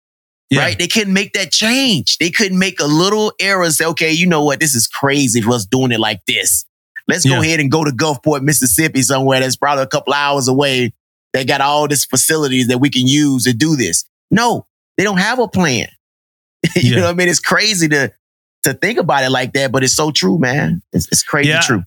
yeah. 0.51 0.61
right? 0.61 0.79
They 0.79 0.89
couldn't 0.89 1.12
make 1.14 1.33
that 1.33 1.51
change. 1.53 2.18
They 2.18 2.31
couldn't 2.31 2.59
make 2.59 2.81
a 2.81 2.87
little 2.87 3.33
error 3.41 3.62
and 3.64 3.73
say, 3.73 3.85
okay, 3.87 4.11
you 4.12 4.27
know 4.27 4.45
what? 4.45 4.61
This 4.61 4.75
is 4.75 4.87
crazy 4.87 5.41
for 5.41 5.53
us 5.53 5.64
doing 5.64 5.93
it 5.93 6.01
like 6.01 6.25
this. 6.27 6.64
Let's 7.09 7.25
go 7.25 7.35
Yeah. 7.35 7.41
ahead 7.43 7.61
and 7.61 7.71
go 7.71 7.85
to 7.85 7.91
Gulfport, 7.91 8.43
Mississippi, 8.43 9.03
somewhere 9.03 9.41
that's 9.41 9.57
probably 9.57 9.85
a 9.85 9.89
couple 9.89 10.12
hours 10.12 10.49
away. 10.49 10.93
They 11.33 11.45
got 11.45 11.61
all 11.61 11.87
these 11.89 12.05
facilities 12.05 12.68
that 12.68 12.79
we 12.79 12.91
can 12.91 13.07
use 13.07 13.45
to 13.45 13.53
do 13.53 13.77
this. 13.77 14.05
No, 14.31 14.66
they 14.97 15.05
don't 15.05 15.18
have 15.18 15.39
a 15.39 15.49
plan. 15.49 15.87
you 16.77 16.91
Yeah. 16.91 16.97
know 16.97 17.03
what 17.05 17.11
I 17.11 17.14
mean? 17.14 17.29
It's 17.29 17.41
crazy 17.41 17.89
to 17.89 18.12
to 18.65 18.75
think 18.75 18.99
about 18.99 19.25
it 19.25 19.31
like 19.31 19.53
that, 19.55 19.73
but 19.73 19.83
it's 19.83 19.95
so 19.95 20.11
true, 20.11 20.39
man. 20.39 20.83
It's, 20.93 21.07
it's 21.13 21.23
crazy 21.23 21.49
Yeah. 21.51 21.61
true. 21.61 21.83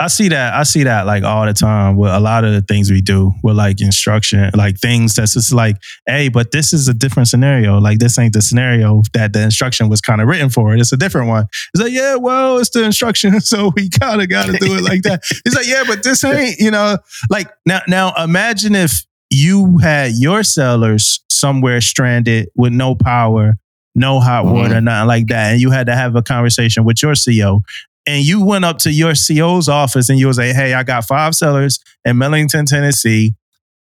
I 0.00 0.06
see 0.06 0.28
that. 0.28 0.54
I 0.54 0.62
see 0.62 0.84
that 0.84 1.06
like 1.06 1.24
all 1.24 1.44
the 1.44 1.52
time 1.52 1.96
with 1.96 2.12
a 2.12 2.20
lot 2.20 2.44
of 2.44 2.52
the 2.52 2.62
things 2.62 2.88
we 2.88 3.00
do 3.00 3.32
with 3.42 3.56
like 3.56 3.80
instruction, 3.80 4.48
like 4.54 4.78
things 4.78 5.16
that's 5.16 5.32
just 5.34 5.52
like, 5.52 5.74
hey, 6.06 6.28
but 6.28 6.52
this 6.52 6.72
is 6.72 6.86
a 6.86 6.94
different 6.94 7.28
scenario. 7.28 7.78
Like 7.80 7.98
this 7.98 8.16
ain't 8.16 8.32
the 8.32 8.40
scenario 8.40 9.02
that 9.12 9.32
the 9.32 9.42
instruction 9.42 9.88
was 9.88 10.00
kind 10.00 10.20
of 10.20 10.28
written 10.28 10.50
for. 10.50 10.72
It's 10.76 10.92
a 10.92 10.96
different 10.96 11.26
one. 11.26 11.46
It's 11.74 11.82
like, 11.82 11.92
yeah, 11.92 12.14
well, 12.14 12.58
it's 12.58 12.70
the 12.70 12.84
instruction, 12.84 13.40
so 13.40 13.72
we 13.74 13.88
kind 13.90 14.22
of 14.22 14.28
got 14.28 14.46
to 14.46 14.52
do 14.52 14.72
it 14.76 14.82
like 14.84 15.02
that. 15.02 15.22
It's 15.44 15.56
like, 15.56 15.66
yeah, 15.66 15.82
but 15.84 16.04
this 16.04 16.22
ain't, 16.22 16.60
you 16.60 16.70
know, 16.70 16.98
like 17.28 17.50
now. 17.66 17.80
Now 17.88 18.12
imagine 18.22 18.76
if 18.76 19.04
you 19.30 19.78
had 19.78 20.12
your 20.14 20.44
sellers 20.44 21.24
somewhere 21.28 21.80
stranded 21.80 22.50
with 22.54 22.72
no 22.72 22.94
power, 22.94 23.58
no 23.98 24.20
hot 24.20 24.46
water, 24.46 24.80
nothing 24.80 25.08
like 25.08 25.26
that, 25.28 25.52
and 25.52 25.60
you 25.60 25.70
had 25.70 25.86
to 25.88 25.94
have 25.96 26.16
a 26.16 26.22
conversation 26.22 26.84
with 26.84 27.02
your 27.02 27.12
CEO 27.14 27.60
and 28.06 28.24
you 28.24 28.42
went 28.42 28.64
up 28.64 28.78
to 28.78 28.90
your 28.92 29.12
CO's 29.14 29.68
office 29.68 30.08
and 30.08 30.18
you 30.18 30.26
was 30.28 30.38
like, 30.38 30.54
hey, 30.54 30.72
I 30.72 30.82
got 30.82 31.04
five 31.04 31.34
sellers 31.34 31.78
in 32.06 32.16
Millington, 32.16 32.64
Tennessee. 32.64 33.34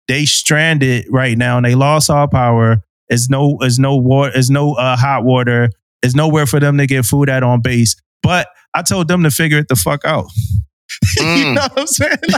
They 0.09 0.25
stranded 0.25 1.07
right 1.11 1.39
now 1.39 1.59
and 1.59 1.65
they 1.67 1.77
lost 1.77 2.11
all 2.11 2.27
power. 2.27 2.83
There's 3.09 3.29
no, 3.31 3.57
there's 3.61 3.79
no 3.79 3.95
water, 3.97 4.33
there's 4.33 4.51
no 4.51 4.73
uh, 4.75 4.97
hot 4.97 5.23
water. 5.23 5.71
There's 6.03 6.17
nowhere 6.17 6.47
for 6.47 6.59
them 6.59 6.77
to 6.79 6.87
get 6.89 7.05
food 7.05 7.29
at 7.29 7.45
on 7.45 7.61
base. 7.63 7.95
But 8.21 8.49
I 8.75 8.83
told 8.83 9.07
them 9.07 9.23
to 9.23 9.31
figure 9.31 9.59
it 9.59 9.69
the 9.69 9.77
fuck 9.77 10.05
out. 10.05 10.27
you 11.19 11.23
Mm. 11.25 11.55
know 11.55 11.63
what 11.63 11.79
I'm 11.81 11.87
saying? 11.87 12.17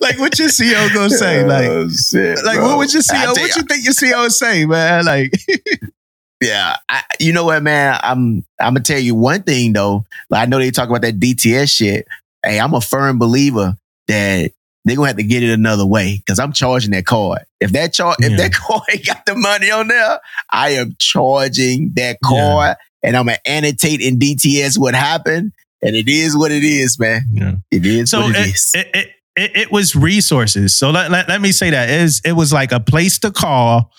like 0.00 0.18
what 0.18 0.38
your 0.38 0.48
CEO 0.48 0.92
gonna 0.94 1.10
say? 1.10 1.44
Like, 1.44 1.66
Oh, 1.66 1.88
shit, 1.88 2.44
like 2.44 2.56
bro. 2.58 2.68
what 2.68 2.78
would 2.78 2.92
your 2.92 3.02
CEO? 3.02 3.28
What 3.38 3.54
you 3.56 3.62
think 3.62 3.84
your 3.84 3.92
CEO 3.94 4.20
would 4.22 4.32
say, 4.32 4.66
man? 4.66 5.04
Like, 5.04 5.32
Yeah, 6.42 6.76
I, 6.88 7.02
you 7.18 7.32
know 7.32 7.44
what, 7.44 7.62
man? 7.62 7.98
I'm 8.02 8.44
I'm 8.60 8.74
gonna 8.74 8.80
tell 8.80 8.98
you 8.98 9.14
one 9.14 9.42
thing 9.42 9.72
though. 9.72 10.04
Like, 10.28 10.42
I 10.42 10.46
know 10.50 10.58
they 10.58 10.70
talk 10.70 10.88
about 10.88 11.02
that 11.02 11.18
DTS 11.18 11.74
shit. 11.74 12.06
Hey, 12.44 12.60
I'm 12.60 12.74
a 12.74 12.80
firm 12.80 13.18
believer 13.18 13.76
that 14.08 14.52
they're 14.84 14.96
gonna 14.96 15.08
have 15.08 15.16
to 15.16 15.22
get 15.22 15.42
it 15.42 15.50
another 15.50 15.86
way 15.86 16.18
because 16.18 16.38
I'm 16.38 16.52
charging 16.52 16.90
that 16.92 17.06
card. 17.06 17.40
If 17.60 17.72
that 17.72 17.94
char- 17.94 18.16
Yeah. 18.20 18.28
if 18.32 18.36
that 18.38 18.52
card 18.54 18.82
ain't 18.92 19.06
got 19.06 19.24
the 19.26 19.34
money 19.34 19.70
on 19.70 19.88
there, 19.88 20.20
I 20.50 20.70
am 20.70 20.94
charging 20.98 21.92
that 21.96 22.18
Yeah. 22.22 22.28
card, 22.28 22.76
and 23.02 23.16
I'm 23.16 23.26
gonna 23.26 23.38
annotate 23.46 24.00
in 24.02 24.18
DTS 24.18 24.78
what 24.78 24.94
happened. 24.94 25.52
And 25.82 25.94
it 25.96 26.08
is 26.08 26.36
what 26.36 26.50
it 26.52 26.64
is, 26.64 26.98
man. 26.98 27.22
yeah. 27.32 27.52
It 27.70 27.84
is 27.86 28.10
so 28.10 28.20
what 28.22 28.30
it 28.36 28.40
it, 28.48 28.54
is. 28.54 28.72
it, 28.74 28.90
it, 28.94 29.08
it, 29.36 29.56
it 29.56 29.72
was 29.72 29.94
resources. 29.94 30.76
So 30.76 30.90
let, 30.90 31.10
let, 31.10 31.28
let 31.28 31.40
me 31.40 31.52
say 31.52 31.70
that 31.70 31.90
is, 31.90 32.20
it 32.24 32.32
was 32.32 32.52
like 32.52 32.72
a 32.72 32.80
place 32.80 33.18
to 33.20 33.30
call 33.30 33.92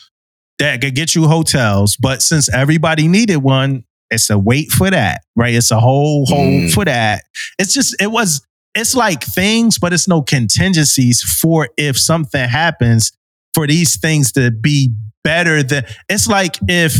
that 0.60 0.82
could 0.82 0.96
get 0.96 1.16
you 1.16 1.28
hotels. 1.28 1.98
But 1.98 2.22
since 2.22 2.52
everybody 2.54 3.08
needed 3.08 3.38
one, 3.38 3.84
it's 4.10 4.30
a 4.30 4.38
wait 4.40 4.72
for 4.72 4.90
that, 4.90 5.22
right? 5.36 5.54
It's 5.54 5.72
a 5.72 5.80
whole 5.80 6.26
hold 6.26 6.64
Mm. 6.64 6.74
for 6.74 6.86
that. 6.86 7.24
It's 7.60 7.74
just, 7.74 7.96
it 8.02 8.08
was, 8.12 8.42
it's 8.74 8.96
like 8.96 9.24
things, 9.24 9.78
but 9.80 9.92
it's 9.94 10.08
no 10.08 10.22
contingencies 10.22 11.22
for 11.22 11.70
if 11.78 12.00
something 12.00 12.48
happens 12.48 13.12
for 13.54 13.68
these 13.68 14.00
things 14.00 14.32
to 14.34 14.52
be 14.52 14.92
better 15.24 15.62
than, 15.64 15.84
it's 16.10 16.28
like 16.28 16.58
if 16.68 16.96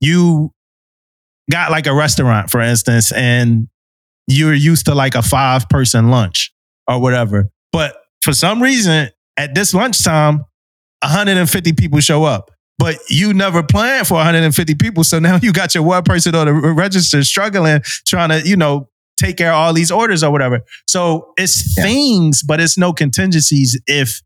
you 0.00 0.52
got 1.50 1.70
like 1.70 1.86
a 1.86 1.94
restaurant, 1.94 2.50
for 2.50 2.60
instance, 2.60 3.12
and 3.12 3.68
you're 4.26 4.54
used 4.54 4.86
to 4.86 4.94
like 4.94 5.14
a 5.14 5.22
five 5.22 5.68
person 5.68 6.10
lunch 6.10 6.52
or 6.88 7.00
whatever. 7.00 7.46
But 7.72 7.96
for 8.22 8.32
some 8.32 8.62
reason, 8.62 9.10
at 9.36 9.54
this 9.54 9.74
lunchtime, 9.74 10.44
150 11.02 11.72
people 11.74 12.00
show 12.00 12.24
up. 12.24 12.50
But 12.78 12.96
you 13.08 13.32
never 13.32 13.62
planned 13.62 14.06
for 14.06 14.14
150 14.14 14.74
people. 14.74 15.02
So 15.04 15.18
now 15.18 15.36
you 15.42 15.52
got 15.52 15.74
your 15.74 15.84
one 15.84 16.02
person 16.02 16.34
on 16.34 16.46
the 16.46 16.52
register 16.52 17.22
struggling, 17.24 17.80
trying 18.06 18.28
to, 18.30 18.46
you 18.46 18.56
know, 18.56 18.88
take 19.18 19.38
care 19.38 19.50
of 19.50 19.56
all 19.56 19.72
these 19.72 19.90
orders 19.90 20.22
or 20.22 20.30
whatever. 20.30 20.60
So 20.86 21.32
it's 21.38 21.76
Yeah. 21.76 21.84
things, 21.84 22.42
but 22.42 22.60
it's 22.60 22.76
no 22.76 22.92
contingencies 22.92 23.80
if 23.86 24.20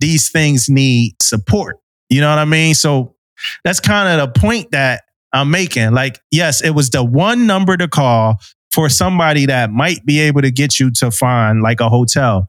these 0.00 0.30
things 0.30 0.68
need 0.68 1.14
support. 1.20 1.76
You 2.08 2.20
know 2.20 2.28
what 2.30 2.38
I 2.38 2.44
mean? 2.44 2.74
So 2.74 3.16
that's 3.64 3.80
kind 3.80 4.20
of 4.20 4.32
the 4.32 4.40
point 4.40 4.70
that 4.70 5.02
I'm 5.32 5.50
making. 5.50 5.92
Like, 5.92 6.20
yes, 6.30 6.62
it 6.62 6.70
was 6.70 6.90
the 6.90 7.02
one 7.04 7.46
number 7.46 7.76
to 7.76 7.88
call 7.88 8.36
for 8.70 8.88
somebody 8.88 9.46
that 9.46 9.70
might 9.70 10.06
be 10.06 10.20
able 10.20 10.42
to 10.42 10.50
get 10.52 10.78
you 10.78 10.90
to 10.92 11.10
find 11.10 11.62
like 11.62 11.80
a 11.80 11.88
hotel. 11.88 12.48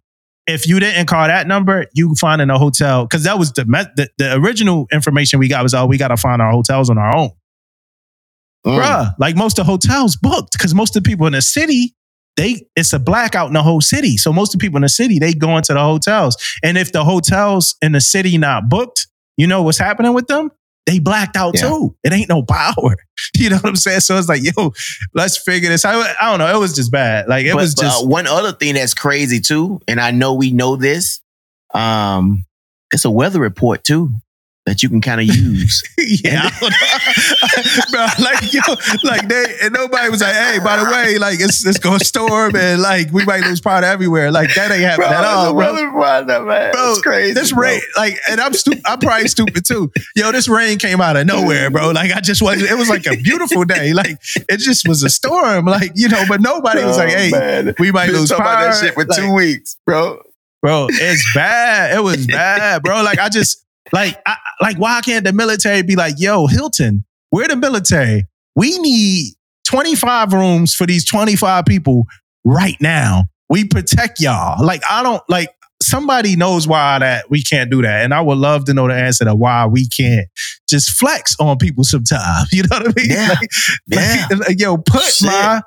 If 0.49 0.67
you 0.67 0.79
didn't 0.79 1.05
call 1.05 1.27
that 1.27 1.47
number, 1.47 1.85
you 1.93 2.13
find 2.15 2.41
in 2.41 2.49
a 2.49 2.57
hotel 2.57 3.03
because 3.05 3.23
that 3.23 3.37
was 3.39 3.51
the, 3.53 3.63
the 3.95 4.09
the 4.17 4.35
original 4.35 4.87
information 4.91 5.39
we 5.39 5.47
got 5.47 5.63
was 5.63 5.73
oh 5.73 5.85
we 5.85 5.97
got 5.97 6.09
to 6.09 6.17
find 6.17 6.41
our 6.41 6.51
hotels 6.51 6.89
on 6.89 6.97
our 6.97 7.15
own, 7.15 7.31
Mm. 8.65 8.77
bruh. 8.77 9.13
Like 9.19 9.35
most 9.37 9.57
of 9.57 9.65
the 9.65 9.71
hotels 9.71 10.17
booked 10.17 10.51
because 10.51 10.73
most 10.75 10.95
of 10.95 11.03
the 11.03 11.09
people 11.09 11.25
in 11.27 11.33
the 11.33 11.41
city 11.41 11.95
they 12.35 12.65
it's 12.75 12.93
a 12.93 12.99
blackout 12.99 13.47
in 13.47 13.53
the 13.53 13.63
whole 13.63 13.81
city. 13.81 14.17
So 14.17 14.33
most 14.33 14.53
of 14.53 14.59
the 14.59 14.63
people 14.65 14.77
in 14.77 14.81
the 14.83 14.89
city 14.89 15.19
they 15.19 15.33
go 15.33 15.55
into 15.57 15.73
the 15.73 15.79
hotels, 15.81 16.35
and 16.63 16.77
if 16.77 16.91
the 16.91 17.03
hotels 17.05 17.75
in 17.81 17.93
the 17.93 18.01
city 18.01 18.37
not 18.37 18.69
booked, 18.69 19.07
you 19.37 19.47
know 19.47 19.61
what's 19.63 19.77
happening 19.77 20.13
with 20.13 20.27
them? 20.27 20.51
They 20.89 20.97
blacked 20.97 21.35
out 21.37 21.53
Yeah. 21.53 21.69
too. 21.69 21.95
It 22.03 22.11
ain't 22.13 22.29
no 22.29 22.41
power. 22.49 22.95
You 23.37 23.51
know 23.51 23.57
what 23.57 23.65
I'm 23.67 23.75
saying? 23.75 23.99
So 23.99 24.17
it's 24.17 24.27
like, 24.27 24.41
yo, 24.41 24.73
let's 25.13 25.37
figure 25.37 25.69
this 25.69 25.85
out. 25.85 26.03
I 26.19 26.29
don't 26.31 26.39
know. 26.39 26.51
It 26.55 26.59
was 26.59 26.73
just 26.73 26.91
bad. 26.91 27.27
Like 27.27 27.45
it 27.45 27.51
But, 27.53 27.57
was 27.61 27.75
just 27.75 28.03
uh, 28.03 28.07
one 28.07 28.25
other 28.25 28.53
thing 28.53 28.73
that's 28.73 28.95
crazy 28.95 29.39
too, 29.39 29.79
and 29.87 29.99
I 30.01 30.09
know 30.09 30.33
we 30.33 30.49
know 30.51 30.75
this. 30.77 31.21
Um, 31.75 32.45
it's 32.91 33.05
a 33.05 33.11
weather 33.11 33.39
report 33.39 33.83
too 33.83 34.09
that 34.65 34.83
you 34.83 34.89
can 34.89 35.01
kind 35.01 35.19
of 35.21 35.25
use. 35.25 35.81
yeah, 36.23 36.41
I 36.43 36.59
don't 36.59 36.69
know. 36.69 37.91
bro. 37.91 38.07
Like 38.23 38.53
yo, 38.53 38.61
like 39.03 39.27
they 39.27 39.57
and 39.63 39.73
nobody 39.73 40.09
was 40.09 40.21
like, 40.21 40.35
hey, 40.35 40.59
by 40.63 40.77
the 40.77 40.85
way, 40.91 41.17
like 41.17 41.39
it's 41.39 41.65
it's 41.65 41.79
gonna 41.79 41.99
storm 41.99 42.55
and 42.55 42.81
like 42.81 43.11
we 43.11 43.25
might 43.25 43.41
lose 43.41 43.61
power 43.61 43.83
everywhere. 43.83 44.31
Like 44.31 44.53
that 44.55 44.71
ain't 44.71 44.81
happening 44.83 45.09
at 45.09 45.23
all, 45.23 45.53
bro. 45.53 45.73
report, 45.73 46.27
man. 46.27 46.71
Bro, 46.71 46.91
it's 46.91 47.01
crazy. 47.01 47.33
This 47.33 47.51
bro. 47.51 47.63
rain, 47.63 47.81
like, 47.97 48.17
and 48.29 48.39
I'm 48.39 48.53
stupid. 48.53 48.81
I'm 48.85 48.99
probably 48.99 49.27
stupid 49.27 49.65
too. 49.65 49.91
Yo, 50.15 50.31
this 50.31 50.47
rain 50.47 50.77
came 50.77 51.01
out 51.01 51.15
of 51.17 51.25
nowhere, 51.25 51.69
bro. 51.71 51.91
Like, 51.91 52.11
I 52.11 52.19
just 52.19 52.41
was. 52.41 52.61
It 52.61 52.77
was 52.77 52.89
like 52.89 53.07
a 53.07 53.15
beautiful 53.17 53.63
day. 53.63 53.93
Like, 53.93 54.19
it 54.49 54.57
just 54.57 54.87
was 54.87 55.01
a 55.03 55.09
storm. 55.09 55.65
Like, 55.65 55.91
you 55.95 56.09
know, 56.09 56.23
but 56.27 56.41
nobody 56.41 56.83
was 56.83 56.97
like, 56.97 57.09
Oh, 57.09 57.17
"Hey, 57.17 57.31
man. 57.31 57.73
we 57.79 57.91
might 57.91 58.07
Been 58.07 58.17
lose 58.17 58.29
talking 58.29 58.45
power." 58.45 58.53
about 58.65 58.73
that 58.73 58.79
shit 58.85 58.93
for 58.93 59.05
Like, 59.05 59.17
two 59.19 59.33
weeks, 59.33 59.77
bro. 59.85 60.21
bro. 60.61 60.87
It's 60.91 61.25
bad. 61.33 61.95
It 61.97 62.01
was 62.01 62.27
bad, 62.27 62.83
bro. 62.83 63.01
Like 63.03 63.17
I 63.19 63.29
just 63.29 63.65
like 63.93 64.17
I, 64.25 64.35
like 64.61 64.77
why 64.77 65.01
can't 65.01 65.25
the 65.25 65.33
military 65.33 65.81
be 65.83 65.95
like, 65.95 66.15
yo, 66.17 66.47
Hilton, 66.47 67.05
we're 67.31 67.47
the 67.47 67.55
military. 67.55 68.25
We 68.55 68.77
need 68.79 69.33
25 69.67 70.33
rooms 70.33 70.73
for 70.73 70.85
these 70.87 71.05
25 71.05 71.65
people 71.65 72.05
right 72.43 72.77
now. 72.81 73.25
We 73.49 73.65
protect 73.65 74.19
y'all. 74.19 74.63
Like 74.65 74.81
I 74.89 75.03
don't 75.03 75.21
like 75.29 75.49
somebody 75.81 76.35
knows 76.35 76.67
why 76.67 76.99
that 76.99 77.29
we 77.29 77.41
can't 77.41 77.71
do 77.71 77.81
that. 77.81 78.03
And 78.03 78.13
I 78.13 78.21
would 78.21 78.37
love 78.37 78.65
to 78.65 78.73
know 78.73 78.87
the 78.87 78.93
answer 78.95 79.25
to 79.25 79.33
why 79.33 79.65
we 79.65 79.87
can't 79.87 80.27
just 80.67 80.89
flex 80.91 81.35
on 81.39 81.57
people 81.57 81.83
sometimes. 81.83 82.49
You 82.53 82.63
know 82.63 82.79
what 82.79 82.87
I 82.87 83.01
mean? 83.01 83.09
Yeah. 83.11 83.27
Like, 83.39 83.49
Yeah. 83.87 84.27
like, 84.37 84.59
yo, 84.59 84.77
put 84.77 85.01
Shit. 85.03 85.27
my 85.27 85.61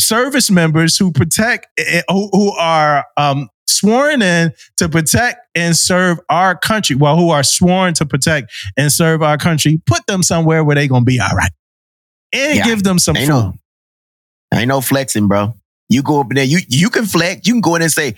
service 0.00 0.50
members 0.50 0.96
who 0.96 1.10
protect, 1.10 1.66
eh, 1.78 2.02
who, 2.08 2.28
who 2.32 2.52
are 2.56 3.04
um, 3.16 3.48
sworn 3.68 4.22
in 4.22 4.52
to 4.78 4.88
protect 4.88 5.38
and 5.54 5.76
serve 5.76 6.18
our 6.28 6.56
country, 6.56 6.96
well, 6.96 7.16
who 7.16 7.30
are 7.30 7.42
sworn 7.42 7.94
to 7.94 8.06
protect 8.06 8.52
and 8.76 8.92
serve 8.92 9.22
our 9.22 9.36
country, 9.38 9.80
put 9.86 10.06
them 10.06 10.22
somewhere 10.22 10.64
where 10.64 10.74
they're 10.76 10.88
going 10.88 11.02
to 11.02 11.06
be 11.06 11.20
all 11.20 11.36
right. 11.36 11.50
And 12.32 12.56
Yeah. 12.58 12.64
give 12.64 12.82
them 12.82 12.98
some 12.98 13.16
Ain't 13.16 13.26
food. 13.30 13.32
no, 13.32 13.54
ain't 14.54 14.68
no 14.68 14.80
flexing, 14.80 15.28
bro. 15.28 15.54
You 15.88 16.02
go 16.02 16.20
up 16.20 16.26
in 16.30 16.34
there, 16.36 16.44
you 16.44 16.58
you 16.68 16.90
can 16.90 17.06
flex. 17.06 17.46
You 17.46 17.54
can 17.54 17.60
go 17.62 17.74
in 17.76 17.82
and 17.82 17.90
say, 17.92 18.14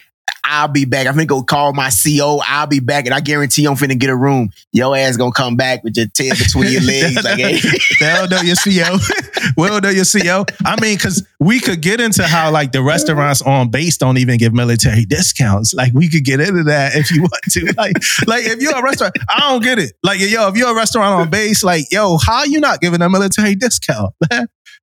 I'll 0.51 0.68
be 0.68 0.84
back. 0.84 1.07
I'm 1.07 1.14
gonna 1.14 1.26
go 1.26 1.42
call 1.42 1.72
my 1.72 1.90
CO. 1.90 2.40
I'll 2.44 2.66
be 2.66 2.80
back, 2.80 3.07
and 3.07 3.14
I 3.14 3.20
guarantee 3.20 3.62
you 3.62 3.70
I'm 3.70 3.76
finna 3.76 3.98
get 3.98 4.11
a 4.11 4.16
room. 4.16 4.51
Your 4.72 4.96
ass 4.96 5.16
gonna 5.16 5.32
come 5.32 5.57
back 5.57 5.84
with 5.84 5.96
your 5.96 6.07
tail 6.09 6.34
between 6.36 6.72
your 6.72 6.82
legs, 6.82 7.22
like, 7.22 7.38
hey, 7.38 7.61
they 8.01 8.12
don't 8.14 8.30
know 8.30 8.40
your 8.40 8.57
CO. 8.57 8.96
we 9.57 9.68
don't 9.68 9.82
know 9.82 9.90
your 9.90 10.05
CO. 10.05 10.44
I 10.64 10.80
mean, 10.80 10.96
because 10.96 11.26
we 11.38 11.61
could 11.61 11.80
get 11.80 12.01
into 12.01 12.26
how 12.26 12.51
like 12.51 12.72
the 12.72 12.82
restaurants 12.82 13.40
on 13.42 13.70
base 13.70 13.96
don't 13.96 14.18
even 14.18 14.38
give 14.38 14.53
military 14.53 15.05
discounts. 15.05 15.72
Like 15.72 15.92
we 15.94 16.09
could 16.09 16.24
get 16.24 16.40
into 16.40 16.64
that 16.64 16.96
if 16.96 17.11
you 17.11 17.22
want 17.22 17.42
to. 17.53 17.74
Like, 17.80 17.96
like 18.26 18.44
if 18.44 18.61
you're 18.61 18.76
a 18.76 18.82
restaurant, 18.82 19.14
I 19.28 19.40
don't 19.40 19.62
get 19.62 19.78
it. 19.78 19.92
Like, 20.03 20.20
yo, 20.20 20.48
if 20.48 20.57
you're 20.57 20.70
a 20.70 20.74
restaurant 20.74 21.22
on 21.22 21.30
base, 21.30 21.62
like, 21.64 21.86
yo, 21.90 22.18
how 22.18 22.44
you 22.44 22.61
not 22.61 22.80
giving 22.80 23.01
a 23.01 23.09
military 23.09 23.55
discount? 23.55 24.12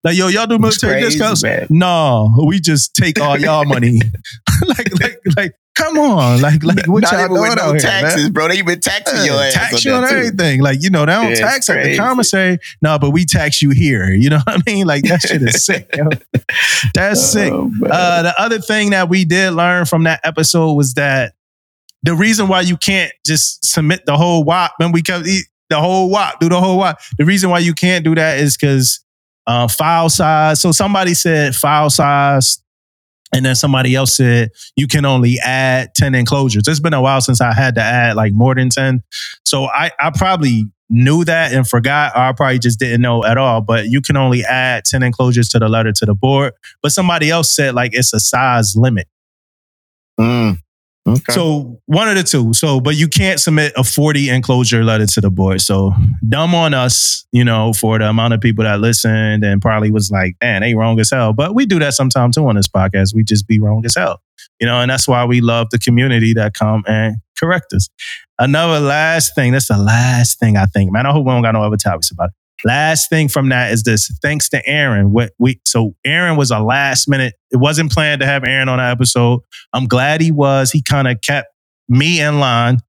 Like, 0.04 0.16
yo, 0.18 0.28
y'all 0.28 0.45
do 0.45 0.58
military 0.58 0.93
crazy, 1.02 1.18
discounts? 1.18 1.43
man. 1.43 1.68
No, 1.70 2.34
we 2.45 2.60
just 2.60 2.95
take 2.95 3.20
all 3.20 3.38
y'all 3.38 3.66
money. 3.66 4.00
like, 4.68 5.02
like, 5.02 5.20
like, 5.36 5.56
come 5.76 5.98
on, 5.98 6.41
like, 6.41 6.64
like 6.64 6.88
what 6.88 7.04
not 7.04 7.12
y'all 7.12 7.22
even 7.26 7.36
doing 7.36 7.50
with 7.50 7.58
no 7.58 7.64
out 7.64 7.72
here, 7.72 7.80
taxes, 7.80 8.24
man? 8.24 8.32
bro. 8.32 8.48
They 8.48 8.58
even 8.60 8.80
taxing 8.80 9.26
your 9.26 9.36
ass. 9.41 9.54
tax 9.54 9.74
on 9.74 9.91
you 9.91 9.98
on 9.98 10.08
too. 10.08 10.16
everything. 10.16 10.62
Like, 10.62 10.82
you 10.82 10.89
know, 10.89 11.06
they 11.06 11.12
don't 11.12 11.30
Yeah, 11.32 11.36
tax 11.36 11.70
at 11.70 11.84
the 11.84 11.98
commissary. 11.98 12.60
No, 12.82 12.98
but 13.00 13.12
we 13.12 13.26
tax 13.26 13.62
you 13.62 13.72
here. 13.72 14.12
You 14.14 14.30
know 14.30 14.39
what 14.45 14.60
I 14.60 14.72
mean? 14.72 14.88
Like 14.88 15.04
that 15.04 15.22
shit 15.22 15.41
is 15.41 15.66
sick. 15.66 15.93
That's 16.93 17.22
sick. 17.22 17.52
Oh, 17.52 17.72
man. 17.80 17.91
Uh, 17.91 18.22
the 18.24 18.41
other 18.41 18.60
thing 18.60 18.91
that 18.91 19.10
we 19.10 19.26
did 19.26 19.52
learn 19.54 19.86
from 19.86 20.04
that 20.04 20.22
episode 20.24 20.74
was 20.74 20.93
that 20.93 21.34
the 22.04 22.14
reason 22.16 22.48
why 22.48 22.62
you 22.62 22.78
can't 22.78 23.12
just 23.26 23.66
submit 23.66 24.06
the 24.06 24.16
whole 24.16 24.43
WAP 24.43 24.72
when 24.78 24.91
we 24.91 25.02
come 25.02 25.24
eat 25.26 25.45
the 25.70 25.80
whole 25.80 26.10
WAP, 26.10 26.39
do 26.39 26.48
the 26.50 26.62
whole 26.62 26.78
WAP. 26.78 26.98
The 27.18 27.26
reason 27.26 27.50
why 27.50 27.60
you 27.60 27.74
can't 27.74 28.06
do 28.06 28.16
that 28.16 28.39
is 28.39 28.56
because 28.56 29.04
uh, 29.48 29.68
file 29.68 30.10
size. 30.10 30.62
So 30.62 30.72
somebody 30.72 31.14
said 31.16 31.56
file 31.56 31.89
size 31.89 32.62
And 33.34 33.45
then 33.45 33.56
somebody 33.56 33.95
else 33.95 34.16
said 34.16 34.52
you 34.76 34.88
can 34.88 35.06
only 35.06 35.38
add 35.43 35.93
10 35.95 36.16
enclosures. 36.16 36.68
It's 36.68 36.80
been 36.80 36.93
a 36.93 37.02
while 37.02 37.22
since 37.22 37.41
I 37.41 37.54
had 37.54 37.76
to 37.76 37.82
add 37.82 38.16
like 38.16 38.34
more 38.34 38.56
than 38.56 38.70
10. 38.70 39.04
So 39.45 39.66
I, 39.66 39.91
I 40.00 40.12
probably 40.12 40.66
knew 40.89 41.26
that 41.26 41.52
and 41.54 41.68
forgot, 41.68 42.16
or 42.16 42.22
I 42.22 42.32
probably 42.34 42.60
just 42.60 42.80
didn't 42.80 43.02
know 43.02 43.26
at 43.26 43.38
all. 43.38 43.62
But 43.62 43.88
you 43.88 44.02
can 44.02 44.16
only 44.16 44.43
add 44.43 44.86
10 44.86 45.04
enclosures 45.04 45.50
to 45.50 45.60
the 45.60 45.68
letter 45.68 45.91
to 45.91 46.06
the 46.06 46.16
board. 46.16 46.54
But 46.82 46.93
somebody 46.93 47.30
else 47.30 47.54
said 47.54 47.74
like 47.76 47.93
it's 47.93 48.14
a 48.14 48.20
size 48.20 48.76
limit. 48.78 49.08
Mm. 50.20 50.60
Okay. 51.08 51.34
So 51.34 51.80
one 51.86 52.10
of 52.10 52.16
the 52.16 52.24
two. 52.24 52.53
So, 52.53 52.82
but 52.82 52.95
you 52.95 53.08
can't 53.08 53.39
submit 53.39 53.72
a 53.78 53.84
40 53.84 54.30
enclosure 54.30 54.84
letter 54.84 55.05
to 55.05 55.22
the 55.22 55.30
board. 55.30 55.62
So 55.62 55.93
dumb 56.28 56.53
on 56.53 56.74
us, 56.74 57.26
you 57.32 57.45
know, 57.45 57.72
for 57.74 57.97
the 57.97 58.10
amount 58.10 58.34
of 58.34 58.41
people 58.41 58.66
that 58.66 58.80
listened 58.80 59.43
and 59.43 59.62
probably 59.62 59.91
was 59.91 60.12
like, 60.12 60.36
man, 60.41 60.62
they 60.62 60.76
wrong 60.76 60.99
as 60.99 61.10
hell. 61.10 61.34
But 61.34 61.55
we 61.55 61.66
do 61.66 61.80
that 61.80 61.93
sometime 61.93 62.32
too 62.32 62.45
on 62.47 62.55
this 62.55 62.68
podcast. 62.68 63.16
We 63.16 63.24
just 63.24 63.47
be 63.47 63.60
wrong 63.60 63.86
as 63.86 63.95
hell. 63.95 64.22
You 64.60 64.68
know, 64.68 64.82
and 64.82 64.89
that's 64.91 65.08
why 65.08 65.24
we 65.26 65.39
love 65.39 65.70
the 65.72 65.80
community 65.80 66.34
that 66.34 66.53
come 66.53 66.84
and 66.88 67.18
correct 67.39 67.74
us. 67.74 67.89
Another 68.39 68.80
last 68.80 69.34
thing, 69.36 69.53
that's 69.53 69.68
the 69.68 69.78
last 69.78 70.39
thing 70.39 70.58
I 70.58 70.66
think. 70.66 70.91
Man, 70.91 71.05
I 71.05 71.12
hope 71.12 71.26
we 71.26 71.32
don't 71.32 71.41
got 71.41 71.53
no 71.53 71.64
other 71.64 71.78
topics 71.78 72.12
about 72.12 72.30
it. 72.30 72.36
Last 72.64 73.10
thing 73.10 73.28
from 73.28 73.49
that 73.49 73.72
is 73.72 73.84
this. 73.84 74.12
Thanks 74.22 74.49
to 74.49 74.68
Aaron. 74.68 75.12
What 75.12 75.34
we 75.38 75.62
so 75.66 75.95
Aaron 76.05 76.38
was 76.38 76.51
a 76.51 76.60
last 76.60 77.08
minute. 77.08 77.34
It 77.51 77.58
wasn't 77.58 77.91
planned 77.91 78.22
to 78.22 78.28
have 78.28 78.43
Aaron 78.43 78.70
on 78.70 78.80
the 78.80 78.84
episode. 78.84 79.41
I'm 79.74 79.88
glad 79.88 80.22
he 80.22 80.32
was. 80.32 80.72
He 80.72 80.82
kind 80.82 81.08
of 81.08 81.22
kept 81.22 81.47
me 81.88 82.20
in 82.20 82.39
line. 82.39 82.80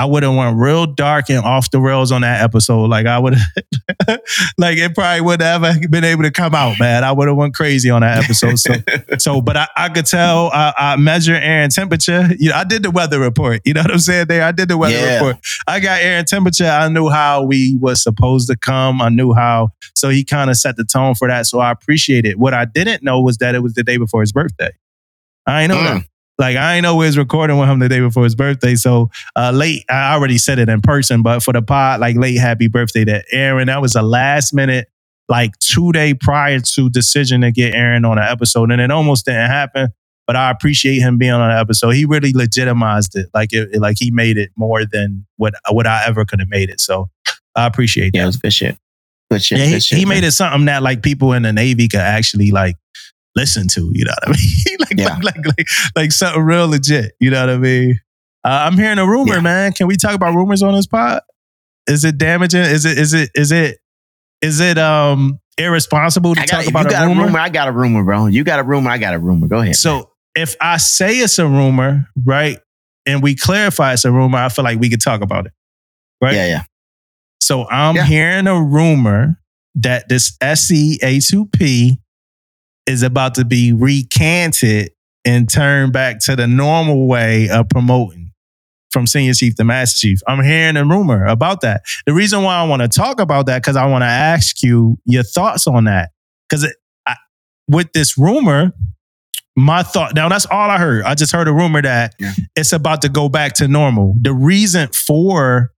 I 0.00 0.06
would 0.06 0.22
have 0.22 0.34
went 0.34 0.56
real 0.56 0.86
dark 0.86 1.28
and 1.28 1.44
off 1.44 1.70
the 1.70 1.78
rails 1.78 2.10
on 2.10 2.22
that 2.22 2.40
episode. 2.40 2.88
Like 2.88 3.04
I 3.04 3.18
would, 3.18 3.34
like 4.56 4.78
it 4.78 4.94
probably 4.94 5.20
would 5.20 5.42
have 5.42 5.62
ever 5.62 5.88
been 5.88 6.04
able 6.04 6.22
to 6.22 6.30
come 6.30 6.54
out, 6.54 6.78
man. 6.80 7.04
I 7.04 7.12
would 7.12 7.28
have 7.28 7.36
went 7.36 7.54
crazy 7.54 7.90
on 7.90 8.00
that 8.00 8.24
episode. 8.24 8.58
So, 8.58 8.72
so, 9.18 9.42
but 9.42 9.58
I, 9.58 9.68
I 9.76 9.88
could 9.90 10.06
tell. 10.06 10.50
I, 10.54 10.72
I 10.74 10.96
measure 10.96 11.34
Aaron 11.34 11.68
temperature. 11.68 12.30
You 12.38 12.48
know, 12.48 12.54
I 12.54 12.64
did 12.64 12.82
the 12.82 12.90
weather 12.90 13.20
report. 13.20 13.60
You 13.66 13.74
know 13.74 13.82
what 13.82 13.90
I'm 13.90 13.98
saying? 13.98 14.28
There, 14.28 14.42
I 14.42 14.52
did 14.52 14.70
the 14.70 14.78
weather 14.78 14.94
Yeah. 14.94 15.16
report. 15.16 15.36
I 15.66 15.80
got 15.80 16.00
Aaron 16.00 16.24
temperature. 16.24 16.64
I 16.64 16.88
knew 16.88 17.10
how 17.10 17.42
we 17.42 17.76
was 17.76 18.02
supposed 18.02 18.48
to 18.48 18.56
come. 18.56 19.02
I 19.02 19.10
knew 19.10 19.34
how. 19.34 19.68
So 19.94 20.08
he 20.08 20.24
kind 20.24 20.48
of 20.48 20.56
set 20.56 20.78
the 20.78 20.84
tone 20.84 21.14
for 21.14 21.28
that. 21.28 21.44
So 21.44 21.58
I 21.58 21.70
appreciate 21.70 22.24
it. 22.24 22.38
What 22.38 22.54
I 22.54 22.64
didn't 22.64 23.02
know 23.02 23.20
was 23.20 23.36
that 23.36 23.54
it 23.54 23.62
was 23.62 23.74
the 23.74 23.84
day 23.84 23.98
before 23.98 24.22
his 24.22 24.32
birthday. 24.32 24.70
I 25.46 25.60
ain't 25.60 25.70
know 25.70 25.76
mm. 25.76 25.84
that. 25.84 26.06
Like 26.40 26.56
I 26.56 26.76
ain't 26.76 26.86
was 26.96 27.18
recording 27.18 27.58
with 27.58 27.68
him 27.68 27.78
the 27.80 27.88
day 27.88 28.00
before 28.00 28.24
his 28.24 28.34
birthday. 28.34 28.74
So 28.74 29.10
uh, 29.36 29.52
late, 29.54 29.84
I 29.90 30.14
already 30.14 30.38
said 30.38 30.58
it 30.58 30.70
in 30.70 30.80
person, 30.80 31.20
but 31.22 31.40
for 31.42 31.52
the 31.52 31.60
pod, 31.60 32.00
like 32.00 32.16
late 32.16 32.38
happy 32.38 32.66
birthday 32.66 33.04
to 33.04 33.22
Aaron. 33.30 33.66
That 33.66 33.82
was 33.82 33.94
a 33.94 34.00
last 34.02 34.54
minute, 34.54 34.88
like 35.28 35.56
two 35.58 35.92
day 35.92 36.14
prior 36.14 36.58
to 36.58 36.88
decision 36.88 37.42
to 37.42 37.52
get 37.52 37.74
Aaron 37.74 38.06
on 38.06 38.16
an 38.16 38.24
episode, 38.24 38.70
and 38.72 38.80
it 38.80 38.90
almost 38.90 39.26
didn't 39.26 39.50
happen. 39.50 39.88
But 40.26 40.36
I 40.36 40.50
appreciate 40.50 41.00
him 41.00 41.18
being 41.18 41.32
on 41.32 41.50
an 41.50 41.58
episode. 41.58 41.90
He 41.90 42.06
really 42.06 42.32
legitimized 42.32 43.16
it. 43.16 43.26
Like 43.34 43.52
it, 43.52 43.78
like 43.78 43.96
he 43.98 44.10
made 44.10 44.38
it 44.38 44.50
more 44.56 44.86
than 44.86 45.26
what 45.36 45.52
what 45.70 45.86
I 45.86 46.04
ever 46.06 46.24
could 46.24 46.40
have 46.40 46.48
made 46.48 46.70
it. 46.70 46.80
So 46.80 47.10
I 47.54 47.66
appreciate 47.66 48.12
Yeah, 48.14 48.20
it 48.20 48.22
that. 48.22 48.26
was 48.28 48.36
good 48.38 48.52
shit. 48.54 48.78
Good 49.30 49.42
shit. 49.44 49.58
Yeah, 49.58 49.66
he, 49.66 49.80
shit, 49.80 49.98
he 49.98 50.06
made 50.06 50.24
it 50.24 50.32
something 50.32 50.64
that 50.64 50.82
like 50.82 51.02
people 51.02 51.34
in 51.34 51.42
the 51.42 51.52
Navy 51.52 51.86
could 51.86 52.00
actually 52.00 52.50
like 52.50 52.76
listen 53.36 53.66
to. 53.68 53.90
You 53.92 54.04
know 54.04 54.12
what 54.26 54.28
I 54.28 54.32
mean? 54.40 54.76
like, 54.80 54.98
Yeah. 54.98 55.18
like, 55.22 55.36
like 55.36 55.46
like 55.58 55.66
like 55.96 56.12
something 56.12 56.42
real 56.42 56.68
legit. 56.68 57.12
You 57.20 57.30
know 57.30 57.40
what 57.40 57.50
I 57.54 57.58
mean? 57.58 57.98
Uh, 58.44 58.48
I'm 58.70 58.76
hearing 58.78 58.98
a 58.98 59.06
rumor, 59.06 59.34
Yeah. 59.34 59.40
man. 59.40 59.72
Can 59.72 59.86
we 59.86 59.96
talk 59.96 60.14
about 60.14 60.34
rumors 60.34 60.62
on 60.62 60.74
this 60.74 60.86
pod? 60.86 61.22
Is 61.86 62.04
it 62.04 62.18
damaging? 62.18 62.60
Is 62.62 62.84
it 62.84 62.98
is 62.98 63.12
it 63.14 63.30
is 63.34 63.52
it 63.52 63.78
is 64.42 64.60
it 64.60 64.78
um 64.78 65.38
irresponsible 65.58 66.34
to 66.34 66.40
got, 66.40 66.48
talk 66.48 66.66
about 66.66 66.88
got 66.88 67.04
a 67.04 67.08
rumor? 67.08 67.38
I 67.38 67.48
got 67.50 67.68
a 67.68 67.72
rumor, 67.72 68.02
bro. 68.04 68.26
You 68.26 68.44
got 68.44 68.60
a 68.60 68.62
rumor, 68.62 68.90
I 68.90 68.98
got 68.98 69.14
a 69.14 69.18
rumor. 69.18 69.46
Go 69.48 69.58
ahead. 69.58 69.76
So 69.76 70.10
if 70.34 70.56
I 70.60 70.76
say 70.78 71.16
it's 71.18 71.38
a 71.38 71.46
rumor, 71.46 72.06
right, 72.24 72.58
and 73.06 73.22
we 73.22 73.34
clarify 73.34 73.92
it's 73.94 74.04
a 74.04 74.12
rumor, 74.12 74.38
I 74.38 74.48
feel 74.48 74.64
like 74.64 74.78
we 74.78 74.88
could 74.88 75.02
talk 75.02 75.20
about 75.20 75.46
it. 75.46 75.52
right? 76.22 76.34
Yeah, 76.34 76.46
yeah. 76.46 76.62
So 77.42 77.66
I'm 77.68 77.96
Yeah. 77.96 78.04
hearing 78.04 78.46
a 78.46 78.62
rumor 78.62 79.40
that 79.74 80.08
this 80.08 80.36
SEA2P 80.42 81.98
is 82.90 83.02
about 83.02 83.34
to 83.36 83.44
be 83.44 83.72
recanted 83.72 84.90
and 85.24 85.48
turned 85.48 85.92
back 85.92 86.18
to 86.20 86.36
the 86.36 86.46
normal 86.46 87.06
way 87.06 87.48
of 87.48 87.68
promoting 87.68 88.32
from 88.90 89.06
senior 89.06 89.32
chief 89.34 89.54
to 89.54 89.64
master 89.64 90.00
chief. 90.08 90.18
I'm 90.26 90.42
hearing 90.42 90.76
a 90.76 90.84
rumor 90.84 91.24
about 91.26 91.60
that. 91.60 91.82
The 92.06 92.12
reason 92.12 92.42
why 92.42 92.56
I 92.56 92.66
want 92.66 92.82
to 92.82 92.88
talk 92.88 93.20
about 93.20 93.46
that 93.46 93.62
because 93.62 93.76
I 93.76 93.86
want 93.86 94.02
to 94.02 94.06
ask 94.06 94.62
you 94.62 94.98
your 95.04 95.22
thoughts 95.22 95.66
on 95.66 95.84
that. 95.84 96.10
Because 96.48 96.66
with 97.68 97.92
this 97.92 98.18
rumor, 98.18 98.72
my 99.56 99.82
thought 99.82 100.14
now 100.14 100.28
that's 100.28 100.46
all 100.46 100.70
I 100.70 100.78
heard. 100.78 101.04
I 101.04 101.14
just 101.14 101.32
heard 101.32 101.46
a 101.46 101.52
rumor 101.52 101.82
that 101.82 102.14
Yeah. 102.18 102.32
it's 102.56 102.72
about 102.72 103.02
to 103.02 103.08
go 103.08 103.28
back 103.28 103.52
to 103.54 103.68
normal. 103.68 104.16
The 104.20 104.32
reason 104.32 104.88
for 104.88 105.70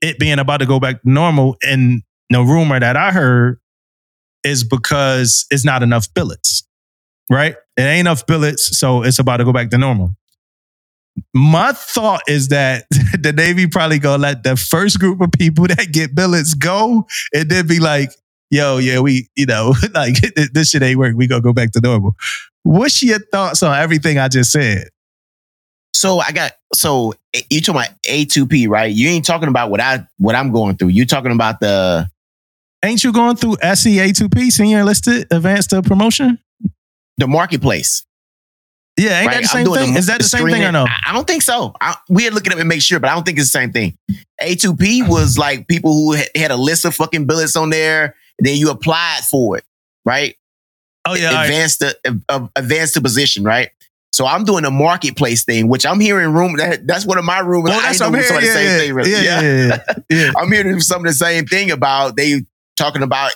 it 0.00 0.18
being 0.18 0.38
about 0.38 0.58
to 0.58 0.66
go 0.66 0.78
back 0.78 1.02
to 1.02 1.08
normal 1.10 1.56
and 1.62 2.02
the 2.30 2.42
rumor 2.42 2.78
that 2.78 2.96
I 2.96 3.10
heard 3.10 3.58
is 4.44 4.64
because 4.64 5.46
it's 5.50 5.64
not 5.64 5.82
enough 5.82 6.12
billets, 6.14 6.66
right? 7.30 7.56
It 7.76 7.82
ain't 7.82 8.00
enough 8.00 8.26
billets, 8.26 8.78
so 8.78 9.02
it's 9.02 9.18
about 9.18 9.38
to 9.38 9.44
go 9.44 9.52
back 9.52 9.70
to 9.70 9.78
normal. 9.78 10.14
My 11.34 11.72
thought 11.72 12.22
is 12.26 12.48
that 12.48 12.86
the 13.20 13.32
Navy 13.32 13.66
probably 13.66 13.98
gonna 13.98 14.22
let 14.22 14.42
the 14.42 14.56
first 14.56 14.98
group 14.98 15.20
of 15.20 15.30
people 15.32 15.66
that 15.68 15.92
get 15.92 16.14
billets 16.14 16.54
go 16.54 17.06
and 17.34 17.50
then 17.50 17.66
be 17.66 17.80
like, 17.80 18.10
yo, 18.50 18.78
yeah, 18.78 19.00
we, 19.00 19.28
you 19.36 19.46
know, 19.46 19.74
like 19.94 20.16
this 20.52 20.70
shit 20.70 20.82
ain't 20.82 20.98
work. 20.98 21.14
We 21.16 21.26
gonna 21.26 21.42
go 21.42 21.52
back 21.52 21.72
to 21.72 21.80
normal. 21.80 22.14
What's 22.62 23.02
your 23.02 23.18
thoughts 23.18 23.62
on 23.62 23.76
everything 23.76 24.18
I 24.18 24.28
just 24.28 24.52
said? 24.52 24.88
So 25.94 26.18
I 26.18 26.32
got 26.32 26.52
so 26.74 27.14
you 27.50 27.60
talking 27.60 27.80
about 27.82 28.02
A2P, 28.02 28.68
right? 28.68 28.92
You 28.92 29.08
ain't 29.08 29.24
talking 29.24 29.48
about 29.48 29.70
what 29.70 29.80
I 29.80 30.06
what 30.18 30.34
I'm 30.34 30.52
going 30.52 30.76
through. 30.76 30.88
You 30.88 31.06
talking 31.06 31.32
about 31.32 31.60
the 31.60 32.08
Ain't 32.84 33.04
you 33.04 33.12
going 33.12 33.36
through 33.36 33.54
E 33.54 33.56
SEA2P, 33.66 34.50
senior 34.50 34.80
enlisted, 34.80 35.26
advanced 35.30 35.70
to 35.70 35.82
promotion? 35.82 36.38
the 37.18 37.26
marketplace. 37.28 38.04
Yeah, 38.98 39.20
ain't 39.20 39.26
right? 39.28 39.34
that 39.36 39.42
the 39.42 39.48
same 39.48 39.66
thing? 39.72 39.92
the- 39.92 39.98
Is 39.98 40.06
that 40.06 40.18
the, 40.18 40.24
the 40.24 40.28
same 40.28 40.48
thing 40.48 40.64
or 40.64 40.72
no? 40.72 40.84
I, 40.84 41.10
I 41.10 41.12
don't 41.12 41.26
think 41.26 41.42
so. 41.42 41.74
I, 41.80 41.94
we 42.08 42.24
had 42.24 42.30
to 42.30 42.34
look 42.34 42.46
it 42.46 42.52
up 42.52 42.58
and 42.58 42.68
make 42.68 42.82
sure, 42.82 42.98
but 43.00 43.10
I 43.10 43.14
don't 43.14 43.24
think 43.24 43.38
it's 43.38 43.52
the 43.52 43.58
same 43.58 43.70
thing. 43.72 43.96
A2P 44.42 45.08
was 45.08 45.38
like 45.38 45.68
people 45.68 45.92
who 45.92 46.12
had, 46.12 46.28
had 46.34 46.50
a 46.50 46.56
list 46.56 46.84
of 46.84 46.94
fucking 46.94 47.26
billets 47.26 47.54
on 47.56 47.70
there, 47.70 48.14
and 48.38 48.46
then 48.46 48.56
you 48.56 48.70
applied 48.70 49.20
for 49.30 49.56
it, 49.58 49.64
right? 50.04 50.34
Oh 51.06 51.14
yeah, 51.14 51.28
all 51.28 51.34
right. 51.34 51.44
advanced 51.46 51.80
to 51.80 51.96
uh, 52.28 52.46
advanced 52.56 52.94
to 52.94 53.00
position, 53.00 53.44
right? 53.44 53.70
So 54.12 54.26
I'm 54.26 54.44
doing 54.44 54.64
a 54.64 54.70
marketplace 54.70 55.44
thing, 55.44 55.68
which 55.68 55.86
I'm 55.86 55.98
hearing 56.00 56.32
room. 56.32 56.56
That, 56.58 56.86
that's 56.86 57.06
one 57.06 57.16
of 57.18 57.24
my 57.24 57.38
rumors. 57.40 57.72
Oh, 57.72 57.78
I 57.78 57.82
that's 57.82 58.00
ain't 58.00 58.12
what 58.12 58.20
I'm 58.20 58.20
know 58.20 58.26
some 58.26 58.36
of 58.36 58.42
the 58.42 58.46
hearing. 58.48 58.56
same 58.58 58.66
Yeah, 58.66 58.78
thing. 58.78 58.88
yeah, 58.88 58.94
really. 58.94 59.10
yeah, 59.10 59.40
yeah, 59.40 59.78
yeah, 60.10 60.26
yeah. 60.26 60.32
I'm 60.36 60.52
hearing 60.52 60.80
some 60.80 61.00
of 61.00 61.06
the 61.06 61.14
same 61.14 61.46
thing 61.46 61.70
about 61.70 62.16
they 62.16 62.42
talking 62.82 63.02
about 63.02 63.32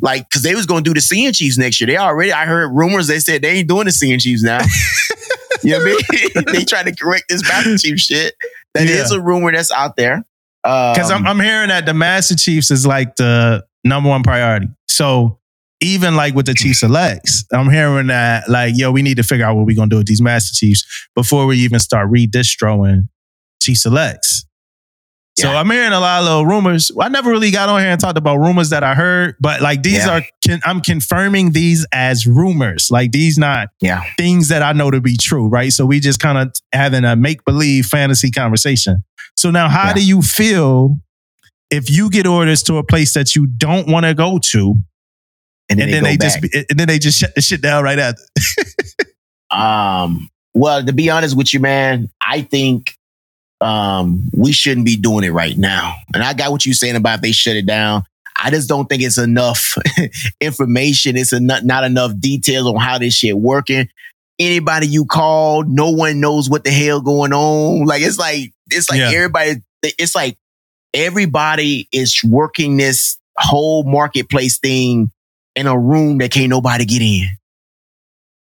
like 0.00 0.28
because 0.28 0.42
they 0.42 0.54
was 0.54 0.66
going 0.66 0.84
to 0.84 0.90
do 0.90 0.94
the 0.94 1.00
Seeing 1.00 1.32
Chiefs 1.32 1.58
next 1.58 1.80
year. 1.80 1.86
They 1.88 1.96
already 1.96 2.32
I 2.32 2.46
heard 2.46 2.68
rumors. 2.72 3.06
They 3.06 3.18
said 3.20 3.42
they 3.42 3.50
ain't 3.50 3.68
doing 3.68 3.86
the 3.86 3.92
Seeing 3.92 4.18
Chiefs 4.18 4.42
now. 4.42 4.60
you 5.62 5.72
know 5.72 5.78
what 5.78 6.04
I 6.10 6.18
mean? 6.34 6.44
they 6.52 6.64
trying 6.64 6.84
to 6.86 6.94
correct 6.94 7.24
this 7.28 7.42
Master 7.48 7.76
Chief 7.78 7.98
shit. 7.98 8.34
That 8.74 8.86
is 8.88 9.10
Yeah. 9.10 9.18
a 9.18 9.20
rumor 9.20 9.52
that's 9.52 9.72
out 9.72 9.96
there. 9.96 10.24
Because 10.62 11.10
Um, 11.10 11.26
I'm, 11.26 11.38
I'm 11.38 11.44
hearing 11.44 11.68
that 11.68 11.86
the 11.86 11.94
Master 11.94 12.36
Chiefs 12.36 12.70
is 12.70 12.86
like 12.86 13.16
the 13.16 13.64
number 13.84 14.08
one 14.10 14.22
priority. 14.22 14.68
So 14.88 15.38
even 15.80 16.16
like 16.16 16.34
with 16.34 16.46
the 16.46 16.54
Chief 16.54 16.76
Selects, 16.76 17.44
I'm 17.52 17.70
hearing 17.70 18.08
that 18.08 18.48
like, 18.48 18.74
yo, 18.76 18.90
we 18.90 19.02
need 19.02 19.16
to 19.16 19.22
figure 19.22 19.46
out 19.46 19.56
what 19.56 19.66
we're 19.66 19.76
gonna 19.76 19.88
do 19.88 19.96
with 19.98 20.06
these 20.08 20.20
Master 20.20 20.54
Chiefs 20.54 20.84
before 21.14 21.46
we 21.46 21.56
even 21.58 21.78
start 21.78 22.10
redistroing 22.10 23.08
Chief 23.62 23.78
Selects. 23.78 24.44
So 25.38 25.52
Yeah. 25.52 25.60
I'm 25.60 25.70
hearing 25.70 25.92
a 25.92 26.00
lot 26.00 26.18
of 26.20 26.24
little 26.24 26.46
rumors. 26.46 26.90
I 27.00 27.08
never 27.08 27.30
really 27.30 27.50
got 27.52 27.68
on 27.68 27.80
here 27.80 27.90
and 27.90 28.00
talked 28.00 28.18
about 28.18 28.38
rumors 28.38 28.70
that 28.70 28.82
I 28.82 28.94
heard, 28.94 29.36
but 29.40 29.60
like 29.60 29.82
these 29.84 29.98
Yeah. 30.04 30.18
are, 30.18 30.22
con- 30.46 30.60
I'm 30.64 30.80
confirming 30.80 31.52
these 31.52 31.86
as 31.92 32.26
rumors. 32.26 32.88
Like 32.90 33.12
these 33.12 33.38
not 33.38 33.68
yeah. 33.80 34.02
things 34.16 34.48
that 34.48 34.62
I 34.62 34.72
know 34.72 34.90
to 34.90 35.00
be 35.00 35.16
true, 35.16 35.46
right? 35.48 35.72
So 35.72 35.86
we 35.86 36.00
just 36.00 36.18
kind 36.18 36.38
of 36.38 36.52
having 36.72 37.04
a 37.04 37.14
make 37.14 37.44
believe 37.44 37.86
fantasy 37.86 38.30
conversation. 38.32 39.04
So 39.36 39.50
now, 39.52 39.68
how 39.68 39.88
Yeah. 39.88 39.94
do 39.94 40.04
you 40.06 40.22
feel 40.22 40.98
if 41.70 41.88
you 41.88 42.10
get 42.10 42.26
orders 42.26 42.62
to 42.64 42.78
a 42.78 42.82
place 42.82 43.14
that 43.14 43.36
you 43.36 43.46
don't 43.46 43.86
want 43.88 44.06
to 44.06 44.14
go 44.14 44.38
to, 44.50 44.74
And 45.68 45.78
then, 45.78 45.88
and 45.88 45.88
they, 45.88 45.92
then 45.92 46.02
they, 46.02 46.16
just 46.16 46.38
and 46.70 46.80
then 46.80 46.88
they 46.88 46.98
just 46.98 47.18
shut 47.18 47.34
the 47.36 47.40
shit 47.42 47.60
down 47.62 47.84
right 47.84 47.98
after? 47.98 48.22
Um, 49.50 50.28
well, 50.54 50.84
to 50.84 50.92
be 50.92 51.08
honest 51.08 51.36
with 51.36 51.54
you, 51.54 51.60
man, 51.60 52.10
I 52.20 52.42
think 52.42 52.97
um 53.60 54.22
we 54.32 54.52
shouldn't 54.52 54.86
be 54.86 54.96
doing 54.96 55.24
it 55.24 55.30
right 55.32 55.56
now. 55.58 55.94
And 56.14 56.22
I 56.22 56.32
got 56.34 56.50
what 56.52 56.64
you're 56.64 56.74
saying 56.74 56.96
about 56.96 57.22
they 57.22 57.32
shut 57.32 57.56
it 57.56 57.66
down. 57.66 58.02
I 58.40 58.50
just 58.50 58.68
don't 58.68 58.88
think 58.88 59.02
it's 59.02 59.18
enough 59.18 59.74
information. 60.40 61.16
It's 61.16 61.32
not 61.32 61.84
enough 61.84 62.12
details 62.20 62.66
on 62.68 62.76
how 62.76 62.98
this 62.98 63.14
shit 63.14 63.36
working. 63.36 63.88
Anybody 64.38 64.86
you 64.86 65.04
call, 65.04 65.64
no 65.64 65.90
one 65.90 66.20
knows 66.20 66.48
what 66.48 66.62
the 66.62 66.70
hell 66.70 67.00
going 67.00 67.32
on. 67.32 67.84
Like 67.86 68.02
it's 68.02 68.18
like 68.18 68.52
it's 68.70 68.88
like 68.88 69.00
Yeah. 69.00 69.10
everybody. 69.10 69.62
It's 69.82 70.14
like 70.14 70.38
everybody 70.94 71.88
is 71.92 72.20
working 72.24 72.76
this 72.76 73.18
whole 73.36 73.82
marketplace 73.84 74.58
thing 74.58 75.10
in 75.56 75.66
a 75.66 75.78
room 75.78 76.18
that 76.18 76.30
can't 76.30 76.50
nobody 76.50 76.84
get 76.84 77.02
in. 77.02 77.26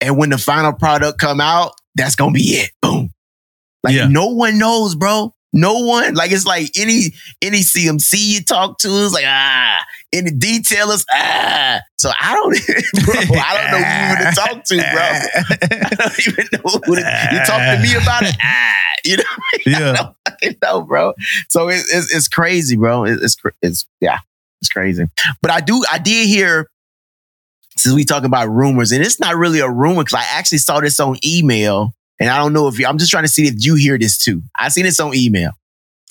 And 0.02 0.18
when 0.18 0.30
the 0.30 0.38
final 0.38 0.74
product 0.74 1.20
come 1.20 1.40
out, 1.40 1.72
that's 1.96 2.16
gonna 2.16 2.34
be 2.34 2.42
it. 2.56 2.72
Boom. 2.82 3.12
Like 3.86 3.96
Yeah. 3.96 4.08
no 4.08 4.28
one 4.28 4.58
knows, 4.58 4.96
bro. 4.96 5.34
No 5.54 5.80
one. 5.86 6.16
Like 6.16 6.32
it's 6.34 6.46
like 6.46 6.72
any 6.78 7.14
any 7.42 7.60
CMC 7.60 8.16
you 8.18 8.44
talk 8.44 8.80
to 8.80 8.90
is 8.90 9.14
like 9.14 9.24
ah. 9.26 9.78
Any 10.12 10.32
detailers 10.32 11.06
ah. 11.12 11.80
So 11.98 12.10
I 12.20 12.34
don't, 12.34 13.06
bro. 13.06 13.14
I 13.38 13.58
don't 13.58 13.72
know 13.72 13.86
who 13.88 14.26
to 14.26 14.36
talk 14.36 14.64
to, 14.66 14.76
bro. 14.76 15.80
I 15.92 15.96
don't 15.96 16.28
even 16.28 16.46
know 16.54 16.82
who 16.86 16.96
to. 16.96 17.30
You 17.32 17.40
talk 17.46 17.60
to 17.60 17.80
me 17.82 17.96
about 17.96 18.24
it, 18.24 18.36
ah. 18.44 18.74
You 19.06 19.18
know, 19.18 19.24
I 19.54 19.60
yeah. 19.66 19.94
don't 19.94 20.16
fucking 20.28 20.58
know, 20.64 20.82
bro. 20.82 21.14
So 21.50 21.70
it, 21.70 21.84
it's 21.92 22.14
it's 22.14 22.28
crazy, 22.28 22.76
bro. 22.76 23.06
It- 23.06 23.20
it's 23.22 23.38
it's 23.62 23.86
yeah, 24.02 24.18
it's 24.62 24.70
crazy. 24.70 25.06
But 25.42 25.52
I 25.52 25.60
do 25.62 25.84
I 25.92 26.00
did 26.00 26.28
hear 26.28 26.68
since 27.78 27.94
we 27.96 28.04
talking 28.06 28.26
about 28.26 28.50
rumors, 28.50 28.92
and 28.92 29.04
it's 29.04 29.20
not 29.20 29.36
really 29.36 29.60
a 29.60 29.70
rumor 29.70 30.04
because 30.04 30.20
I 30.20 30.26
actually 30.38 30.60
saw 30.60 30.80
this 30.80 31.00
on 31.00 31.18
email, 31.26 31.94
and 32.20 32.30
I 32.30 32.38
don't 32.38 32.54
know 32.54 32.68
if 32.68 32.80
you. 32.80 32.86
I'm 32.88 32.98
just 32.98 33.12
trying 33.12 33.24
to 33.24 33.30
see 33.30 33.48
if 33.48 33.56
you 33.58 33.76
hear 33.76 33.98
this 33.98 34.18
too. 34.18 34.42
I've 34.58 34.72
seen 34.74 34.84
this 34.86 35.00
on 35.00 35.14
email 35.16 35.52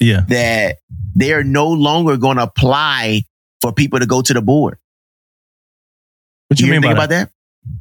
Yeah. 0.01 0.23
that 0.29 0.79
they 1.17 1.33
are 1.33 1.45
no 1.45 1.69
longer 1.69 2.17
going 2.17 2.37
to 2.39 2.43
apply 2.45 3.23
for 3.61 3.73
people 3.73 3.99
to 4.01 4.07
go 4.07 4.21
to 4.23 4.35
the 4.35 4.43
board. 4.43 4.79
What 6.49 6.61
you, 6.61 6.67
You, 6.67 6.73
mean 6.73 6.83
think 6.83 6.91
by 6.97 7.05
about 7.05 7.09
that? 7.11 7.31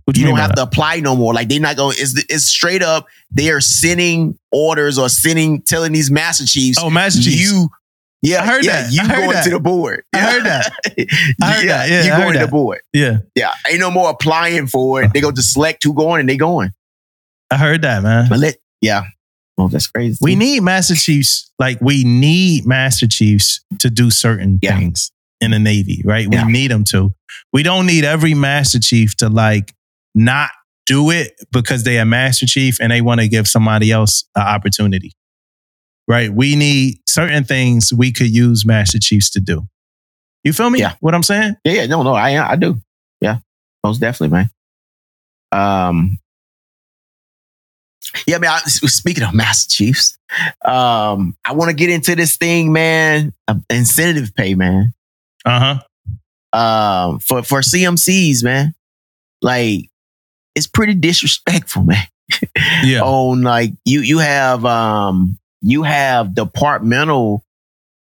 What 0.05 0.17
You 0.17 0.23
mean 0.25 0.35
don't 0.35 0.39
have 0.39 0.49
that? 0.51 0.55
to 0.55 0.63
apply 0.63 1.01
no 1.01 1.15
more. 1.15 1.33
Like 1.33 1.49
they're 1.49 1.59
not 1.59 1.75
going. 1.75 1.95
It's 1.99 2.13
it's 2.29 2.45
straight 2.45 2.81
up. 2.81 3.07
They 3.31 3.49
are 3.49 3.59
sending 3.61 4.37
orders 4.51 4.97
or 4.97 5.09
sending 5.09 5.61
telling 5.61 5.91
these 5.91 6.09
master 6.09 6.45
chiefs. 6.45 6.77
Oh, 6.81 6.89
Master 6.89 7.21
Chiefs. 7.21 7.51
You, 7.51 7.67
yeah, 8.21 8.41
I 8.41 8.45
heard 8.45 8.63
yeah, 8.65 8.83
that. 8.83 8.93
You 8.93 9.01
I 9.03 9.07
going 9.17 9.29
that. 9.31 9.43
to 9.43 9.49
the 9.49 9.59
board? 9.59 10.05
I 10.13 10.17
Yeah. 10.19 10.31
heard 10.31 10.43
that. 10.45 10.71
I 11.41 11.51
heard 11.51 11.67
that. 11.67 11.89
Yeah, 11.89 12.03
you 12.03 12.09
going 12.23 12.33
to 12.33 12.39
the 12.39 12.47
board? 12.47 12.79
Yeah. 12.93 13.17
Yeah, 13.35 13.51
ain't 13.69 13.81
no 13.81 13.91
more 13.91 14.09
applying 14.11 14.67
for 14.67 15.03
it. 15.03 15.11
They 15.13 15.19
go 15.19 15.31
to 15.31 15.41
select 15.41 15.83
who 15.83 15.93
going 15.93 16.21
and 16.21 16.29
they 16.29 16.37
going. 16.37 16.69
I 17.53 17.57
heard 17.57 17.81
that, 17.83 18.03
man. 18.03 18.27
But 18.29 18.39
let, 18.39 18.55
yeah, 18.81 19.03
oh, 19.57 19.67
that's 19.67 19.87
crazy. 19.87 20.17
We 20.21 20.35
need 20.35 20.61
Master 20.63 20.95
Chiefs. 20.95 21.51
Like 21.59 21.79
we 21.81 22.03
need 22.03 22.65
Master 22.65 23.07
Chiefs 23.07 23.63
to 23.79 23.89
do 23.89 24.09
certain 24.09 24.59
Yeah. 24.61 24.77
things 24.77 25.11
in 25.41 25.51
the 25.51 25.59
Navy, 25.59 26.01
right? 26.05 26.27
We 26.27 26.35
Yeah. 26.37 26.45
need 26.47 26.71
them 26.71 26.83
to. 26.85 27.13
We 27.51 27.63
don't 27.63 27.85
need 27.85 28.03
every 28.05 28.33
Master 28.33 28.79
Chief 28.79 29.15
to 29.17 29.29
like 29.29 29.73
not 30.15 30.49
do 30.85 31.11
it 31.11 31.33
because 31.51 31.83
they 31.83 31.99
are 31.99 32.05
Master 32.05 32.45
Chief 32.45 32.77
and 32.81 32.91
they 32.91 33.01
want 33.01 33.21
to 33.21 33.27
give 33.27 33.47
somebody 33.47 33.91
else 33.91 34.25
an 34.35 34.41
opportunity. 34.43 35.13
Right? 36.07 36.33
We 36.33 36.55
need 36.57 36.97
certain 37.07 37.43
things 37.45 37.93
we 37.93 38.11
could 38.11 38.29
use 38.29 38.65
Master 38.65 38.99
Chiefs 38.99 39.29
to 39.31 39.39
do. 39.39 39.67
You 40.43 40.51
feel 40.51 40.69
me? 40.69 40.79
Yeah. 40.79 40.95
What 40.99 41.15
I'm 41.15 41.23
saying? 41.23 41.55
Yeah, 41.63 41.73
yeah, 41.73 41.85
no, 41.85 42.03
no, 42.03 42.13
I 42.13 42.51
I 42.51 42.55
do. 42.57 42.81
Yeah, 43.21 43.37
most 43.83 43.99
definitely, 43.99 44.35
man. 44.35 44.49
Um, 45.53 46.17
yeah, 48.27 48.37
man. 48.37 48.51
I, 48.51 48.59
speaking 48.67 49.23
of 49.23 49.33
Master 49.33 49.69
Chiefs, 49.69 50.17
um, 50.65 51.35
I 51.45 51.53
want 51.53 51.69
to 51.69 51.75
get 51.75 51.89
into 51.89 52.15
this 52.15 52.37
thing, 52.37 52.71
man. 52.73 53.33
uh, 53.47 53.55
Incentive 53.69 54.33
pay, 54.35 54.55
man. 54.55 54.93
Uh 55.45 55.79
huh. 56.53 56.57
Um, 56.57 57.19
for 57.19 57.43
for 57.43 57.59
CMCs, 57.61 58.43
man. 58.43 58.73
Like, 59.41 59.89
it's 60.55 60.67
pretty 60.67 60.93
disrespectful, 60.93 61.83
man. 61.83 62.03
Yeah. 62.83 63.01
on 63.01 63.41
like 63.41 63.73
you 63.85 63.99
you 64.01 64.19
have 64.19 64.63
um 64.65 65.37
you 65.61 65.83
have 65.83 66.33
departmental 66.33 67.43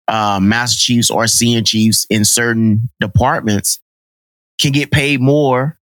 uh 0.08 0.40
master 0.42 0.78
chiefs 0.78 1.10
or 1.10 1.26
senior 1.28 1.62
chiefs 1.62 2.06
in 2.10 2.26
certain 2.26 2.90
departments 3.00 3.80
can 4.60 4.72
get 4.74 4.92
paid 4.92 5.22
more 5.22 5.80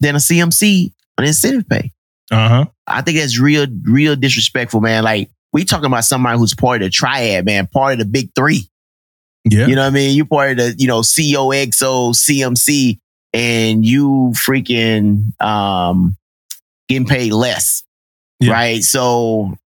than 0.00 0.14
a 0.14 0.18
CMC 0.18 0.92
on 1.18 1.24
incentive 1.26 1.68
pay. 1.68 1.92
Uh 2.30 2.48
huh. 2.48 2.64
I 2.86 3.02
think 3.02 3.18
that's 3.18 3.38
real 3.38 3.66
real 3.82 4.16
disrespectful, 4.16 4.80
man. 4.80 5.04
Like 5.04 5.30
we 5.52 5.64
talking 5.64 5.86
about 5.86 6.04
somebody 6.04 6.38
who's 6.38 6.54
part 6.54 6.82
of 6.82 6.86
the 6.86 6.90
triad, 6.90 7.44
man, 7.44 7.66
part 7.66 7.94
of 7.94 7.98
the 7.98 8.04
big 8.04 8.30
three. 8.34 8.68
Yeah. 9.44 9.66
You 9.66 9.76
know 9.76 9.82
what 9.82 9.88
I 9.88 9.90
mean? 9.90 10.16
You 10.16 10.24
part 10.24 10.50
of 10.50 10.56
the, 10.56 10.74
you 10.76 10.88
know, 10.88 11.00
COXO, 11.00 12.12
CMC, 12.12 12.98
and 13.32 13.84
you 13.84 14.32
freaking 14.34 15.40
um 15.40 16.16
getting 16.88 17.06
paid 17.06 17.32
less. 17.32 17.84
Yeah. 18.40 18.52
Right. 18.52 18.82
So 18.82 19.56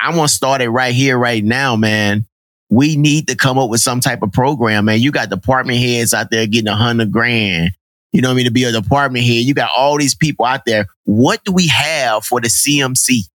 I 0.00 0.16
want 0.16 0.30
to 0.30 0.34
start 0.34 0.60
it 0.60 0.68
right 0.68 0.94
here, 0.94 1.16
right 1.16 1.42
now, 1.42 1.76
man. 1.76 2.26
We 2.70 2.96
need 2.96 3.28
to 3.28 3.34
come 3.34 3.58
up 3.58 3.70
with 3.70 3.80
some 3.80 4.00
type 4.00 4.22
of 4.22 4.32
program, 4.32 4.84
man. 4.86 5.00
You 5.00 5.10
got 5.10 5.30
department 5.30 5.78
heads 5.78 6.12
out 6.12 6.30
there 6.30 6.46
getting 6.46 6.68
a 6.68 6.76
hundred 6.76 7.12
grand. 7.12 7.70
You 8.12 8.22
know 8.22 8.28
what 8.28 8.34
I 8.34 8.36
mean? 8.36 8.44
To 8.46 8.50
be 8.50 8.64
a 8.64 8.72
department 8.72 9.24
head. 9.24 9.44
You 9.44 9.54
got 9.54 9.70
all 9.76 9.98
these 9.98 10.14
people 10.14 10.44
out 10.46 10.62
there. 10.64 10.86
What 11.04 11.44
do 11.44 11.52
we 11.52 11.68
have 11.68 12.24
for 12.24 12.40
the 12.40 12.48
CMC? 12.48 13.28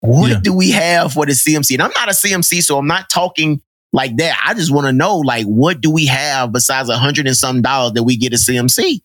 What 0.00 0.30
Yeah. 0.30 0.40
do 0.42 0.52
we 0.52 0.70
have 0.72 1.12
for 1.14 1.24
the 1.24 1.32
CMC? 1.34 1.74
And 1.74 1.82
I'm 1.82 1.92
not 1.94 2.08
a 2.10 2.14
CMC, 2.14 2.60
so 2.62 2.76
I'm 2.76 2.86
not 2.86 3.08
talking 3.08 3.62
like 3.92 4.16
that. 4.18 4.38
I 4.44 4.52
just 4.54 4.70
want 4.70 4.86
to 4.86 4.92
know, 4.92 5.16
like, 5.18 5.46
what 5.46 5.80
do 5.80 5.90
we 5.90 6.06
have 6.06 6.52
besides 6.52 6.90
a 6.90 6.98
hundred 6.98 7.26
and 7.26 7.36
some 7.36 7.62
dollars 7.62 7.92
that 7.94 8.02
we 8.02 8.16
get 8.16 8.34
a 8.34 8.36
CMC? 8.36 9.00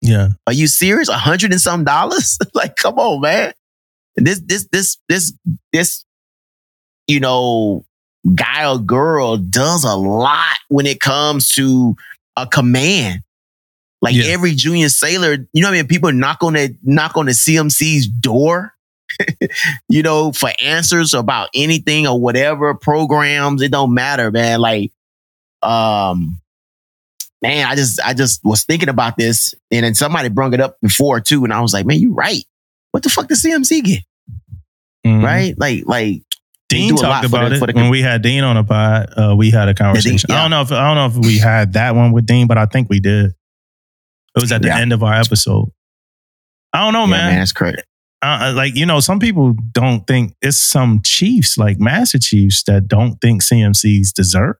Yeah. 0.00 0.28
Are 0.46 0.52
you 0.52 0.66
serious? 0.68 1.08
A 1.08 1.14
hundred 1.18 1.50
and 1.52 1.60
some 1.60 1.82
dollars? 1.84 2.38
like, 2.54 2.76
come 2.76 2.98
on, 2.98 3.20
man. 3.20 3.52
This, 4.16 4.40
this, 4.40 4.68
this, 4.70 4.98
this, 5.08 5.32
this, 5.72 6.04
you 7.08 7.18
know, 7.18 7.84
guy 8.34 8.70
or 8.70 8.78
girl 8.78 9.36
does 9.36 9.82
a 9.84 9.94
lot 9.96 10.56
when 10.68 10.86
it 10.86 11.00
comes 11.00 11.50
to 11.54 11.96
a 12.36 12.46
command. 12.46 13.22
Like 14.02 14.14
Yeah. 14.14 14.24
every 14.32 14.54
junior 14.54 14.88
sailor, 14.88 15.32
you 15.52 15.62
know 15.62 15.68
what 15.68 15.74
I 15.74 15.78
mean? 15.78 15.86
People 15.88 16.12
knock 16.12 16.42
on 16.42 16.54
the 16.54 16.74
knock 16.82 17.16
on 17.16 17.26
the 17.26 17.32
CMC's 17.32 18.06
door, 18.08 18.74
you 19.88 20.02
know, 20.02 20.32
for 20.32 20.50
answers 20.62 21.12
about 21.14 21.48
anything 21.54 22.06
or 22.06 22.18
whatever 22.18 22.74
programs. 22.74 23.60
It 23.62 23.70
don't 23.72 23.92
matter, 23.92 24.30
man. 24.30 24.60
Like, 24.60 24.92
um, 25.62 26.40
man, 27.42 27.66
I 27.66 27.74
just 27.74 28.00
I 28.00 28.14
just 28.14 28.40
was 28.44 28.64
thinking 28.64 28.88
about 28.88 29.16
this, 29.18 29.54
and 29.70 29.84
then 29.84 29.94
somebody 29.94 30.28
brung 30.30 30.54
it 30.54 30.60
up 30.60 30.78
before 30.80 31.20
too, 31.20 31.44
and 31.44 31.52
I 31.52 31.60
was 31.60 31.72
like, 31.74 31.84
man, 31.86 31.98
you're 32.00 32.14
right. 32.14 32.44
What 32.92 33.02
the 33.02 33.10
fuck 33.10 33.28
does 33.28 33.42
CMC 33.42 33.82
get? 33.84 34.02
Mhm. 35.06 35.22
Right? 35.22 35.54
Like, 35.58 35.84
like 35.86 36.22
Dean 36.68 36.96
talked 36.96 37.24
for 37.24 37.28
the- 37.30 37.36
about 37.36 37.58
for 37.58 37.64
it 37.70 37.74
the 37.74 37.80
when 37.80 37.90
we 37.90 38.00
had 38.02 38.22
Dean 38.22 38.44
on 38.44 38.56
the 38.56 38.64
pod. 38.64 39.12
Uh, 39.16 39.34
we 39.36 39.50
had 39.50 39.68
a 39.68 39.74
conversation. 39.74 40.30
I 40.30 40.34
yeah. 40.34 40.42
don't 40.42 40.50
know 40.50 40.62
if 40.62 40.72
I 40.72 40.86
don't 40.94 40.96
know 41.14 41.20
if 41.20 41.26
we 41.26 41.38
had 41.38 41.74
that 41.74 41.94
one 41.94 42.12
with 42.12 42.24
Dean, 42.26 42.46
but 42.46 42.56
I 42.58 42.66
think 42.66 42.88
we 42.88 43.00
did. 43.00 43.34
It 44.40 44.42
was 44.44 44.52
at 44.52 44.62
the 44.62 44.68
Yeah. 44.68 44.78
end 44.80 44.92
of 44.92 45.02
our 45.02 45.14
episode. 45.14 45.70
I 46.72 46.84
don't 46.84 46.92
know, 46.92 47.04
yeah, 47.04 47.10
man. 47.10 47.30
man, 47.30 47.38
that's 47.40 47.52
correct. 47.52 47.84
Uh, 48.22 48.52
like 48.54 48.74
you 48.76 48.84
know, 48.86 49.00
some 49.00 49.18
people 49.18 49.54
don't 49.72 50.06
think 50.06 50.34
it's 50.42 50.58
some 50.58 51.00
chiefs, 51.02 51.56
like 51.56 51.80
master 51.80 52.18
chiefs, 52.18 52.62
that 52.64 52.86
don't 52.86 53.18
think 53.20 53.42
CMCs 53.42 54.12
deserve 54.12 54.56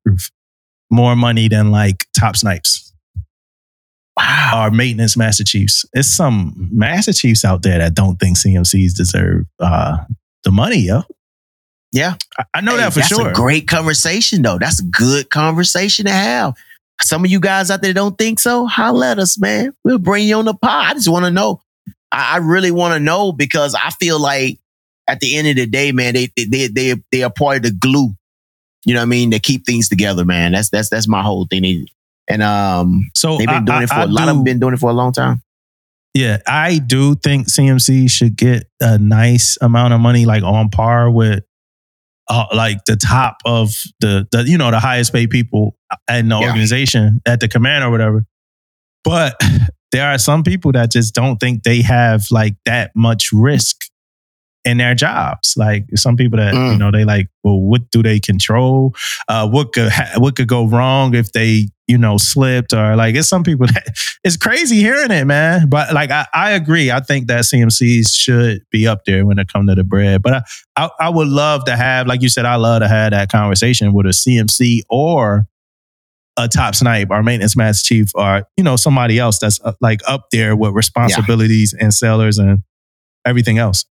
more 0.91 1.15
money 1.15 1.47
than 1.49 1.71
like 1.71 2.07
top 2.19 2.37
snipes 2.37 2.93
Wow. 4.17 4.65
or 4.67 4.71
maintenance 4.71 5.17
master 5.17 5.45
chiefs. 5.45 5.85
It's 5.93 6.09
some 6.09 6.69
master 6.73 7.13
chiefs 7.13 7.45
out 7.45 7.63
there 7.63 7.79
that 7.79 7.95
don't 7.95 8.17
think 8.19 8.37
CMCs 8.39 8.95
deserve 8.95 9.45
uh, 9.61 9.99
the 10.45 10.51
money, 10.51 10.79
yo. 10.81 11.03
Yeah. 11.93 12.15
I, 12.39 12.45
I 12.55 12.61
know 12.61 12.73
Hey, 12.73 12.79
that 12.79 12.93
for 12.93 12.99
that's 13.01 13.09
sure. 13.09 13.31
a 13.31 13.33
great 13.33 13.69
conversation, 13.69 14.43
though. 14.43 14.59
That's 14.59 14.81
a 14.81 14.85
good 14.85 15.31
conversation 15.31 16.07
to 16.07 16.13
have. 16.13 16.55
Some 17.03 17.25
of 17.25 17.31
you 17.31 17.41
guys 17.41 17.71
out 17.71 17.83
there 17.83 17.93
don't 17.95 18.17
think 18.19 18.39
so, 18.41 18.67
holla 18.67 19.13
at 19.13 19.19
us, 19.19 19.39
man. 19.41 19.73
We'll 19.85 19.99
bring 19.99 20.27
you 20.29 20.37
on 20.37 20.45
the 20.45 20.55
pod. 20.55 20.91
I 20.91 20.95
just 20.95 21.09
want 21.09 21.25
to 21.25 21.31
know. 21.31 21.63
I, 22.13 22.35
I 22.35 22.37
really 22.39 22.71
want 22.71 22.95
to 22.95 23.01
know 23.01 23.33
because 23.33 23.75
I 23.75 23.91
feel 23.91 24.21
like 24.21 24.59
at 25.09 25.21
the 25.21 25.37
end 25.37 25.49
of 25.49 25.57
the 25.57 25.67
day, 25.67 25.93
man, 25.93 26.15
they 26.15 26.29
they 26.37 26.67
they 26.69 26.95
they 27.11 27.23
are 27.23 27.31
part 27.33 27.57
of 27.59 27.63
the 27.65 27.73
glue. 27.73 28.11
You 28.85 28.95
know 28.95 29.01
what 29.01 29.05
I 29.05 29.07
mean? 29.07 29.31
To 29.33 29.39
keep 29.39 29.67
things 29.67 29.89
together, 29.89 30.25
man. 30.25 30.53
That's 30.53 30.71
that's 30.71 30.89
that's 30.89 31.09
my 31.09 31.23
whole 31.23 31.47
thing. 31.47 31.87
And 32.29 32.43
um, 32.43 33.11
so 33.15 33.39
they've 33.39 33.47
been 33.47 33.57
I- 33.57 33.65
doing 33.65 33.83
it 33.83 33.89
for 33.89 33.95
I 33.95 34.03
a 34.05 34.07
lot 34.07 34.29
of 34.29 34.37
them 34.37 34.45
been 34.45 34.61
doing 34.61 34.75
it 34.75 34.81
for 34.81 34.91
a 34.91 34.95
long 34.95 35.13
time. 35.13 35.43
Yeah, 36.15 36.39
I 36.47 36.79
do 36.79 37.15
think 37.15 37.47
CMC 37.47 38.11
should 38.11 38.37
get 38.37 38.65
a 38.81 38.99
nice 38.99 39.57
amount 39.61 39.95
of 39.95 40.01
money, 40.01 40.27
like 40.27 40.43
on 40.43 40.69
par 40.69 41.09
with, 41.09 41.45
uh, 42.29 42.47
like 42.53 42.85
the 42.87 42.97
top 42.97 43.37
of 43.45 43.71
the 44.01 44.27
the 44.33 44.43
you 44.45 44.59
know 44.59 44.71
the 44.73 44.81
highest 44.81 45.13
paid 45.13 45.31
people 45.31 45.77
in 46.09 46.29
the 46.29 46.39
Yeah. 46.39 46.47
organization 46.49 47.21
at 47.27 47.41
the 47.41 47.49
command 47.49 47.85
or 47.85 47.91
whatever. 47.91 48.25
But 49.05 49.41
there 49.93 50.07
are 50.07 50.19
some 50.19 50.43
people 50.43 50.73
that 50.73 50.91
just 50.91 51.15
don't 51.15 51.39
think 51.39 51.63
they 51.65 51.83
have 51.83 52.25
like 52.31 52.55
that 52.65 52.93
much 52.95 53.31
risk 53.33 53.77
in 54.65 54.77
their 54.77 54.95
jobs. 54.95 55.55
Like 55.57 55.87
some 55.95 56.17
people 56.17 56.39
that 56.39 56.53
Mm. 56.55 56.73
you 56.73 56.79
know 56.79 56.91
they 56.91 57.05
like, 57.05 57.29
well, 57.43 57.59
what 57.61 57.91
do 57.91 58.03
they 58.03 58.21
control? 58.21 58.95
Uh, 59.27 59.49
what 59.49 59.73
could 59.73 59.91
ha- 59.91 60.13
what 60.19 60.37
could 60.37 60.49
go 60.49 60.67
wrong 60.67 61.15
if 61.15 61.33
they 61.33 61.69
you 61.89 61.97
know 61.99 62.19
slipped 62.19 62.73
or 62.73 62.95
like 62.95 63.17
it's 63.17 63.29
some 63.29 63.43
people 63.43 63.67
that 63.75 63.87
it's 64.23 64.37
crazy 64.37 64.77
hearing 64.77 65.11
it, 65.11 65.25
man. 65.25 65.69
But 65.71 65.95
like 65.95 66.11
I, 66.11 66.27
I 66.35 66.51
agree. 66.53 66.91
I 66.91 67.01
think 67.01 67.27
that 67.29 67.45
CMCs 67.45 68.15
should 68.15 68.61
be 68.71 68.87
up 68.87 69.07
there 69.07 69.25
when 69.25 69.39
it 69.39 69.51
comes 69.51 69.71
to 69.71 69.75
the 69.75 69.83
bread. 69.83 70.21
But 70.23 70.35
I, 70.35 70.43
I 70.77 70.89
I 71.01 71.09
would 71.09 71.29
love 71.29 71.65
to 71.65 71.75
have, 71.75 72.07
like 72.07 72.21
you 72.21 72.29
said, 72.29 72.45
I 72.45 72.57
love 72.57 72.83
to 72.83 72.89
have 72.89 73.13
that 73.13 73.33
conversation 73.33 73.95
with 73.95 74.05
a 74.07 74.11
CMC 74.11 74.83
or 74.91 75.47
a 76.37 76.49
top 76.49 76.75
snipe 76.75 77.09
or 77.11 77.23
maintenance 77.23 77.57
master 77.57 77.87
chief 77.87 78.11
or 78.15 78.45
you 78.57 78.65
know 78.65 78.77
somebody 78.77 79.19
else 79.19 79.39
that's 79.39 79.61
uh, 79.65 79.73
like 79.81 80.01
up 80.07 80.27
there 80.33 80.57
with 80.57 80.73
responsibilities 80.73 81.75
and 81.79 81.93
sailors 81.93 82.39
and 82.39 82.63
everything 83.25 83.59
else. 83.59 83.85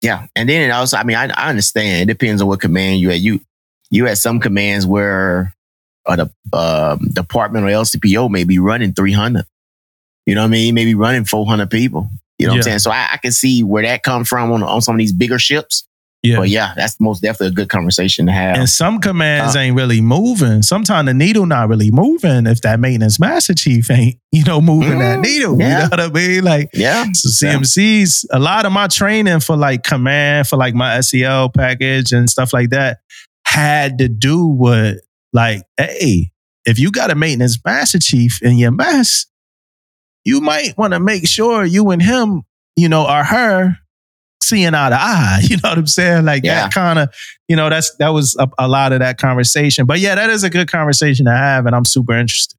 Yeah, 0.00 0.26
and 0.36 0.48
then 0.48 0.70
it 0.70 0.72
also, 0.72 0.96
I 0.96 1.02
mean, 1.02 1.16
I, 1.16 1.28
I 1.28 1.48
understand. 1.48 2.08
It 2.08 2.12
depends 2.12 2.40
on 2.40 2.48
what 2.48 2.60
command 2.60 3.00
you 3.00 3.10
at. 3.10 3.20
You 3.20 3.40
you 3.90 4.06
at 4.06 4.18
some 4.18 4.38
commands 4.38 4.86
where 4.86 5.54
uh, 6.06 6.16
the 6.16 6.30
um, 6.52 7.08
department 7.12 7.66
or 7.66 7.68
LCPO 7.68 8.30
may 8.30 8.44
be 8.44 8.58
running 8.58 8.92
three 8.92 9.12
hundred. 9.12 9.46
You 10.26 10.34
know 10.34 10.42
what 10.42 10.48
I 10.48 10.50
mean? 10.50 10.74
Maybe 10.74 10.94
running 10.94 11.24
four 11.24 11.46
hundred 11.46 11.70
people. 11.70 12.10
You 12.38 12.46
know 12.46 12.52
what 12.52 12.58
I'm 12.58 12.62
saying? 12.62 12.78
So 12.80 12.90
I, 12.92 13.08
I 13.12 13.16
can 13.16 13.32
see 13.32 13.64
where 13.64 13.82
that 13.82 14.04
comes 14.04 14.28
from 14.28 14.52
on 14.52 14.62
on 14.62 14.80
some 14.82 14.94
of 14.94 14.98
these 14.98 15.12
bigger 15.12 15.38
ships. 15.38 15.84
Yeah. 16.24 16.36
But 16.38 16.48
yeah, 16.48 16.72
that's 16.76 16.98
most 16.98 17.22
definitely 17.22 17.48
a 17.48 17.52
good 17.52 17.68
conversation 17.68 18.26
to 18.26 18.32
have. 18.32 18.56
And 18.56 18.68
some 18.68 18.98
commands 19.00 19.54
Uh, 19.54 19.60
ain't 19.60 19.76
really 19.76 20.00
moving. 20.00 20.62
Sometimes 20.62 21.06
the 21.06 21.14
needle 21.14 21.46
not 21.46 21.68
really 21.68 21.92
moving 21.92 22.46
if 22.48 22.60
that 22.62 22.80
maintenance 22.80 23.20
master 23.20 23.54
chief 23.54 23.88
ain't, 23.88 24.16
you 24.32 24.42
know, 24.42 24.60
moving 24.60 24.98
that 24.98 25.20
Mm, 25.20 25.22
needle. 25.22 25.60
yeah. 25.60 25.68
You 25.68 25.74
know 25.84 25.88
what 25.90 26.00
I 26.00 26.08
mean? 26.08 26.42
Like 26.44 26.70
yeah, 26.74 27.04
So 27.14 27.46
Yeah. 27.46 27.54
CMCs, 27.58 28.24
a 28.32 28.40
lot 28.40 28.66
of 28.66 28.72
my 28.72 28.88
training 28.88 29.38
for 29.40 29.56
like 29.56 29.84
command, 29.84 30.48
for 30.48 30.56
like 30.56 30.74
my 30.74 31.00
SEL 31.02 31.50
package 31.50 32.10
and 32.12 32.28
stuff 32.28 32.52
like 32.52 32.70
that, 32.70 32.98
had 33.46 33.98
to 33.98 34.08
do 34.08 34.44
with 34.44 34.98
like, 35.32 35.62
hey, 35.76 36.32
if 36.66 36.80
you 36.80 36.90
got 36.90 37.12
a 37.12 37.14
maintenance 37.14 37.58
master 37.64 38.00
chief 38.00 38.42
in 38.42 38.58
your 38.58 38.72
mess, 38.72 39.26
you 40.24 40.40
might 40.40 40.76
want 40.76 40.94
to 40.94 41.00
make 41.00 41.28
sure 41.28 41.64
you 41.64 41.90
and 41.90 42.02
him, 42.02 42.42
you 42.76 42.88
know, 42.88 43.06
or 43.08 43.22
her 43.22 43.78
seeing 44.48 44.74
eye 44.74 44.88
to 44.90 44.96
eye. 44.98 45.40
You 45.48 45.56
know 45.56 45.68
what 45.70 45.78
I'm 45.78 45.86
saying? 45.86 46.24
Like 46.24 46.44
Yeah. 46.44 46.62
that 46.64 46.72
kind 46.74 46.98
of, 46.98 47.14
you 47.48 47.56
know, 47.56 47.68
that's 47.70 47.94
that 47.96 48.08
was 48.10 48.36
a, 48.38 48.48
a 48.58 48.68
lot 48.68 48.92
of 48.92 49.00
that 49.00 49.18
conversation. 49.18 49.86
But 49.86 50.00
yeah, 50.00 50.14
that 50.14 50.30
is 50.30 50.44
a 50.44 50.50
good 50.50 50.70
conversation 50.70 51.26
to 51.26 51.32
have, 51.32 51.66
and 51.66 51.74
I'm 51.74 51.84
super 51.84 52.14
interested. 52.14 52.56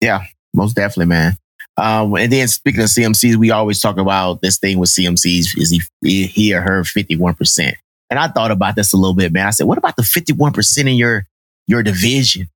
Yeah, 0.00 0.24
most 0.54 0.74
definitely, 0.76 1.06
man. 1.06 1.36
Um, 1.76 2.14
and 2.14 2.30
then 2.32 2.46
speaking 2.48 2.82
of 2.82 2.88
CMCs, 2.88 3.36
we 3.36 3.50
always 3.50 3.80
talk 3.80 3.96
about 3.96 4.40
this 4.42 4.58
thing 4.58 4.78
with 4.78 4.90
CMCs. 4.90 5.58
Is 5.58 5.80
he 6.02 6.26
he 6.26 6.54
or 6.54 6.60
her 6.60 6.84
fifty 6.84 7.16
one 7.16 7.34
percent? 7.34 7.76
And 8.10 8.18
I 8.18 8.28
thought 8.28 8.50
about 8.50 8.76
this 8.76 8.92
a 8.92 8.96
little 8.96 9.14
bit, 9.14 9.32
man. 9.32 9.46
I 9.46 9.50
said, 9.50 9.66
what 9.66 9.78
about 9.78 9.96
the 9.96 10.02
fifty 10.02 10.32
one 10.32 10.52
percent 10.52 10.88
in 10.88 10.94
your 10.94 11.26
your 11.66 11.82
division? 11.82 12.48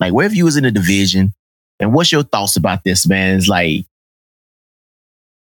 Like, 0.00 0.12
where 0.12 0.26
if 0.26 0.34
you 0.34 0.44
was 0.44 0.56
in 0.56 0.64
a 0.64 0.70
division, 0.70 1.32
and 1.80 1.94
what's 1.94 2.12
your 2.12 2.22
thoughts 2.24 2.56
about 2.56 2.84
this, 2.84 3.06
man? 3.08 3.36
It's 3.38 3.48
like, 3.48 3.84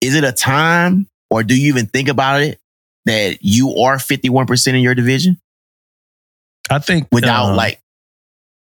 is 0.01 0.15
it 0.15 0.25
a 0.25 0.33
time, 0.33 1.07
or 1.31 1.43
do 1.43 1.59
you 1.59 1.69
even 1.69 1.87
think 1.87 2.09
about 2.09 2.43
it 2.43 2.61
that 3.07 3.39
you 3.41 3.77
are 3.77 3.99
fifty 3.99 4.29
one 4.29 4.47
percent 4.47 4.77
in 4.77 4.83
your 4.83 4.95
division 4.95 5.41
I 6.71 6.79
think 6.79 7.09
without 7.11 7.53
uh, 7.53 7.57
like, 7.57 7.83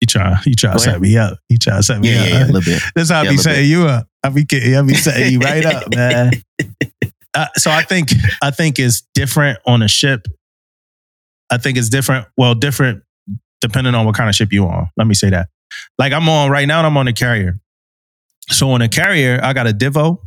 you 0.01 0.07
try, 0.07 0.41
you 0.47 0.55
try 0.55 0.73
to 0.73 0.79
set 0.79 1.01
me 1.01 1.19
up. 1.19 1.39
You 1.51 1.59
try 1.59 1.77
to 1.77 1.83
set 1.83 2.01
me 2.01 2.11
yeah, 2.11 2.21
up. 2.21 2.27
yeah, 2.27 2.33
yeah, 2.33 2.45
a 2.45 2.47
little 2.47 2.63
bit. 2.63 2.83
That's 2.95 3.11
how 3.11 3.21
I 3.21 3.29
be 3.29 3.37
setting 3.37 3.69
you 3.69 3.87
up. 3.87 4.09
I 4.25 4.31
be 4.31 4.45
getting, 4.45 4.75
I 4.75 4.83
be 4.83 4.95
setting 4.95 5.33
you 5.33 5.39
right 5.41 5.65
up, 5.65 5.85
man. 5.95 6.33
Uh, 7.35 7.47
so 7.57 7.71
I 7.71 7.83
think 7.83 8.09
I 8.43 8.51
think 8.51 8.79
it's 8.79 9.03
different 9.15 9.59
on 9.67 9.83
a 9.83 9.89
ship. 9.89 10.27
I 11.51 11.59
think 11.59 11.77
it's 11.77 11.91
different. 11.91 12.27
Well, 12.39 12.55
different 12.55 13.03
depending 13.61 13.95
on 13.95 14.07
what 14.07 14.15
kind 14.15 14.31
of 14.31 14.35
ship 14.35 14.53
you 14.53 14.67
on. 14.67 14.89
Let 14.97 15.07
me 15.07 15.15
say 15.15 15.29
that. 15.31 15.49
Like 15.99 16.15
I'm 16.15 16.29
on 16.31 16.51
right 16.51 16.67
now. 16.67 16.83
I'm 16.83 16.97
on 16.97 17.07
a 17.07 17.13
carrier. 17.13 17.61
So 18.49 18.71
on 18.71 18.81
a 18.81 18.89
carrier, 18.89 19.39
I 19.43 19.53
got 19.53 19.67
a 19.67 19.73
Divo. 19.73 20.23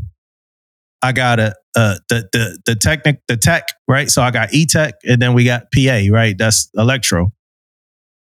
I 1.04 1.12
got 1.12 1.40
a 1.40 1.54
uh, 1.76 1.96
the 2.08 2.30
the 2.32 2.60
the 2.66 2.76
technic 2.76 3.22
the 3.28 3.36
tech 3.36 3.68
right. 3.90 4.10
So 4.10 4.22
I 4.22 4.32
got 4.32 4.54
E 4.54 4.66
Tech, 4.66 4.96
and 5.04 5.22
then 5.22 5.34
we 5.34 5.44
got 5.44 5.66
PA 5.74 6.02
right. 6.10 6.36
That's 6.38 6.70
electro. 6.76 7.34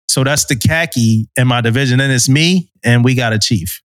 So 0.09 0.25
that's 0.25 0.47
the 0.47 0.57
khaki 0.57 1.29
in 1.37 1.47
my 1.47 1.61
division. 1.61 1.99
Then 1.99 2.11
it's 2.11 2.29
me, 2.29 2.71
and 2.83 3.05
we 3.05 3.15
got 3.15 3.35
a 3.35 3.39
chief. 3.39 3.83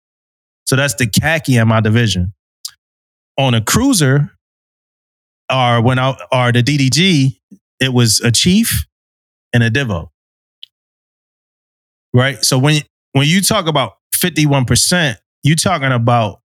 So 0.68 0.76
that's 0.76 0.94
the 0.96 1.08
khaki 1.08 1.58
in 1.58 1.68
my 1.68 1.82
division. 1.82 2.34
On 3.40 3.56
a 3.56 3.62
cruiser, 3.62 4.30
or 5.52 5.82
when 5.82 5.98
I 5.98 6.16
or 6.32 6.52
the 6.52 6.62
DDG, 6.62 7.40
it 7.80 7.94
was 7.94 8.20
a 8.22 8.32
chief 8.32 8.86
and 9.54 9.64
a 9.64 9.72
divo. 9.72 10.10
Right. 12.14 12.44
So 12.46 12.60
when 12.60 12.82
when 13.14 13.28
you 13.28 13.42
talk 13.42 13.66
about 13.66 13.94
fifty 14.14 14.46
one 14.46 14.66
percent, 14.66 15.20
you're 15.42 15.56
talking 15.56 15.92
about 15.92 16.42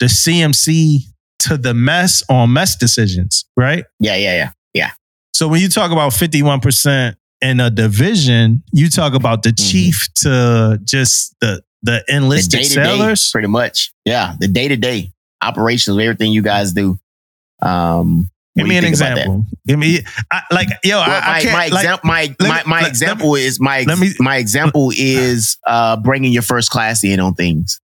the 0.00 0.06
CMC 0.06 1.13
to 1.40 1.56
the 1.56 1.74
mess 1.74 2.22
on 2.28 2.52
mess 2.52 2.76
decisions, 2.76 3.44
right? 3.56 3.84
Yeah, 4.00 4.16
yeah, 4.16 4.34
yeah. 4.36 4.50
Yeah. 4.72 4.90
So 5.32 5.48
when 5.48 5.60
you 5.60 5.68
talk 5.68 5.90
about 5.92 6.12
51% 6.12 7.16
in 7.42 7.60
a 7.60 7.70
division, 7.70 8.62
you 8.72 8.88
talk 8.88 9.14
about 9.14 9.42
the 9.42 9.50
Mhm. 9.50 9.70
chief 9.70 10.08
to 10.22 10.80
just 10.84 11.34
the 11.40 11.62
the 11.82 12.02
The 12.08 12.16
enlisted 12.16 12.64
sailors. 12.64 13.30
pretty 13.30 13.48
much. 13.48 13.92
Yeah, 14.06 14.36
the 14.40 14.48
day 14.48 14.68
to 14.68 14.76
day 14.76 15.12
operations 15.42 15.94
of 15.96 16.00
everything 16.00 16.32
you 16.32 16.40
guys 16.40 16.72
do. 16.72 16.98
Um, 17.60 18.30
Give 18.56 18.66
me 18.66 18.76
an 18.78 18.84
you 18.84 18.90
think 18.90 18.96
about 19.00 19.08
that? 19.16 19.18
example. 19.22 19.46
Give 19.66 19.78
me 19.78 20.00
I, 20.30 20.42
like 20.52 20.68
yo, 20.84 20.96
Well, 20.98 21.10
I, 21.10 21.40
I 21.40 21.44
my, 21.52 21.52
like, 21.68 21.84
exam- 21.84 21.98
my, 22.04 22.22
let 22.38 22.48
my, 22.48 22.56
me- 22.56 22.62
my 22.66 22.80
let- 22.82 22.88
example 22.88 23.34
is 23.34 23.60
my 23.60 23.78
ex- 23.80 23.86
let 23.88 23.98
me- 23.98 24.14
my 24.20 24.36
example 24.36 24.92
is 24.96 25.58
uh, 25.66 25.96
bringing 25.96 26.32
your 26.32 26.42
first 26.42 26.70
class 26.70 27.02
in 27.04 27.20
on 27.20 27.34
things 27.34 27.80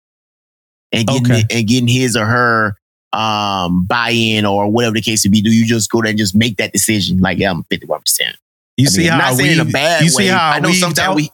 and 0.92 1.06
getting 1.06 1.30
Okay. 1.30 1.42
and 1.50 1.66
getting 1.68 1.88
his 1.88 2.16
or 2.16 2.24
her 2.24 2.76
um, 3.12 3.84
buy 3.86 4.10
in 4.10 4.44
or 4.46 4.70
whatever 4.70 4.94
the 4.94 5.00
case 5.02 5.24
may 5.26 5.30
be. 5.30 5.40
Do 5.42 5.50
you 5.50 5.66
just 5.66 5.90
go 5.90 6.00
there 6.02 6.10
and 6.10 6.18
just 6.18 6.34
make 6.34 6.56
that 6.58 6.72
decision? 6.72 7.18
Like, 7.18 7.38
yeah, 7.38 7.50
I'm 7.50 7.64
fifty 7.64 7.86
one 7.86 8.00
percent. 8.00 8.36
you 8.76 8.86
I 8.86 8.90
see 8.90 9.02
mean, 9.02 9.10
I'm 9.12 9.20
how 9.20 9.28
not 9.30 9.36
saying 9.36 9.52
in 9.52 9.60
a 9.60 9.64
we 9.64 9.72
bad 9.72 10.02
you 10.04 10.10
see 10.10 10.26
how 10.28 10.50
I 10.52 10.60
know 10.60 10.72
sometimes 10.72 11.16
we- 11.16 11.30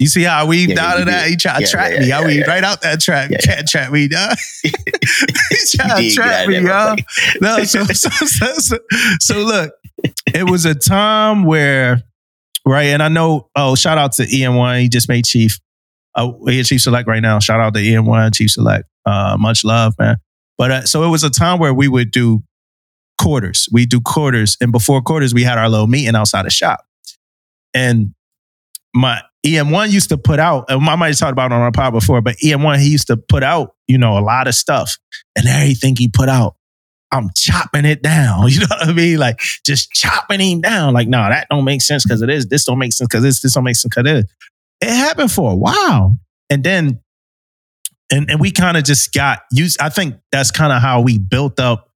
You 0.00 0.06
see 0.08 0.22
how 0.24 0.42
I 0.44 0.44
weaved 0.46 0.72
Yeah, 0.72 0.84
out 0.86 1.00
of 1.00 1.06
that? 1.06 1.22
did. 1.24 1.30
He 1.30 1.36
tried 1.36 1.54
to 1.56 1.60
Yeah, 1.62 1.66
trap 1.68 1.92
yeah, 1.92 2.00
me. 2.00 2.12
I 2.12 2.26
weaved 2.26 2.48
right 2.48 2.64
out 2.64 2.82
that 2.82 3.00
trap. 3.00 3.30
Can't 3.42 3.66
trap 3.66 3.92
me, 3.92 4.08
dog. 4.08 4.36
he 4.62 4.70
tried 5.76 6.00
to 6.02 6.10
trap 6.10 6.48
me, 6.48 6.60
y'all. 6.60 6.96
No, 7.40 7.62
so, 7.64 7.84
so, 7.92 8.08
so, 8.10 8.54
so, 8.58 8.78
so 9.20 9.38
look, 9.38 9.72
it 10.34 10.50
was 10.50 10.64
a 10.66 10.74
time 10.74 11.44
where, 11.44 12.02
right, 12.66 12.86
and 12.88 13.02
I 13.02 13.08
know, 13.08 13.48
oh, 13.56 13.74
shout 13.76 13.96
out 13.96 14.12
to 14.14 14.24
EM1. 14.24 14.80
He 14.82 14.88
just 14.88 15.08
made 15.08 15.24
Chief. 15.24 15.58
Uh, 16.16 16.32
he 16.46 16.62
Chief 16.64 16.80
Select 16.82 17.08
right 17.08 17.22
now. 17.22 17.38
Shout 17.38 17.60
out 17.60 17.74
to 17.74 17.80
EM1, 17.80 18.34
Chief 18.34 18.50
Select. 18.50 18.88
Uh, 19.06 19.36
much 19.38 19.64
love, 19.64 19.94
man. 19.98 20.16
But 20.56 20.70
uh, 20.70 20.82
so 20.86 21.02
it 21.04 21.08
was 21.08 21.24
a 21.24 21.30
time 21.30 21.58
where 21.58 21.74
we 21.74 21.88
would 21.88 22.10
do 22.10 22.42
quarters. 23.18 23.68
We 23.72 23.86
do 23.86 24.00
quarters. 24.00 24.56
And 24.60 24.72
before 24.72 25.02
quarters, 25.02 25.34
we 25.34 25.42
had 25.42 25.58
our 25.58 25.68
little 25.68 25.86
meeting 25.86 26.14
outside 26.14 26.46
the 26.46 26.50
shop. 26.50 26.84
And 27.72 28.14
my 28.94 29.20
EM1 29.44 29.90
used 29.90 30.08
to 30.10 30.16
put 30.16 30.38
out, 30.38 30.66
and 30.68 30.88
I 30.88 30.96
might 30.96 31.08
have 31.08 31.18
talked 31.18 31.32
about 31.32 31.52
on 31.52 31.60
our 31.60 31.72
pod 31.72 31.92
before, 31.92 32.20
but 32.20 32.36
EM1, 32.36 32.78
he 32.78 32.88
used 32.90 33.08
to 33.08 33.16
put 33.16 33.42
out, 33.42 33.74
you 33.88 33.98
know, 33.98 34.16
a 34.16 34.20
lot 34.20 34.46
of 34.46 34.54
stuff. 34.54 34.96
And 35.36 35.46
everything 35.46 35.96
he 35.96 36.08
put 36.08 36.28
out, 36.28 36.56
I'm 37.10 37.30
chopping 37.36 37.84
it 37.84 38.02
down. 38.02 38.48
You 38.48 38.60
know 38.60 38.66
what 38.70 38.88
I 38.88 38.92
mean? 38.92 39.18
Like 39.18 39.38
just 39.64 39.90
chopping 39.92 40.40
him 40.40 40.60
down. 40.60 40.94
Like, 40.94 41.08
no, 41.08 41.18
that 41.18 41.46
don't 41.50 41.64
make 41.64 41.82
sense 41.82 42.04
because 42.04 42.22
it 42.22 42.30
is. 42.30 42.46
This 42.46 42.64
don't 42.64 42.78
make 42.78 42.92
sense 42.92 43.08
because 43.08 43.22
this. 43.22 43.40
This 43.40 43.54
don't 43.54 43.64
make 43.64 43.76
sense 43.76 43.94
because 43.94 44.10
it 44.10 44.16
is. 44.18 44.24
It 44.80 44.94
happened 44.94 45.30
for 45.30 45.52
a 45.52 45.56
while. 45.56 46.18
And 46.50 46.62
then, 46.62 47.00
and, 48.10 48.30
and 48.30 48.40
we 48.40 48.50
kind 48.50 48.76
of 48.76 48.84
just 48.84 49.12
got 49.12 49.40
used. 49.50 49.80
I 49.80 49.88
think 49.88 50.16
that's 50.30 50.50
kind 50.50 50.72
of 50.72 50.82
how 50.82 51.00
we 51.00 51.18
built 51.18 51.58
up 51.60 51.90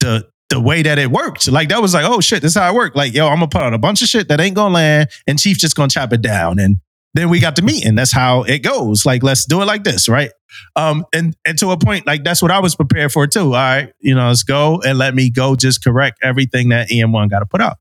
the 0.00 0.28
the 0.48 0.60
way 0.60 0.82
that 0.82 0.98
it 0.98 1.10
worked. 1.10 1.48
Like 1.48 1.70
that 1.70 1.82
was 1.82 1.94
like, 1.94 2.04
oh 2.04 2.20
shit, 2.20 2.42
this 2.42 2.52
is 2.52 2.56
how 2.56 2.70
it 2.70 2.74
worked. 2.74 2.96
Like, 2.96 3.12
yo, 3.12 3.26
I'm 3.26 3.36
gonna 3.36 3.48
put 3.48 3.62
out 3.62 3.74
a 3.74 3.78
bunch 3.78 4.02
of 4.02 4.08
shit 4.08 4.28
that 4.28 4.40
ain't 4.40 4.54
gonna 4.54 4.74
land, 4.74 5.10
and 5.26 5.38
Chief 5.38 5.58
just 5.58 5.76
gonna 5.76 5.88
chop 5.88 6.12
it 6.12 6.22
down. 6.22 6.58
And 6.58 6.78
then 7.14 7.30
we 7.30 7.40
got 7.40 7.56
the 7.56 7.62
meeting. 7.62 7.94
That's 7.94 8.12
how 8.12 8.42
it 8.42 8.60
goes. 8.60 9.06
Like, 9.06 9.22
let's 9.22 9.44
do 9.46 9.62
it 9.62 9.64
like 9.64 9.84
this, 9.84 10.08
right? 10.08 10.30
Um, 10.76 11.04
and 11.12 11.34
and 11.44 11.58
to 11.58 11.70
a 11.70 11.78
point, 11.78 12.06
like 12.06 12.24
that's 12.24 12.42
what 12.42 12.50
I 12.50 12.60
was 12.60 12.76
prepared 12.76 13.12
for 13.12 13.26
too. 13.26 13.46
All 13.46 13.52
right, 13.52 13.92
you 14.00 14.14
know, 14.14 14.28
let's 14.28 14.42
go 14.42 14.80
and 14.86 14.98
let 14.98 15.14
me 15.14 15.30
go 15.30 15.56
just 15.56 15.82
correct 15.82 16.18
everything 16.22 16.68
that 16.68 16.88
EM1 16.90 17.30
got 17.30 17.40
to 17.40 17.46
put 17.46 17.60
out. 17.60 17.78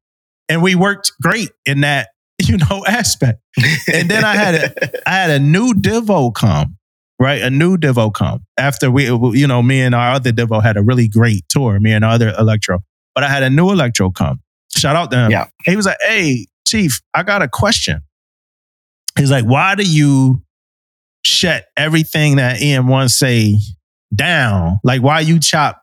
And 0.50 0.62
we 0.62 0.76
worked 0.76 1.12
great 1.22 1.52
in 1.66 1.82
that, 1.82 2.10
you 2.42 2.58
know, 2.58 2.84
aspect. 2.88 3.42
And 3.92 4.10
then 4.10 4.24
I 4.24 4.36
had 4.36 4.56
a 4.56 5.10
I 5.10 5.14
had 5.14 5.30
a 5.30 5.40
new 5.40 5.74
Divo 5.74 6.34
come, 6.34 6.78
right? 7.20 7.42
A 7.42 7.50
new 7.50 7.78
Divo 7.78 8.14
come 8.14 8.46
after 8.58 8.92
we, 8.92 9.10
uh, 9.10 9.18
you 9.32 9.48
know, 9.48 9.62
me 9.62 9.82
and 9.82 9.96
our 9.96 10.12
other 10.12 10.32
Divo 10.32 10.62
had 10.62 10.78
a 10.78 10.84
really 10.84 11.08
great 11.08 11.44
tour, 11.50 11.80
me 11.80 11.94
and 11.94 12.04
our 12.04 12.12
other 12.12 12.34
Electro. 12.38 12.80
But 13.14 13.24
I 13.24 13.30
had 13.30 13.44
a 13.44 13.50
new 13.50 13.72
Electro 13.72 14.12
come. 14.12 14.42
Shout 14.76 14.96
out 14.96 15.12
to 15.12 15.18
him. 15.18 15.32
Yeah. 15.32 15.46
He 15.66 15.76
was 15.76 15.86
like, 15.86 15.98
hey, 16.02 16.48
Chief, 16.68 17.02
I 17.14 17.24
got 17.24 17.42
a 17.42 17.48
question. 17.48 18.02
He's 19.18 19.32
like, 19.32 19.46
why 19.46 19.76
do 19.76 19.84
you 19.84 20.44
shut 21.24 21.66
everything 21.78 22.36
that 22.36 22.60
EM1 22.60 23.10
say 23.10 23.58
down? 24.14 24.80
Like, 24.84 25.02
why 25.02 25.22
you 25.22 25.40
chop 25.40 25.82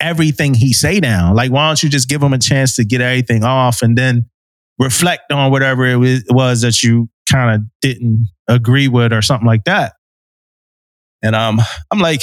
everything 0.00 0.54
he 0.54 0.72
say 0.72 1.00
down? 1.00 1.36
Like, 1.36 1.52
why 1.52 1.68
don't 1.68 1.82
you 1.82 1.90
just 1.90 2.08
give 2.08 2.22
him 2.22 2.32
a 2.32 2.38
chance 2.38 2.76
to 2.76 2.84
get 2.84 3.02
everything 3.02 3.44
off 3.44 3.82
and 3.82 3.96
then 3.96 4.26
reflect 4.78 5.30
on 5.30 5.50
whatever 5.50 5.84
it 5.84 6.24
was 6.30 6.62
that 6.62 6.82
you 6.82 7.10
kind 7.30 7.54
of 7.54 7.62
didn't 7.82 8.26
agree 8.48 8.88
with 8.88 9.12
or 9.12 9.20
something 9.20 9.46
like 9.46 9.64
that? 9.64 9.92
And 11.22 11.34
um, 11.36 11.60
I'm 11.90 11.98
like, 12.00 12.22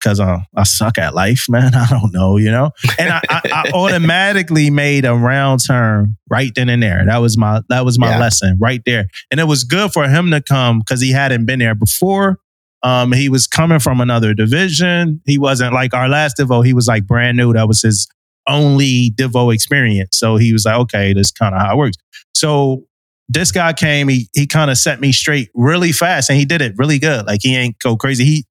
because 0.00 0.20
uh, 0.20 0.38
I 0.54 0.62
suck 0.64 0.98
at 0.98 1.14
life, 1.14 1.46
man. 1.48 1.74
I 1.74 1.86
don't 1.88 2.12
know, 2.12 2.36
you 2.36 2.50
know. 2.50 2.70
And 2.98 3.10
I, 3.10 3.20
I, 3.28 3.40
I 3.52 3.70
automatically 3.74 4.70
made 4.70 5.04
a 5.04 5.14
round 5.14 5.60
turn 5.66 6.16
right 6.30 6.50
then 6.54 6.68
and 6.68 6.82
there. 6.82 7.04
That 7.06 7.18
was 7.18 7.36
my 7.38 7.62
that 7.68 7.84
was 7.84 7.98
my 7.98 8.10
Yeah. 8.10 8.18
lesson 8.18 8.58
right 8.60 8.82
there. 8.84 9.06
And 9.30 9.40
it 9.40 9.44
was 9.44 9.64
good 9.64 9.92
for 9.92 10.08
him 10.08 10.30
to 10.30 10.42
come 10.42 10.80
because 10.80 11.00
he 11.00 11.10
hadn't 11.12 11.46
been 11.46 11.58
there 11.58 11.74
before. 11.74 12.38
Um, 12.82 13.12
he 13.12 13.30
was 13.30 13.46
coming 13.46 13.78
from 13.78 14.00
another 14.02 14.34
division. 14.34 15.22
He 15.24 15.38
wasn't 15.38 15.72
like 15.72 15.94
our 15.94 16.06
last 16.08 16.36
Divo. 16.38 16.64
He 16.64 16.74
was 16.74 16.86
like 16.86 17.06
brand 17.06 17.36
new. 17.38 17.54
That 17.54 17.66
was 17.66 17.80
his 17.80 18.06
only 18.46 19.10
Divo 19.16 19.54
experience. 19.54 20.18
So 20.18 20.36
he 20.36 20.52
was 20.52 20.66
like, 20.66 20.76
okay, 20.80 21.14
this 21.14 21.30
kind 21.30 21.54
of 21.54 21.62
how 21.62 21.72
it 21.72 21.76
works. 21.78 21.96
So 22.34 22.84
this 23.28 23.52
guy 23.52 23.72
came, 23.72 24.08
he 24.08 24.28
he 24.34 24.46
kind 24.46 24.70
of 24.70 24.78
set 24.78 25.00
me 25.00 25.12
straight 25.12 25.50
really 25.54 25.92
fast, 25.92 26.30
and 26.30 26.38
he 26.38 26.44
did 26.44 26.62
it 26.62 26.74
really 26.76 26.98
good. 26.98 27.26
Like 27.26 27.40
he 27.42 27.56
ain't 27.56 27.78
go 27.78 27.96
crazy. 27.96 28.24
He 28.24 28.44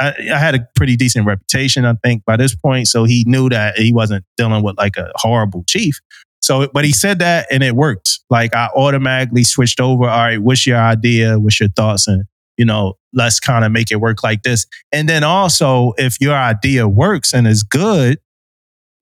I, 0.00 0.14
I 0.32 0.38
had 0.38 0.54
a 0.54 0.66
pretty 0.76 0.96
decent 0.96 1.26
reputation, 1.26 1.84
I 1.84 1.94
think, 2.04 2.24
by 2.24 2.36
this 2.36 2.54
point. 2.54 2.88
So 2.88 3.04
he 3.04 3.24
knew 3.26 3.48
that 3.48 3.76
he 3.76 3.92
wasn't 3.92 4.24
dealing 4.36 4.62
with 4.62 4.78
like 4.78 4.96
a 4.96 5.10
horrible 5.16 5.64
chief. 5.66 5.98
So, 6.40 6.68
but 6.72 6.84
he 6.84 6.92
said 6.92 7.18
that 7.18 7.46
and 7.50 7.62
it 7.62 7.74
worked. 7.74 8.20
Like 8.30 8.54
I 8.54 8.68
automatically 8.76 9.44
switched 9.44 9.80
over. 9.80 10.04
All 10.04 10.18
right, 10.18 10.40
what's 10.40 10.66
your 10.66 10.78
idea? 10.78 11.38
What's 11.38 11.58
your 11.58 11.68
thoughts? 11.70 12.06
And 12.06 12.24
you 12.56 12.64
know, 12.64 12.94
let's 13.12 13.40
kind 13.40 13.64
of 13.64 13.72
make 13.72 13.90
it 13.90 13.96
work 13.96 14.22
like 14.22 14.42
this. 14.42 14.66
And 14.92 15.08
then 15.08 15.24
also, 15.24 15.92
if 15.96 16.20
your 16.20 16.34
idea 16.34 16.88
works 16.88 17.32
and 17.32 17.46
is 17.46 17.62
good, 17.62 18.18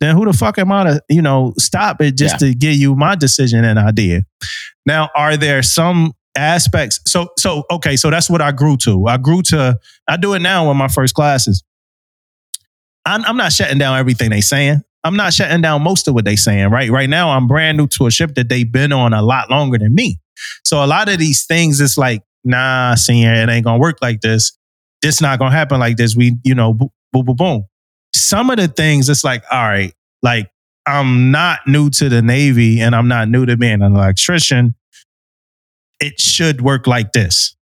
then 0.01 0.15
who 0.17 0.25
the 0.25 0.33
fuck 0.33 0.59
am 0.59 0.71
I 0.71 0.85
to, 0.85 1.03
you 1.09 1.23
know, 1.23 1.55
stop 1.59 2.01
it 2.03 2.17
just 2.17 2.39
to 2.41 2.55
give 2.55 2.75
you 2.75 2.95
my 2.95 3.15
decision 3.15 3.65
and 3.65 3.79
idea? 3.79 4.23
Now, 4.85 5.09
are 5.17 5.37
there 5.37 5.63
some 5.63 6.13
aspects? 6.37 7.01
So, 7.07 7.29
so 7.39 7.65
okay, 7.71 7.97
so 7.97 8.11
that's 8.11 8.29
what 8.29 8.43
I 8.43 8.53
grew 8.53 8.77
to. 8.79 9.07
I 9.07 9.17
grew 9.17 9.43
to. 9.43 9.79
I 10.07 10.17
do 10.17 10.35
it 10.35 10.41
now 10.41 10.71
in 10.71 10.77
my 10.77 10.89
first 10.89 11.15
classes. 11.15 11.65
I'm, 13.07 13.25
I'm 13.25 13.37
not 13.37 13.53
shutting 13.53 13.79
down 13.79 13.99
everything 13.99 14.31
they 14.31 14.41
saying. 14.41 14.83
I'm 15.05 15.17
not 15.17 15.33
shutting 15.33 15.61
down 15.61 15.83
most 15.83 16.09
of 16.09 16.15
what 16.15 16.25
they 16.25 16.37
saying. 16.37 16.71
Right, 16.71 16.91
right 16.91 17.09
now, 17.09 17.31
I'm 17.31 17.47
brand 17.47 17.79
new 17.79 17.87
to 17.89 18.07
a 18.07 18.11
ship 18.11 18.35
that 18.35 18.49
they've 18.49 18.71
been 18.71 18.93
on 18.93 19.13
a 19.13 19.23
lot 19.23 19.51
longer 19.51 19.79
than 19.79 19.95
me. 19.95 20.19
So 20.65 20.85
a 20.85 20.87
lot 20.87 21.09
of 21.09 21.19
these 21.19 21.47
things, 21.47 21.81
it's 21.81 21.97
like, 21.97 22.23
nah, 22.45 22.97
senior, 22.97 23.33
it 23.33 23.49
ain't 23.49 23.65
gonna 23.65 23.79
work 23.79 23.99
like 24.03 24.21
this. 24.21 24.59
This 25.03 25.21
not 25.21 25.39
gonna 25.39 25.53
happen 25.55 25.79
like 25.79 25.97
this. 25.97 26.17
We, 26.17 26.37
you 26.43 26.55
know, 26.55 26.75
boom, 26.75 26.91
boom, 27.13 27.37
boom. 27.37 27.65
Some 28.17 28.51
of 28.51 28.57
the 28.57 28.69
things, 28.69 29.09
it's 29.09 29.25
like, 29.25 29.45
all 29.51 29.63
right, 29.63 29.93
like 30.23 30.51
I'm 30.87 31.31
not 31.31 31.61
new 31.67 31.91
to 31.91 32.09
the 32.09 32.23
Navy 32.23 32.81
and 32.81 32.95
I'm 32.95 33.09
not 33.09 33.29
new 33.29 33.45
to 33.47 33.57
being 33.57 33.83
an 33.83 33.95
electrician. 33.95 34.75
It 36.01 36.21
should 36.21 36.61
work 36.61 36.87
like 36.87 37.13
this. 37.13 37.57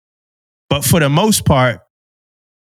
But 0.70 0.84
for 0.84 1.00
the 1.00 1.10
most 1.10 1.46
part, 1.46 1.82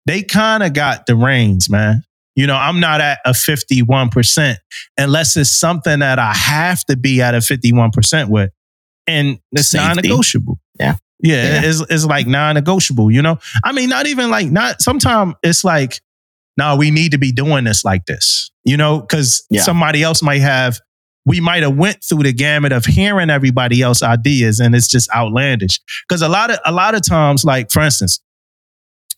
they 0.07 0.23
kind 0.23 0.63
of 0.63 0.73
got 0.73 1.07
the 1.07 1.15
reins, 1.15 1.71
man. 1.71 2.03
You 2.35 2.47
know, 2.47 2.57
I'm 2.57 2.81
not 2.81 3.01
at 3.01 3.19
a 3.25 3.31
51% 3.31 4.57
unless 4.99 5.37
it's 5.37 5.51
something 5.51 6.01
that 6.01 6.19
I 6.19 6.33
have 6.35 6.85
to 6.87 6.97
be 6.97 7.21
at 7.21 7.35
a 7.35 7.39
51% 7.39 8.29
with. 8.29 8.51
And 9.07 9.39
it's 9.53 9.71
Safety. 9.71 9.87
non 9.87 9.97
negotiable. 9.97 10.59
Yeah. 10.79 10.97
Yeah, 11.21 11.61
Yeah. 11.61 11.69
It's, 11.69 11.81
it's 11.89 12.05
like 12.05 12.27
non 12.27 12.55
negotiable, 12.55 13.11
you 13.11 13.23
know? 13.23 13.39
I 13.63 13.73
mean, 13.73 13.89
not 13.89 14.07
even 14.07 14.31
like, 14.31 14.51
not 14.51 14.83
sometimes 14.83 15.35
it's 15.43 15.63
like, 15.63 16.01
no, 16.57 16.77
we 16.77 16.91
need 16.91 17.13
to 17.13 17.19
be 17.19 17.33
doing 17.33 17.65
this 17.65 17.85
like 17.85 18.05
this, 18.07 18.51
you 18.65 18.77
know? 18.77 19.01
Because 19.01 19.45
Yeah. 19.51 19.63
somebody 19.63 20.03
else 20.03 20.23
might 20.23 20.41
have, 20.43 20.79
we 21.25 21.41
might 21.41 21.63
have 21.63 21.77
went 21.77 22.03
through 22.05 22.25
the 22.25 22.33
gamut 22.33 22.73
of 22.73 22.85
hearing 22.85 23.31
everybody 23.31 23.81
else 23.83 24.03
ideas 24.03 24.61
and 24.61 24.75
it's 24.75 24.89
just 24.89 25.09
outlandish. 25.15 25.81
Because 26.09 26.21
a 26.23 26.29
lot 26.29 26.51
of, 26.51 26.59
a 26.65 26.73
lot 26.73 26.95
of 26.95 27.03
times, 27.03 27.45
like 27.45 27.71
for 27.71 27.81
instance, 27.83 28.21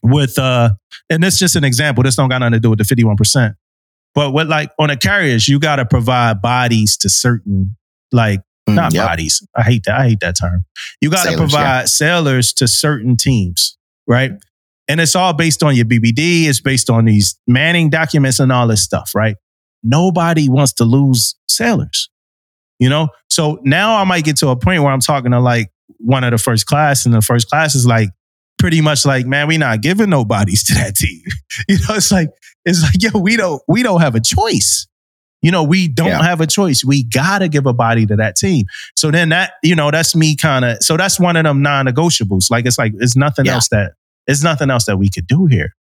with 0.03 0.39
uh 0.39 0.69
and 1.09 1.23
this 1.23 1.39
just 1.39 1.57
an 1.57 1.65
example 1.65 2.03
this 2.05 2.15
don't 2.17 2.29
got 2.29 2.39
nothing 2.39 2.53
to 2.53 2.61
do 2.61 2.69
with 2.69 2.79
the 2.79 2.85
51% 2.85 3.55
but 4.15 4.33
with 4.33 4.49
like 4.49 4.71
on 4.79 4.89
the 4.91 4.97
carriers 4.99 5.49
you 5.49 5.59
got 5.59 5.77
to 5.77 5.87
provide 5.87 6.43
bodies 6.43 6.97
to 6.99 7.09
certain 7.09 7.77
like 8.13 8.41
Mm, 8.69 8.77
not 8.77 8.95
yep. 8.95 9.07
bodies 9.07 9.47
i 9.55 9.63
hate 9.63 9.83
that 9.85 10.01
i 10.01 10.09
hate 10.09 10.21
that 10.21 10.37
term 10.41 10.65
you 11.03 11.11
got 11.11 11.25
to 11.25 11.37
provide 11.37 11.87
sailors 11.89 12.53
to 12.55 12.67
certain 12.67 13.15
teams 13.15 13.77
right 14.07 14.33
and 14.89 15.01
it's 15.01 15.15
all 15.17 15.33
based 15.33 15.63
on 15.63 15.75
your 15.75 15.85
bbd 15.87 16.45
it's 16.47 16.61
based 16.61 16.91
on 16.91 17.05
these 17.05 17.39
manning 17.47 17.91
documents 17.91 18.39
and 18.41 18.51
all 18.53 18.67
this 18.67 18.83
stuff 18.83 19.13
right 19.15 19.37
nobody 19.83 20.49
wants 20.49 20.73
to 20.73 20.85
lose 20.85 21.35
sailors 21.49 22.09
you 22.79 22.89
know 22.89 23.09
so 23.31 23.59
now 23.63 23.97
i 23.97 24.05
might 24.05 24.25
get 24.25 24.37
to 24.37 24.49
a 24.49 24.57
point 24.57 24.83
where 24.83 24.93
i'm 24.93 25.01
talking 25.01 25.31
to 25.33 25.41
like 25.41 25.71
one 25.99 26.25
of 26.25 26.31
the 26.31 26.39
first 26.39 26.67
class 26.67 27.05
and 27.07 27.15
the 27.15 27.21
first 27.23 27.49
class 27.49 27.75
is 27.75 27.87
like 27.87 28.09
pretty 28.59 28.81
much 28.81 29.05
like, 29.05 29.27
man, 29.27 29.47
we 29.47 29.59
not 29.59 29.83
giving 29.83 30.09
no 30.09 30.25
bodies 30.25 30.65
to 30.65 30.75
that 30.75 30.95
team. 30.97 31.21
You 31.69 31.77
know, 31.77 31.97
it's 31.97 32.11
like, 32.11 32.31
it's 32.65 32.83
like, 32.83 32.95
yo, 33.13 33.21
we 33.21 33.37
don't, 33.37 33.61
we 33.69 33.83
don't 33.83 34.01
have 34.01 34.15
a 34.15 34.21
choice. 34.21 34.87
You 35.43 35.51
know, 35.51 35.63
we 35.63 35.89
don't 35.89 36.07
Yeah. 36.09 36.23
have 36.23 36.41
a 36.41 36.47
choice. 36.47 36.83
We 36.85 37.05
gotta 37.05 37.49
give 37.49 37.67
a 37.67 37.75
body 37.75 38.07
to 38.07 38.17
that 38.17 38.37
team. 38.37 38.65
So 38.97 39.11
then 39.11 39.29
that, 39.31 39.53
you 39.63 39.75
know, 39.75 39.91
that's 39.91 40.17
me 40.17 40.35
kind 40.37 40.65
of. 40.65 40.79
So 40.81 40.97
that's 40.97 41.21
one 41.21 41.37
of 41.37 41.45
them 41.45 41.61
non-negotiables. 41.63 42.51
Like 42.51 42.65
it's 42.65 42.79
like 42.79 42.93
it's 42.99 43.17
nothing 43.17 43.45
Yeah. 43.45 43.55
else 43.55 43.69
that 43.69 43.93
it's 44.27 44.43
nothing 44.43 44.71
else 44.71 44.87
that 44.87 44.97
we 44.97 45.09
could 45.09 45.27
do 45.27 45.47
here. 45.47 45.75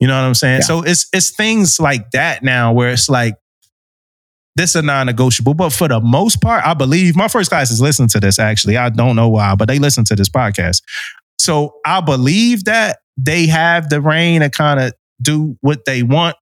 You 0.00 0.08
know 0.08 0.14
what 0.20 0.26
I'm 0.26 0.34
saying? 0.34 0.60
Yeah. 0.60 0.66
So 0.66 0.82
it's 0.82 1.06
it's 1.12 1.30
things 1.30 1.78
like 1.80 2.10
that 2.10 2.42
now 2.42 2.72
where 2.72 2.90
it's 2.90 3.08
like 3.08 3.36
this 4.56 4.74
a 4.74 4.82
non-negotiable. 4.82 5.54
But 5.54 5.72
for 5.72 5.88
the 5.88 6.00
most 6.00 6.40
part, 6.40 6.64
I 6.64 6.74
believe 6.74 7.16
my 7.16 7.28
first 7.28 7.50
class 7.50 7.70
is 7.70 7.80
listening 7.80 8.08
to 8.10 8.20
this. 8.20 8.38
Actually, 8.38 8.76
I 8.76 8.88
don't 8.88 9.16
know 9.16 9.28
why, 9.28 9.54
but 9.54 9.68
they 9.68 9.78
listen 9.78 10.04
to 10.04 10.16
this 10.16 10.28
podcast. 10.28 10.82
So 11.38 11.74
I 11.84 12.00
believe 12.00 12.64
that 12.64 12.98
they 13.16 13.46
have 13.46 13.88
the 13.88 14.00
reign 14.00 14.40
to 14.40 14.50
kind 14.50 14.80
of 14.80 14.92
do 15.22 15.56
what 15.60 15.84
they 15.84 16.02
want, 16.02 16.36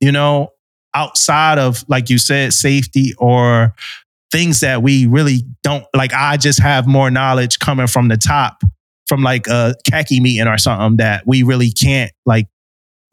you 0.00 0.12
know, 0.12 0.48
outside 0.94 1.58
of, 1.58 1.84
like 1.88 2.10
you 2.10 2.18
said, 2.18 2.52
safety 2.52 3.14
or 3.18 3.74
things 4.32 4.60
that 4.60 4.82
we 4.82 5.06
really 5.06 5.42
don't 5.62 5.84
like. 5.94 6.12
I 6.12 6.36
just 6.36 6.60
have 6.60 6.86
more 6.86 7.10
knowledge 7.10 7.58
coming 7.58 7.86
from 7.86 8.08
the 8.08 8.16
top, 8.16 8.62
from 9.06 9.22
like 9.22 9.46
a 9.46 9.74
khaki 9.88 10.20
meeting 10.20 10.46
or 10.46 10.58
something 10.58 10.96
that 10.98 11.26
we 11.26 11.42
really 11.42 11.70
can't 11.70 12.10
like 12.24 12.46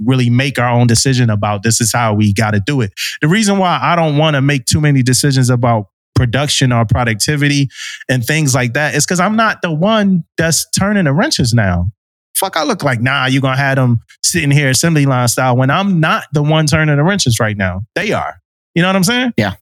really 0.03 0.30
make 0.30 0.57
our 0.60 0.70
own 0.70 0.88
decision 0.88 1.30
about 1.30 1.64
this 1.64 1.80
is 1.80 1.91
how 1.94 2.14
we 2.14 2.34
got 2.34 2.52
to 2.52 2.60
do 2.65 2.82
it. 2.82 2.91
The 3.22 3.28
reason 3.28 3.57
why 3.57 3.80
I 3.82 3.95
don't 3.95 4.18
want 4.18 4.36
to 4.36 4.41
make 4.41 4.65
too 4.65 4.82
many 4.82 5.03
decisions 5.03 5.49
about 5.49 5.86
production 6.15 6.72
or 6.72 6.86
productivity 6.86 7.70
and 8.10 8.26
things 8.26 8.53
like 8.53 8.74
that 8.74 8.95
is 8.95 9.06
because 9.06 9.20
I'm 9.20 9.36
not 9.36 9.61
the 9.61 9.72
one 9.72 10.24
that's 10.38 10.65
turning 10.78 11.06
the 11.06 11.14
wrenches 11.14 11.53
now. 11.53 11.91
Fuck, 12.36 12.57
I 12.57 12.64
look 12.64 12.84
like, 12.84 12.99
nah, 13.02 13.28
you're 13.28 13.41
going 13.41 13.56
to 13.56 13.61
have 13.61 13.76
them 13.76 13.99
sitting 14.24 14.52
here 14.52 14.70
assembly 14.70 15.06
line 15.06 15.28
style 15.28 15.56
when 15.56 15.70
I'm 15.70 15.99
not 15.99 16.26
the 16.34 16.41
one 16.44 16.65
turning 16.65 16.98
the 16.98 17.03
wrenches 17.03 17.40
right 17.40 17.56
now. 17.56 17.82
They 17.95 18.11
are. 18.11 18.40
You 18.76 18.82
know 18.82 18.90
what 18.90 18.95
I'm 18.95 19.03
saying? 19.03 19.34
Yeah. 19.38 19.53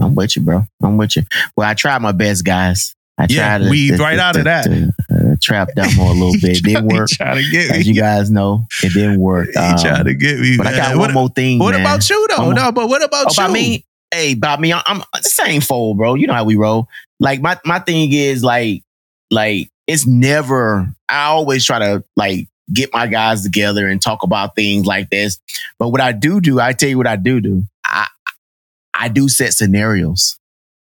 I'm 0.00 0.14
with 0.14 0.36
you, 0.36 0.42
bro. 0.42 0.64
I'm 0.82 0.96
with 0.96 1.16
you. 1.16 1.24
Well, 1.56 1.68
I 1.68 1.74
tried 1.74 2.00
my 2.00 2.12
best, 2.12 2.44
guys. 2.44 2.94
I 3.18 3.26
Yeah, 3.28 3.58
tried 3.58 3.64
to, 3.64 3.70
weaved 3.70 3.96
to- 3.96 4.02
right 4.02 4.14
to- 4.16 4.22
out 4.22 4.36
of 4.36 4.44
that. 4.44 4.66
Uh, 5.38 5.42
trap 5.42 5.68
Damo 5.74 6.10
a 6.10 6.14
little 6.14 6.32
bit. 6.40 6.58
It 6.58 6.64
didn't 6.64 6.88
work. 6.88 7.08
Trying 7.10 7.42
to 7.44 7.50
get 7.50 7.70
As 7.70 7.86
you 7.86 7.94
guys 7.94 8.30
know, 8.30 8.66
it 8.82 8.92
didn't 8.92 9.20
work. 9.20 9.48
He 9.52 9.58
Um, 9.58 9.78
trying 9.78 10.04
to 10.04 10.14
get 10.14 10.38
me. 10.40 10.56
but 10.56 10.66
I 10.66 10.70
got 10.76 10.88
man. 10.90 10.98
one 10.98 11.08
what, 11.08 11.14
more 11.14 11.28
thing. 11.30 11.58
what 11.58 11.72
man. 11.72 11.80
about 11.80 12.08
you 12.10 12.26
though? 12.36 12.46
One 12.46 12.54
No, 12.56 12.72
but 12.72 12.88
what 12.88 13.02
about 13.02 13.26
Oh, 13.26 13.30
you? 13.36 13.44
about 13.44 13.52
me? 13.52 13.84
Hey, 14.12 14.32
about 14.32 14.60
me, 14.60 14.72
I'm, 14.72 14.82
I'm 14.86 15.02
the 15.14 15.22
same 15.28 15.60
fold, 15.60 15.98
bro. 15.98 16.14
You 16.14 16.26
know 16.26 16.32
how 16.34 16.44
we 16.44 16.56
roll. 16.56 16.88
Like 17.20 17.40
my 17.42 17.58
my 17.64 17.78
thing 17.78 18.12
is 18.12 18.42
like 18.42 18.82
like 19.30 19.70
it's 19.86 20.06
never. 20.06 20.90
I 21.08 21.24
always 21.26 21.64
try 21.64 21.78
to 21.78 22.04
like 22.16 22.48
get 22.72 22.92
my 22.92 23.06
guys 23.06 23.42
together 23.42 23.86
and 23.88 24.00
talk 24.00 24.22
about 24.22 24.54
things 24.54 24.86
like 24.86 25.10
this. 25.10 25.38
But 25.78 25.88
what 25.90 26.00
I 26.00 26.12
do 26.12 26.40
do, 26.40 26.60
I 26.60 26.72
tell 26.72 26.88
you 26.88 26.96
what 26.98 27.06
I 27.06 27.16
do 27.16 27.40
do. 27.40 27.64
I 27.84 28.06
I 28.94 29.08
do 29.08 29.28
set 29.28 29.52
scenarios. 29.54 30.38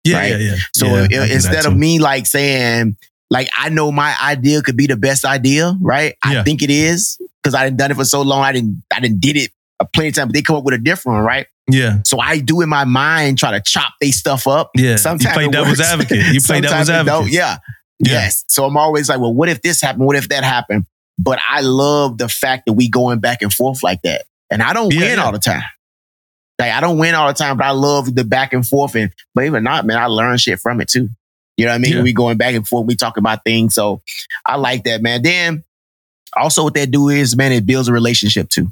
Yeah, 0.04 0.16
right? 0.18 0.30
yeah, 0.32 0.36
yeah. 0.38 0.56
So 0.74 0.86
Yeah, 0.86 0.92
i- 0.92 1.02
I 1.04 1.06
do 1.08 1.18
that 1.18 1.30
instead 1.30 1.66
of 1.66 1.76
me 1.76 1.98
like 1.98 2.26
saying, 2.26 2.96
like, 3.30 3.48
I 3.56 3.68
know 3.68 3.92
my 3.92 4.14
idea 4.22 4.62
could 4.62 4.76
be 4.76 4.86
the 4.86 4.96
best 4.96 5.24
idea, 5.24 5.76
right? 5.80 6.14
Yeah. 6.28 6.40
I 6.40 6.42
think 6.44 6.62
it 6.62 6.70
is 6.70 7.18
because 7.42 7.54
I 7.54 7.64
didn't 7.64 7.78
done 7.78 7.90
it 7.90 7.96
for 7.96 8.04
so 8.04 8.22
long. 8.22 8.42
I 8.42 8.52
didn't, 8.52 8.82
I 8.94 9.00
didn't 9.00 9.20
did 9.20 9.36
it 9.36 9.50
a 9.80 9.84
plenty 9.86 10.08
of 10.08 10.14
times, 10.14 10.28
but 10.28 10.34
they 10.34 10.42
come 10.42 10.56
up 10.56 10.64
with 10.64 10.74
a 10.74 10.78
different 10.78 11.16
one, 11.18 11.24
right? 11.24 11.46
yeah, 11.70 11.98
So 12.04 12.18
I 12.18 12.38
do 12.38 12.62
in 12.62 12.68
my 12.70 12.84
mind 12.84 13.36
try 13.38 13.50
to 13.52 13.60
chop 13.60 13.92
they 14.00 14.10
stuff 14.10 14.46
up. 14.46 14.70
yeah. 14.74 14.96
Sometimes 14.96 15.24
you 15.24 15.30
play 15.32 15.48
devil's 15.48 15.78
works. 15.78 15.90
advocate. 15.92 16.32
You 16.32 16.40
play 16.44 16.60
devil's 16.62 16.88
advocate. 16.88 17.30
Yeah. 17.32 17.58
Yeah. 18.00 18.12
Yes. 18.12 18.44
So 18.48 18.64
I'm 18.64 18.76
always 18.76 19.08
like, 19.08 19.20
well, 19.20 19.34
what 19.34 19.48
if 19.50 19.60
this 19.60 19.80
happened? 19.82 20.06
What 20.06 20.16
if 20.16 20.28
that 20.30 20.44
happened? 20.44 20.86
But 21.18 21.38
I 21.48 21.60
love 21.60 22.16
the 22.16 22.28
fact 22.28 22.62
that 22.66 22.72
we 22.72 22.88
going 22.88 23.18
back 23.20 23.42
and 23.42 23.52
forth 23.52 23.82
like 23.82 24.00
that. 24.02 24.24
And 24.50 24.62
I 24.62 24.72
don't 24.72 24.92
Yeah, 24.94 25.00
win 25.00 25.18
yeah. 25.18 25.24
all 25.24 25.32
the 25.32 25.38
time. 25.38 25.62
Like 26.58 26.72
I 26.72 26.80
don't 26.80 26.96
win 26.98 27.14
all 27.14 27.28
the 27.28 27.34
time, 27.34 27.56
but 27.58 27.66
I 27.66 27.70
love 27.72 28.14
the 28.14 28.24
back 28.24 28.52
and 28.52 28.66
forth. 28.66 28.94
And 28.96 29.12
believe 29.34 29.52
it 29.52 29.58
or 29.58 29.60
not, 29.60 29.84
man, 29.84 29.98
I 29.98 30.06
learn 30.06 30.38
shit 30.38 30.58
from 30.60 30.80
it 30.80 30.88
too. 30.88 31.10
You 31.58 31.64
know 31.66 31.72
what 31.72 31.76
I 31.76 31.78
mean? 31.78 31.92
Yeah. 31.96 32.02
We 32.02 32.12
going 32.12 32.38
back 32.38 32.54
and 32.54 32.66
forth, 32.66 32.86
we 32.86 32.94
talk 32.94 33.16
about 33.16 33.44
things. 33.44 33.74
So 33.74 34.00
I 34.46 34.56
like 34.56 34.84
that, 34.84 35.02
man. 35.02 35.22
Then 35.22 35.64
also 36.36 36.62
what 36.64 36.74
that 36.74 36.90
do 36.90 37.08
is, 37.08 37.36
man, 37.36 37.52
it 37.52 37.66
builds 37.66 37.88
a 37.88 37.92
relationship 37.92 38.48
too. 38.48 38.68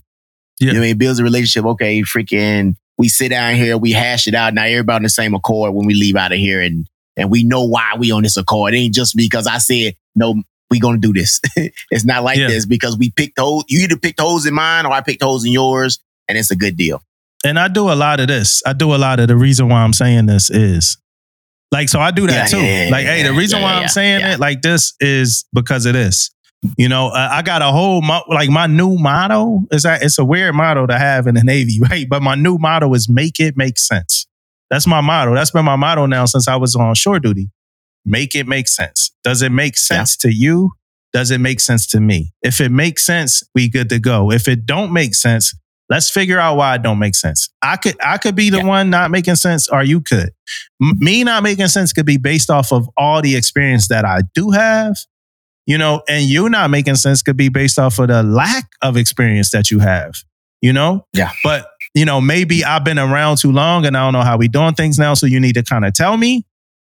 Yeah. 0.61 0.69
You 0.69 0.73
know 0.75 0.79
I 0.79 0.83
mean? 0.83 0.91
It 0.93 0.99
builds 0.99 1.19
a 1.19 1.25
relationship. 1.25 1.67
Okay, 1.73 2.01
freaking, 2.03 2.77
we 2.97 3.09
sit 3.09 3.31
down 3.31 3.57
here, 3.57 3.77
we 3.77 3.93
hash 3.93 4.27
it 4.29 4.35
out. 4.35 4.55
Now 4.55 4.65
everybody 4.65 4.97
on 4.97 5.03
the 5.03 5.09
same 5.09 5.35
accord 5.35 5.75
when 5.75 5.85
we 5.87 5.95
leave 5.95 6.17
out 6.17 6.33
of 6.33 6.39
here 6.39 6.61
and 6.63 6.87
and 7.19 7.31
we 7.31 7.45
know 7.45 7.65
why 7.65 7.95
we 7.99 8.13
on 8.13 8.23
this 8.23 8.37
accord. 8.37 8.73
It 8.75 8.79
ain't 8.79 8.95
just 8.95 9.17
because 9.17 9.47
I 9.47 9.59
said 9.59 9.97
no 10.15 10.43
we 10.71 10.79
gonna 10.81 10.99
do 10.99 11.13
this. 11.13 11.41
it's 11.91 12.05
not 12.05 12.23
like 12.23 12.39
Yeah. 12.39 12.49
this 12.49 12.67
because 12.67 12.97
we 12.97 13.11
picked 13.11 13.39
holes. 13.39 13.65
You 13.69 13.81
either 13.81 13.97
picked 13.97 14.21
holes 14.21 14.47
in 14.47 14.55
mine 14.55 14.87
or 14.87 14.93
I 14.93 15.01
picked 15.01 15.23
holes 15.23 15.45
in 15.45 15.53
yours, 15.53 15.99
and 16.29 16.39
it's 16.39 16.51
a 16.51 16.57
good 16.57 16.77
deal. 16.77 17.03
And 17.45 17.59
I 17.59 17.69
do 17.69 17.91
a 17.91 17.95
lot 17.95 18.21
of 18.21 18.29
this. 18.29 18.63
I 18.67 18.73
do 18.73 18.95
a 18.95 18.97
lot 18.97 19.21
of 19.21 19.29
the 19.29 19.37
reason 19.37 19.69
why 19.69 19.83
I'm 19.83 19.93
saying 19.93 20.27
this 20.27 20.51
is 20.51 20.99
like, 21.73 21.89
so 21.89 22.01
I 22.01 22.11
do 22.11 22.27
that 22.27 22.51
Yeah, 22.53 22.59
too. 22.59 22.65
yeah, 22.65 22.85
yeah, 22.85 22.91
like, 22.91 23.07
hey, 23.07 23.23
the 23.23 23.33
reason 23.33 23.61
why 23.63 23.75
I'm 23.75 23.89
saying 23.89 24.23
it 24.25 24.39
like 24.41 24.63
this 24.63 24.95
is 25.01 25.45
because 25.53 25.87
of 25.87 25.93
this. 25.95 26.31
You 26.79 26.89
know, 26.89 27.09
uh, 27.09 27.29
I 27.31 27.43
got 27.43 27.63
a 27.63 27.67
whole 27.67 28.03
mo- 28.03 28.25
like 28.29 28.49
my 28.51 28.67
new 28.67 28.97
motto 28.99 29.63
is 29.71 29.83
that 29.85 30.03
it's 30.03 30.19
a 30.19 30.25
weird 30.25 30.55
motto 30.55 30.87
to 30.87 30.99
have 30.99 31.27
in 31.27 31.35
the 31.35 31.45
Navy, 31.45 31.79
right? 31.91 32.09
But 32.09 32.23
my 32.23 32.35
new 32.35 32.59
motto 32.59 32.93
is 32.95 33.09
make 33.09 33.39
it 33.41 33.57
make 33.57 33.79
sense. 33.79 34.27
That's 34.71 34.87
my 34.87 35.01
motto. 35.01 35.35
That's 35.35 35.51
been 35.53 35.65
my 35.65 35.77
motto 35.77 36.07
now 36.07 36.25
since 36.25 36.49
I 36.49 36.57
was 36.57 36.75
on 36.75 36.95
shore 36.95 37.21
duty. 37.21 37.51
Make 38.05 38.35
it 38.35 38.47
make 38.49 38.69
sense. 38.69 39.13
Does 39.23 39.43
it 39.43 39.51
make 39.53 39.77
sense 39.77 40.17
to 40.19 40.33
you? 40.33 40.73
Does 41.13 41.31
it 41.31 41.39
make 41.39 41.61
sense 41.61 41.87
to 41.89 42.01
me? 42.01 42.33
If 42.43 42.61
it 42.61 42.71
makes 42.71 43.05
sense, 43.07 43.43
we 43.55 43.69
good 43.69 43.89
to 43.91 43.99
go. 43.99 44.33
If 44.33 44.49
it 44.49 44.67
don't 44.67 44.93
make 44.93 45.15
sense, 45.15 45.55
let's 45.89 46.11
figure 46.11 46.39
out 46.39 46.57
why 46.57 46.75
it 46.75 46.83
don't 46.83 46.99
make 46.99 47.15
sense. 47.15 47.49
I 47.63 47.77
could 47.77 47.97
I 48.05 48.19
could 48.19 48.35
be 48.35 48.51
the 48.51 48.59
Yeah. 48.59 48.65
one 48.65 48.91
not 48.91 49.11
making 49.11 49.37
sense, 49.37 49.69
or 49.69 49.83
you 49.83 50.01
could. 50.01 50.31
M- 50.83 50.99
me 50.99 51.25
not 51.25 51.43
making 51.43 51.69
sense 51.69 51.93
could 51.93 52.07
be 52.07 52.17
based 52.17 52.51
off 52.51 52.73
of 52.73 52.89
all 52.97 53.23
the 53.23 53.37
experience 53.37 53.89
that 53.89 54.05
I 54.05 54.21
do 54.35 54.51
have, 54.51 54.97
you 55.67 55.79
know, 55.79 56.03
and 56.09 56.25
you 56.25 56.49
not 56.49 56.71
making 56.71 56.97
sense 56.97 57.23
could 57.23 57.37
be 57.37 57.49
based 57.49 57.79
off 57.79 57.99
of 57.99 58.09
the 58.09 58.23
lack 58.23 58.65
of 58.83 58.97
experience 58.97 59.51
that 59.51 59.71
you 59.71 59.79
have, 59.79 60.15
you 60.61 60.73
know? 60.73 61.07
Yeah. 61.13 61.31
But, 61.45 61.67
you 61.95 62.05
know, 62.05 62.21
maybe 62.21 62.65
I've 62.65 62.85
been 62.85 62.99
around 62.99 63.39
too 63.39 63.53
long 63.53 63.87
and 63.87 63.97
I 63.97 64.05
don't 64.05 64.13
know 64.13 64.23
how 64.23 64.37
we 64.37 64.49
doing 64.49 64.75
things 64.75 64.99
now. 64.99 65.15
So 65.15 65.27
you 65.27 65.41
need 65.41 65.55
to 65.55 65.63
kind 65.63 65.85
of 65.85 65.95
tell 65.95 66.17
me, 66.17 66.45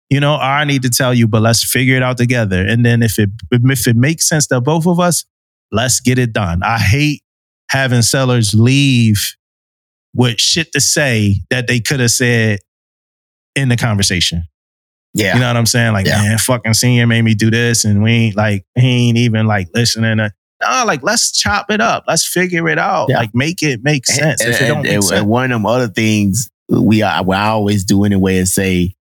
you 0.09 0.21
know, 0.21 0.35
or 0.35 0.41
I 0.43 0.65
need 0.65 0.83
to 0.83 0.91
tell 0.91 1.12
you, 1.12 1.27
but 1.27 1.43
let's 1.43 1.65
figure 1.69 1.97
it 1.97 2.03
out 2.03 2.16
together. 2.16 2.65
And 2.65 2.85
then 2.87 3.03
if 3.03 3.19
it 3.19 3.31
if 3.51 3.87
it 3.89 3.97
makes 3.97 4.29
sense 4.29 4.47
to 4.49 4.61
both 4.61 4.87
of 4.87 5.01
us, 5.01 5.25
let's 5.73 5.99
get 6.01 6.19
it 6.19 6.33
done. 6.33 6.62
I 6.62 6.79
hate 6.79 7.23
having 7.75 8.03
sellers 8.03 8.55
leave 8.55 9.21
with 10.15 10.41
shit 10.41 10.73
to 10.73 10.81
say 10.81 11.37
that 11.51 11.67
they 11.67 11.81
could 11.81 12.01
have 12.01 12.11
said 12.13 12.61
in 13.57 13.69
the 13.69 13.77
conversation. 13.77 14.45
Yeah. 15.13 15.35
You 15.35 15.41
know 15.41 15.49
what 15.49 15.57
I'm 15.57 15.67
saying? 15.67 15.93
Like, 15.93 16.07
Yeah. 16.07 16.23
man, 16.23 16.39
fucking 16.39 16.75
senior 16.75 17.07
made 17.07 17.23
me 17.23 17.35
do 17.35 17.51
this, 17.51 17.85
and 17.85 18.03
we 18.03 18.13
ain't 18.13 18.37
like 18.37 18.65
he 18.77 19.09
ain't 19.09 19.19
even 19.19 19.47
like 19.47 19.69
listening. 19.75 20.19
To, 20.19 20.33
no, 20.63 20.85
like 20.87 21.03
let's 21.03 21.33
chop 21.33 21.71
it 21.71 21.81
up. 21.81 22.05
Let's 22.07 22.27
figure 22.27 22.69
it 22.69 22.79
out. 22.79 23.09
Yeah. 23.11 23.19
Like 23.19 23.31
make 23.35 23.63
it 23.63 23.81
make 23.83 24.07
sense. 24.07 24.41
And, 24.41 24.55
and- 24.55 24.67
don't 24.69 24.83
make 24.83 24.93
and- 24.93 25.05
sense, 25.05 25.21
and 25.21 25.29
one 25.29 25.45
of 25.51 25.51
them 25.57 25.67
other 25.67 25.89
things 25.89 26.49
we 26.69 27.03
are, 27.03 27.23
I 27.29 27.47
always 27.49 27.85
do 27.85 28.05
anyway 28.05 28.37
is 28.37 28.55
say, 28.55 28.95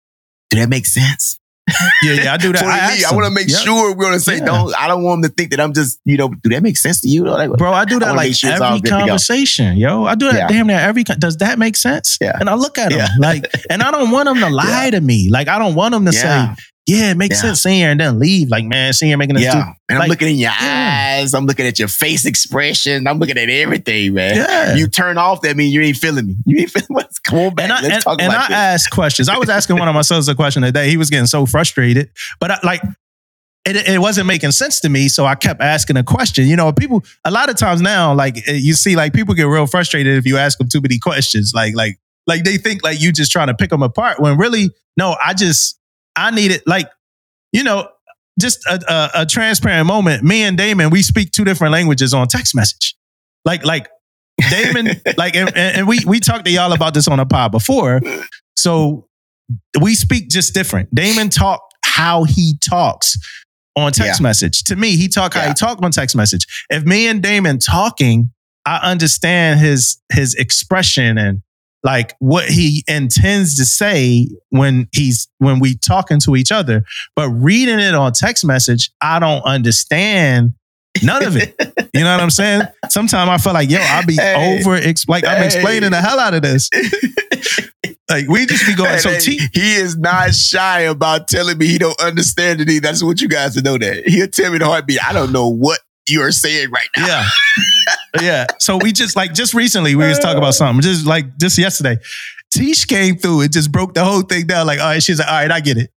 "Do 0.50 0.58
that 0.58 0.68
make 0.68 0.86
sense?" 0.86 1.38
yeah, 2.02 2.12
yeah, 2.24 2.32
I 2.32 2.36
do 2.36 2.52
that. 2.52 2.62
I, 2.64 2.96
me, 2.96 3.04
I 3.04 3.12
want 3.14 3.26
to 3.26 3.30
make 3.30 3.48
Yep. 3.48 3.60
sure 3.60 3.94
we're 3.94 4.04
gonna 4.04 4.20
say, 4.20 4.38
Yeah. 4.38 4.44
"Don't." 4.46 4.74
I 4.78 4.88
don't 4.88 5.02
want 5.02 5.22
them 5.22 5.30
to 5.30 5.34
think 5.34 5.50
that 5.50 5.60
I'm 5.60 5.72
just, 5.72 5.98
you 6.04 6.16
know, 6.16 6.28
do 6.28 6.50
that 6.50 6.62
make 6.62 6.76
sense 6.76 7.00
to 7.02 7.08
you? 7.08 7.24
Like, 7.24 7.50
Bro, 7.52 7.72
I 7.72 7.84
do 7.84 7.98
that 7.98 8.06
wanna 8.06 8.16
like 8.18 8.34
sure 8.34 8.50
every 8.52 8.80
good 8.80 8.84
to 8.84 8.90
go. 8.90 8.98
conversation, 9.00 9.76
yo. 9.76 10.04
I 10.04 10.14
do 10.14 10.26
that 10.26 10.34
Yeah. 10.34 10.48
damn 10.48 10.66
near 10.66 10.78
every. 10.80 11.04
con- 11.04 11.18
Does 11.18 11.36
that 11.38 11.58
make 11.58 11.76
sense? 11.76 12.18
Yeah. 12.20 12.36
And 12.38 12.48
I 12.50 12.54
look 12.54 12.78
at 12.78 12.90
them 12.92 13.08
like, 13.18 13.44
and 13.70 13.82
I 13.82 13.90
don't 13.90 14.10
want 14.10 14.26
them 14.26 14.38
to 14.40 14.48
lie 14.54 14.90
to 14.90 15.00
me. 15.00 15.28
Like, 15.30 15.48
I 15.48 15.58
don't 15.58 15.74
want 15.74 15.92
them 15.92 16.04
to 16.06 16.12
say, 16.12 16.48
"Yeah, 16.86 17.10
it 17.12 17.16
makes 17.16 17.36
Yeah. 17.36 17.42
sense, 17.50 17.62
senior," 17.62 17.90
and 17.90 18.00
then 18.00 18.18
leave. 18.18 18.48
Like, 18.48 18.64
man, 18.64 18.92
senior 18.92 19.16
making 19.16 19.36
us 19.36 19.42
yeah. 19.42 19.72
And 19.88 19.96
I'm 19.96 19.98
like- 20.00 20.08
looking 20.10 20.28
in 20.28 20.36
your 20.38 20.50
Yeah. 20.50 21.18
eyes. 21.20 21.34
I'm 21.34 21.46
looking 21.46 21.66
at 21.66 21.78
your 21.78 21.88
face 21.88 22.24
expression. 22.24 23.06
I'm 23.06 23.18
looking 23.18 23.38
at 23.38 23.48
everything, 23.48 24.14
man. 24.14 24.36
Yeah. 24.36 24.74
You 24.74 24.88
turn 24.88 25.18
off, 25.18 25.42
that 25.42 25.56
means 25.56 25.72
you 25.74 25.82
ain't 25.82 25.96
feeling 25.96 26.26
me. 26.26 26.36
You 26.46 26.58
ain't 26.60 26.70
feeling 26.72 26.86
what's 26.88 27.18
on 27.32 27.54
back. 27.54 27.64
And 27.64 27.72
I, 27.72 27.80
Let's 27.82 27.94
and, 27.94 28.02
talk 28.04 28.20
and 28.20 28.32
about 28.32 28.44
I 28.44 28.48
this. 28.48 28.56
asked 28.84 28.90
questions. 28.90 29.28
I 29.28 29.36
was 29.38 29.48
asking 29.48 29.78
one 29.78 29.88
of 29.88 29.94
my 29.94 30.02
sons 30.02 30.28
a 30.28 30.34
question 30.34 30.62
today. 30.62 30.88
He 30.90 30.96
was 30.96 31.10
getting 31.10 31.26
so 31.26 31.46
frustrated, 31.46 32.10
but 32.40 32.50
I, 32.50 32.58
like 32.64 32.82
it, 33.66 33.76
it 33.88 34.00
wasn't 34.00 34.26
making 34.26 34.52
sense 34.52 34.80
to 34.80 34.88
me. 34.88 35.08
So 35.08 35.26
I 35.26 35.34
kept 35.34 35.60
asking 35.60 35.96
a 35.98 36.02
question. 36.02 36.46
You 36.46 36.56
know, 36.56 36.72
people 36.72 37.04
a 37.24 37.30
lot 37.30 37.50
of 37.50 37.56
times 37.56 37.80
now, 37.82 38.14
like 38.14 38.38
eh, 38.48 38.52
you 38.54 38.72
see, 38.72 38.96
like 38.96 39.12
people 39.12 39.34
get 39.34 39.44
real 39.44 39.66
frustrated 39.66 40.16
if 40.16 40.24
you 40.26 40.38
ask 40.38 40.56
them 40.58 40.68
too 40.68 40.80
many 40.80 40.98
questions. 40.98 41.52
Like, 41.54 41.74
like, 41.74 41.98
like 42.26 42.44
they 42.44 42.56
think 42.56 42.82
like 42.82 43.00
you 43.00 43.12
just 43.12 43.30
trying 43.30 43.48
to 43.48 43.54
pick 43.54 43.70
them 43.70 43.82
apart. 43.82 44.18
When 44.18 44.38
really, 44.38 44.70
no, 44.96 45.14
I 45.22 45.34
just 45.34 45.78
I 46.20 46.30
needed 46.30 46.62
like, 46.66 46.88
you 47.52 47.62
know, 47.64 47.88
just 48.40 48.64
a, 48.66 48.80
a, 48.88 49.22
a 49.22 49.26
transparent 49.26 49.86
moment. 49.86 50.22
Me 50.22 50.42
and 50.42 50.56
Damon, 50.56 50.90
we 50.90 51.02
speak 51.02 51.30
two 51.32 51.44
different 51.44 51.72
languages 51.72 52.14
on 52.14 52.26
text 52.28 52.54
message. 52.54 52.94
Like, 53.44 53.64
like 53.64 53.88
Damon, 54.50 54.88
like, 55.16 55.34
and, 55.36 55.54
and 55.56 55.88
we 55.88 55.98
we 56.06 56.20
talked 56.20 56.44
to 56.46 56.50
y'all 56.50 56.72
about 56.72 56.94
this 56.94 57.08
on 57.08 57.20
a 57.20 57.26
pod 57.26 57.52
before. 57.52 58.00
So 58.56 59.08
we 59.80 59.94
speak 59.94 60.28
just 60.30 60.54
different. 60.54 60.94
Damon 60.94 61.28
talk 61.28 61.60
how 61.84 62.24
he 62.24 62.54
talks 62.66 63.16
on 63.76 63.92
text 63.92 64.20
message. 64.20 64.62
To 64.64 64.76
me, 64.76 64.96
he 64.96 65.08
talk 65.08 65.34
how 65.34 65.40
Yeah. 65.42 65.48
he 65.48 65.54
talk 65.54 65.82
on 65.82 65.90
text 65.90 66.14
message. 66.16 66.46
If 66.70 66.84
me 66.84 67.06
and 67.08 67.22
Damon 67.22 67.58
talking, 67.58 68.30
I 68.66 68.78
understand 68.90 69.60
his 69.60 69.98
his 70.12 70.34
expression 70.34 71.18
and 71.18 71.42
like 71.82 72.14
what 72.18 72.44
he 72.48 72.84
intends 72.88 73.56
to 73.56 73.64
say 73.64 74.28
when 74.50 74.88
he's 74.92 75.28
when 75.38 75.60
we 75.60 75.76
talking 75.76 76.20
to 76.20 76.36
each 76.36 76.52
other. 76.52 76.84
But 77.16 77.30
reading 77.30 77.80
it 77.80 77.94
on 77.94 78.12
text 78.12 78.44
message, 78.44 78.90
I 79.00 79.18
don't 79.18 79.42
understand 79.42 80.54
none 81.02 81.24
of 81.24 81.36
it. 81.36 81.54
You 81.92 82.04
know 82.04 82.12
what 82.12 82.20
I'm 82.20 82.30
saying? 82.30 82.62
Sometimes 82.88 83.28
I 83.28 83.38
feel 83.38 83.52
like, 83.52 83.68
yo, 83.68 83.80
I'll 83.80 84.06
be 84.06 84.14
Hey. 84.14 84.60
over 84.60 84.80
like 85.08 85.24
I'm 85.26 85.42
explaining 85.42 85.90
the 85.90 86.00
hell 86.00 86.20
out 86.20 86.34
of 86.34 86.42
this. 86.42 86.70
Like 88.08 88.28
we 88.28 88.44
just 88.44 88.66
be 88.66 88.74
going 88.74 88.90
Hey, 88.90 88.98
so 88.98 89.10
hey, 89.10 89.18
T 89.20 89.40
he 89.54 89.74
is 89.74 89.96
not 89.96 90.34
shy 90.34 90.80
about 90.80 91.28
telling 91.28 91.56
me 91.58 91.68
he 91.68 91.78
don't 91.78 91.98
understand 92.00 92.60
it. 92.60 92.82
That's 92.82 93.04
what 93.04 93.20
you 93.20 93.28
guys 93.28 93.54
to 93.54 93.62
know 93.62 93.78
that. 93.78 94.06
He'll 94.06 94.26
tell 94.26 94.50
me 94.50 94.58
the 94.58 94.66
heartbeat. 94.66 95.04
I 95.04 95.12
don't 95.12 95.30
know 95.32 95.46
what 95.48 95.78
you 96.08 96.20
are 96.22 96.32
saying 96.32 96.70
right 96.72 96.88
now. 96.96 97.06
Yeah. 97.06 97.28
yeah. 98.20 98.46
So 98.58 98.78
we 98.78 98.92
just 98.92 99.16
like 99.16 99.34
just 99.34 99.54
recently 99.54 99.94
we 99.94 100.06
was 100.06 100.18
talking 100.18 100.38
about 100.38 100.54
something. 100.54 100.82
Just 100.82 101.06
like 101.06 101.36
just 101.38 101.58
yesterday. 101.58 101.98
Tish 102.52 102.84
came 102.84 103.16
through 103.16 103.42
and 103.42 103.52
just 103.52 103.70
broke 103.70 103.94
the 103.94 104.04
whole 104.04 104.22
thing 104.22 104.46
down. 104.46 104.66
Like, 104.66 104.80
all 104.80 104.86
right, 104.86 105.02
she's 105.02 105.20
like, 105.20 105.28
all 105.28 105.34
right, 105.34 105.52
I 105.52 105.60
get 105.60 105.76
it. 105.78 105.90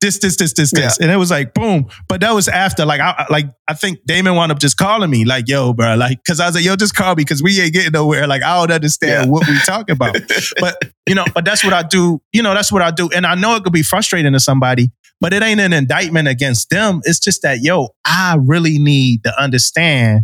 This, 0.00 0.18
this, 0.20 0.36
this, 0.36 0.52
this, 0.52 0.70
this. 0.70 1.00
And 1.00 1.10
it 1.10 1.16
was 1.16 1.30
like, 1.32 1.52
boom. 1.52 1.86
But 2.06 2.20
that 2.20 2.30
was 2.32 2.46
after, 2.46 2.84
like, 2.84 3.00
I 3.00 3.26
like 3.28 3.46
I 3.66 3.74
think 3.74 3.98
Damon 4.06 4.36
wound 4.36 4.52
up 4.52 4.60
just 4.60 4.76
calling 4.76 5.10
me, 5.10 5.24
like, 5.24 5.48
yo, 5.48 5.72
bro, 5.72 5.96
like, 5.96 6.20
cause 6.24 6.38
I 6.38 6.46
was 6.46 6.54
like, 6.54 6.64
yo, 6.64 6.76
just 6.76 6.94
call 6.94 7.14
me 7.16 7.22
because 7.22 7.42
we 7.42 7.60
ain't 7.60 7.72
getting 7.72 7.90
nowhere. 7.92 8.28
Like, 8.28 8.44
I 8.44 8.58
don't 8.60 8.70
understand 8.70 9.24
Yeah. 9.26 9.30
what 9.32 9.48
we 9.48 9.58
talking 9.60 9.94
about. 9.94 10.16
but 10.60 10.80
you 11.08 11.14
know, 11.16 11.24
but 11.34 11.44
that's 11.44 11.64
what 11.64 11.72
I 11.72 11.82
do. 11.82 12.20
You 12.32 12.42
know, 12.42 12.54
that's 12.54 12.70
what 12.70 12.82
I 12.82 12.92
do. 12.92 13.08
And 13.08 13.26
I 13.26 13.34
know 13.34 13.56
it 13.56 13.64
could 13.64 13.72
be 13.72 13.82
frustrating 13.82 14.32
to 14.34 14.38
somebody, 14.38 14.92
but 15.20 15.32
it 15.32 15.42
ain't 15.42 15.60
an 15.60 15.72
indictment 15.72 16.28
against 16.28 16.70
them. 16.70 17.00
It's 17.02 17.18
just 17.18 17.42
that, 17.42 17.62
yo, 17.62 17.88
I 18.04 18.36
really 18.38 18.78
need 18.78 19.24
to 19.24 19.42
understand 19.42 20.20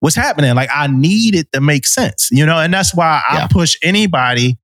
what's 0.00 0.16
happening. 0.16 0.54
Like 0.54 0.70
I 0.72 0.86
need 0.86 1.34
it 1.34 1.50
to 1.52 1.60
make 1.60 1.86
sense, 1.86 2.28
you 2.30 2.44
know, 2.46 2.58
and 2.58 2.72
that's 2.72 2.94
why 2.94 3.22
I 3.28 3.36
Yeah. 3.38 3.46
push 3.48 3.76
anybody 3.82 4.58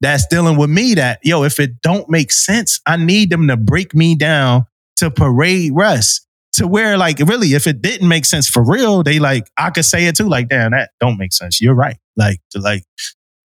that's 0.00 0.26
dealing 0.26 0.56
with 0.56 0.70
me 0.70 0.94
that, 0.94 1.20
yo, 1.22 1.42
if 1.44 1.58
it 1.58 1.80
don't 1.82 2.08
make 2.10 2.30
sense, 2.30 2.80
I 2.86 2.96
need 2.96 3.30
them 3.30 3.48
to 3.48 3.56
break 3.56 3.94
me 3.94 4.14
down 4.14 4.66
to 4.96 5.10
parade 5.10 5.72
rest 5.74 6.26
to 6.54 6.66
where 6.66 6.96
like 6.96 7.18
really 7.18 7.54
if 7.54 7.66
it 7.66 7.82
didn't 7.82 8.08
make 8.08 8.24
sense 8.24 8.48
for 8.48 8.62
real, 8.64 9.02
they 9.02 9.18
like 9.18 9.50
I 9.58 9.70
could 9.70 9.84
say 9.84 10.06
it 10.06 10.16
too, 10.16 10.28
like, 10.28 10.48
damn, 10.48 10.70
that 10.72 10.90
don't 11.00 11.18
make 11.18 11.32
sense. 11.32 11.60
You're 11.60 11.74
right. 11.74 11.96
Like 12.16 12.40
to 12.50 12.60
like 12.60 12.84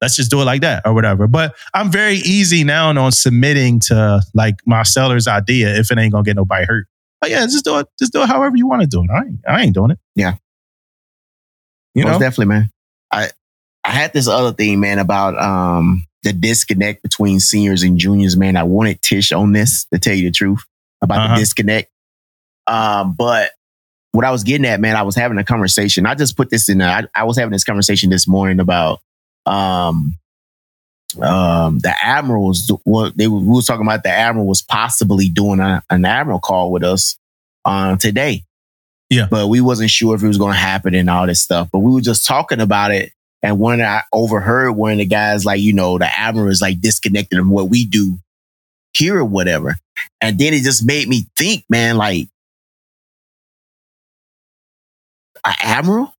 let's 0.01 0.15
just 0.15 0.31
do 0.31 0.41
it 0.41 0.45
like 0.45 0.61
that 0.61 0.81
or 0.85 0.93
whatever. 0.93 1.27
But 1.27 1.55
I'm 1.73 1.91
very 1.91 2.15
easy 2.15 2.63
now 2.63 2.89
on 2.89 3.11
submitting 3.11 3.79
to 3.87 4.21
like 4.33 4.55
my 4.65 4.83
seller's 4.83 5.27
idea 5.27 5.75
if 5.77 5.91
it 5.91 5.97
ain't 5.97 6.11
gonna 6.13 6.23
get 6.23 6.35
nobody 6.35 6.65
hurt. 6.65 6.87
But 7.19 7.29
yeah, 7.29 7.41
just 7.45 7.65
do 7.65 7.77
it, 7.79 7.87
just 7.99 8.11
do 8.13 8.21
it 8.23 8.27
however 8.27 8.55
you 8.57 8.65
want 8.67 8.81
to 8.81 8.87
do 8.87 9.03
it. 9.03 9.09
I 9.11 9.19
ain't, 9.19 9.39
I 9.47 9.61
ain't 9.61 9.73
doing 9.75 9.91
it. 9.91 9.99
Yeah. 10.15 10.35
You 11.93 12.03
Most 12.05 12.13
know? 12.13 12.19
definitely, 12.19 12.45
man. 12.47 12.69
I 13.11 13.29
I 13.83 13.91
had 13.91 14.13
this 14.13 14.27
other 14.27 14.53
thing, 14.53 14.79
man, 14.79 14.99
about 14.99 15.37
um 15.37 16.05
the 16.23 16.33
disconnect 16.33 17.01
between 17.01 17.39
seniors 17.39 17.83
and 17.83 17.97
juniors, 17.97 18.37
man. 18.37 18.55
I 18.55 18.63
wanted 18.63 19.01
Tish 19.01 19.31
on 19.31 19.53
this 19.53 19.85
to 19.93 19.99
tell 19.99 20.13
you 20.13 20.25
the 20.29 20.31
truth 20.31 20.63
about 21.01 21.19
Uh-huh. 21.19 21.35
the 21.35 21.39
disconnect. 21.41 21.89
Um, 22.67 23.15
but 23.17 23.51
what 24.11 24.23
I 24.23 24.31
was 24.31 24.43
getting 24.43 24.67
at, 24.67 24.79
man, 24.79 24.95
I 24.95 25.01
was 25.01 25.15
having 25.15 25.37
a 25.39 25.43
conversation. 25.43 26.05
I 26.05 26.15
just 26.15 26.37
put 26.37 26.49
this 26.49 26.69
in. 26.69 26.81
I, 26.81 27.05
I 27.15 27.23
was 27.23 27.37
having 27.37 27.51
this 27.51 27.63
conversation 27.63 28.09
this 28.09 28.27
morning 28.27 28.59
about 28.59 28.99
um 29.45 30.15
um 31.21 31.79
the 31.79 31.93
admirals. 32.03 32.71
What 32.83 33.17
they 33.17 33.27
were, 33.27 33.39
we 33.39 33.47
was 33.47 33.65
talking 33.65 33.85
about 33.85 34.03
the 34.03 34.09
admiral 34.09 34.47
was 34.47 34.61
possibly 34.61 35.27
doing 35.27 35.59
a, 35.59 35.83
an 35.89 36.05
admiral 36.05 36.39
call 36.39 36.71
with 36.71 36.83
us 36.83 37.17
on 37.65 37.97
today 37.97 38.43
but 39.29 39.47
we 39.47 39.61
wasn't 39.61 39.89
sure 39.89 40.15
if 40.15 40.23
it 40.23 40.27
was 40.27 40.37
going 40.37 40.53
to 40.53 40.59
happen 40.59 40.95
and 40.95 41.09
all 41.09 41.27
this 41.27 41.41
stuff. 41.41 41.69
But 41.71 41.79
we 41.79 41.91
were 41.91 42.01
just 42.01 42.25
talking 42.25 42.61
about 42.61 42.91
it. 42.91 43.11
And 43.43 43.59
when 43.59 43.81
I 43.81 44.03
overheard 44.13 44.73
one 44.73 44.93
of 44.93 44.97
the 44.99 45.05
guys, 45.05 45.45
like, 45.45 45.59
you 45.59 45.73
know, 45.73 45.97
the 45.97 46.05
admiral 46.05 46.49
is 46.49 46.61
like 46.61 46.79
disconnected 46.79 47.39
from 47.39 47.49
what 47.49 47.69
we 47.69 47.85
do 47.85 48.19
here 48.93 49.17
or 49.17 49.25
whatever. 49.25 49.77
And 50.21 50.37
then 50.37 50.53
it 50.53 50.63
just 50.63 50.85
made 50.85 51.07
me 51.07 51.25
think, 51.37 51.63
man, 51.69 51.97
like, 51.97 52.27
an 55.45 55.55
admiral? 55.61 56.13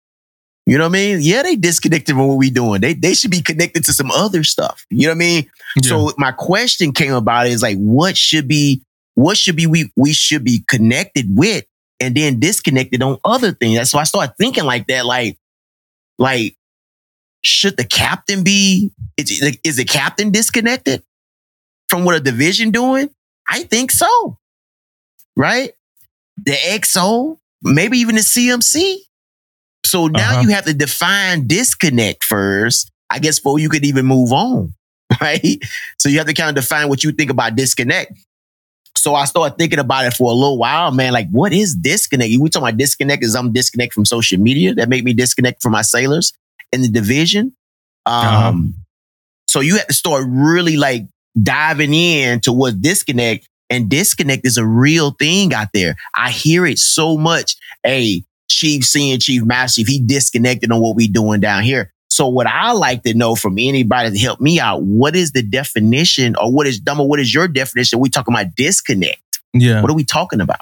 You 0.66 0.78
know 0.78 0.86
what 0.86 0.96
I 0.98 1.00
mean? 1.00 1.20
Yeah, 1.22 1.44
they 1.44 1.56
disconnected 1.56 2.16
from 2.16 2.28
what 2.28 2.38
we 2.38 2.50
doing. 2.50 2.82
They 2.82 2.94
they 2.94 3.14
should 3.14 3.32
be 3.32 3.42
connected 3.42 3.84
to 3.86 3.94
some 3.94 4.12
other 4.12 4.44
stuff. 4.44 4.86
You 4.90 5.08
know 5.08 5.12
what 5.12 5.16
I 5.16 5.20
mean? 5.20 5.50
So 5.84 6.12
my 6.18 6.32
question 6.32 6.92
came 6.92 7.14
about 7.14 7.48
is 7.48 7.62
like, 7.62 7.78
what 7.78 8.16
should 8.16 8.48
be, 8.48 8.84
what 9.16 9.38
should 9.38 9.56
be 9.56 9.68
we 9.68 9.92
we 9.96 10.14
should 10.14 10.44
be 10.44 10.64
connected 10.68 11.26
with 11.30 11.66
and 12.02 12.16
then 12.16 12.40
disconnected 12.40 13.02
on 13.04 13.18
other 13.24 13.52
things. 13.54 13.90
So 13.90 14.00
I 14.00 14.04
started 14.04 14.34
thinking 14.38 14.66
like 14.66 14.88
that, 14.88 15.06
like, 15.06 15.38
like, 16.18 16.58
should 17.44 17.78
the 17.78 17.86
captain 17.86 18.44
be, 18.44 18.92
is, 19.18 19.58
is 19.64 19.78
the 19.78 19.86
captain 19.86 20.32
disconnected 20.32 21.04
from 21.88 22.04
what 22.06 22.16
a 22.16 22.20
division 22.20 22.72
doing? 22.72 23.10
I 23.50 23.64
think 23.64 23.92
so. 23.92 24.38
Right? 25.36 25.72
The 26.44 26.52
XO, 26.54 27.38
maybe 27.62 28.00
even 28.00 28.16
the 28.16 28.22
CMC. 28.22 28.98
So 29.86 30.08
now 30.08 30.32
Uh-huh. 30.32 30.42
you 30.42 30.50
have 30.50 30.66
to 30.66 30.74
define 30.74 31.48
disconnect 31.48 32.24
first, 32.24 32.92
I 33.10 33.20
guess, 33.20 33.40
before 33.40 33.60
you 33.60 33.70
could 33.70 33.86
even 33.86 34.06
move 34.06 34.32
on. 34.34 34.74
Right? 35.20 35.60
So 36.00 36.08
you 36.08 36.20
have 36.20 36.28
to 36.28 36.34
kind 36.34 36.50
of 36.50 36.56
define 36.64 36.88
what 36.88 37.04
you 37.04 37.12
think 37.12 37.30
about 37.32 37.56
disconnect. 37.58 38.14
So 39.02 39.16
I 39.16 39.26
started 39.26 39.58
thinking 39.58 39.80
about 39.80 40.06
it 40.06 40.14
for 40.14 40.32
a 40.32 40.36
little 40.36 40.58
while, 40.60 40.92
man. 40.92 41.12
Like, 41.12 41.28
what 41.32 41.54
is 41.54 41.74
disconnect? 41.76 42.30
We 42.40 42.50
talking 42.50 42.68
about 42.68 42.78
disconnect 42.78 43.24
is 43.24 43.36
I'm 43.36 43.52
disconnect 43.52 43.94
from 43.94 44.06
social 44.06 44.40
media 44.40 44.76
that 44.76 44.90
make 44.90 45.04
me 45.04 45.14
disconnect 45.14 45.62
from 45.62 45.72
my 45.72 45.82
sailors 45.82 46.34
in 46.72 46.82
the 46.84 46.90
division. 46.90 47.54
Um, 48.06 48.14
Uh-huh. 48.16 48.54
so 49.48 49.60
you 49.60 49.78
have 49.78 49.88
to 49.88 49.94
start 49.94 50.26
really 50.28 50.78
like 50.78 51.04
diving 51.42 51.94
in 51.94 52.40
to 52.42 52.54
what 52.54 52.82
disconnect 52.82 53.48
and 53.70 53.90
disconnect 53.90 54.46
is 54.46 54.58
a 54.58 54.66
real 54.66 55.12
thing 55.12 55.54
out 55.54 55.70
there. 55.74 55.96
I 56.16 56.30
hear 56.32 56.66
it 56.66 56.78
so 56.78 57.18
much. 57.18 57.56
Hey, 57.84 58.24
Chief 58.50 58.86
seeing 58.86 59.20
Chief 59.20 59.44
Master 59.44 59.80
Chief, 59.82 59.88
he 59.88 60.00
disconnected 60.00 60.72
on 60.72 60.80
what 60.82 60.96
we 60.96 61.08
doing 61.08 61.40
down 61.40 61.64
here. 61.64 61.92
So 62.12 62.28
what 62.28 62.46
I 62.46 62.74
like 62.74 63.04
to 63.04 63.14
know 63.14 63.36
from 63.36 63.58
anybody 63.58 64.12
to 64.12 64.18
help 64.20 64.42
me 64.42 64.60
out, 64.60 64.84
what 64.84 65.16
is 65.16 65.32
the 65.32 65.42
definition 65.42 66.36
or 66.36 66.52
what 66.52 66.68
is 66.68 66.78
Damo, 66.78 67.06
what 67.06 67.22
is 67.22 67.34
your 67.34 67.48
definition? 67.48 68.00
We 68.00 68.10
talking 68.10 68.34
about 68.34 68.54
disconnect. 68.58 69.40
Yeah. 69.54 69.82
What 69.82 69.90
are 69.90 69.94
we 69.96 70.04
talking 70.04 70.42
about? 70.42 70.60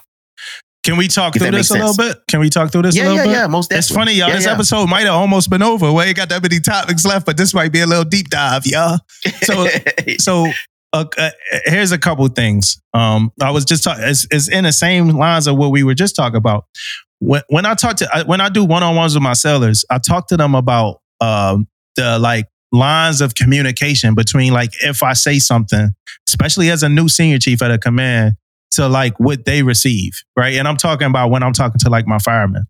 Can 0.83 0.95
we 0.95 1.07
talk 1.07 1.35
If 1.35 1.41
through 1.41 1.51
this 1.51 1.71
a 1.71 1.73
little 1.73 1.95
bit? 1.95 2.19
Can 2.29 2.39
we 2.39 2.51
talk 2.51 2.71
through 2.71 2.83
this 2.83 2.95
a 2.95 2.99
yeah, 2.99 3.03
little 3.05 3.17
yeah, 3.17 3.23
bit? 3.23 3.31
yeah. 3.31 3.47
Most 3.47 3.73
It's 3.73 3.89
funny, 3.89 4.13
y'all. 4.13 4.29
Yeah, 4.29 4.35
this 4.35 4.45
yeah. 4.45 4.53
episode 4.53 4.89
might 4.89 5.05
have 5.07 5.15
almost 5.15 5.49
been 5.49 5.63
over. 5.63 5.91
We 5.91 6.03
ain't 6.03 6.15
got 6.15 6.29
that 6.29 6.43
many 6.43 6.59
topics 6.59 7.03
left, 7.03 7.25
but 7.25 7.35
this 7.35 7.51
might 7.51 7.71
be 7.71 7.81
a 7.81 7.87
little 7.87 8.05
deep 8.05 8.29
dive, 8.29 8.67
y'all. 8.67 8.99
So, 9.41 9.67
so 10.19 10.51
uh, 10.93 11.05
uh, 11.17 11.31
here's 11.65 11.91
a 11.91 11.97
couple 11.97 12.27
things. 12.27 12.79
Um, 12.93 13.31
I 13.41 13.49
was 13.49 13.65
just 13.65 13.83
talking. 13.83 14.03
It's, 14.03 14.27
it's 14.29 14.47
in 14.49 14.65
the 14.65 14.71
same 14.71 15.09
lines 15.09 15.47
of 15.47 15.57
what 15.57 15.71
we 15.71 15.81
were 15.81 15.95
just 15.95 16.15
talking 16.15 16.37
about. 16.37 16.65
When 17.17 17.41
when 17.49 17.65
I 17.65 17.73
talk 17.73 17.97
to 17.97 18.09
I- 18.15 18.23
when 18.23 18.39
I 18.39 18.49
do 18.49 18.63
one 18.63 18.83
on 18.83 18.95
ones 18.95 19.15
with 19.15 19.23
my 19.23 19.33
sellers, 19.33 19.83
I 19.89 19.97
talk 19.97 20.27
to 20.27 20.37
them 20.37 20.53
about 20.55 21.01
um, 21.21 21.67
the 21.95 22.19
like 22.19 22.45
lines 22.71 23.21
of 23.21 23.35
communication 23.35 24.13
between 24.15 24.53
like 24.53 24.71
if 24.83 25.01
I 25.03 25.13
say 25.13 25.39
something, 25.39 25.89
especially 26.27 26.69
as 26.69 26.83
a 26.83 26.89
new 26.89 27.09
senior 27.09 27.39
chief 27.39 27.61
at 27.61 27.71
a 27.71 27.77
command, 27.77 28.33
to 28.71 28.87
like 28.87 29.19
what 29.19 29.45
they 29.45 29.63
receive, 29.63 30.11
right? 30.37 30.53
And 30.55 30.67
I'm 30.67 30.77
talking 30.77 31.07
about 31.07 31.31
when 31.31 31.41
I'm 31.43 31.53
talking 31.53 31.79
to 31.79 31.89
like 31.89 32.05
my 32.07 32.19
firemen. 32.19 32.63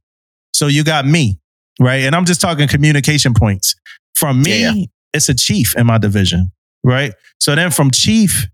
So 0.54 0.68
you 0.68 0.84
got 0.84 1.06
me, 1.06 1.40
right? 1.80 2.04
And 2.04 2.16
I'm 2.16 2.26
just 2.26 2.40
talking 2.42 2.68
communication 2.68 3.34
points. 3.34 3.76
From 4.16 4.42
me, 4.42 4.62
Yeah. 4.62 4.74
it's 5.14 5.30
a 5.30 5.36
chief 5.36 5.76
in 5.78 5.86
my 5.88 5.98
division, 5.98 6.52
right? 6.84 7.14
So 7.40 7.54
then 7.56 7.72
from 7.72 7.92
chief, 7.92 8.48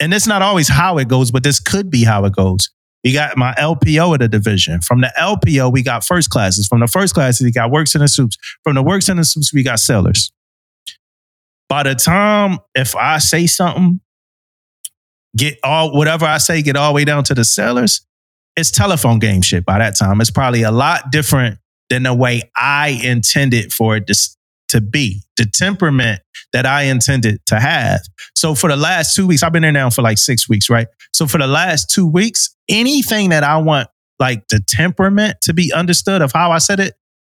and 0.00 0.12
it's 0.12 0.26
not 0.26 0.42
always 0.42 0.68
how 0.68 0.98
it 0.98 1.08
goes, 1.08 1.30
but 1.30 1.42
this 1.42 1.58
could 1.60 1.90
be 1.90 2.04
how 2.04 2.24
it 2.26 2.34
goes. 2.34 2.70
We 3.04 3.12
got 3.12 3.36
my 3.36 3.54
LPO 3.54 4.14
of 4.14 4.18
the 4.18 4.28
division. 4.28 4.80
From 4.80 5.00
the 5.00 5.12
LPO, 5.18 5.72
we 5.72 5.82
got 5.82 6.04
first 6.04 6.30
classes. 6.30 6.66
From 6.66 6.80
the 6.80 6.88
first 6.88 7.14
classes, 7.14 7.44
we 7.44 7.52
got 7.52 7.70
works 7.70 7.94
in 7.94 8.00
the 8.00 8.08
soups. 8.08 8.36
From 8.64 8.74
the 8.74 8.82
works 8.82 9.08
in 9.08 9.16
the 9.16 9.24
soups, 9.24 9.52
we 9.52 9.62
got 9.62 9.78
sellers. 9.78 10.32
By 11.68 11.82
the 11.82 11.94
time 11.94 12.58
if 12.74 12.96
I 12.96 13.18
say 13.18 13.46
something, 13.46 14.00
get 15.36 15.58
all 15.62 15.96
whatever 15.96 16.24
I 16.24 16.38
say, 16.38 16.62
get 16.62 16.76
all 16.76 16.92
the 16.92 16.96
way 16.96 17.04
down 17.04 17.24
to 17.24 17.34
the 17.34 17.44
sellers, 17.44 18.06
it's 18.56 18.70
telephone 18.70 19.18
game 19.18 19.42
shit 19.42 19.64
by 19.64 19.78
that 19.78 19.96
time. 19.96 20.20
It's 20.20 20.30
probably 20.30 20.62
a 20.62 20.70
lot 20.70 21.10
different 21.10 21.58
than 21.90 22.04
the 22.04 22.14
way 22.14 22.42
I 22.56 23.00
intended 23.04 23.72
for 23.72 23.96
it 23.96 24.06
to, 24.06 24.14
to 24.68 24.80
be, 24.80 25.22
the 25.36 25.46
temperament 25.46 26.20
that 26.52 26.66
I 26.66 26.82
intended 26.84 27.40
to 27.46 27.60
have. 27.60 28.00
So 28.34 28.54
for 28.54 28.68
the 28.68 28.76
last 28.76 29.14
two 29.14 29.26
weeks, 29.26 29.42
I've 29.42 29.52
been 29.52 29.62
there 29.62 29.72
now 29.72 29.90
for 29.90 30.02
like 30.02 30.18
six 30.18 30.48
weeks, 30.48 30.68
right? 30.70 30.86
So 31.12 31.26
for 31.26 31.38
the 31.38 31.46
last 31.46 31.90
two 31.90 32.06
weeks, 32.06 32.54
anything 32.68 33.30
that 33.30 33.44
I 33.44 33.58
want, 33.58 33.88
like 34.18 34.48
the 34.48 34.60
temperament 34.66 35.36
to 35.42 35.52
be 35.52 35.72
understood 35.74 36.22
of 36.22 36.32
how 36.32 36.50
I 36.50 36.58
said 36.58 36.80
it, 36.80 36.94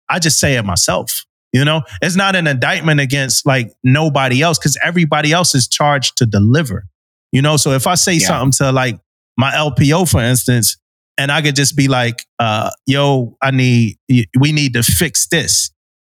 I 0.09 0.19
just 0.19 0.41
say 0.41 0.57
it 0.57 0.63
myself. 0.65 1.25
You 1.53 1.65
know, 1.65 1.83
it's 2.01 2.17
not 2.17 2.37
an 2.37 2.47
indictment 2.47 3.01
against 3.01 3.45
like 3.45 3.73
nobody 3.83 4.41
else 4.41 4.59
because 4.59 4.79
everybody 4.83 5.33
else 5.33 5.55
is 5.55 5.67
charged 5.69 6.17
to 6.19 6.27
deliver. 6.27 6.87
You 7.33 7.43
know, 7.43 7.57
so 7.57 7.73
if 7.73 7.87
I 7.87 7.97
say 7.97 8.15
Yeah. 8.15 8.27
something 8.29 8.53
to 8.67 8.73
like 8.73 8.99
my 9.37 9.51
LPO, 9.53 10.09
for 10.11 10.21
instance, 10.23 10.77
and 11.19 11.31
I 11.31 11.43
could 11.43 11.57
just 11.57 11.77
be 11.77 11.87
like, 11.89 12.25
uh, 12.39 12.71
yo, 12.87 13.37
I 13.43 13.51
need, 13.51 13.97
we 14.39 14.53
need 14.53 14.73
to 14.75 14.83
fix 14.83 15.27
this. 15.29 15.71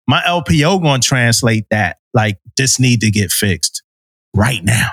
My 0.07 0.21
LPO 0.23 1.03
to 1.03 1.09
translate 1.09 1.67
that 1.71 1.99
like 2.15 2.39
this 2.57 2.79
need 2.79 3.01
to 3.01 3.11
get 3.11 3.31
fixed 3.31 3.83
right 4.35 4.63
now. 4.63 4.91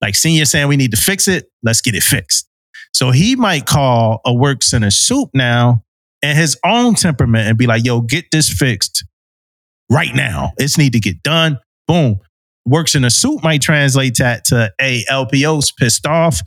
Like 0.00 0.14
senior 0.14 0.44
saying 0.44 0.68
we 0.68 0.76
need 0.76 0.90
to 0.90 0.96
fix 0.96 1.28
it, 1.28 1.50
let's 1.62 1.80
get 1.80 1.94
it 1.94 2.02
fixed. 2.02 2.48
So 2.92 3.10
he 3.10 3.36
might 3.36 3.66
call 3.66 4.20
a 4.24 4.32
works 4.32 4.72
in 4.72 4.84
a 4.84 4.90
soup 4.90 5.30
now 5.34 5.82
and 6.22 6.38
his 6.38 6.58
own 6.64 6.94
temperament 6.94 7.48
and 7.48 7.58
be 7.58 7.66
like, 7.66 7.84
yo, 7.84 8.00
get 8.00 8.26
this 8.30 8.50
fixed 8.50 9.04
right 9.90 10.14
now. 10.14 10.52
It's 10.58 10.78
need 10.78 10.92
to 10.92 11.00
get 11.00 11.22
done. 11.22 11.58
Boom. 11.86 12.20
Works 12.66 12.94
in 12.94 13.04
a 13.04 13.10
suit 13.10 13.42
might 13.42 13.60
translate 13.62 14.16
that 14.18 14.44
to 14.46 14.72
a 14.80 15.04
LPO's 15.10 15.72
pissed 15.72 16.06
off. 16.06 16.40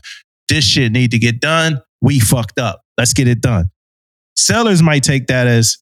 This 0.49 0.63
shit 0.63 0.91
need 0.91 1.11
to 1.11 1.19
get 1.19 1.39
done. 1.39 1.81
We 2.01 2.19
fucked 2.19 2.59
up. 2.59 2.81
Let's 2.97 3.13
get 3.13 3.27
it 3.27 3.41
done. 3.41 3.69
Sellers 4.35 4.81
might 4.81 5.03
take 5.03 5.27
that 5.27 5.47
as, 5.47 5.77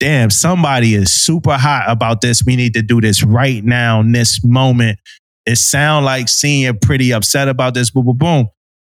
damn, 0.00 0.30
somebody 0.30 0.94
is 0.94 1.12
super 1.12 1.56
hot 1.56 1.84
about 1.88 2.20
this. 2.20 2.42
We 2.44 2.56
need 2.56 2.74
to 2.74 2.82
do 2.82 3.00
this 3.00 3.22
right 3.22 3.64
now 3.64 4.00
in 4.00 4.12
this 4.12 4.44
moment. 4.44 4.98
It 5.46 5.56
sound 5.56 6.04
like 6.04 6.28
senior 6.28 6.74
pretty 6.74 7.12
upset 7.12 7.48
about 7.48 7.74
this. 7.74 7.90
Boom, 7.90 8.06
boom, 8.06 8.18
boom. 8.18 8.48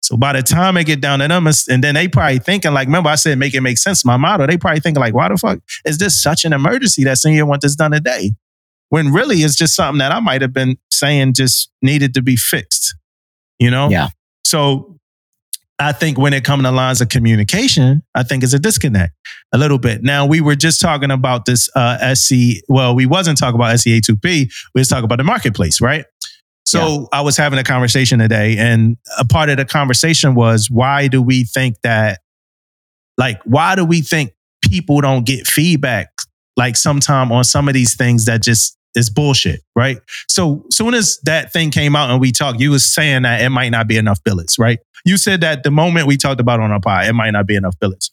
So 0.02 0.16
by 0.16 0.32
the 0.32 0.42
time 0.42 0.76
I 0.76 0.82
get 0.82 1.00
down 1.00 1.20
to 1.20 1.28
them, 1.28 1.46
and 1.46 1.82
then 1.82 1.94
they 1.94 2.08
probably 2.08 2.40
thinking 2.40 2.72
like, 2.72 2.86
remember 2.86 3.08
I 3.08 3.14
said 3.14 3.38
make 3.38 3.54
it 3.54 3.60
make 3.60 3.78
sense. 3.78 4.04
My 4.04 4.16
motto. 4.16 4.46
They 4.46 4.58
probably 4.58 4.80
thinking 4.80 5.00
like, 5.00 5.14
why 5.14 5.28
the 5.28 5.36
fuck 5.36 5.60
is 5.84 5.98
this 5.98 6.20
such 6.20 6.44
an 6.44 6.52
emergency 6.52 7.04
that 7.04 7.18
senior 7.18 7.46
want 7.46 7.62
this 7.62 7.76
done 7.76 7.92
today? 7.92 8.32
When 8.88 9.12
really 9.12 9.36
it's 9.36 9.56
just 9.56 9.74
something 9.74 10.00
that 10.00 10.12
I 10.12 10.20
might 10.20 10.42
have 10.42 10.52
been 10.52 10.76
saying 10.90 11.34
just 11.34 11.70
needed 11.80 12.14
to 12.14 12.22
be 12.22 12.36
fixed. 12.36 12.96
You 13.58 13.70
know? 13.70 13.88
Yeah. 13.88 14.08
So 14.44 14.91
I 15.82 15.92
think 15.92 16.18
when 16.18 16.32
it 16.32 16.44
comes 16.44 16.62
to 16.62 16.70
lines 16.70 17.00
of 17.00 17.09
communication, 17.09 18.02
I 18.14 18.22
think 18.22 18.44
it's 18.44 18.52
a 18.52 18.59
disconnect 18.59 19.14
a 19.52 19.59
little 19.59 19.78
bit. 19.78 20.02
Now 20.02 20.26
we 20.26 20.40
were 20.40 20.54
just 20.54 20.80
talking 20.80 21.10
about 21.10 21.44
this 21.44 21.68
uh, 21.74 22.14
SC. 22.14 22.62
Well, 22.68 22.94
we 22.94 23.06
wasn't 23.06 23.38
talking 23.38 23.56
about 23.56 23.74
SEA2P. 23.74 24.22
We 24.74 24.80
was 24.80 24.88
talking 24.88 25.04
about 25.04 25.18
the 25.18 25.24
marketplace, 25.24 25.80
right? 25.80 26.04
So 26.64 27.09
I 27.12 27.20
was 27.20 27.36
having 27.36 27.59
a 27.59 27.64
conversation 27.64 28.18
today, 28.18 28.56
and 28.56 28.96
a 29.18 29.26
part 29.26 29.50
of 29.50 29.59
the 29.59 29.64
conversation 29.64 30.34
was 30.34 30.70
why 30.70 31.09
do 31.09 31.20
we 31.20 31.44
think 31.44 31.76
that, 31.82 32.20
like, 33.18 33.40
why 33.44 33.74
do 33.74 33.84
we 33.84 34.00
think 34.00 34.32
people 34.62 35.00
don't 35.00 35.26
get 35.26 35.46
feedback 35.46 36.09
like 36.56 36.76
sometime 36.76 37.32
on 37.32 37.44
some 37.44 37.68
of 37.68 37.74
these 37.74 37.96
things 37.96 38.24
that 38.26 38.42
just 38.42 38.78
is 38.94 39.10
bullshit, 39.10 39.60
right? 39.77 39.98
So 40.28 40.64
soon 40.70 40.94
as 40.94 41.19
that 41.24 41.52
thing 41.52 41.70
came 41.70 41.97
out 41.97 42.10
and 42.10 42.20
we 42.20 42.32
talked, 42.32 42.60
you 42.60 42.70
was 42.70 42.93
saying 42.93 43.23
that 43.23 43.40
it 43.40 43.51
might 43.51 43.70
not 43.70 43.86
be 43.86 43.97
enough 43.97 44.23
billets, 44.24 44.59
right? 44.59 44.78
You 45.05 45.16
said 45.16 45.40
that 45.40 45.62
the 45.62 45.70
moment 45.70 46.06
we 46.06 46.16
talked 46.16 46.40
about 46.40 46.60
on 46.60 46.70
our 46.70 46.81
pod, 46.81 47.06
it 47.06 47.12
might 47.12 47.31
not 47.31 47.47
be 47.47 47.56
enough 47.56 47.78
billets. 47.81 48.10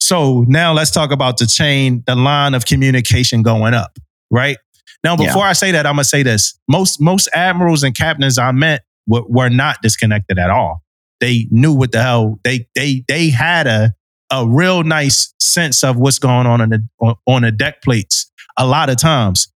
So 0.00 0.44
now 0.48 0.72
let's 0.72 0.90
talk 0.90 1.10
about 1.12 1.38
the 1.38 1.46
chain, 1.46 2.02
the 2.06 2.14
line 2.14 2.54
of 2.54 2.66
communication 2.66 3.42
going 3.42 3.74
up, 3.74 3.98
right? 4.30 4.58
Now, 5.02 5.16
Yeah. 5.18 5.26
before 5.26 5.44
I 5.44 5.52
say 5.52 5.70
that, 5.72 5.86
I'm 5.86 5.94
gonna 5.94 6.04
say 6.04 6.22
this: 6.22 6.58
most 6.68 7.00
most 7.00 7.28
admirals 7.34 7.82
and 7.82 7.94
captains 7.94 8.38
I 8.38 8.52
met 8.52 8.82
were, 9.06 9.22
were 9.28 9.48
not 9.50 9.82
disconnected 9.82 10.38
at 10.38 10.50
all. 10.50 10.82
They 11.20 11.46
knew 11.50 11.72
what 11.72 11.92
the 11.92 12.02
hell 12.02 12.38
they 12.44 12.66
they 12.74 13.04
they 13.08 13.30
had 13.30 13.66
a 13.66 13.94
a 14.30 14.46
real 14.46 14.82
nice 14.82 15.32
sense 15.38 15.84
of 15.84 15.96
what's 15.96 16.18
going 16.18 16.46
on 16.46 16.60
in 16.62 16.70
the, 16.70 16.88
on, 17.00 17.14
on 17.26 17.42
the 17.42 17.52
deck 17.52 17.82
plates. 17.82 18.30
A 18.56 18.66
lot 18.66 18.88
of 18.88 18.96
times, 18.96 19.48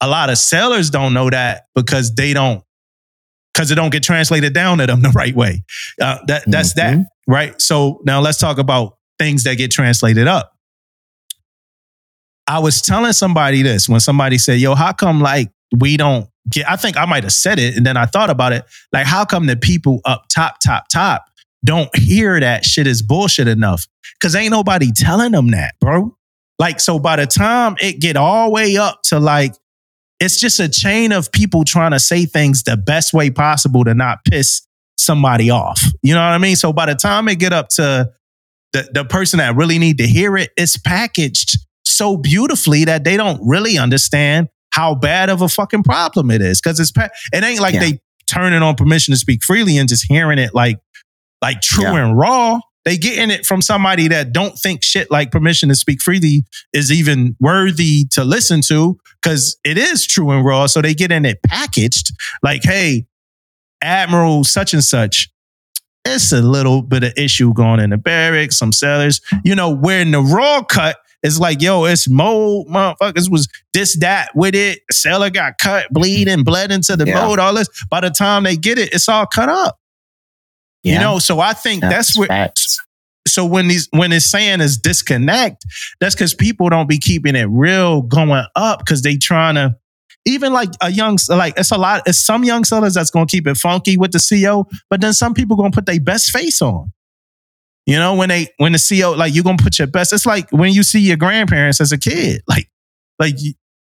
a 0.00 0.08
lot 0.08 0.30
of 0.30 0.38
sellers 0.38 0.90
don't 0.90 1.12
know 1.14 1.28
that 1.30 1.64
because 1.74 2.14
they 2.14 2.32
don't 2.32 2.62
because 3.52 3.70
it 3.70 3.74
don't 3.74 3.90
get 3.90 4.02
translated 4.02 4.54
down 4.54 4.78
to 4.78 4.86
them 4.86 5.02
the 5.02 5.10
right 5.14 5.34
way. 5.34 5.62
Uh, 6.00 6.18
that 6.26 6.44
that's 6.46 6.74
that 6.74 6.96
Mhm. 6.96 7.04
right. 7.26 7.60
So 7.60 8.00
now 8.04 8.20
let's 8.20 8.38
talk 8.38 8.58
about 8.58 8.96
things 9.18 9.44
that 9.44 9.54
get 9.56 9.70
translated 9.70 10.26
up. 10.26 10.52
I 12.46 12.58
was 12.58 12.80
telling 12.80 13.12
somebody 13.12 13.62
this 13.62 13.88
when 13.88 14.00
somebody 14.00 14.38
said, 14.38 14.58
"Yo, 14.60 14.74
how 14.74 14.92
come 14.92 15.20
like 15.20 15.50
we 15.76 15.96
don't 15.96 16.28
get?" 16.50 16.68
I 16.68 16.76
think 16.76 16.96
I 16.96 17.04
might 17.04 17.22
have 17.24 17.32
said 17.32 17.58
it, 17.58 17.76
and 17.76 17.86
then 17.86 17.96
I 17.96 18.06
thought 18.06 18.30
about 18.30 18.52
it. 18.52 18.64
Like, 18.92 19.06
how 19.06 19.24
come 19.24 19.46
the 19.46 19.56
people 19.56 20.00
up 20.04 20.24
top, 20.34 20.56
top, 20.64 20.88
top 20.92 21.24
don't 21.64 21.94
hear 21.96 22.40
that 22.40 22.64
shit 22.64 22.86
is 22.86 23.02
bullshit 23.02 23.46
enough? 23.46 23.86
Because 24.18 24.34
ain't 24.34 24.50
nobody 24.50 24.90
telling 24.92 25.32
them 25.32 25.48
that, 25.52 25.74
bro. 25.80 26.16
Like, 26.58 26.80
so 26.80 26.98
by 26.98 27.16
the 27.16 27.26
time 27.26 27.76
it 27.80 28.00
get 28.00 28.16
all 28.16 28.46
the 28.48 28.50
way 28.52 28.76
up 28.76 29.00
to 29.04 29.18
like, 29.20 29.54
it's 30.20 30.38
just 30.38 30.60
a 30.60 30.68
chain 30.68 31.12
of 31.12 31.32
people 31.32 31.64
trying 31.64 31.92
to 31.92 31.98
say 31.98 32.26
things 32.26 32.62
the 32.62 32.76
best 32.76 33.12
way 33.12 33.30
possible 33.30 33.84
to 33.84 33.94
not 33.94 34.18
piss 34.24 34.62
somebody 34.98 35.50
off. 35.50 35.82
You 36.02 36.14
know 36.14 36.20
what 36.20 36.32
I 36.32 36.38
mean? 36.38 36.56
So 36.56 36.72
by 36.72 36.86
the 36.86 36.94
time 36.94 37.26
it 37.28 37.36
get 37.38 37.52
up 37.54 37.68
to 37.70 38.10
the, 38.72 38.88
the 38.92 39.04
person 39.04 39.38
that 39.38 39.56
really 39.56 39.78
need 39.78 39.98
to 39.98 40.06
hear 40.06 40.36
it, 40.36 40.50
it 40.56 40.62
is 40.62 40.76
packaged 40.76 41.58
so 41.84 42.16
beautifully 42.16 42.84
that 42.84 43.02
they 43.04 43.16
don't 43.16 43.40
really 43.42 43.78
understand 43.78 44.48
how 44.72 44.94
bad 44.94 45.30
of 45.30 45.40
a 45.42 45.48
fucking 45.48 45.82
problem 45.82 46.30
it 46.30 46.42
is. 46.42 46.60
Cause 46.60 46.78
it's, 46.78 46.92
pa- 46.92 47.08
it 47.32 47.42
ain't 47.42 47.60
like 47.60 47.74
Yeah. 47.74 47.80
they 47.80 48.00
turning 48.28 48.62
on 48.62 48.76
permission 48.76 49.12
to 49.12 49.18
speak 49.18 49.42
freely 49.42 49.76
and 49.78 49.88
just 49.88 50.04
hearing 50.06 50.38
it 50.38 50.54
like, 50.54 50.78
like 51.42 51.60
true 51.62 51.84
Yeah. 51.84 52.04
and 52.06 52.16
raw. 52.16 52.60
They 52.84 52.96
getting 52.96 53.30
it 53.30 53.44
from 53.44 53.60
somebody 53.60 54.08
that 54.08 54.32
don't 54.32 54.58
think 54.58 54.82
shit 54.82 55.10
like 55.10 55.30
permission 55.30 55.68
to 55.68 55.74
speak 55.74 56.00
freely 56.00 56.44
is 56.72 56.90
even 56.90 57.36
worthy 57.40 58.06
to 58.12 58.24
listen 58.24 58.62
to 58.68 58.98
because 59.22 59.58
it 59.64 59.76
is 59.76 60.06
true 60.06 60.30
and 60.30 60.44
raw. 60.44 60.66
So 60.66 60.80
they 60.80 60.94
get 60.94 61.12
in 61.12 61.24
it 61.26 61.42
packaged 61.42 62.12
like, 62.42 62.62
hey, 62.64 63.06
Admiral 63.82 64.44
such 64.44 64.72
and 64.74 64.84
such. 64.84 65.28
It's 66.04 66.32
a 66.32 66.40
little 66.40 66.80
bit 66.82 67.04
of 67.04 67.12
issue 67.16 67.52
going 67.52 67.80
in 67.80 67.90
the 67.90 67.98
barracks, 67.98 68.58
some 68.58 68.72
sellers. 68.72 69.20
You 69.44 69.54
know, 69.54 69.74
where 69.74 70.00
in 70.00 70.10
the 70.12 70.20
raw 70.22 70.62
cut, 70.62 70.96
it's 71.22 71.38
like, 71.38 71.60
yo, 71.60 71.84
it's 71.84 72.08
mold, 72.08 72.68
motherfuckers 72.68 73.30
was 73.30 73.46
this, 73.74 73.98
that 73.98 74.30
with 74.34 74.54
it. 74.54 74.80
Seller 74.90 75.28
got 75.28 75.58
cut, 75.58 75.86
bleeding, 75.90 76.44
bled 76.44 76.72
into 76.72 76.96
the 76.96 77.06
Yeah. 77.06 77.26
mold, 77.26 77.38
all 77.38 77.52
this. 77.52 77.68
By 77.90 78.00
the 78.00 78.08
time 78.10 78.44
they 78.44 78.56
get 78.56 78.78
it, 78.78 78.94
it's 78.94 79.08
all 79.08 79.26
cut 79.26 79.50
up. 79.50 79.79
You 80.82 80.98
know, 80.98 81.18
so 81.18 81.40
I 81.40 81.52
think 81.52 81.82
that's 81.82 82.16
where 82.16 82.28
facts. 82.28 82.78
so 83.28 83.44
when 83.44 83.68
these 83.68 83.88
when 83.90 84.12
it's 84.12 84.30
saying 84.30 84.60
is 84.60 84.78
disconnect, 84.78 85.64
that's 86.00 86.14
because 86.14 86.34
people 86.34 86.68
don't 86.70 86.88
be 86.88 86.98
keeping 86.98 87.36
it 87.36 87.48
real 87.50 88.02
going 88.02 88.44
up 88.56 88.78
because 88.78 89.02
they 89.02 89.16
trying 89.16 89.56
to 89.56 89.76
even 90.26 90.52
like 90.52 90.70
a 90.82 90.90
young 90.90 91.18
like 91.28 91.54
it's 91.58 91.70
a 91.70 91.78
lot 91.78 92.02
it's 92.06 92.24
some 92.24 92.44
young 92.44 92.64
sellers 92.64 92.94
that's 92.94 93.10
gonna 93.10 93.26
keep 93.26 93.46
it 93.46 93.56
funky 93.56 93.96
with 93.96 94.12
the 94.12 94.18
CO, 94.18 94.66
but 94.88 95.00
then 95.00 95.12
some 95.12 95.34
people 95.34 95.56
gonna 95.56 95.70
put 95.70 95.86
their 95.86 96.00
best 96.00 96.30
face 96.30 96.62
on. 96.62 96.92
You 97.86 97.96
know, 97.96 98.14
when 98.14 98.28
they 98.28 98.48
when 98.58 98.72
the 98.72 98.78
CO 98.78 99.12
like 99.12 99.34
you 99.34 99.42
gonna 99.42 99.56
put 99.56 99.78
your 99.78 99.88
best. 99.88 100.12
It's 100.12 100.26
like 100.26 100.50
when 100.50 100.72
you 100.72 100.82
see 100.82 101.00
your 101.00 101.16
grandparents 101.16 101.80
as 101.80 101.92
a 101.92 101.98
kid, 101.98 102.42
like 102.48 102.70
like 103.18 103.34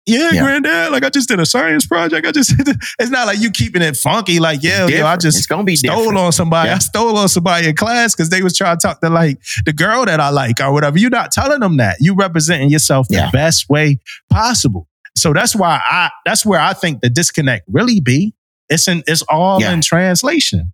yeah, 0.06 0.30
Yeah. 0.32 0.42
granddad, 0.42 0.92
like 0.92 1.04
I 1.04 1.10
just 1.10 1.28
did 1.28 1.40
a 1.40 1.46
science 1.46 1.84
project. 1.86 2.26
I 2.26 2.32
just 2.32 2.54
it's 2.98 3.10
not 3.10 3.26
like 3.26 3.38
you 3.40 3.50
keeping 3.50 3.82
it 3.82 3.96
funky, 3.96 4.38
like, 4.40 4.62
yeah, 4.62 4.86
yo, 4.86 5.04
I 5.06 5.16
just 5.16 5.36
it's 5.38 5.46
gonna 5.46 5.64
be 5.64 5.76
stole 5.76 5.96
different. 5.96 6.18
on 6.18 6.32
somebody. 6.32 6.68
Yeah. 6.68 6.76
I 6.76 6.78
stole 6.78 7.16
on 7.18 7.28
somebody 7.28 7.68
in 7.68 7.76
class 7.76 8.14
because 8.14 8.30
they 8.30 8.42
was 8.42 8.56
trying 8.56 8.78
to 8.78 8.86
talk 8.86 9.00
to 9.00 9.10
like 9.10 9.38
the 9.64 9.72
girl 9.72 10.04
that 10.06 10.20
I 10.20 10.30
like 10.30 10.60
or 10.60 10.72
whatever. 10.72 10.98
You're 10.98 11.10
not 11.10 11.32
telling 11.32 11.60
them 11.60 11.76
that. 11.78 11.96
You 12.00 12.14
representing 12.14 12.70
yourself 12.70 13.08
the 13.08 13.16
Yeah. 13.16 13.30
best 13.30 13.68
way 13.68 13.98
possible. 14.30 14.88
So 15.16 15.32
that's 15.32 15.56
why 15.56 15.80
I 15.84 16.10
that's 16.24 16.44
where 16.46 16.60
I 16.60 16.72
think 16.72 17.00
the 17.00 17.10
disconnect 17.10 17.64
really 17.68 18.00
be. 18.00 18.34
It's 18.68 18.86
in 18.88 19.02
it's 19.06 19.22
all 19.28 19.62
in 19.64 19.80
translation. 19.80 20.72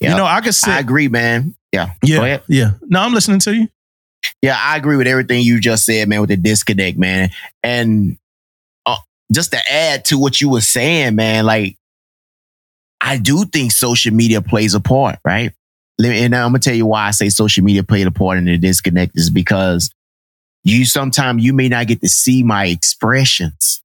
Yeah. 0.00 0.10
You 0.12 0.16
know, 0.16 0.26
I 0.26 0.40
could 0.40 0.54
sit. 0.54 0.68
I 0.70 0.78
agree, 0.80 1.08
man. 1.08 1.54
Yeah. 1.72 1.90
yeah, 2.02 2.16
Go 2.18 2.24
ahead. 2.24 2.42
yeah. 2.48 2.70
No, 2.82 3.00
I'm 3.00 3.14
listening 3.14 3.38
to 3.40 3.54
you. 3.54 3.68
Yeah, 4.42 4.56
I 4.60 4.76
agree 4.76 4.96
with 4.96 5.06
everything 5.06 5.42
you 5.42 5.58
just 5.60 5.84
said, 5.86 6.08
man, 6.08 6.20
with 6.20 6.30
the 6.30 6.36
disconnect, 6.36 6.98
man. 6.98 7.30
And 7.62 8.16
just 9.34 9.52
to 9.52 9.58
add 9.72 10.04
to 10.06 10.18
what 10.18 10.40
you 10.40 10.48
were 10.50 10.60
saying, 10.60 11.14
man, 11.14 11.44
like, 11.46 11.76
I 13.00 13.18
do 13.18 13.44
think 13.44 13.72
social 13.72 14.12
media 14.14 14.40
plays 14.42 14.74
a 14.74 14.80
part, 14.80 15.18
right? 15.24 15.52
And 16.02 16.34
I'm 16.34 16.52
to 16.52 16.58
tell 16.58 16.74
you 16.74 16.86
why 16.86 17.06
I 17.08 17.10
say 17.10 17.28
social 17.28 17.64
media 17.64 17.82
played 17.82 18.06
a 18.06 18.10
part 18.10 18.38
in 18.38 18.44
the 18.46 18.56
disconnect 18.58 19.12
is 19.16 19.30
because 19.30 19.90
you 20.64 20.84
sometimes 20.84 21.44
you 21.44 21.52
may 21.52 21.68
not 21.68 21.86
get 21.86 22.00
to 22.00 22.08
see 22.08 22.42
my 22.42 22.66
expressions, 22.66 23.82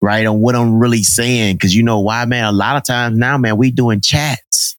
right? 0.00 0.26
On 0.26 0.40
what 0.40 0.54
I'm 0.54 0.78
really 0.78 1.02
saying. 1.02 1.58
Cause 1.58 1.72
you 1.74 1.82
know 1.82 2.00
why, 2.00 2.24
man? 2.26 2.44
A 2.44 2.52
lot 2.52 2.76
of 2.76 2.84
times 2.84 3.16
now, 3.18 3.38
man, 3.38 3.56
we 3.56 3.70
doing 3.70 4.00
chats. 4.00 4.76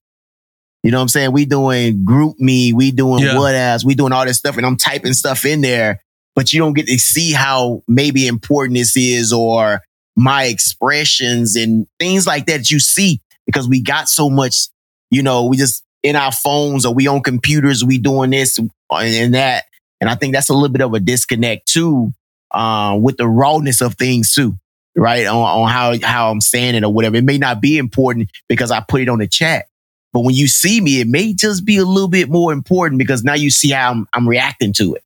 You 0.82 0.92
know 0.92 0.98
what 0.98 1.02
I'm 1.02 1.08
saying? 1.08 1.32
We 1.32 1.44
doing 1.44 2.04
GroupMe, 2.04 2.72
we 2.72 2.92
doing 2.92 3.24
Yeah. 3.24 3.36
what 3.38 3.54
else, 3.54 3.84
we 3.84 3.96
doing 3.96 4.12
all 4.12 4.24
this 4.24 4.38
stuff, 4.38 4.56
and 4.56 4.64
I'm 4.64 4.76
typing 4.76 5.14
stuff 5.14 5.44
in 5.44 5.60
there, 5.60 6.00
but 6.36 6.52
you 6.52 6.60
don't 6.60 6.74
get 6.74 6.86
to 6.86 6.98
see 6.98 7.32
how 7.32 7.82
maybe 7.88 8.28
important 8.28 8.78
this 8.78 8.96
is 8.96 9.32
or 9.32 9.82
my 10.16 10.44
expressions 10.44 11.56
and 11.56 11.86
things 11.98 12.26
like 12.26 12.46
that 12.46 12.70
you 12.70 12.80
see 12.80 13.20
because 13.44 13.68
we 13.68 13.82
got 13.82 14.08
so 14.08 14.30
much, 14.30 14.68
you 15.10 15.22
know, 15.22 15.44
we 15.44 15.56
just 15.56 15.84
in 16.02 16.16
our 16.16 16.32
phones 16.32 16.86
or 16.86 16.94
we 16.94 17.06
on 17.06 17.22
computers, 17.22 17.84
we 17.84 17.98
doing 17.98 18.30
this 18.30 18.58
and 18.90 19.34
that. 19.34 19.64
And 20.00 20.08
I 20.08 20.14
think 20.14 20.34
that's 20.34 20.48
a 20.48 20.54
little 20.54 20.68
bit 20.68 20.82
of 20.82 20.94
a 20.94 21.00
disconnect 21.00 21.66
too, 21.66 22.12
uh, 22.50 22.98
with 23.00 23.16
the 23.16 23.28
rawness 23.28 23.80
of 23.80 23.94
things 23.94 24.34
too, 24.34 24.56
right? 24.96 25.26
On, 25.26 25.36
on 25.36 25.68
how, 25.68 25.94
how 26.02 26.30
I'm 26.30 26.40
saying 26.40 26.74
it 26.74 26.84
or 26.84 26.92
whatever. 26.92 27.16
It 27.16 27.24
may 27.24 27.38
not 27.38 27.60
be 27.60 27.78
important 27.78 28.30
because 28.48 28.70
I 28.70 28.80
put 28.80 29.00
it 29.00 29.08
on 29.08 29.18
the 29.18 29.26
chat. 29.26 29.66
But 30.12 30.20
when 30.20 30.34
you 30.34 30.48
see 30.48 30.80
me, 30.80 31.00
it 31.00 31.08
may 31.08 31.34
just 31.34 31.64
be 31.64 31.76
a 31.76 31.84
little 31.84 32.08
bit 32.08 32.30
more 32.30 32.52
important 32.52 32.98
because 32.98 33.22
now 33.22 33.34
you 33.34 33.50
see 33.50 33.70
how 33.70 33.90
I'm, 33.90 34.08
I'm 34.14 34.28
reacting 34.28 34.72
to 34.74 34.94
it. 34.94 35.02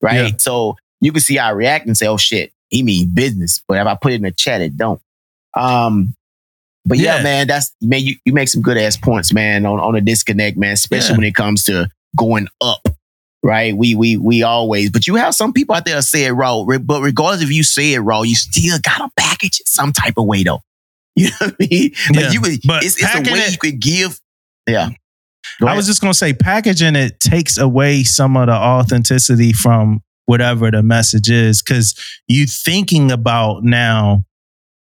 Right. 0.00 0.16
Yeah. 0.16 0.36
So 0.38 0.76
you 1.00 1.12
can 1.12 1.20
see 1.20 1.36
how 1.36 1.48
I 1.48 1.50
react 1.50 1.86
and 1.86 1.96
say, 1.96 2.06
oh 2.06 2.16
shit, 2.16 2.52
he 2.70 2.82
means 2.82 3.06
business. 3.12 3.62
But 3.68 3.78
if 3.78 3.86
I 3.86 3.94
put 4.00 4.12
it 4.12 4.16
in 4.16 4.22
the 4.22 4.30
chat, 4.32 4.60
it 4.60 4.76
don't. 4.76 5.00
Um, 5.54 6.14
but 6.84 6.98
yeah, 6.98 7.16
Yeah. 7.18 7.22
man, 7.22 7.46
that's 7.46 7.72
man, 7.80 8.00
you, 8.00 8.16
you 8.24 8.32
make 8.32 8.48
some 8.48 8.62
good 8.62 8.76
ass 8.78 8.96
points, 8.96 9.32
man, 9.32 9.66
on, 9.66 9.80
on 9.80 9.96
a 9.96 10.00
disconnect, 10.00 10.56
man, 10.56 10.72
especially 10.72 11.12
Yeah. 11.14 11.16
when 11.18 11.26
it 11.26 11.34
comes 11.34 11.64
to 11.64 11.88
going 12.16 12.48
up. 12.60 12.86
Right. 13.42 13.76
We 13.76 13.94
we 13.94 14.16
we 14.16 14.42
always, 14.42 14.90
but 14.90 15.06
you 15.06 15.14
have 15.16 15.34
some 15.34 15.52
people 15.52 15.74
out 15.76 15.84
there 15.84 15.94
that 15.96 16.02
say 16.02 16.24
it 16.24 16.32
raw. 16.32 16.64
But 16.64 17.00
regardless 17.00 17.42
if 17.42 17.52
you 17.52 17.62
say 17.62 17.92
it 17.94 18.00
raw, 18.00 18.22
you 18.22 18.34
still 18.34 18.78
gotta 18.82 19.08
package 19.16 19.60
it 19.60 19.68
some 19.68 19.92
type 19.92 20.14
of 20.16 20.26
way 20.26 20.42
though. 20.42 20.60
You 21.18 21.28
know 21.30 21.36
what 21.40 21.54
I 21.60 21.66
mean? 21.70 21.92
Like 22.10 22.20
Yeah, 22.24 22.30
you 22.32 22.40
could 22.40 22.60
but 22.64 22.84
it's, 22.84 23.00
it's 23.02 23.14
a 23.14 23.32
way 23.32 23.38
it- 23.40 23.52
you 23.52 23.58
could 23.58 23.80
give. 23.80 24.18
Yeah. 24.66 24.90
I 25.64 25.76
was 25.76 25.86
just 25.86 26.00
gonna 26.00 26.12
say 26.12 26.32
packaging 26.32 26.96
it 26.96 27.20
takes 27.20 27.56
away 27.56 28.02
some 28.02 28.36
of 28.36 28.48
the 28.48 28.52
authenticity 28.54 29.52
from 29.52 30.02
whatever 30.26 30.70
the 30.70 30.82
message 30.82 31.30
is 31.30 31.62
because 31.62 31.94
you 32.28 32.46
thinking 32.46 33.10
about 33.10 33.62
now 33.64 34.24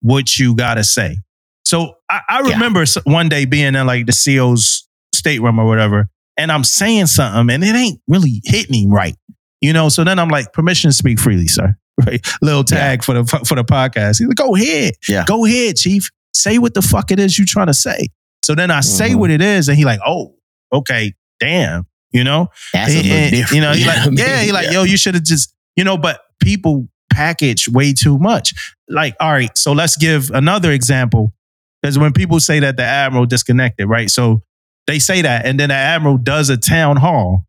what 0.02 0.38
you 0.38 0.56
gotta 0.56 0.84
say. 0.84 1.18
So 1.66 1.96
I, 2.10 2.22
I 2.28 2.40
remember 2.42 2.82
s- 2.82 2.98
one 3.06 3.30
day 3.30 3.46
being 3.46 3.76
in 3.76 3.88
like 3.88 4.06
the 4.06 4.12
CEO's 4.12 4.88
stateroom 5.14 5.60
or 5.60 5.66
whatever, 5.66 6.08
and 6.38 6.52
I'm 6.52 6.64
saying 6.64 7.06
something 7.08 7.54
and 7.54 7.64
it 7.64 7.76
ain't 7.76 8.00
really 8.08 8.42
hitting 8.44 8.76
him 8.76 8.92
right. 8.94 9.16
You 9.62 9.72
know, 9.72 9.88
so 9.88 10.04
then 10.04 10.20
I'm 10.20 10.28
like, 10.28 10.52
permission 10.52 10.90
to 10.90 10.94
speak 10.96 11.20
freely, 11.20 11.48
sir. 11.48 11.76
Right. 12.06 12.26
Little 12.42 12.64
tag 12.64 13.04
for 13.04 13.14
the 13.14 13.24
for 13.46 13.54
the 13.54 13.64
podcast. 13.64 14.18
He's 14.18 14.28
like, 14.28 14.36
go 14.36 14.56
ahead. 14.56 14.94
Yeah. 15.08 15.26
Go 15.28 15.46
ahead, 15.46 15.76
chief. 15.78 16.10
Say 16.34 16.58
what 16.58 16.74
the 16.74 16.82
fuck 16.82 17.12
it 17.12 17.20
is 17.20 17.38
you 17.38 17.46
trying 17.46 17.68
to 17.68 17.74
say. 17.76 18.08
So 18.44 18.56
then 18.56 18.72
I 18.72 18.80
say 18.80 19.12
Mhm. 19.12 19.18
what 19.18 19.30
it 19.30 19.42
is, 19.44 19.70
and 19.70 19.78
he 19.78 19.86
like, 19.86 20.00
oh, 20.04 20.34
okay, 20.74 21.14
damn, 21.40 21.86
you 22.14 22.24
know, 22.24 22.50
That's 22.72 22.94
a 22.94 22.96
little 23.02 23.30
different. 23.30 23.52
you 23.52 23.62
know, 23.62 23.74
know 23.74 23.88
like, 23.88 23.98
what 23.98 24.08
I 24.08 24.10
mean? 24.10 24.18
yeah, 24.18 24.42
he 24.42 24.52
like, 24.52 24.72
yo, 24.72 24.84
you 24.84 24.98
should 24.98 25.16
have 25.16 25.24
just, 25.24 25.54
you 25.76 25.84
know, 25.84 25.98
but 25.98 26.22
people 26.42 26.88
package 27.12 27.68
way 27.68 27.94
too 27.94 28.18
much. 28.18 28.54
Like, 28.88 29.16
all 29.20 29.32
right, 29.32 29.56
so 29.58 29.74
let's 29.74 29.98
give 29.98 30.32
another 30.32 30.72
example. 30.72 31.34
Because 31.82 32.00
when 32.00 32.14
people 32.14 32.40
say 32.40 32.60
that 32.60 32.78
the 32.78 32.84
admiral 32.84 33.26
disconnected, 33.26 33.88
right? 33.90 34.10
So 34.10 34.42
they 34.88 35.00
say 35.00 35.22
that, 35.22 35.46
and 35.46 35.60
then 35.60 35.70
the 35.70 35.76
admiral 35.76 36.18
does 36.18 36.50
a 36.50 36.58
town 36.58 36.98
hall, 36.98 37.46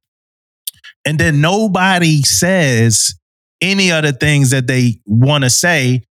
and 1.04 1.18
then 1.18 1.40
nobody 1.40 2.22
says 2.22 3.14
any 3.60 3.90
other 3.90 4.12
things 4.12 4.50
that 4.50 4.66
they 4.66 5.00
want 5.06 5.44
to 5.44 5.50
say. 5.50 6.02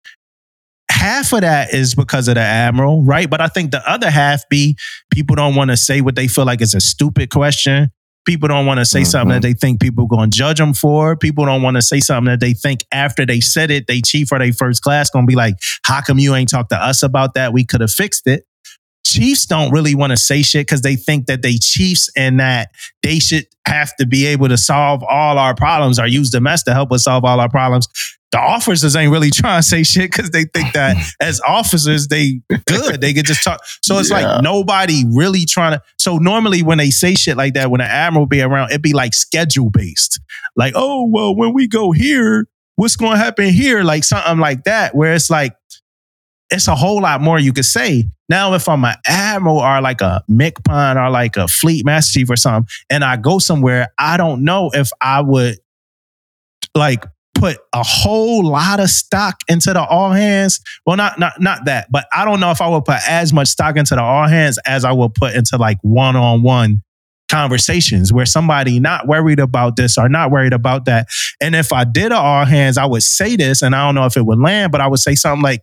Half 0.90 1.32
of 1.32 1.40
that 1.40 1.72
is 1.74 1.94
because 1.94 2.28
of 2.28 2.34
the 2.36 2.40
admiral, 2.42 3.02
right? 3.02 3.28
But 3.28 3.40
I 3.40 3.48
think 3.48 3.70
the 3.70 3.88
other 3.90 4.10
half 4.10 4.48
be 4.48 4.76
people 5.10 5.34
don't 5.34 5.54
want 5.54 5.70
to 5.70 5.76
say 5.76 6.00
what 6.00 6.14
they 6.14 6.28
feel 6.28 6.44
like 6.44 6.60
is 6.60 6.74
a 6.74 6.80
stupid 6.80 7.30
question. 7.30 7.90
People 8.24 8.48
don't 8.48 8.66
want 8.66 8.78
to 8.78 8.84
say 8.84 9.02
something 9.04 9.30
Mhm. 9.30 9.42
that 9.42 9.42
they 9.42 9.54
think 9.54 9.80
people 9.80 10.06
going 10.06 10.30
to 10.30 10.36
judge 10.36 10.58
them 10.58 10.74
for. 10.74 11.16
People 11.16 11.44
don't 11.44 11.62
want 11.62 11.74
to 11.76 11.82
say 11.82 11.98
something 12.00 12.30
that 12.30 12.40
they 12.40 12.54
think 12.54 12.84
after 12.92 13.26
they 13.26 13.40
said 13.40 13.70
it, 13.70 13.86
they 13.88 14.00
chief 14.00 14.30
or 14.30 14.38
they 14.38 14.52
first 14.52 14.82
class 14.82 15.10
going 15.10 15.26
to 15.26 15.30
be 15.30 15.34
like, 15.34 15.54
how 15.84 16.00
come 16.00 16.18
you 16.18 16.34
ain't 16.34 16.48
talked 16.48 16.70
to 16.70 16.76
us 16.76 17.02
about 17.02 17.34
that? 17.34 17.52
We 17.52 17.64
could 17.64 17.80
have 17.80 17.90
fixed 17.90 18.26
it. 18.26 18.44
Chiefs 19.12 19.46
don't 19.46 19.70
really 19.72 19.94
want 19.94 20.10
to 20.10 20.16
say 20.16 20.42
shit 20.42 20.66
because 20.66 20.82
they 20.82 20.96
think 20.96 21.26
that 21.26 21.42
they 21.42 21.54
chiefs 21.58 22.10
and 22.16 22.40
that 22.40 22.70
they 23.02 23.18
should 23.18 23.46
have 23.66 23.94
to 23.96 24.06
be 24.06 24.26
able 24.26 24.48
to 24.48 24.56
solve 24.56 25.02
all 25.08 25.38
our 25.38 25.54
problems 25.54 25.98
or 25.98 26.06
use 26.06 26.30
the 26.30 26.40
mess 26.40 26.62
to 26.64 26.72
help 26.74 26.90
us 26.92 27.04
solve 27.04 27.24
all 27.24 27.38
our 27.40 27.48
problems. 27.48 27.86
The 28.32 28.38
officers 28.38 28.96
ain't 28.96 29.12
really 29.12 29.30
trying 29.34 29.60
to 29.60 29.68
say 29.68 29.82
shit 29.82 30.10
because 30.10 30.30
they 30.30 30.44
think 30.44 30.72
that 30.72 30.96
as 31.20 31.40
officers, 31.46 32.08
they 32.08 32.40
good. 32.66 33.00
They 33.00 33.12
could 33.12 33.26
just 33.26 33.44
talk. 33.44 33.60
So 33.82 33.98
it's 33.98 34.10
Yeah. 34.10 34.34
like 34.36 34.42
nobody 34.42 35.04
really 35.12 35.44
trying 35.44 35.72
to. 35.72 35.82
So 35.98 36.16
normally 36.18 36.62
when 36.62 36.78
they 36.78 36.90
say 36.90 37.14
shit 37.14 37.36
like 37.36 37.54
that, 37.54 37.70
when 37.70 37.80
an 37.82 37.88
admiral 37.88 38.26
be 38.26 38.40
around, 38.40 38.70
it'd 38.70 38.82
be 38.82 38.94
like 38.94 39.12
schedule 39.14 39.70
based. 39.70 40.18
Like, 40.56 40.72
oh, 40.76 41.06
well, 41.12 41.36
when 41.36 41.52
we 41.52 41.68
go 41.68 41.92
here, 41.92 42.46
what's 42.76 42.96
going 42.96 43.12
to 43.12 43.18
happen 43.18 43.50
here? 43.50 43.82
Like 43.82 44.02
something 44.04 44.38
like 44.38 44.64
that, 44.64 44.94
where 44.94 45.12
it's 45.14 45.28
like, 45.30 45.52
it's 46.52 46.68
a 46.68 46.74
whole 46.74 47.00
lot 47.00 47.20
more 47.20 47.38
you 47.38 47.52
could 47.52 47.64
say. 47.64 48.04
Now, 48.28 48.54
if 48.54 48.68
I'm 48.68 48.84
an 48.84 48.94
admiral 49.06 49.58
or 49.58 49.80
like 49.80 50.00
a 50.00 50.22
MCPON 50.30 50.96
or 50.96 51.10
like 51.10 51.36
a 51.36 51.48
fleet 51.48 51.84
master 51.84 52.20
chief 52.20 52.30
or 52.30 52.36
something, 52.36 52.68
and 52.90 53.02
I 53.02 53.16
go 53.16 53.38
somewhere, 53.38 53.88
I 53.98 54.16
don't 54.16 54.44
know 54.44 54.70
if 54.72 54.90
I 55.00 55.20
would 55.20 55.56
like 56.74 57.04
put 57.34 57.58
a 57.72 57.82
whole 57.82 58.44
lot 58.44 58.80
of 58.80 58.90
stock 58.90 59.40
into 59.48 59.72
the 59.72 59.84
all 59.84 60.12
hands. 60.12 60.60
Well, 60.86 60.96
not 60.96 61.18
not 61.18 61.40
not 61.40 61.64
that, 61.64 61.90
but 61.90 62.06
I 62.14 62.24
don't 62.24 62.40
know 62.40 62.50
if 62.50 62.60
I 62.60 62.68
would 62.68 62.84
put 62.84 62.98
as 63.08 63.32
much 63.32 63.48
stock 63.48 63.76
into 63.76 63.94
the 63.94 64.02
all 64.02 64.28
hands 64.28 64.58
as 64.66 64.84
I 64.84 64.92
would 64.92 65.14
put 65.14 65.34
into 65.34 65.56
like 65.56 65.78
one 65.82 66.16
on 66.16 66.42
one 66.42 66.82
conversations 67.32 68.12
where 68.12 68.26
somebody 68.26 68.78
not 68.78 69.08
worried 69.08 69.40
about 69.40 69.76
this 69.76 69.96
or 69.96 70.06
not 70.06 70.30
worried 70.30 70.52
about 70.52 70.84
that. 70.84 71.08
And 71.40 71.56
if 71.56 71.72
I 71.72 71.84
did 71.84 72.12
all 72.12 72.44
hands, 72.44 72.76
I 72.76 72.84
would 72.84 73.02
say 73.02 73.36
this, 73.36 73.62
and 73.62 73.74
I 73.74 73.86
don't 73.86 73.94
know 73.94 74.04
if 74.04 74.18
it 74.18 74.26
would 74.26 74.38
land, 74.38 74.70
but 74.70 74.82
I 74.82 74.86
would 74.86 74.98
say 75.00 75.14
something 75.14 75.42
like, 75.42 75.62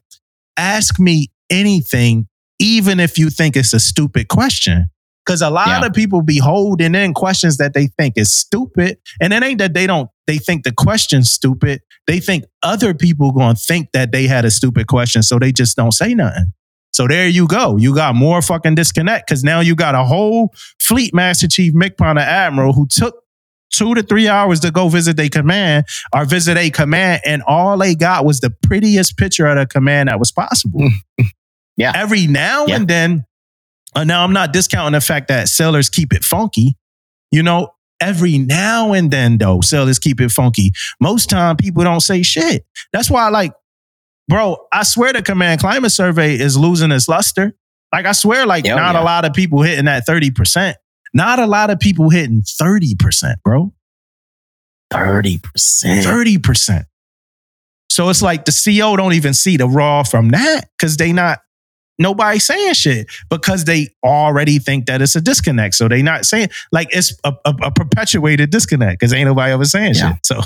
ask 0.59 0.99
me 0.99 1.29
anything, 1.49 2.27
even 2.59 2.99
if 2.99 3.17
you 3.17 3.29
think 3.29 3.55
it's 3.55 3.73
a 3.73 3.79
stupid 3.79 4.27
question. 4.27 4.87
Because 5.25 5.41
a 5.41 5.49
lot 5.49 5.67
Yeah. 5.67 5.85
of 5.85 5.93
people 5.93 6.21
be 6.21 6.39
holding 6.39 6.95
in 6.95 7.13
questions 7.13 7.57
that 7.57 7.73
they 7.73 7.87
think 7.97 8.13
is 8.17 8.33
stupid. 8.33 8.97
And 9.21 9.31
it 9.33 9.43
ain't 9.43 9.59
that 9.59 9.73
they 9.73 9.85
don't, 9.85 10.09
they 10.27 10.37
think 10.37 10.63
the 10.63 10.71
question's 10.71 11.31
stupid. 11.31 11.81
They 12.07 12.19
think 12.19 12.45
other 12.63 12.93
people 12.93 13.31
gonna 13.31 13.55
think 13.55 13.89
that 13.93 14.11
they 14.11 14.25
had 14.27 14.43
a 14.45 14.51
stupid 14.51 14.87
question. 14.87 15.21
So 15.21 15.37
they 15.37 15.51
just 15.51 15.77
don't 15.77 15.91
say 15.91 16.15
nothing. 16.15 16.53
So 16.91 17.07
there 17.07 17.27
you 17.27 17.47
go. 17.47 17.77
You 17.77 17.93
got 17.93 18.15
more 18.15 18.41
fucking 18.41 18.73
disconnect 18.75 19.27
because 19.27 19.43
now 19.43 19.59
you 19.59 19.75
got 19.75 19.93
a 19.93 20.03
whole 20.03 20.51
fleet 20.81 21.13
master 21.13 21.47
chief, 21.47 21.73
MCPON 21.73 22.15
or 22.17 22.19
Admiral, 22.21 22.73
who 22.73 22.87
took 22.87 23.15
two 23.71 23.93
to 23.95 24.03
three 24.03 24.27
hours 24.27 24.59
to 24.61 24.71
go 24.71 24.89
visit 24.89 25.19
a 25.19 25.29
command 25.29 25.85
or 26.13 26.25
visit 26.25 26.57
a 26.57 26.69
command, 26.69 27.21
and 27.25 27.41
all 27.47 27.77
they 27.77 27.95
got 27.95 28.25
was 28.25 28.39
the 28.39 28.49
prettiest 28.63 29.17
picture 29.17 29.45
of 29.47 29.57
the 29.57 29.65
command 29.65 30.09
that 30.09 30.19
was 30.19 30.31
possible. 30.31 30.87
Yeah. 31.77 31.93
Every 31.95 32.27
now 32.27 32.65
Yeah. 32.65 32.75
and 32.75 32.87
then, 32.89 33.25
uh, 33.95 34.03
now 34.03 34.25
I'm 34.25 34.33
not 34.33 34.51
discounting 34.51 34.91
the 34.91 34.99
fact 35.01 35.29
that 35.29 35.47
sailors 35.47 35.89
keep 35.89 36.11
it 36.11 36.25
funky. 36.25 36.75
You 37.31 37.41
know, 37.41 37.69
every 38.01 38.37
now 38.37 38.91
and 38.91 39.09
then 39.09 39.37
though, 39.37 39.61
sailors 39.61 39.97
keep 39.97 40.19
it 40.19 40.29
funky. 40.29 40.73
Most 40.99 41.29
time 41.29 41.55
people 41.55 41.81
don't 41.85 42.01
say 42.01 42.21
shit. 42.21 42.65
That's 42.91 43.09
why, 43.09 43.29
like, 43.29 43.53
bro, 44.27 44.57
I 44.73 44.83
swear 44.83 45.13
the 45.13 45.21
command 45.21 45.61
climate 45.61 45.93
survey 45.93 46.35
is 46.37 46.57
losing 46.57 46.91
its 46.91 47.07
luster. 47.07 47.53
Like, 47.93 48.05
I 48.05 48.11
swear, 48.11 48.45
like, 48.45 48.65
Hell 48.65 48.75
not 48.75 48.95
yeah. 48.95 49.01
a 49.01 49.05
lot 49.05 49.23
of 49.23 49.31
people 49.31 49.61
hitting 49.61 49.85
that 49.85 50.05
30%. 50.05 50.73
Not 51.13 51.39
a 51.39 51.47
lot 51.47 51.69
of 51.69 51.79
people 51.79 52.09
hitting 52.09 52.41
30%, 52.41 53.35
bro. 53.43 53.73
30%. 54.93 55.39
30%. 55.57 56.85
So 57.89 58.09
it's 58.09 58.21
like 58.21 58.45
the 58.45 58.51
CO 58.51 58.95
don't 58.95 59.13
even 59.13 59.33
see 59.33 59.57
the 59.57 59.67
raw 59.67 60.03
from 60.03 60.29
that 60.29 60.69
because 60.77 60.97
they 60.97 61.11
not 61.11 61.39
nobody 61.97 62.39
saying 62.39 62.73
shit 62.75 63.07
because 63.29 63.65
they 63.65 63.89
already 64.03 64.59
think 64.59 64.85
that 64.85 65.01
it's 65.01 65.15
a 65.15 65.21
disconnect. 65.21 65.75
So 65.75 65.87
they 65.87 66.01
not 66.01 66.25
saying 66.25 66.49
like 66.71 66.87
it's 66.91 67.17
a, 67.23 67.33
a, 67.45 67.53
a 67.63 67.71
perpetuated 67.71 68.51
disconnect 68.51 68.99
because 68.99 69.11
ain't 69.13 69.27
nobody 69.27 69.51
ever 69.51 69.65
saying 69.65 69.95
Yeah. 69.95 70.13
shit. 70.13 70.25
So 70.25 70.41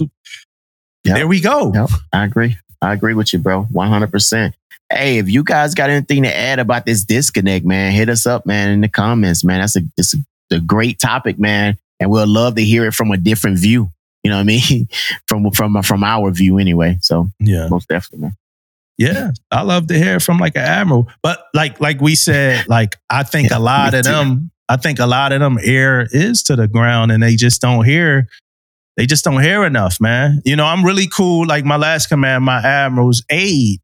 Yeah. 1.04 1.16
there 1.16 1.28
we 1.28 1.42
go. 1.42 1.72
Yep, 1.74 1.90
I 2.14 2.24
agree. 2.26 2.58
I 2.82 2.94
agree 2.94 3.14
with 3.14 3.34
you, 3.34 3.40
bro. 3.40 3.66
100%. 3.74 4.54
Hey, 4.92 5.18
if 5.18 5.30
you 5.30 5.44
guys 5.44 5.74
got 5.74 5.90
anything 5.90 6.24
to 6.24 6.36
add 6.36 6.60
about 6.60 6.86
this 6.86 7.04
disconnect, 7.04 7.66
man, 7.66 7.92
hit 7.92 8.10
us 8.10 8.26
up, 8.26 8.46
man, 8.46 8.70
in 8.70 8.82
the 8.82 8.90
comments, 8.90 9.44
man. 9.44 9.60
That's 9.62 9.76
a, 9.78 9.82
it's 9.98 10.14
a, 10.14 10.18
a 10.52 10.60
great 10.60 11.00
topic, 11.00 11.40
man. 11.40 11.78
And 12.00 12.10
we'll 12.10 12.28
love 12.28 12.56
to 12.56 12.64
hear 12.64 12.86
it 12.86 12.94
from 12.94 13.12
a 13.12 13.18
different 13.18 13.60
view. 13.60 13.90
You 14.24 14.32
know 14.32 14.38
what 14.38 14.42
I 14.42 14.46
mean? 14.46 14.88
from, 15.28 15.50
from, 15.52 15.82
from 15.84 16.04
our 16.04 16.32
view 16.32 16.58
anyway. 16.58 16.98
So 17.02 17.28
Yeah. 17.40 17.68
most 17.70 17.88
definitely, 17.88 18.24
man. 18.28 18.36
Yeah. 18.98 19.32
I 19.52 19.62
love 19.64 19.88
to 19.88 19.98
hear 19.98 20.20
from 20.20 20.38
like 20.38 20.56
an 20.56 20.62
admiral. 20.64 21.08
But 21.24 21.44
like 21.54 21.82
like 21.82 22.00
we 22.00 22.16
said, 22.16 22.68
like 22.68 22.96
I 23.10 23.24
think 23.24 23.50
Yeah, 23.50 23.58
a 23.58 23.60
lot 23.60 23.94
of 23.96 24.06
too. 24.06 24.12
them, 24.12 24.52
I 24.70 24.78
think 24.78 25.00
a 25.00 25.08
lot 25.08 25.32
of 25.32 25.40
them 25.40 25.58
air 25.64 26.08
is 26.12 26.44
to 26.44 26.56
the 26.56 26.68
ground 26.68 27.12
and 27.12 27.22
they 27.24 27.36
just 27.36 27.60
don't 27.62 27.84
hear 27.86 28.28
they 28.96 29.08
just 29.08 29.24
don't 29.24 29.42
hear 29.42 29.66
enough, 29.66 30.00
man. 30.00 30.42
You 30.46 30.56
know, 30.56 30.66
I'm 30.66 30.86
really 30.86 31.08
cool. 31.08 31.48
Like 31.48 31.66
my 31.66 31.78
last 31.78 32.08
command, 32.08 32.44
my 32.46 32.60
admiral's 32.62 33.24
aide 33.32 33.80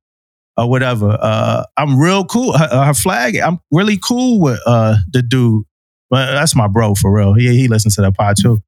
or 0.55 0.69
whatever. 0.69 1.17
Uh, 1.19 1.63
I'm 1.75 1.99
real 1.99 2.23
cool. 2.25 2.55
Her, 2.55 2.85
her 2.85 2.93
flag, 2.93 3.35
I'm 3.37 3.59
really 3.71 3.97
cool 3.97 4.39
with 4.39 4.59
uh 4.67 4.97
the 5.11 5.23
dude. 5.23 5.63
But 6.09 6.31
that's 6.33 6.55
my 6.55 6.67
bro 6.67 6.95
for 6.95 7.11
real. 7.11 7.33
He 7.33 7.47
he 7.57 7.67
listens 7.67 7.95
to 7.95 8.01
that 8.01 8.15
pod 8.17 8.35
too. 8.41 8.59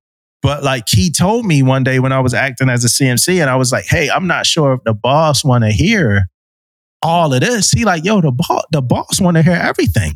But 0.43 0.63
like 0.63 0.85
he 0.89 1.11
told 1.11 1.45
me 1.45 1.61
one 1.63 1.83
day 1.83 1.99
when 1.99 2.11
I 2.11 2.19
was 2.19 2.33
acting 2.33 2.69
as 2.69 2.83
a 2.83 2.87
CMC, 2.87 3.41
and 3.41 3.49
I 3.49 3.55
was 3.55 3.71
like, 3.71 3.85
"Hey, 3.87 4.09
I'm 4.09 4.27
not 4.27 4.45
sure 4.45 4.73
if 4.73 4.83
the 4.85 4.93
boss 4.93 5.43
want 5.43 5.63
to 5.63 5.71
hear 5.71 6.27
all 7.01 7.33
of 7.33 7.41
this." 7.41 7.71
He 7.71 7.85
like, 7.85 8.03
"Yo, 8.03 8.21
the 8.21 8.31
boss, 8.31 8.63
the 8.71 8.81
boss 8.81 9.19
want 9.21 9.37
to 9.37 9.43
hear 9.43 9.53
everything. 9.53 10.13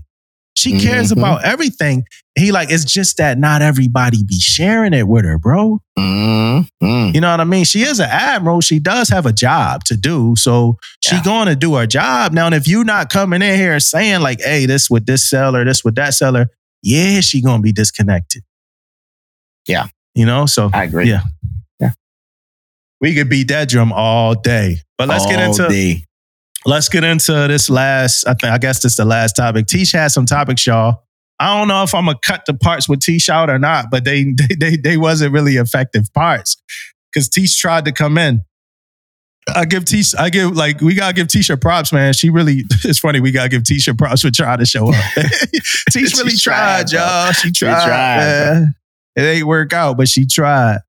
She 0.57 0.79
cares 0.79 1.11
Mhm. 1.11 1.17
about 1.17 1.43
everything." 1.43 2.03
He 2.37 2.51
like, 2.51 2.69
"It's 2.71 2.85
just 2.85 3.17
that 3.17 3.37
not 3.37 3.61
everybody 3.61 4.23
be 4.23 4.39
sharing 4.39 4.93
it 4.93 5.07
with 5.07 5.25
her, 5.25 5.37
bro." 5.37 5.81
Mm, 5.97 6.67
mm. 6.83 7.13
You 7.13 7.21
know 7.21 7.31
what 7.31 7.39
I 7.39 7.43
mean? 7.45 7.63
She 7.65 7.81
is 7.83 7.99
an 7.99 8.09
admiral. 8.09 8.61
She 8.61 8.79
does 8.79 9.09
have 9.09 9.25
a 9.25 9.33
job 9.33 9.83
to 9.85 9.95
do. 9.97 10.35
So 10.37 10.77
she 11.03 11.15
Yeah. 11.15 11.23
going 11.23 11.47
to 11.47 11.55
do 11.55 11.75
her 11.75 11.85
job. 11.87 12.33
Now, 12.33 12.45
and 12.47 12.55
if 12.55 12.67
you 12.67 12.83
not 12.83 13.09
coming 13.09 13.41
in 13.41 13.55
here 13.55 13.79
saying 13.79 14.21
like, 14.21 14.41
hey, 14.41 14.65
this 14.65 14.89
with 14.89 15.05
this 15.05 15.29
seller, 15.29 15.63
this 15.65 15.83
with 15.83 15.95
that 15.95 16.13
seller, 16.13 16.47
yeah, 16.85 17.19
she 17.19 17.41
to 17.41 17.59
be 17.59 17.71
disconnected. 17.71 18.43
Yeah. 19.67 19.87
You 20.13 20.25
know, 20.25 20.45
so 20.45 20.69
I 20.71 20.83
agree. 20.83 21.09
Yeah. 21.09 21.21
Yeah. 21.79 21.91
We 23.01 23.15
could 23.15 23.27
beat 23.27 23.47
that 23.47 23.67
drum 23.67 23.91
all 23.91 24.35
day. 24.35 24.77
But 24.97 25.07
let's 25.09 25.25
get 25.25 25.39
into 25.39 25.67
day. 25.67 26.05
let's 26.65 26.87
get 26.87 27.03
into 27.03 27.47
this 27.47 27.69
last. 27.69 28.27
I 28.27 28.35
think 28.35 28.53
I 28.53 28.59
guess 28.59 28.83
this 28.83 28.93
is 28.93 28.97
the 28.97 29.05
last 29.05 29.35
topic. 29.35 29.65
Teach 29.65 29.91
has 29.93 30.13
some 30.13 30.27
topics, 30.27 30.65
y'all. 30.65 31.03
I 31.39 31.57
don't 31.57 31.67
know 31.67 31.83
if 31.83 31.93
I'm 31.93 32.05
gonna 32.05 32.19
cut 32.21 32.43
the 32.45 32.53
parts 32.53 32.87
with 32.87 33.01
Teach 33.01 33.29
out 33.29 33.49
or 33.49 33.59
not, 33.59 33.87
but 33.89 34.05
they 34.05 34.23
they 34.49 34.55
they, 34.57 34.77
they 34.77 34.97
wasn't 34.97 35.33
really 35.33 35.55
effective 35.55 36.05
parts 36.13 36.55
because 37.11 37.27
Teach 37.27 37.59
tried 37.59 37.85
to 37.85 37.91
come 37.91 38.17
in. 38.17 38.41
I 39.53 39.65
give 39.65 39.85
Teach, 39.85 40.15
I 40.17 40.29
give 40.29 40.55
like 40.55 40.81
we 40.81 40.95
gotta 40.95 41.13
give 41.13 41.27
Tisha 41.27 41.59
props, 41.59 41.93
man. 41.93 42.13
She 42.13 42.29
really 42.29 42.63
it's 42.83 42.99
funny. 42.99 43.19
We 43.19 43.31
gotta 43.31 43.49
give 43.49 43.63
Tisha 43.63 43.97
props 43.97 44.21
for 44.21 44.31
trying 44.31 44.57
to 44.59 44.65
show 44.65 44.89
up. 44.89 44.95
Tisha 45.91 46.17
really 46.17 46.35
tried, 46.35 46.87
tried, 46.87 46.91
y'all. 46.91 47.31
She 47.33 47.51
tried. 47.51 47.85
tried, 47.85 48.17
man. 48.17 48.75
It 49.15 49.21
ain't 49.21 49.47
work 49.47 49.71
out, 49.73 49.97
but 49.97 50.09
she 50.09 50.25
tried. 50.25 50.79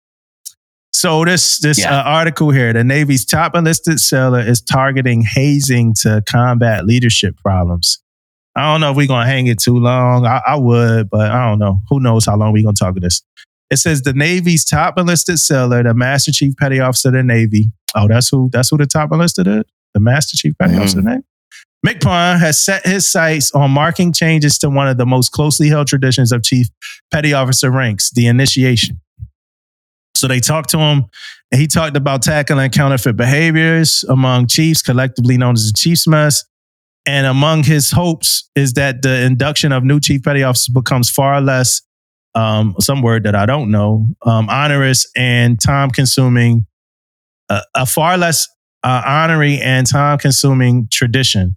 So 0.93 1.25
this 1.27 1.59
this 1.59 1.79
Yeah. 1.79 1.99
uh, 2.01 2.03
article 2.05 2.51
here, 2.51 2.73
the 2.73 2.83
Navy's 2.83 3.27
top 3.27 3.55
enlisted 3.55 4.01
sailor 4.01 4.41
is 4.41 4.63
targeting 4.63 5.23
hazing 5.23 5.95
to 6.01 6.23
combat 6.27 6.87
leadership 6.87 7.37
problems. 7.37 8.03
I 8.57 8.73
don't 8.73 8.81
know 8.81 8.91
if 8.93 8.97
we're 8.97 9.07
gonna 9.07 9.27
hang 9.27 9.49
it 9.49 9.59
too 9.61 9.77
long. 9.79 10.25
I, 10.25 10.41
I 10.47 10.57
would, 10.57 11.11
but 11.11 11.31
I 11.31 11.47
don't 11.47 11.59
know. 11.59 11.81
Who 11.91 12.01
knows 12.01 12.25
how 12.25 12.37
long 12.37 12.55
we're 12.55 12.63
gonna 12.63 12.73
talk 12.73 12.97
of 12.97 13.03
this? 13.03 13.23
It 13.71 13.79
says 13.79 14.03
the 14.03 14.13
Navy's 14.13 14.65
top 14.65 14.97
enlisted 14.99 15.39
sailor, 15.39 15.83
the 15.83 15.95
Master 15.95 16.31
Chief 16.33 16.55
Petty 16.57 16.79
Officer 16.81 17.09
of 17.09 17.15
the 17.15 17.23
Navy. 17.23 17.71
Oh, 17.95 18.07
that's 18.09 18.29
who. 18.29 18.49
That's 18.53 18.71
who 18.71 18.77
the 18.77 18.87
top 18.87 19.11
enlisted 19.13 19.47
is. 19.47 19.65
The 19.95 20.01
Master 20.01 20.37
Chief 20.37 20.55
Petty 20.59 20.75
Mhm. 20.75 20.81
Officer 20.81 20.99
of 20.99 21.05
the 21.05 21.11
Navy. 21.11 21.23
MCPON 21.85 22.39
has 22.41 22.65
set 22.65 22.87
his 22.87 23.11
sights 23.11 23.51
on 23.53 23.71
marking 23.71 24.13
changes 24.13 24.59
to 24.59 24.69
one 24.71 24.89
of 24.89 24.97
the 24.99 25.07
most 25.07 25.31
closely 25.31 25.69
held 25.69 25.87
traditions 25.87 26.33
of 26.33 26.43
Chief 26.43 26.67
Petty 27.13 27.33
Officer 27.33 27.71
ranks, 27.71 28.11
the 28.11 28.27
initiation. 28.27 29.01
So 30.17 30.27
they 30.27 30.41
talked 30.41 30.71
to 30.71 30.79
him, 30.79 31.05
and 31.53 31.61
he 31.61 31.67
talked 31.67 31.97
about 31.97 32.23
tackling 32.23 32.71
counterfeit 32.71 33.17
behaviors 33.17 34.05
among 34.09 34.47
chiefs, 34.47 34.83
collectively 34.83 35.37
known 35.37 35.55
as 35.55 35.67
the 35.67 35.73
Chiefs 35.77 36.07
Mess. 36.07 36.45
And 37.05 37.27
among 37.27 37.65
his 37.65 37.93
hopes 37.93 38.49
is 38.57 38.73
that 38.73 39.03
the 39.03 39.23
induction 39.23 39.71
of 39.71 39.85
new 39.85 40.01
chief 40.01 40.23
petty 40.25 40.43
officers 40.43 40.69
becomes 40.73 41.09
far 41.09 41.41
less, 41.41 41.83
um, 42.37 42.75
some 42.81 43.03
word 43.03 43.25
that 43.25 43.35
I 43.35 43.47
don't 43.47 43.71
know, 43.73 44.07
um, 44.25 44.49
onerous 44.49 45.11
and 45.17 45.59
time 45.61 45.91
consuming, 45.91 46.67
uh, 47.49 47.63
a 47.75 47.87
far 47.87 48.17
less 48.17 48.47
uh, 48.85 49.03
honorary 49.05 49.59
and 49.61 49.87
time 49.87 50.19
consuming 50.19 50.87
tradition. 50.93 51.57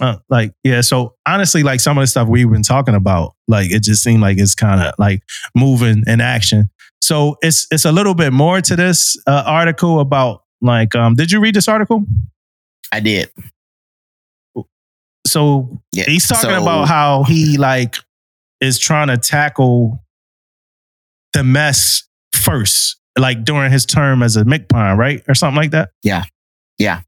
Uh, 0.00 0.16
like, 0.28 0.52
yeah, 0.64 0.80
so 0.80 1.14
honestly, 1.26 1.62
like 1.62 1.78
some 1.80 1.96
of 1.96 2.02
the 2.02 2.06
stuff 2.06 2.26
we've 2.28 2.50
been 2.50 2.62
talking 2.62 2.94
about, 2.94 3.34
like 3.48 3.70
it 3.70 3.82
just 3.82 4.02
seemed 4.02 4.20
like 4.20 4.38
it's 4.38 4.54
kind 4.54 4.80
of 4.82 4.94
like 4.98 5.22
moving 5.54 6.02
in 6.06 6.20
action. 6.20 6.70
So 7.02 7.36
it's 7.40 7.66
it's 7.70 7.84
a 7.86 7.92
little 7.92 8.14
bit 8.14 8.32
more 8.32 8.60
to 8.60 8.76
this 8.76 9.16
uh, 9.26 9.44
article 9.46 10.00
about 10.00 10.42
like, 10.60 10.94
um, 10.94 11.14
did 11.14 11.30
you 11.30 11.40
read 11.40 11.54
this 11.54 11.68
article? 11.68 12.04
I 12.92 13.00
did. 13.00 13.30
so 15.26 15.80
Yeah. 15.92 16.04
he's 16.06 16.26
talking 16.26 16.50
So- 16.50 16.62
about 16.62 16.88
how 16.88 17.24
he 17.24 17.56
like 17.58 17.96
is 18.60 18.78
trying 18.78 19.08
to 19.08 19.16
tackle 19.16 20.02
the 21.32 21.44
mess 21.44 22.04
first, 22.32 22.96
like 23.18 23.44
during 23.44 23.72
his 23.72 23.86
term 23.86 24.22
as 24.22 24.36
a 24.36 24.44
MCPON, 24.44 24.96
right? 24.96 25.22
Or 25.28 25.34
something 25.34 25.56
like 25.56 25.70
that. 25.72 25.90
Yeah. 26.02 26.24
Yeah. 26.78 27.00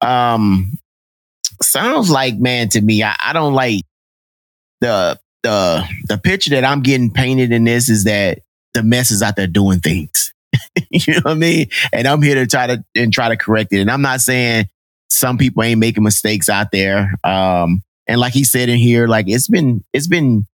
Um, 0.00 0.78
sounds 1.62 2.10
like 2.10 2.38
man 2.38 2.68
to 2.70 2.80
me. 2.80 3.02
I, 3.02 3.16
I 3.22 3.32
don't 3.32 3.54
like 3.54 3.84
the 4.80 5.18
the 5.42 5.86
the 6.08 6.18
picture 6.18 6.50
that 6.50 6.64
I'm 6.64 6.82
getting 6.82 7.10
painted 7.10 7.52
in 7.52 7.64
this 7.64 7.88
is 7.88 8.04
that 8.04 8.40
the 8.74 8.82
mess 8.82 9.10
is 9.10 9.22
out 9.22 9.36
there 9.36 9.46
doing 9.46 9.80
things. 9.80 10.32
you 10.90 11.14
know 11.14 11.20
what 11.24 11.32
I 11.32 11.34
mean? 11.34 11.66
And 11.92 12.06
I'm 12.06 12.22
here 12.22 12.36
to 12.36 12.46
try 12.46 12.66
to 12.66 12.84
and 12.94 13.12
try 13.12 13.28
to 13.28 13.36
correct 13.36 13.72
it. 13.72 13.80
And 13.80 13.90
I'm 13.90 14.02
not 14.02 14.20
saying 14.20 14.68
some 15.08 15.38
people 15.38 15.62
ain't 15.62 15.80
making 15.80 16.04
mistakes 16.04 16.48
out 16.48 16.68
there. 16.72 17.12
Um, 17.24 17.82
and 18.06 18.20
like 18.20 18.32
he 18.32 18.44
said 18.44 18.68
in 18.68 18.78
here, 18.78 19.06
like 19.06 19.28
it's 19.28 19.48
been 19.48 19.84
it's 19.92 20.08
been 20.08 20.46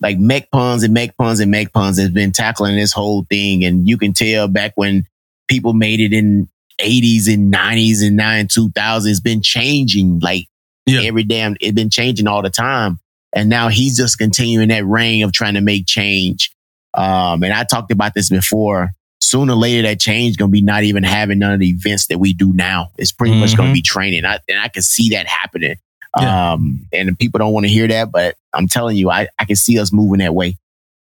like 0.00 0.18
MCPONs 0.18 0.84
and 0.84 0.96
MCPONs 0.96 1.40
and 1.42 1.52
MCPONs 1.54 1.98
has 1.98 2.10
been 2.10 2.32
tackling 2.32 2.76
this 2.76 2.92
whole 2.92 3.24
thing. 3.30 3.64
And 3.64 3.88
you 3.88 3.96
can 3.96 4.12
tell 4.12 4.48
back 4.48 4.72
when 4.74 5.06
people 5.48 5.72
made 5.72 6.00
it 6.00 6.12
in 6.12 6.48
80s 6.80 7.32
and 7.32 7.52
90s 7.52 8.06
and 8.06 8.16
9 8.16 8.48
2000s 8.48 9.06
it's 9.06 9.20
been 9.20 9.40
changing 9.40 10.18
like 10.18 10.46
Yeah. 10.84 11.00
every 11.04 11.24
damn 11.24 11.56
it's 11.60 11.72
been 11.74 11.88
changing 11.88 12.26
all 12.26 12.42
the 12.42 12.50
time 12.50 12.98
and 13.34 13.48
now 13.48 13.68
he's 13.68 13.96
just 13.96 14.18
continuing 14.18 14.68
that 14.68 14.84
reign 14.84 15.24
of 15.24 15.32
trying 15.32 15.54
to 15.54 15.62
make 15.62 15.86
change. 15.86 16.50
Um, 16.92 17.42
and 17.42 17.52
I 17.54 17.64
talked 17.64 17.90
about 17.92 18.12
this 18.14 18.28
before. 18.28 18.90
Sooner 19.20 19.54
or 19.54 19.56
later, 19.56 19.82
that 19.88 19.98
change 20.00 20.36
gonna 20.36 20.50
be 20.50 20.60
not 20.62 20.82
even 20.84 21.02
having 21.02 21.38
none 21.38 21.52
of 21.54 21.60
the 21.60 21.68
events 21.70 22.06
that 22.08 22.18
we 22.18 22.32
do 22.34 22.52
now. 22.52 22.90
It's 22.98 23.10
pretty 23.12 23.34
much 23.38 23.56
gonna 23.56 23.70
Mhm. 23.70 23.74
be 23.74 23.82
training, 23.82 24.24
I, 24.26 24.38
and 24.48 24.58
I 24.60 24.68
can 24.68 24.82
see 24.82 25.08
that 25.10 25.26
happening. 25.26 25.76
Yeah. 26.20 26.52
Um, 26.52 26.86
and 26.92 27.18
people 27.18 27.38
don't 27.38 27.52
want 27.52 27.64
to 27.64 27.70
hear 27.72 27.88
that, 27.88 28.10
but 28.10 28.36
I'm 28.52 28.68
telling 28.68 28.96
you, 28.96 29.10
I, 29.10 29.28
I 29.38 29.44
can 29.44 29.56
see 29.56 29.78
us 29.78 29.92
moving 29.92 30.18
that 30.20 30.34
way. 30.34 30.56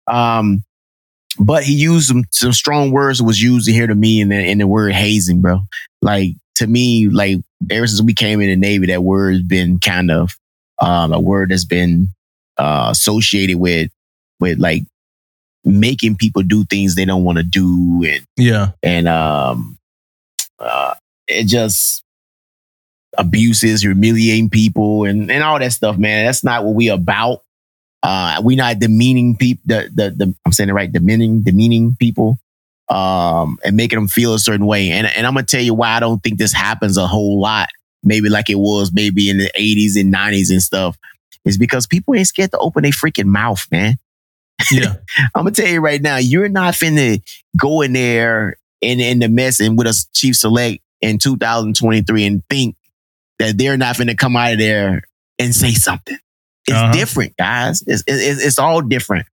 Um, 0.06 0.64
but 1.38 1.62
he 1.62 1.74
used 1.74 2.08
some, 2.08 2.24
some 2.30 2.52
strong 2.52 2.90
words 2.90 3.18
that 3.18 3.24
was 3.24 3.40
used 3.42 3.68
here 3.68 3.86
to 3.86 3.94
me 3.94 4.20
in 4.20 4.28
the 4.30 4.36
in 4.36 4.58
the 4.58 4.66
word 4.66 4.92
hazing, 4.92 5.40
bro. 5.40 5.60
Like 6.02 6.32
to 6.56 6.66
me, 6.66 7.08
like 7.08 7.38
ever 7.70 7.86
since 7.86 8.02
we 8.02 8.14
came 8.14 8.40
in 8.40 8.48
the 8.48 8.56
Navy, 8.56 8.86
that 8.88 9.02
word 9.04 9.34
has 9.34 9.42
been 9.42 9.78
kind 9.78 10.10
of 10.10 10.36
um, 10.80 11.12
a 11.12 11.20
word 11.20 11.50
that's 11.50 11.64
been 11.64 12.08
uh, 12.56 12.88
associated 12.90 13.58
with 13.58 13.90
with 14.40 14.58
like 14.58 14.82
making 15.64 16.16
people 16.16 16.42
do 16.42 16.64
things 16.64 16.94
they 16.94 17.04
don't 17.04 17.24
want 17.24 17.38
to 17.38 17.44
do 17.44 18.04
and 18.06 18.24
Yeah. 18.36 18.70
and 18.82 19.06
um 19.08 19.76
uh 20.58 20.94
it 21.26 21.44
just 21.44 22.02
abuses 23.16 23.82
humiliating 23.82 24.50
people 24.50 25.04
and 25.04 25.30
and 25.30 25.42
all 25.42 25.58
that 25.58 25.72
stuff 25.72 25.96
man. 25.96 26.26
That's 26.26 26.44
not 26.44 26.64
what 26.64 26.74
we 26.74 26.88
about. 26.88 27.42
Uh 28.02 28.40
we 28.44 28.54
not 28.54 28.78
demeaning 28.78 29.36
people 29.36 29.62
the, 29.66 29.90
the 29.92 30.10
the 30.10 30.34
i'm 30.46 30.52
saying 30.52 30.68
it 30.68 30.72
right 30.72 30.92
demeaning 30.92 31.42
demeaning 31.42 31.96
people 31.98 32.38
um 32.88 33.58
and 33.64 33.76
making 33.76 33.98
them 33.98 34.08
feel 34.08 34.34
a 34.34 34.38
certain 34.38 34.66
way. 34.66 34.90
And 34.90 35.06
and 35.06 35.26
i'm 35.26 35.34
gonna 35.34 35.46
tell 35.46 35.62
you 35.62 35.74
why 35.74 35.90
i 35.90 36.00
don't 36.00 36.22
think 36.22 36.38
this 36.38 36.52
happens 36.52 36.96
a 36.96 37.06
whole 37.06 37.40
lot 37.40 37.68
maybe 38.02 38.28
like 38.28 38.50
it 38.50 38.58
was 38.58 38.92
maybe 38.92 39.28
in 39.28 39.38
the 39.38 39.50
80s 39.58 40.00
and 40.00 40.12
90s 40.14 40.50
and 40.50 40.62
stuff 40.62 40.96
is 41.44 41.58
because 41.58 41.86
people 41.86 42.14
ain't 42.14 42.26
scared 42.26 42.50
to 42.52 42.58
open 42.58 42.82
their 42.82 42.92
freaking 42.92 43.26
mouth 43.26 43.66
man. 43.70 43.96
Yeah. 44.70 44.94
I'm 45.34 45.44
gonna 45.44 45.52
tell 45.52 45.68
you 45.68 45.80
right 45.80 46.00
now, 46.00 46.16
you're 46.16 46.48
not 46.48 46.74
finna 46.74 47.22
go 47.56 47.80
in 47.80 47.92
there 47.92 48.56
in 48.80 49.00
in 49.00 49.18
the 49.18 49.28
mess 49.28 49.60
and 49.60 49.76
with 49.76 49.86
us 49.86 50.06
Chief 50.14 50.36
Select 50.36 50.82
in 51.00 51.18
2023 51.18 52.26
and 52.26 52.42
think 52.48 52.76
that 53.38 53.56
they're 53.58 53.76
not 53.76 53.96
going 53.96 54.08
to 54.08 54.14
come 54.16 54.36
out 54.36 54.52
of 54.52 54.58
there 54.58 55.02
and 55.38 55.54
say 55.54 55.72
something. 55.72 56.18
It's 56.66 56.76
Uh-huh. 56.76 56.92
different, 56.92 57.36
guys. 57.36 57.82
It's, 57.86 58.02
it's 58.06 58.44
it's 58.44 58.58
all 58.58 58.80
different. 58.82 59.26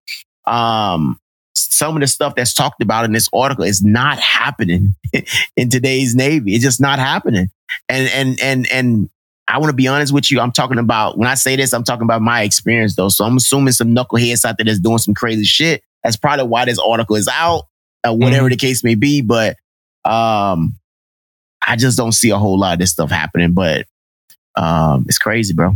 Um, 0.45 1.19
some 1.55 1.95
of 1.95 2.01
the 2.01 2.07
stuff 2.07 2.35
that's 2.35 2.53
talked 2.53 2.81
about 2.81 3.05
in 3.05 3.11
this 3.11 3.27
article 3.33 3.63
is 3.65 3.83
not 3.83 4.19
happening 4.19 4.95
in 5.57 5.69
today's 5.69 6.15
Navy. 6.15 6.53
It's 6.55 6.63
just 6.63 6.79
not 6.79 6.99
happening. 6.99 7.49
And 7.89 8.07
and 8.09 8.39
and 8.41 8.71
and 8.71 9.09
I 9.47 9.57
want 9.59 9.69
to 9.69 9.75
be 9.75 9.87
honest 9.87 10.13
with 10.13 10.31
you. 10.31 10.39
I'm 10.39 10.51
talking 10.51 10.77
about 10.79 11.17
when 11.17 11.27
I 11.27 11.33
say 11.35 11.55
this, 11.55 11.73
I'm 11.73 11.83
talking 11.83 12.03
about 12.03 12.21
my 12.21 12.43
experience 12.43 12.95
though. 12.95 13.09
So 13.09 13.25
I'm 13.25 13.37
assuming 13.37 13.73
some 13.73 13.93
knuckleheads 13.93 14.45
out 14.45 14.57
there 14.57 14.65
that's 14.65 14.79
doing 14.79 14.97
some 14.99 15.13
crazy 15.13 15.43
shit. 15.43 15.83
That's 16.03 16.15
probably 16.17 16.45
why 16.45 16.65
this 16.65 16.79
article 16.79 17.15
is 17.15 17.27
out, 17.27 17.63
uh, 18.07 18.13
whatever 18.13 18.49
the 18.49 18.55
case 18.57 18.83
may 18.83 18.95
be. 18.95 19.21
But 19.21 19.57
um, 20.05 20.75
I 21.65 21.75
just 21.75 21.97
don't 21.97 22.11
see 22.11 22.29
a 22.29 22.37
whole 22.37 22.59
lot 22.59 22.73
of 22.73 22.79
this 22.79 22.91
stuff 22.91 23.09
happening. 23.11 23.53
But 23.53 23.87
um, 24.57 25.05
it's 25.07 25.17
crazy, 25.17 25.53
bro. 25.53 25.73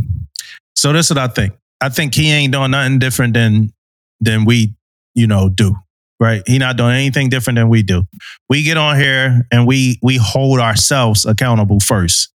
So 0.74 0.92
this 0.92 1.06
is 1.06 1.16
what 1.16 1.30
I 1.30 1.32
think. 1.32 1.54
I 1.80 1.88
think 1.88 2.14
he 2.14 2.30
ain't 2.30 2.52
doing 2.52 2.70
nothing 2.70 2.98
different 2.98 3.34
than 3.34 3.72
than 4.20 4.44
we, 4.44 4.74
you 5.14 5.26
know, 5.26 5.48
do. 5.48 5.74
Right? 6.18 6.42
He 6.46 6.58
not 6.58 6.76
doing 6.76 6.94
anything 6.94 7.30
different 7.30 7.56
than 7.56 7.70
we 7.70 7.82
do. 7.82 8.04
We 8.50 8.62
get 8.62 8.76
on 8.76 8.96
here 8.96 9.46
and 9.50 9.66
we 9.66 9.98
we 10.02 10.18
hold 10.18 10.60
ourselves 10.60 11.24
accountable 11.24 11.80
first 11.80 12.30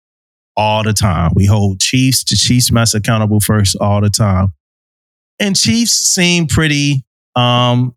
all 0.57 0.84
the 0.84 0.93
time. 0.93 1.31
We 1.35 1.45
hold 1.45 1.80
Chiefs 1.80 2.23
to 2.26 2.35
Chiefs 2.35 2.72
mess 2.72 2.93
accountable 2.93 3.39
first 3.39 3.76
all 3.80 4.01
the 4.01 4.09
time. 4.09 4.53
And 5.39 5.55
Chiefs 5.55 5.91
seem 5.91 6.47
pretty 6.47 7.05
um 7.35 7.95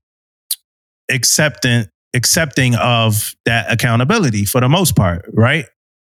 accepting 1.11 1.87
accepting 2.15 2.75
of 2.75 3.33
that 3.45 3.71
accountability 3.73 4.45
for 4.45 4.61
the 4.61 4.69
most 4.69 4.97
part, 4.97 5.25
right? 5.33 5.67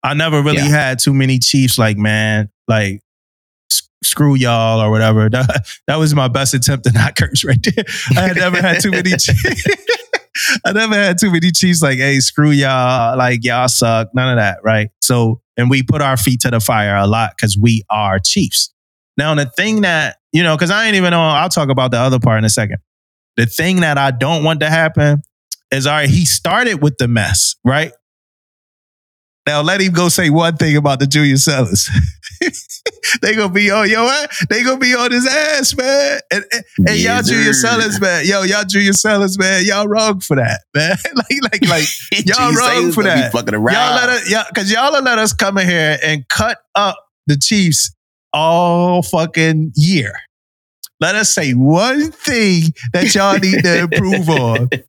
I 0.03 0.13
never 0.13 0.41
really 0.41 0.57
Yeah. 0.57 0.67
had 0.67 0.99
too 0.99 1.13
many 1.13 1.39
Chiefs 1.39 1.77
like, 1.77 1.97
man, 1.97 2.49
like 2.67 3.01
screw 4.03 4.35
y'all 4.35 4.79
or 4.81 4.91
whatever. 4.91 5.29
That, 5.33 5.65
that 5.87 5.95
was 5.97 6.13
my 6.13 6.27
best 6.27 6.53
attempt 6.53 6.85
to 6.85 6.91
not 6.91 7.15
curse 7.15 7.43
right 7.43 7.57
there. 7.63 7.85
I 8.17 8.27
had 8.27 8.35
never 8.37 8.61
had 8.61 8.81
too 8.81 8.91
many 8.91 9.11
Chiefs. 9.11 9.65
I 10.65 10.73
never 10.73 10.95
had 10.95 11.17
too 11.17 11.31
many 11.31 11.51
Chiefs 11.51 11.81
like, 11.81 11.97
hey, 11.99 12.19
screw 12.19 12.49
y'all, 12.51 13.17
like 13.17 13.43
y'all 13.43 13.67
suck. 13.67 14.09
None 14.13 14.29
of 14.31 14.37
that, 14.37 14.57
right? 14.63 14.89
So, 15.01 15.41
and 15.57 15.69
we 15.69 15.83
put 15.83 16.01
our 16.01 16.17
feet 16.17 16.41
to 16.41 16.51
the 16.51 16.59
fire 16.59 16.95
a 16.95 17.07
lot 17.07 17.33
because 17.37 17.57
we 17.57 17.83
are 17.89 18.19
Chiefs. 18.19 18.73
Now, 19.17 19.33
the 19.35 19.45
thing 19.45 19.81
that, 19.81 20.17
you 20.31 20.41
know, 20.43 20.55
because 20.55 20.71
I 20.71 20.87
ain't 20.87 20.95
even 20.95 21.13
on, 21.13 21.37
I'll 21.37 21.49
talk 21.49 21.69
about 21.69 21.91
the 21.91 21.99
other 21.99 22.19
part 22.19 22.39
in 22.39 22.45
a 22.45 22.49
second. 22.49 22.77
The 23.37 23.45
thing 23.45 23.81
that 23.81 23.97
I 23.97 24.11
don't 24.11 24.43
want 24.43 24.59
to 24.61 24.69
happen 24.69 25.21
is 25.71 25.85
all 25.87 25.93
right, 25.93 26.09
he 26.09 26.25
started 26.25 26.81
with 26.81 26.97
the 26.97 27.07
mess, 27.07 27.55
right? 27.63 27.91
Now 29.45 29.61
let 29.61 29.81
him 29.81 29.91
go 29.91 30.09
say 30.09 30.29
one 30.29 30.55
thing 30.55 30.77
about 30.77 30.99
the 30.99 31.07
junior 31.07 31.35
sellers. 31.35 31.89
they 33.21 33.35
gonna 33.35 33.51
be 33.51 33.69
on 33.71 33.89
yo, 33.89 34.03
what? 34.03 34.31
They 34.49 34.63
gonna 34.63 34.77
be 34.77 34.95
on 34.95 35.11
his 35.11 35.27
ass, 35.27 35.75
man. 35.75 36.19
And, 36.31 36.45
and, 36.53 36.63
and 36.87 36.99
y'all 36.99 37.21
junior 37.21 37.53
sellers, 37.53 37.99
man. 37.99 38.25
Yo, 38.25 38.43
y'all 38.43 38.63
junior 38.63 38.93
sellers, 38.93 39.37
man. 39.37 39.63
Y'all 39.65 39.87
wrong 39.87 40.21
for 40.21 40.37
that, 40.37 40.61
man. 40.73 40.95
like, 41.15 41.51
like, 41.51 41.69
like, 41.69 41.87
Y'all 42.25 42.53
wrong 42.53 42.91
for 42.93 43.03
that. 43.03 43.33
Fucking 43.33 43.53
around. 43.53 43.73
y'all 43.73 43.95
let 43.95 44.09
us, 44.09 44.31
yeah, 44.31 44.43
because 44.47 44.71
y'all 44.71 44.91
let 44.91 45.19
us 45.19 45.33
come 45.33 45.57
in 45.57 45.67
here 45.67 45.97
and 46.03 46.27
cut 46.29 46.59
up 46.75 46.97
the 47.27 47.37
Chiefs 47.37 47.93
all 48.31 49.01
fucking 49.01 49.73
year. 49.75 50.13
Let 50.99 51.15
us 51.15 51.33
say 51.33 51.51
one 51.51 52.11
thing 52.11 52.73
that 52.93 53.13
y'all 53.13 53.37
need 53.37 53.63
to 53.63 53.79
improve 53.79 54.29
on. 54.29 54.69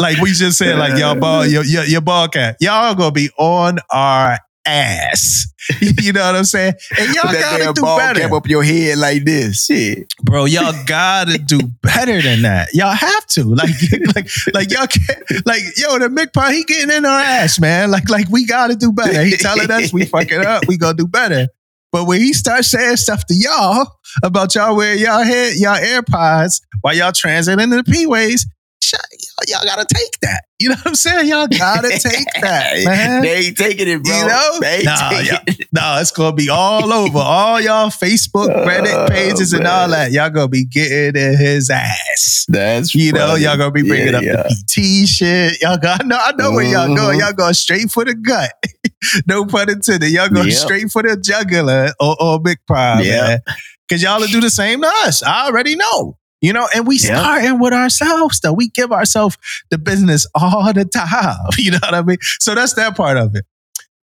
Like 0.00 0.18
we 0.18 0.30
just 0.30 0.58
said, 0.58 0.78
like 0.78 0.96
y'all 0.96 1.16
ball, 1.16 1.44
your, 1.44 1.64
your, 1.64 1.82
your 1.82 2.00
ball 2.00 2.28
cat. 2.28 2.56
Y'all 2.60 2.94
gonna 2.94 3.10
be 3.10 3.30
on 3.36 3.78
our 3.90 4.38
ass. 4.64 5.52
you 5.80 6.12
know 6.12 6.24
what 6.24 6.36
I'm 6.36 6.44
saying? 6.44 6.74
And 6.98 7.14
y'all 7.14 7.32
gotta 7.32 7.72
do 7.72 7.82
ball 7.82 7.98
better. 7.98 8.20
cap 8.20 8.32
up 8.32 8.46
your 8.46 8.62
head 8.62 8.98
like 8.98 9.24
this. 9.24 9.64
Shit. 9.64 10.12
Bro, 10.22 10.46
y'all 10.46 10.74
gotta 10.86 11.38
do 11.38 11.58
better 11.82 12.22
than 12.22 12.42
that. 12.42 12.68
Y'all 12.74 12.94
have 12.94 13.26
to. 13.26 13.44
Like, 13.44 13.70
like, 14.14 14.28
like 14.54 14.70
y'all 14.70 14.86
can't 14.86 15.46
like, 15.46 15.62
yo, 15.76 15.98
the 15.98 16.08
MCPON, 16.08 16.52
he 16.52 16.64
getting 16.64 16.96
in 16.96 17.04
our 17.04 17.20
ass, 17.20 17.58
man. 17.58 17.90
Like, 17.90 18.08
like 18.08 18.28
we 18.28 18.46
gotta 18.46 18.76
do 18.76 18.92
better. 18.92 19.24
He 19.24 19.36
telling 19.36 19.70
us 19.70 19.92
we 19.92 20.04
fucking 20.04 20.44
up, 20.44 20.66
we 20.68 20.78
gonna 20.78 20.94
do 20.94 21.06
better. 21.06 21.48
But 21.90 22.06
when 22.06 22.20
he 22.20 22.32
starts 22.32 22.70
saying 22.70 22.96
stuff 22.96 23.24
to 23.26 23.34
y'all 23.34 23.86
about 24.22 24.54
y'all 24.54 24.76
wearing 24.76 25.00
y'all 25.00 25.22
head, 25.24 25.54
y'all 25.56 25.76
AirPods 25.76 26.60
while 26.82 26.94
y'all 26.94 27.12
transiting 27.12 27.62
into 27.62 27.76
the 27.76 27.84
P-Ways, 27.84 28.42
shut- 28.42 28.52
y'all, 28.82 29.00
y'all 29.48 29.64
gotta 29.64 29.86
take 29.92 30.18
that. 30.22 30.42
You 30.60 30.70
know 30.70 30.74
what 30.76 30.88
I'm 30.88 30.94
saying? 30.94 31.28
Y'all 31.28 31.46
gotta 31.46 31.90
take 31.90 32.26
that, 32.40 32.84
man. 32.84 33.22
They 33.22 33.46
ain't 33.46 33.56
taking 33.56 33.86
it, 33.88 34.02
bro. 34.02 34.18
You 34.18 34.26
know? 34.26 34.58
They 34.60 34.76
ain't 34.76 34.84
Nah, 34.84 35.10
it. 35.12 35.68
No, 35.72 35.98
it's 36.00 36.10
gonna 36.10 36.34
be 36.34 36.48
all 36.48 36.92
over. 36.92 37.18
All 37.18 37.60
y'all 37.60 37.90
Facebook, 37.90 38.48
Reddit 38.66 38.94
Oh, 38.94 39.06
pages, 39.08 39.52
and 39.52 39.66
all 39.66 39.88
that. 39.90 40.10
Y'all 40.12 40.30
gonna 40.30 40.48
be 40.48 40.64
getting 40.64 41.20
in 41.20 41.36
his 41.38 41.70
ass. 41.70 42.46
That's 42.48 42.94
You 42.94 43.12
know, 43.12 43.34
y'all 43.34 43.56
gonna 43.56 43.70
be 43.70 43.82
bringing 43.82 44.12
Yeah, 44.12 44.18
up 44.18 44.24
yeah. 44.24 44.42
the 44.42 44.64
PT 45.04 45.08
shit. 45.08 45.60
Y'all 45.60 45.76
got, 45.78 46.02
I 46.02 46.06
know, 46.06 46.18
I 46.20 46.32
know 46.36 46.52
where 46.52 46.64
y'all 46.64 46.86
going. 46.88 46.98
Mm-hmm. 47.18 47.20
Y'all 47.20 47.32
going 47.32 47.54
straight 47.54 47.90
for 47.90 48.04
the 48.04 48.14
gut. 48.14 48.52
no 49.26 49.44
pun 49.46 49.70
intended. 49.70 50.10
Y'all 50.10 50.28
going 50.28 50.48
Yep. 50.48 50.56
straight 50.56 50.90
for 50.90 51.02
the 51.02 51.16
jugular 51.16 51.92
or, 52.00 52.16
or 52.20 52.40
big 52.40 52.58
prime, 52.66 53.04
Yep. 53.04 53.28
man. 53.28 53.40
Cause 53.88 54.02
y'all 54.02 54.20
will 54.20 54.26
do 54.26 54.40
the 54.42 54.50
same 54.50 54.82
to 54.82 54.86
us. 55.06 55.22
I 55.22 55.46
already 55.46 55.74
know. 55.76 56.17
You 56.40 56.52
know, 56.52 56.68
and 56.74 56.86
we 56.86 56.96
Yep. 56.96 57.02
starting 57.18 57.58
with 57.58 57.72
ourselves 57.72 58.40
though. 58.40 58.52
We 58.52 58.68
give 58.70 58.92
ourselves 58.92 59.36
the 59.70 59.78
business 59.78 60.26
all 60.34 60.72
the 60.72 60.84
time. 60.84 61.36
You 61.58 61.72
know 61.72 61.78
what 61.82 61.94
I 61.94 62.02
mean? 62.02 62.18
So 62.40 62.54
that's 62.54 62.74
that 62.74 62.96
part 62.96 63.16
of 63.16 63.34
it. 63.34 63.44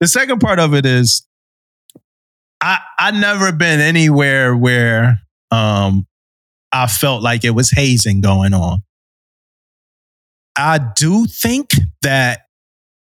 The 0.02 0.07
second 0.07 0.40
part 0.40 0.60
of 0.60 0.74
it 0.74 0.86
is 0.86 1.26
I 2.62 2.80
I 2.99 3.12
never 3.12 3.52
been 3.52 3.80
anywhere 3.80 4.56
where 4.56 5.20
um 5.52 6.06
I 6.72 6.88
felt 6.88 7.24
like 7.24 7.45
it 7.45 7.52
was 7.52 7.72
hazing 7.72 8.20
going 8.22 8.53
on. 8.53 8.80
I 10.57 10.80
do 10.95 11.26
think 11.26 11.72
that 12.02 12.41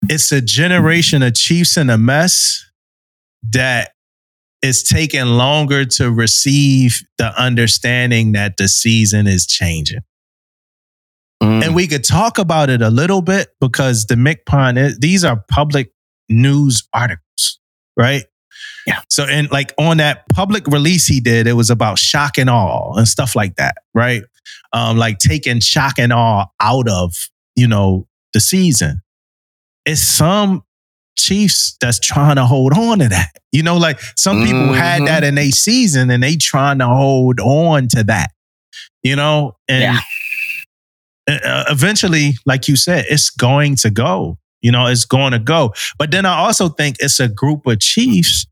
it's 0.09 0.31
a 0.31 0.41
generation 0.41 1.23
of 1.23 1.35
Chiefs 1.35 1.77
in 1.77 1.91
a 1.91 1.99
mess 1.99 2.65
that 3.53 3.93
is 4.67 4.83
taking 4.83 5.25
longer 5.25 5.85
to 5.85 6.11
receive 6.11 7.03
the 7.19 7.33
understanding 7.41 8.33
that 8.33 8.57
the 8.57 8.69
season 8.69 9.27
is 9.27 9.47
changing. 9.47 10.01
Mm. 11.43 11.65
And 11.65 11.75
we 11.75 11.87
could 11.87 12.05
talk 12.05 12.39
about 12.39 12.71
it 12.71 12.83
a 12.83 12.91
little 12.91 13.23
bit 13.23 13.49
because 13.61 14.07
the 14.07 14.15
MCPON, 14.15 14.99
these 14.99 15.25
are 15.25 15.43
public 15.49 15.93
news 16.29 16.89
articles, 16.93 17.59
right? 17.97 18.25
Yeah. 18.87 19.01
So, 19.09 19.25
and 19.25 19.51
like 19.51 19.73
on 19.79 19.99
that 19.99 20.29
public 20.31 20.67
release 20.67 21.07
he 21.07 21.21
did, 21.21 21.47
it 21.47 21.55
was 21.55 21.71
about 21.71 21.99
shock 21.99 22.39
and 22.39 22.49
awe 22.49 22.95
and 22.95 23.07
stuff 23.07 23.37
like 23.37 23.57
that, 23.57 23.77
right? 23.95 24.23
Um, 24.73 24.97
like 24.97 25.19
taking 25.19 25.61
shock 25.61 25.99
and 25.99 26.13
awe 26.13 26.47
out 26.61 26.89
of, 26.89 27.15
you 27.55 27.69
know, 27.69 28.07
the 28.33 28.41
season. 28.41 29.03
It's 29.85 30.01
some 30.01 30.63
Chiefs 31.19 31.77
that's 31.81 31.99
trying 31.99 32.37
to 32.37 32.45
hold 32.45 32.73
on 32.75 32.99
to 33.01 33.09
that. 33.09 33.31
You 33.53 33.63
know, 33.63 33.77
like 33.77 34.01
some 34.17 34.45
people 34.45 34.73
had 34.75 35.03
Mhm. 35.03 35.07
that 35.07 35.25
in 35.25 35.39
a 35.39 35.51
season 35.51 36.11
and 36.11 36.23
they 36.23 36.37
trying 36.37 36.79
to 36.81 36.87
hold 36.87 37.41
on 37.41 37.89
to 37.89 38.05
that. 38.05 38.31
You 39.03 39.17
know, 39.17 39.57
and 39.69 39.83
Yeah. 39.83 40.01
eventually, 41.69 42.37
like 42.47 42.69
you 42.69 42.77
said, 42.77 43.05
it's 43.09 43.31
going 43.31 43.77
to 43.77 43.91
go. 43.91 44.39
You 44.63 44.73
know, 44.73 44.87
it's 44.87 45.05
going 45.05 45.33
to 45.33 45.39
go. 45.39 45.75
But 45.99 46.11
then 46.11 46.27
I 46.27 46.37
also 46.39 46.69
think 46.69 46.97
it's 47.01 47.21
a 47.21 47.29
group 47.29 47.67
of 47.67 47.81
Chiefs 47.81 48.47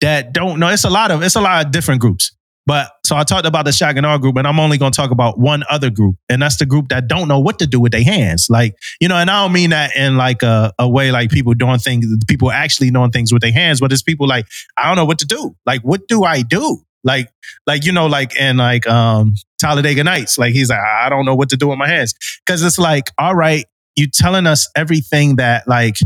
that 0.00 0.32
don't 0.32 0.58
know. 0.58 0.68
It's 0.68 0.84
a 0.84 0.90
lot 0.90 1.10
of 1.10 1.22
it's 1.22 1.36
a 1.36 1.40
lot 1.40 1.64
of 1.64 1.72
different 1.72 2.00
groups. 2.00 2.32
But 2.66 2.90
so 3.04 3.16
I 3.16 3.24
talked 3.24 3.46
about 3.46 3.64
the 3.64 4.02
R 4.04 4.18
group, 4.18 4.36
and 4.36 4.46
I'm 4.46 4.60
only 4.60 4.78
going 4.78 4.92
to 4.92 4.96
talk 4.96 5.10
about 5.10 5.38
one 5.38 5.64
other 5.70 5.90
group, 5.90 6.16
and 6.28 6.42
that's 6.42 6.58
the 6.58 6.66
group 6.66 6.88
that 6.90 7.08
don't 7.08 7.26
know 7.26 7.40
what 7.40 7.58
to 7.60 7.66
do 7.66 7.80
with 7.80 7.92
their 7.92 8.04
hands. 8.04 8.48
Like 8.50 8.76
you 9.00 9.08
know, 9.08 9.16
and 9.16 9.30
I 9.30 9.42
don't 9.42 9.52
mean 9.52 9.70
that 9.70 9.96
in 9.96 10.16
like 10.16 10.42
a, 10.42 10.72
a 10.78 10.88
way 10.88 11.10
like 11.10 11.30
people 11.30 11.54
doing 11.54 11.78
things, 11.78 12.06
people 12.28 12.50
actually 12.50 12.90
doing 12.90 13.10
things 13.10 13.32
with 13.32 13.42
their 13.42 13.52
hands, 13.52 13.80
but 13.80 13.92
it's 13.92 14.02
people 14.02 14.28
like 14.28 14.46
I 14.76 14.86
don't 14.86 14.96
know 14.96 15.04
what 15.04 15.18
to 15.20 15.26
do. 15.26 15.56
Like 15.66 15.82
what 15.82 16.06
do 16.06 16.24
I 16.24 16.42
do? 16.42 16.82
Like 17.02 17.32
like 17.66 17.84
you 17.84 17.92
know 17.92 18.06
like 18.06 18.36
in 18.36 18.58
like 18.58 18.86
um 18.86 19.34
Talladega 19.58 20.04
Nights, 20.04 20.38
like 20.38 20.52
he's 20.52 20.70
like 20.70 20.80
I 20.80 21.08
don't 21.08 21.24
know 21.24 21.34
what 21.34 21.48
to 21.50 21.56
do 21.56 21.68
with 21.68 21.78
my 21.78 21.88
hands 21.88 22.14
because 22.44 22.62
it's 22.62 22.78
like 22.78 23.10
all 23.18 23.34
right, 23.34 23.64
you 23.96 24.06
telling 24.06 24.46
us 24.46 24.68
everything 24.76 25.36
that 25.36 25.66
like 25.66 25.96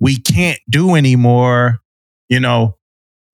we 0.00 0.16
can't 0.18 0.60
do 0.68 0.96
anymore. 0.96 1.78
You 2.28 2.40
know, 2.40 2.77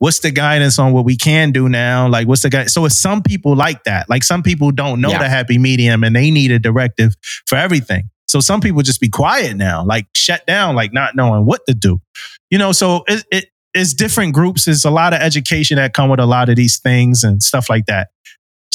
what's 0.04 0.18
the 0.18 0.30
guidance 0.30 0.78
on 0.78 0.92
what 0.92 1.06
we 1.06 1.16
can 1.16 1.50
do 1.50 1.66
now? 1.66 2.06
Like, 2.06 2.28
what's 2.28 2.42
the 2.42 2.50
guy? 2.50 2.66
So 2.66 2.84
it's 2.84 3.00
some 3.00 3.22
people 3.22 3.56
like 3.56 3.84
that. 3.84 4.06
Like 4.10 4.22
some 4.22 4.42
people 4.42 4.70
don't 4.70 5.00
know 5.00 5.08
Yeah. 5.08 5.18
the 5.20 5.30
happy 5.30 5.56
medium 5.56 6.04
and 6.04 6.14
they 6.14 6.30
need 6.30 6.50
a 6.50 6.58
directive 6.58 7.14
for 7.46 7.56
everything. 7.56 8.10
So 8.28 8.40
some 8.40 8.60
people 8.60 8.82
just 8.82 9.00
be 9.00 9.08
quiet 9.08 9.56
now, 9.56 9.82
like 9.82 10.06
shut 10.14 10.46
down, 10.46 10.74
like 10.74 10.92
not 10.92 11.16
knowing 11.16 11.46
what 11.46 11.62
to 11.68 11.74
do. 11.74 12.02
You 12.50 12.58
know, 12.58 12.72
so 12.72 13.04
it, 13.06 13.24
it 13.32 13.46
it's 13.72 13.94
different 13.94 14.34
groups. 14.34 14.66
There's 14.66 14.84
a 14.84 14.90
lot 14.90 15.14
of 15.14 15.20
education 15.22 15.78
that 15.78 15.94
come 15.94 16.10
with 16.10 16.20
a 16.20 16.26
lot 16.26 16.50
of 16.50 16.56
these 16.56 16.78
things 16.80 17.24
and 17.24 17.42
stuff 17.42 17.70
like 17.70 17.86
that. 17.86 18.08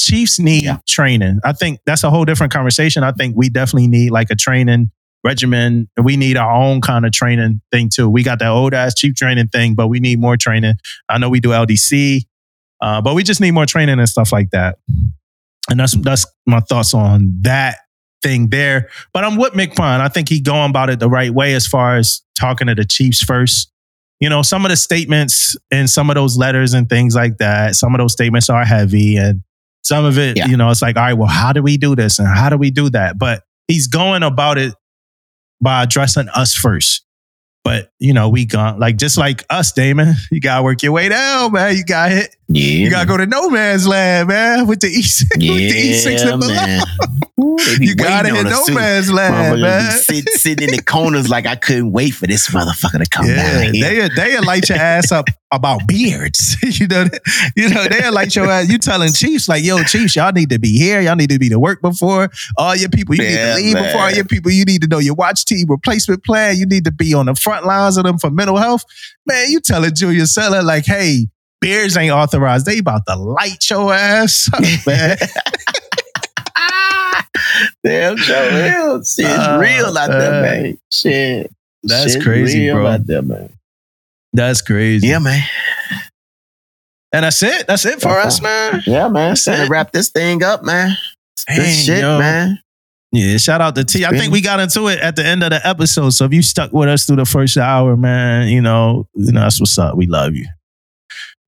Chiefs 0.00 0.40
need 0.40 0.64
Yeah. 0.64 0.78
training. 0.88 1.38
I 1.44 1.52
think 1.52 1.78
that's 1.86 2.02
a 2.02 2.10
whole 2.10 2.24
different 2.24 2.52
conversation. 2.52 3.04
I 3.04 3.12
think 3.12 3.36
we 3.36 3.50
definitely 3.50 3.86
need 3.86 4.10
like 4.10 4.30
a 4.30 4.34
training 4.36 4.90
regimen. 5.24 5.88
And 5.96 6.06
we 6.06 6.16
need 6.16 6.36
our 6.36 6.50
own 6.52 6.80
kind 6.80 7.04
of 7.06 7.12
training 7.12 7.60
thing 7.70 7.90
too. 7.92 8.08
We 8.08 8.22
got 8.22 8.38
that 8.38 8.48
old 8.48 8.74
ass 8.74 8.94
cheap 8.94 9.16
training 9.16 9.48
thing, 9.48 9.74
but 9.74 9.88
we 9.88 10.00
need 10.00 10.18
more 10.20 10.36
training. 10.36 10.74
I 11.08 11.18
know 11.18 11.28
we 11.28 11.40
do 11.40 11.50
LDC, 11.50 12.22
uh, 12.80 13.00
but 13.02 13.14
we 13.14 13.22
just 13.22 13.40
need 13.40 13.50
more 13.52 13.66
training 13.66 13.98
and 13.98 14.08
stuff 14.08 14.32
like 14.32 14.50
that. 14.50 14.78
And 15.68 15.78
that's 15.78 15.94
that's 15.96 16.26
my 16.46 16.60
thoughts 16.60 16.94
on 16.94 17.38
that 17.42 17.76
thing 18.22 18.48
there. 18.48 18.88
But 19.12 19.24
I'm 19.24 19.36
with 19.36 19.52
MCPON. 19.52 20.00
I 20.00 20.08
think 20.08 20.28
he 20.28 20.40
going 20.40 20.70
about 20.70 20.90
it 20.90 20.98
the 21.00 21.08
right 21.08 21.30
way 21.30 21.54
as 21.54 21.66
far 21.66 21.96
as 21.96 22.22
talking 22.38 22.66
to 22.66 22.74
the 22.74 22.84
Chiefs 22.84 23.22
first. 23.22 23.70
You 24.20 24.28
know, 24.28 24.42
some 24.42 24.66
of 24.66 24.70
the 24.70 24.76
statements 24.76 25.56
and 25.70 25.88
some 25.88 26.10
of 26.10 26.14
those 26.16 26.36
letters 26.36 26.74
and 26.74 26.88
things 26.88 27.14
like 27.14 27.38
that, 27.38 27.74
some 27.76 27.94
of 27.94 27.98
those 27.98 28.12
statements 28.12 28.50
are 28.50 28.64
heavy 28.66 29.16
and 29.16 29.42
some 29.82 30.04
of 30.04 30.18
it, 30.18 30.36
Yeah. 30.36 30.46
you 30.46 30.58
know, 30.58 30.68
it's 30.70 30.82
like, 30.82 30.96
all 30.96 31.02
right, 31.04 31.14
well, 31.14 31.28
how 31.28 31.54
do 31.54 31.62
we 31.62 31.78
do 31.78 31.96
this 31.96 32.18
and 32.18 32.28
how 32.28 32.50
do 32.50 32.58
we 32.58 32.70
do 32.70 32.90
that? 32.90 33.18
But 33.18 33.42
he's 33.66 33.86
going 33.86 34.22
about 34.22 34.58
it 34.58 34.74
by 35.60 35.82
addressing 35.82 36.28
us 36.30 36.54
first. 36.54 37.04
But 37.62 37.92
you 37.98 38.14
know, 38.14 38.28
we 38.28 38.46
gone 38.46 38.78
like 38.78 38.96
just 38.96 39.18
like 39.18 39.44
us, 39.50 39.72
Damon. 39.72 40.14
You 40.30 40.40
gotta 40.40 40.62
work 40.62 40.82
your 40.82 40.92
way 40.92 41.08
down, 41.08 41.52
man. 41.52 41.76
You 41.76 41.84
got 41.84 42.10
hit. 42.10 42.34
Yeah. 42.52 42.64
You 42.84 42.90
gotta 42.90 43.06
go 43.06 43.16
to 43.16 43.26
no 43.26 43.48
man's 43.48 43.86
land, 43.86 44.28
man. 44.28 44.66
With 44.66 44.80
the 44.80 44.88
East, 44.88 45.24
with 45.36 45.40
the 45.40 45.46
East 45.76 46.02
six 46.02 46.22
Yeah, 46.22 46.30
and 46.32 46.40
below. 46.40 46.54
man. 46.54 46.82
Ooh, 47.40 47.56
You 47.78 47.94
gotta 47.94 48.34
hit 48.34 48.44
no 48.44 48.66
man's 48.74 49.10
land, 49.10 49.60
man. 49.62 49.90
sit, 49.92 50.28
sitting 50.30 50.68
in 50.68 50.76
the 50.76 50.82
corners 50.82 51.28
like 51.30 51.46
I 51.46 51.54
couldn't 51.54 51.92
wait 51.92 52.10
for 52.10 52.26
this 52.26 52.48
motherfucker 52.48 53.02
to 53.02 53.08
come 53.08 53.26
Yeah, 53.26 53.70
they 53.70 54.08
they 54.14 54.38
light 54.40 54.68
your 54.68 54.78
ass 54.78 55.12
up 55.12 55.26
about 55.52 55.86
beards. 55.86 56.56
you 56.80 56.86
know, 56.88 57.06
you 57.56 57.68
know 57.70 57.86
they 57.88 58.10
light 58.10 58.34
your 58.34 58.50
ass. 58.50 58.68
You 58.68 58.78
telling 58.78 59.12
Chiefs 59.12 59.48
like, 59.48 59.64
yo, 59.64 59.82
Chiefs, 59.84 60.16
y'all 60.16 60.32
need 60.32 60.50
to 60.50 60.58
be 60.58 60.76
here. 60.76 61.00
Y'all 61.00 61.16
need 61.16 61.30
to 61.30 61.38
be 61.38 61.48
to 61.50 61.58
work 61.58 61.80
before 61.80 62.30
all 62.58 62.74
your 62.76 62.88
people. 62.90 63.14
You 63.14 63.24
Yeah, 63.24 63.54
need 63.56 63.60
to 63.60 63.64
leave 63.64 63.76
before 63.86 64.00
all 64.02 64.10
your 64.10 64.24
people. 64.24 64.50
You 64.50 64.64
need 64.64 64.82
to 64.82 64.88
know 64.88 64.98
your 64.98 65.14
watch 65.14 65.44
team 65.44 65.66
replacement 65.68 66.24
plan. 66.24 66.56
You 66.58 66.66
need 66.66 66.84
to 66.84 66.92
be 66.92 67.14
on 67.14 67.26
the 67.26 67.34
front 67.36 67.64
lines 67.64 67.96
of 67.96 68.04
them 68.04 68.18
for 68.18 68.30
mental 68.30 68.56
health. 68.56 68.84
Man, 69.26 69.50
you 69.50 69.60
telling 69.60 69.94
Julius 69.94 70.34
Seller 70.34 70.62
like, 70.62 70.84
hey, 70.84 71.28
beards 71.60 71.96
ain't 71.96 72.12
authorized. 72.12 72.66
They 72.66 72.78
about 72.78 73.02
to 73.06 73.16
light 73.16 73.68
your 73.70 73.92
ass 73.92 74.48
up, 74.52 74.60
man. 74.86 75.16
Damn, 77.84 78.16
show 78.16 78.48
real. 78.88 78.98
Shit's 79.02 79.20
Uh, 79.28 79.58
real 79.60 79.96
out 79.98 80.10
there, 80.10 80.34
uh, 80.34 80.42
man. 80.42 80.78
Shit. 80.92 81.52
That's 81.82 82.12
Shit's 82.12 82.24
crazy, 82.24 82.60
real 82.66 82.74
bro. 82.76 82.86
Out 82.86 83.06
there, 83.06 83.22
man. 83.22 83.52
That's 84.32 84.60
crazy. 84.62 85.08
Yeah, 85.08 85.18
man. 85.18 85.42
And 87.12 87.24
that's 87.24 87.42
it. 87.42 87.66
That's 87.66 87.84
it 87.86 88.00
for 88.00 88.10
us, 88.10 88.40
man. 88.40 88.82
Yeah, 88.86 89.08
man. 89.08 89.30
That's 89.30 89.44
to 89.44 89.66
wrap 89.68 89.90
this 89.92 90.10
thing 90.10 90.44
up, 90.44 90.62
man. 90.62 90.96
Dang, 91.48 91.74
shit, 91.74 92.00
yo. 92.02 92.18
man. 92.18 92.60
Yeah, 93.12 93.38
shout 93.38 93.60
out 93.60 93.74
to 93.74 93.84
T. 93.84 94.04
I 94.04 94.10
think 94.10 94.32
we 94.32 94.40
got 94.40 94.60
into 94.60 94.86
it 94.86 95.00
at 95.00 95.16
the 95.16 95.26
end 95.26 95.42
of 95.42 95.50
the 95.50 95.66
episode. 95.66 96.10
So 96.10 96.26
if 96.26 96.32
you 96.32 96.42
stuck 96.42 96.72
with 96.72 96.88
us 96.88 97.06
through 97.06 97.16
the 97.16 97.24
first 97.24 97.56
hour, 97.56 97.96
man, 97.96 98.46
you 98.48 98.60
know, 98.60 99.08
you 99.14 99.32
know 99.32 99.40
that's 99.40 99.58
what's 99.58 99.76
up. 99.76 99.96
We 99.96 100.06
love 100.06 100.36
you. 100.36 100.46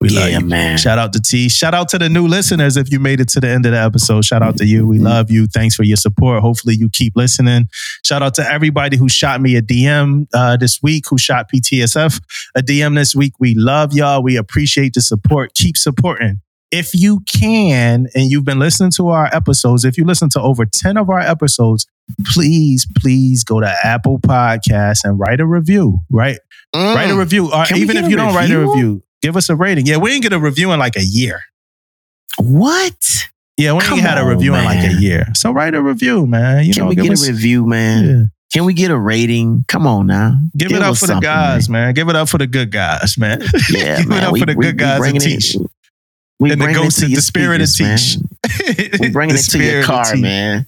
We 0.03 0.09
love 0.09 0.31
you. 0.31 0.41
man. 0.41 0.79
Shout 0.79 0.99
out 0.99 1.13
to 1.13 1.21
T. 1.21 1.49
Shout 1.49 1.75
out 1.75 1.89
to 1.91 1.99
the 1.99 2.09
new 2.09 2.27
listeners 2.27 2.77
if 2.77 2.91
you 2.91 2.99
made 2.99 3.21
it 3.21 3.29
to 3.31 3.41
the 3.41 3.49
end 3.49 3.67
of 3.67 3.73
the 3.73 3.79
episode. 3.79 4.25
Shout 4.25 4.43
out 4.43 4.57
to 4.57 4.67
you. 4.67 4.87
We 4.87 4.99
love 4.99 5.31
you. 5.31 5.47
Thanks 5.47 5.77
for 5.77 5.85
your 5.85 5.97
support. 5.97 6.43
Hopefully 6.43 6.75
you 6.75 6.91
keep 6.91 7.15
listening. 7.15 7.69
Shout 8.05 8.21
out 8.23 8.35
to 8.35 8.51
everybody 8.51 8.97
who 8.97 9.09
shot 9.09 9.41
me 9.41 9.57
a 9.57 9.63
DM 9.63 10.27
uh, 10.35 10.57
this 10.57 10.83
week, 10.83 11.05
who 11.09 11.19
shot 11.19 11.51
PTSF 11.51 12.21
a 12.57 12.63
DM 12.63 12.97
this 12.97 13.15
week. 13.15 13.35
We 13.39 13.55
love 13.55 13.93
y'all. 13.93 14.23
We 14.23 14.37
appreciate 14.37 14.95
the 14.95 15.01
support. 15.01 15.55
Keep 15.55 15.77
supporting. 15.77 16.41
If 16.73 16.95
you 16.95 17.21
can, 17.21 18.09
and 18.15 18.31
you've 18.31 18.47
been 18.47 18.59
listening 18.59 18.93
to 18.93 19.09
our 19.09 19.27
episodes, 19.27 19.85
if 19.85 19.99
you 19.99 20.05
listen 20.05 20.31
to 20.31 20.41
over 20.41 20.65
10 20.65 20.97
of 20.97 21.11
our 21.11 21.21
episodes, 21.21 21.87
please, 22.25 22.87
please 22.99 23.45
go 23.45 23.61
to 23.61 23.73
Apple 23.85 24.19
Podcasts 24.19 25.05
and 25.05 25.21
write 25.21 25.41
a 25.41 25.47
review, 25.47 26.01
right? 26.11 26.39
Mm. 26.75 26.95
Write 26.95 27.11
a 27.11 27.15
review. 27.15 27.53
Or 27.53 27.67
even 27.75 27.99
if 27.99 28.09
you 28.09 28.17
don't 28.17 28.35
write 28.35 28.51
a 28.51 28.59
review? 28.59 29.03
Give 29.23 29.37
us 29.37 29.49
a 29.49 29.57
rating. 29.57 29.87
Yeah, 29.87 29.97
we 29.97 30.11
didn't 30.11 30.23
get 30.23 30.33
a 30.33 30.39
review 30.39 30.73
in 30.73 30.79
like 30.79 30.97
a 30.97 31.05
year. 31.05 31.41
What? 32.39 32.95
Yeah, 33.57 33.75
we 33.75 33.81
Come 33.83 33.99
ain't 33.99 34.07
had 34.09 34.19
a 34.19 34.23
on, 34.23 34.29
review 34.29 34.55
in 34.55 34.65
like 34.65 34.85
a 34.85 34.95
year. 34.95 35.27
So 35.35 35.53
write 35.53 35.75
a 35.75 35.83
review, 35.83 36.27
man. 36.27 36.65
You 36.65 36.73
Can 36.75 36.85
know, 36.85 36.89
we 36.89 36.95
give 36.97 37.05
get 37.05 37.13
us, 37.13 37.29
a 37.29 37.33
review, 37.33 37.67
man? 37.67 38.05
yeah. 38.05 38.23
Can 38.53 38.65
we 38.67 38.75
get 38.75 38.91
a 38.91 38.99
rating? 38.99 39.65
Come 39.69 39.87
on 39.87 40.07
now. 40.07 40.35
Give, 40.57 40.69
Give 40.69 40.77
it 40.79 40.83
up 40.83 40.97
for 40.97 41.07
the 41.07 41.21
guys, 41.21 41.69
man. 41.71 41.95
Give 41.95 42.09
it 42.09 42.17
up 42.17 42.29
for 42.29 42.39
the 42.39 42.47
good 42.47 42.71
guys, 42.71 43.17
man. 43.17 43.41
Yeah, 43.71 43.97
Give 43.99 44.07
it 44.07 44.09
man. 44.09 44.25
up 44.25 44.33
we, 44.33 44.41
for 44.41 44.47
the 44.47 44.55
we- 44.57 44.65
good 44.67 44.75
we 44.75 44.79
guys 44.79 44.95
and 44.95 45.01
bringing 45.01 45.23
it- 45.23 45.25
teach. 45.41 45.57
We 46.41 46.51
and 46.51 46.61
the 46.61 46.69
it 46.71 46.75
ghost 46.75 46.99
to 46.99 47.05
of 47.07 47.13
the 47.15 47.23
spirit 47.23 47.61
of 47.61 47.69
speakers, 47.69 48.17
teach. 48.17 48.79
man. 48.81 48.89
We 49.01 49.11
bringing 49.11 49.37
it 49.39 49.43
to 49.51 49.63
your 49.63 49.85
car, 49.85 50.17
man. 50.17 50.67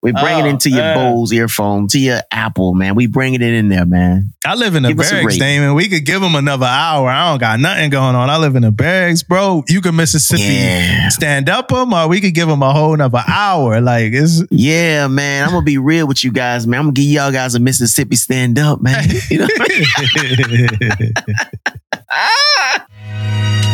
We 0.00 0.12
bringing 0.12 0.44
Oh, 0.44 0.46
it 0.46 0.50
into 0.50 0.70
your 0.70 0.84
man. 0.84 0.96
Bose 0.96 1.32
earphone, 1.32 1.88
to 1.88 1.98
your 1.98 2.20
Apple, 2.30 2.72
man. 2.72 2.94
We 2.94 3.08
bringing 3.08 3.42
it 3.42 3.52
in 3.52 3.68
there, 3.68 3.84
man. 3.84 4.32
I 4.46 4.54
live 4.54 4.76
in 4.76 4.84
the 4.84 4.90
Give 4.90 4.98
barracks. 4.98 5.36
Damon. 5.38 5.74
We 5.74 5.88
could 5.88 6.06
give 6.06 6.20
them 6.20 6.36
another 6.36 6.66
hour. 6.66 7.08
I 7.08 7.30
don't 7.30 7.40
got 7.40 7.58
nothing 7.58 7.90
going 7.90 8.14
on. 8.14 8.30
I 8.30 8.36
live 8.38 8.54
in 8.54 8.62
the 8.62 8.70
barracks, 8.70 9.24
bro. 9.24 9.64
You 9.68 9.80
can 9.80 9.96
Mississippi 9.96 10.42
Yeah. 10.42 11.08
stand 11.08 11.48
up 11.48 11.66
them, 11.68 11.92
or 11.92 12.06
we 12.06 12.20
could 12.20 12.32
give 12.32 12.46
them 12.46 12.62
a 12.62 12.72
whole 12.72 12.94
another 12.94 13.24
hour. 13.26 13.80
Like 13.80 14.12
it's 14.12 14.44
Yeah, 14.50 15.08
man. 15.08 15.42
I'm 15.44 15.50
gonna 15.50 15.64
be 15.64 15.78
real 15.78 16.06
with 16.06 16.22
you 16.22 16.30
guys, 16.30 16.64
man. 16.64 16.78
I'm 16.78 16.86
gonna 16.86 16.92
give 16.94 17.04
y'all 17.06 17.32
guys 17.32 17.56
a 17.56 17.58
Mississippi 17.58 18.14
stand 18.14 18.56
up, 18.58 18.80
man. 18.80 19.04
You 19.30 19.38
know? 19.40 19.48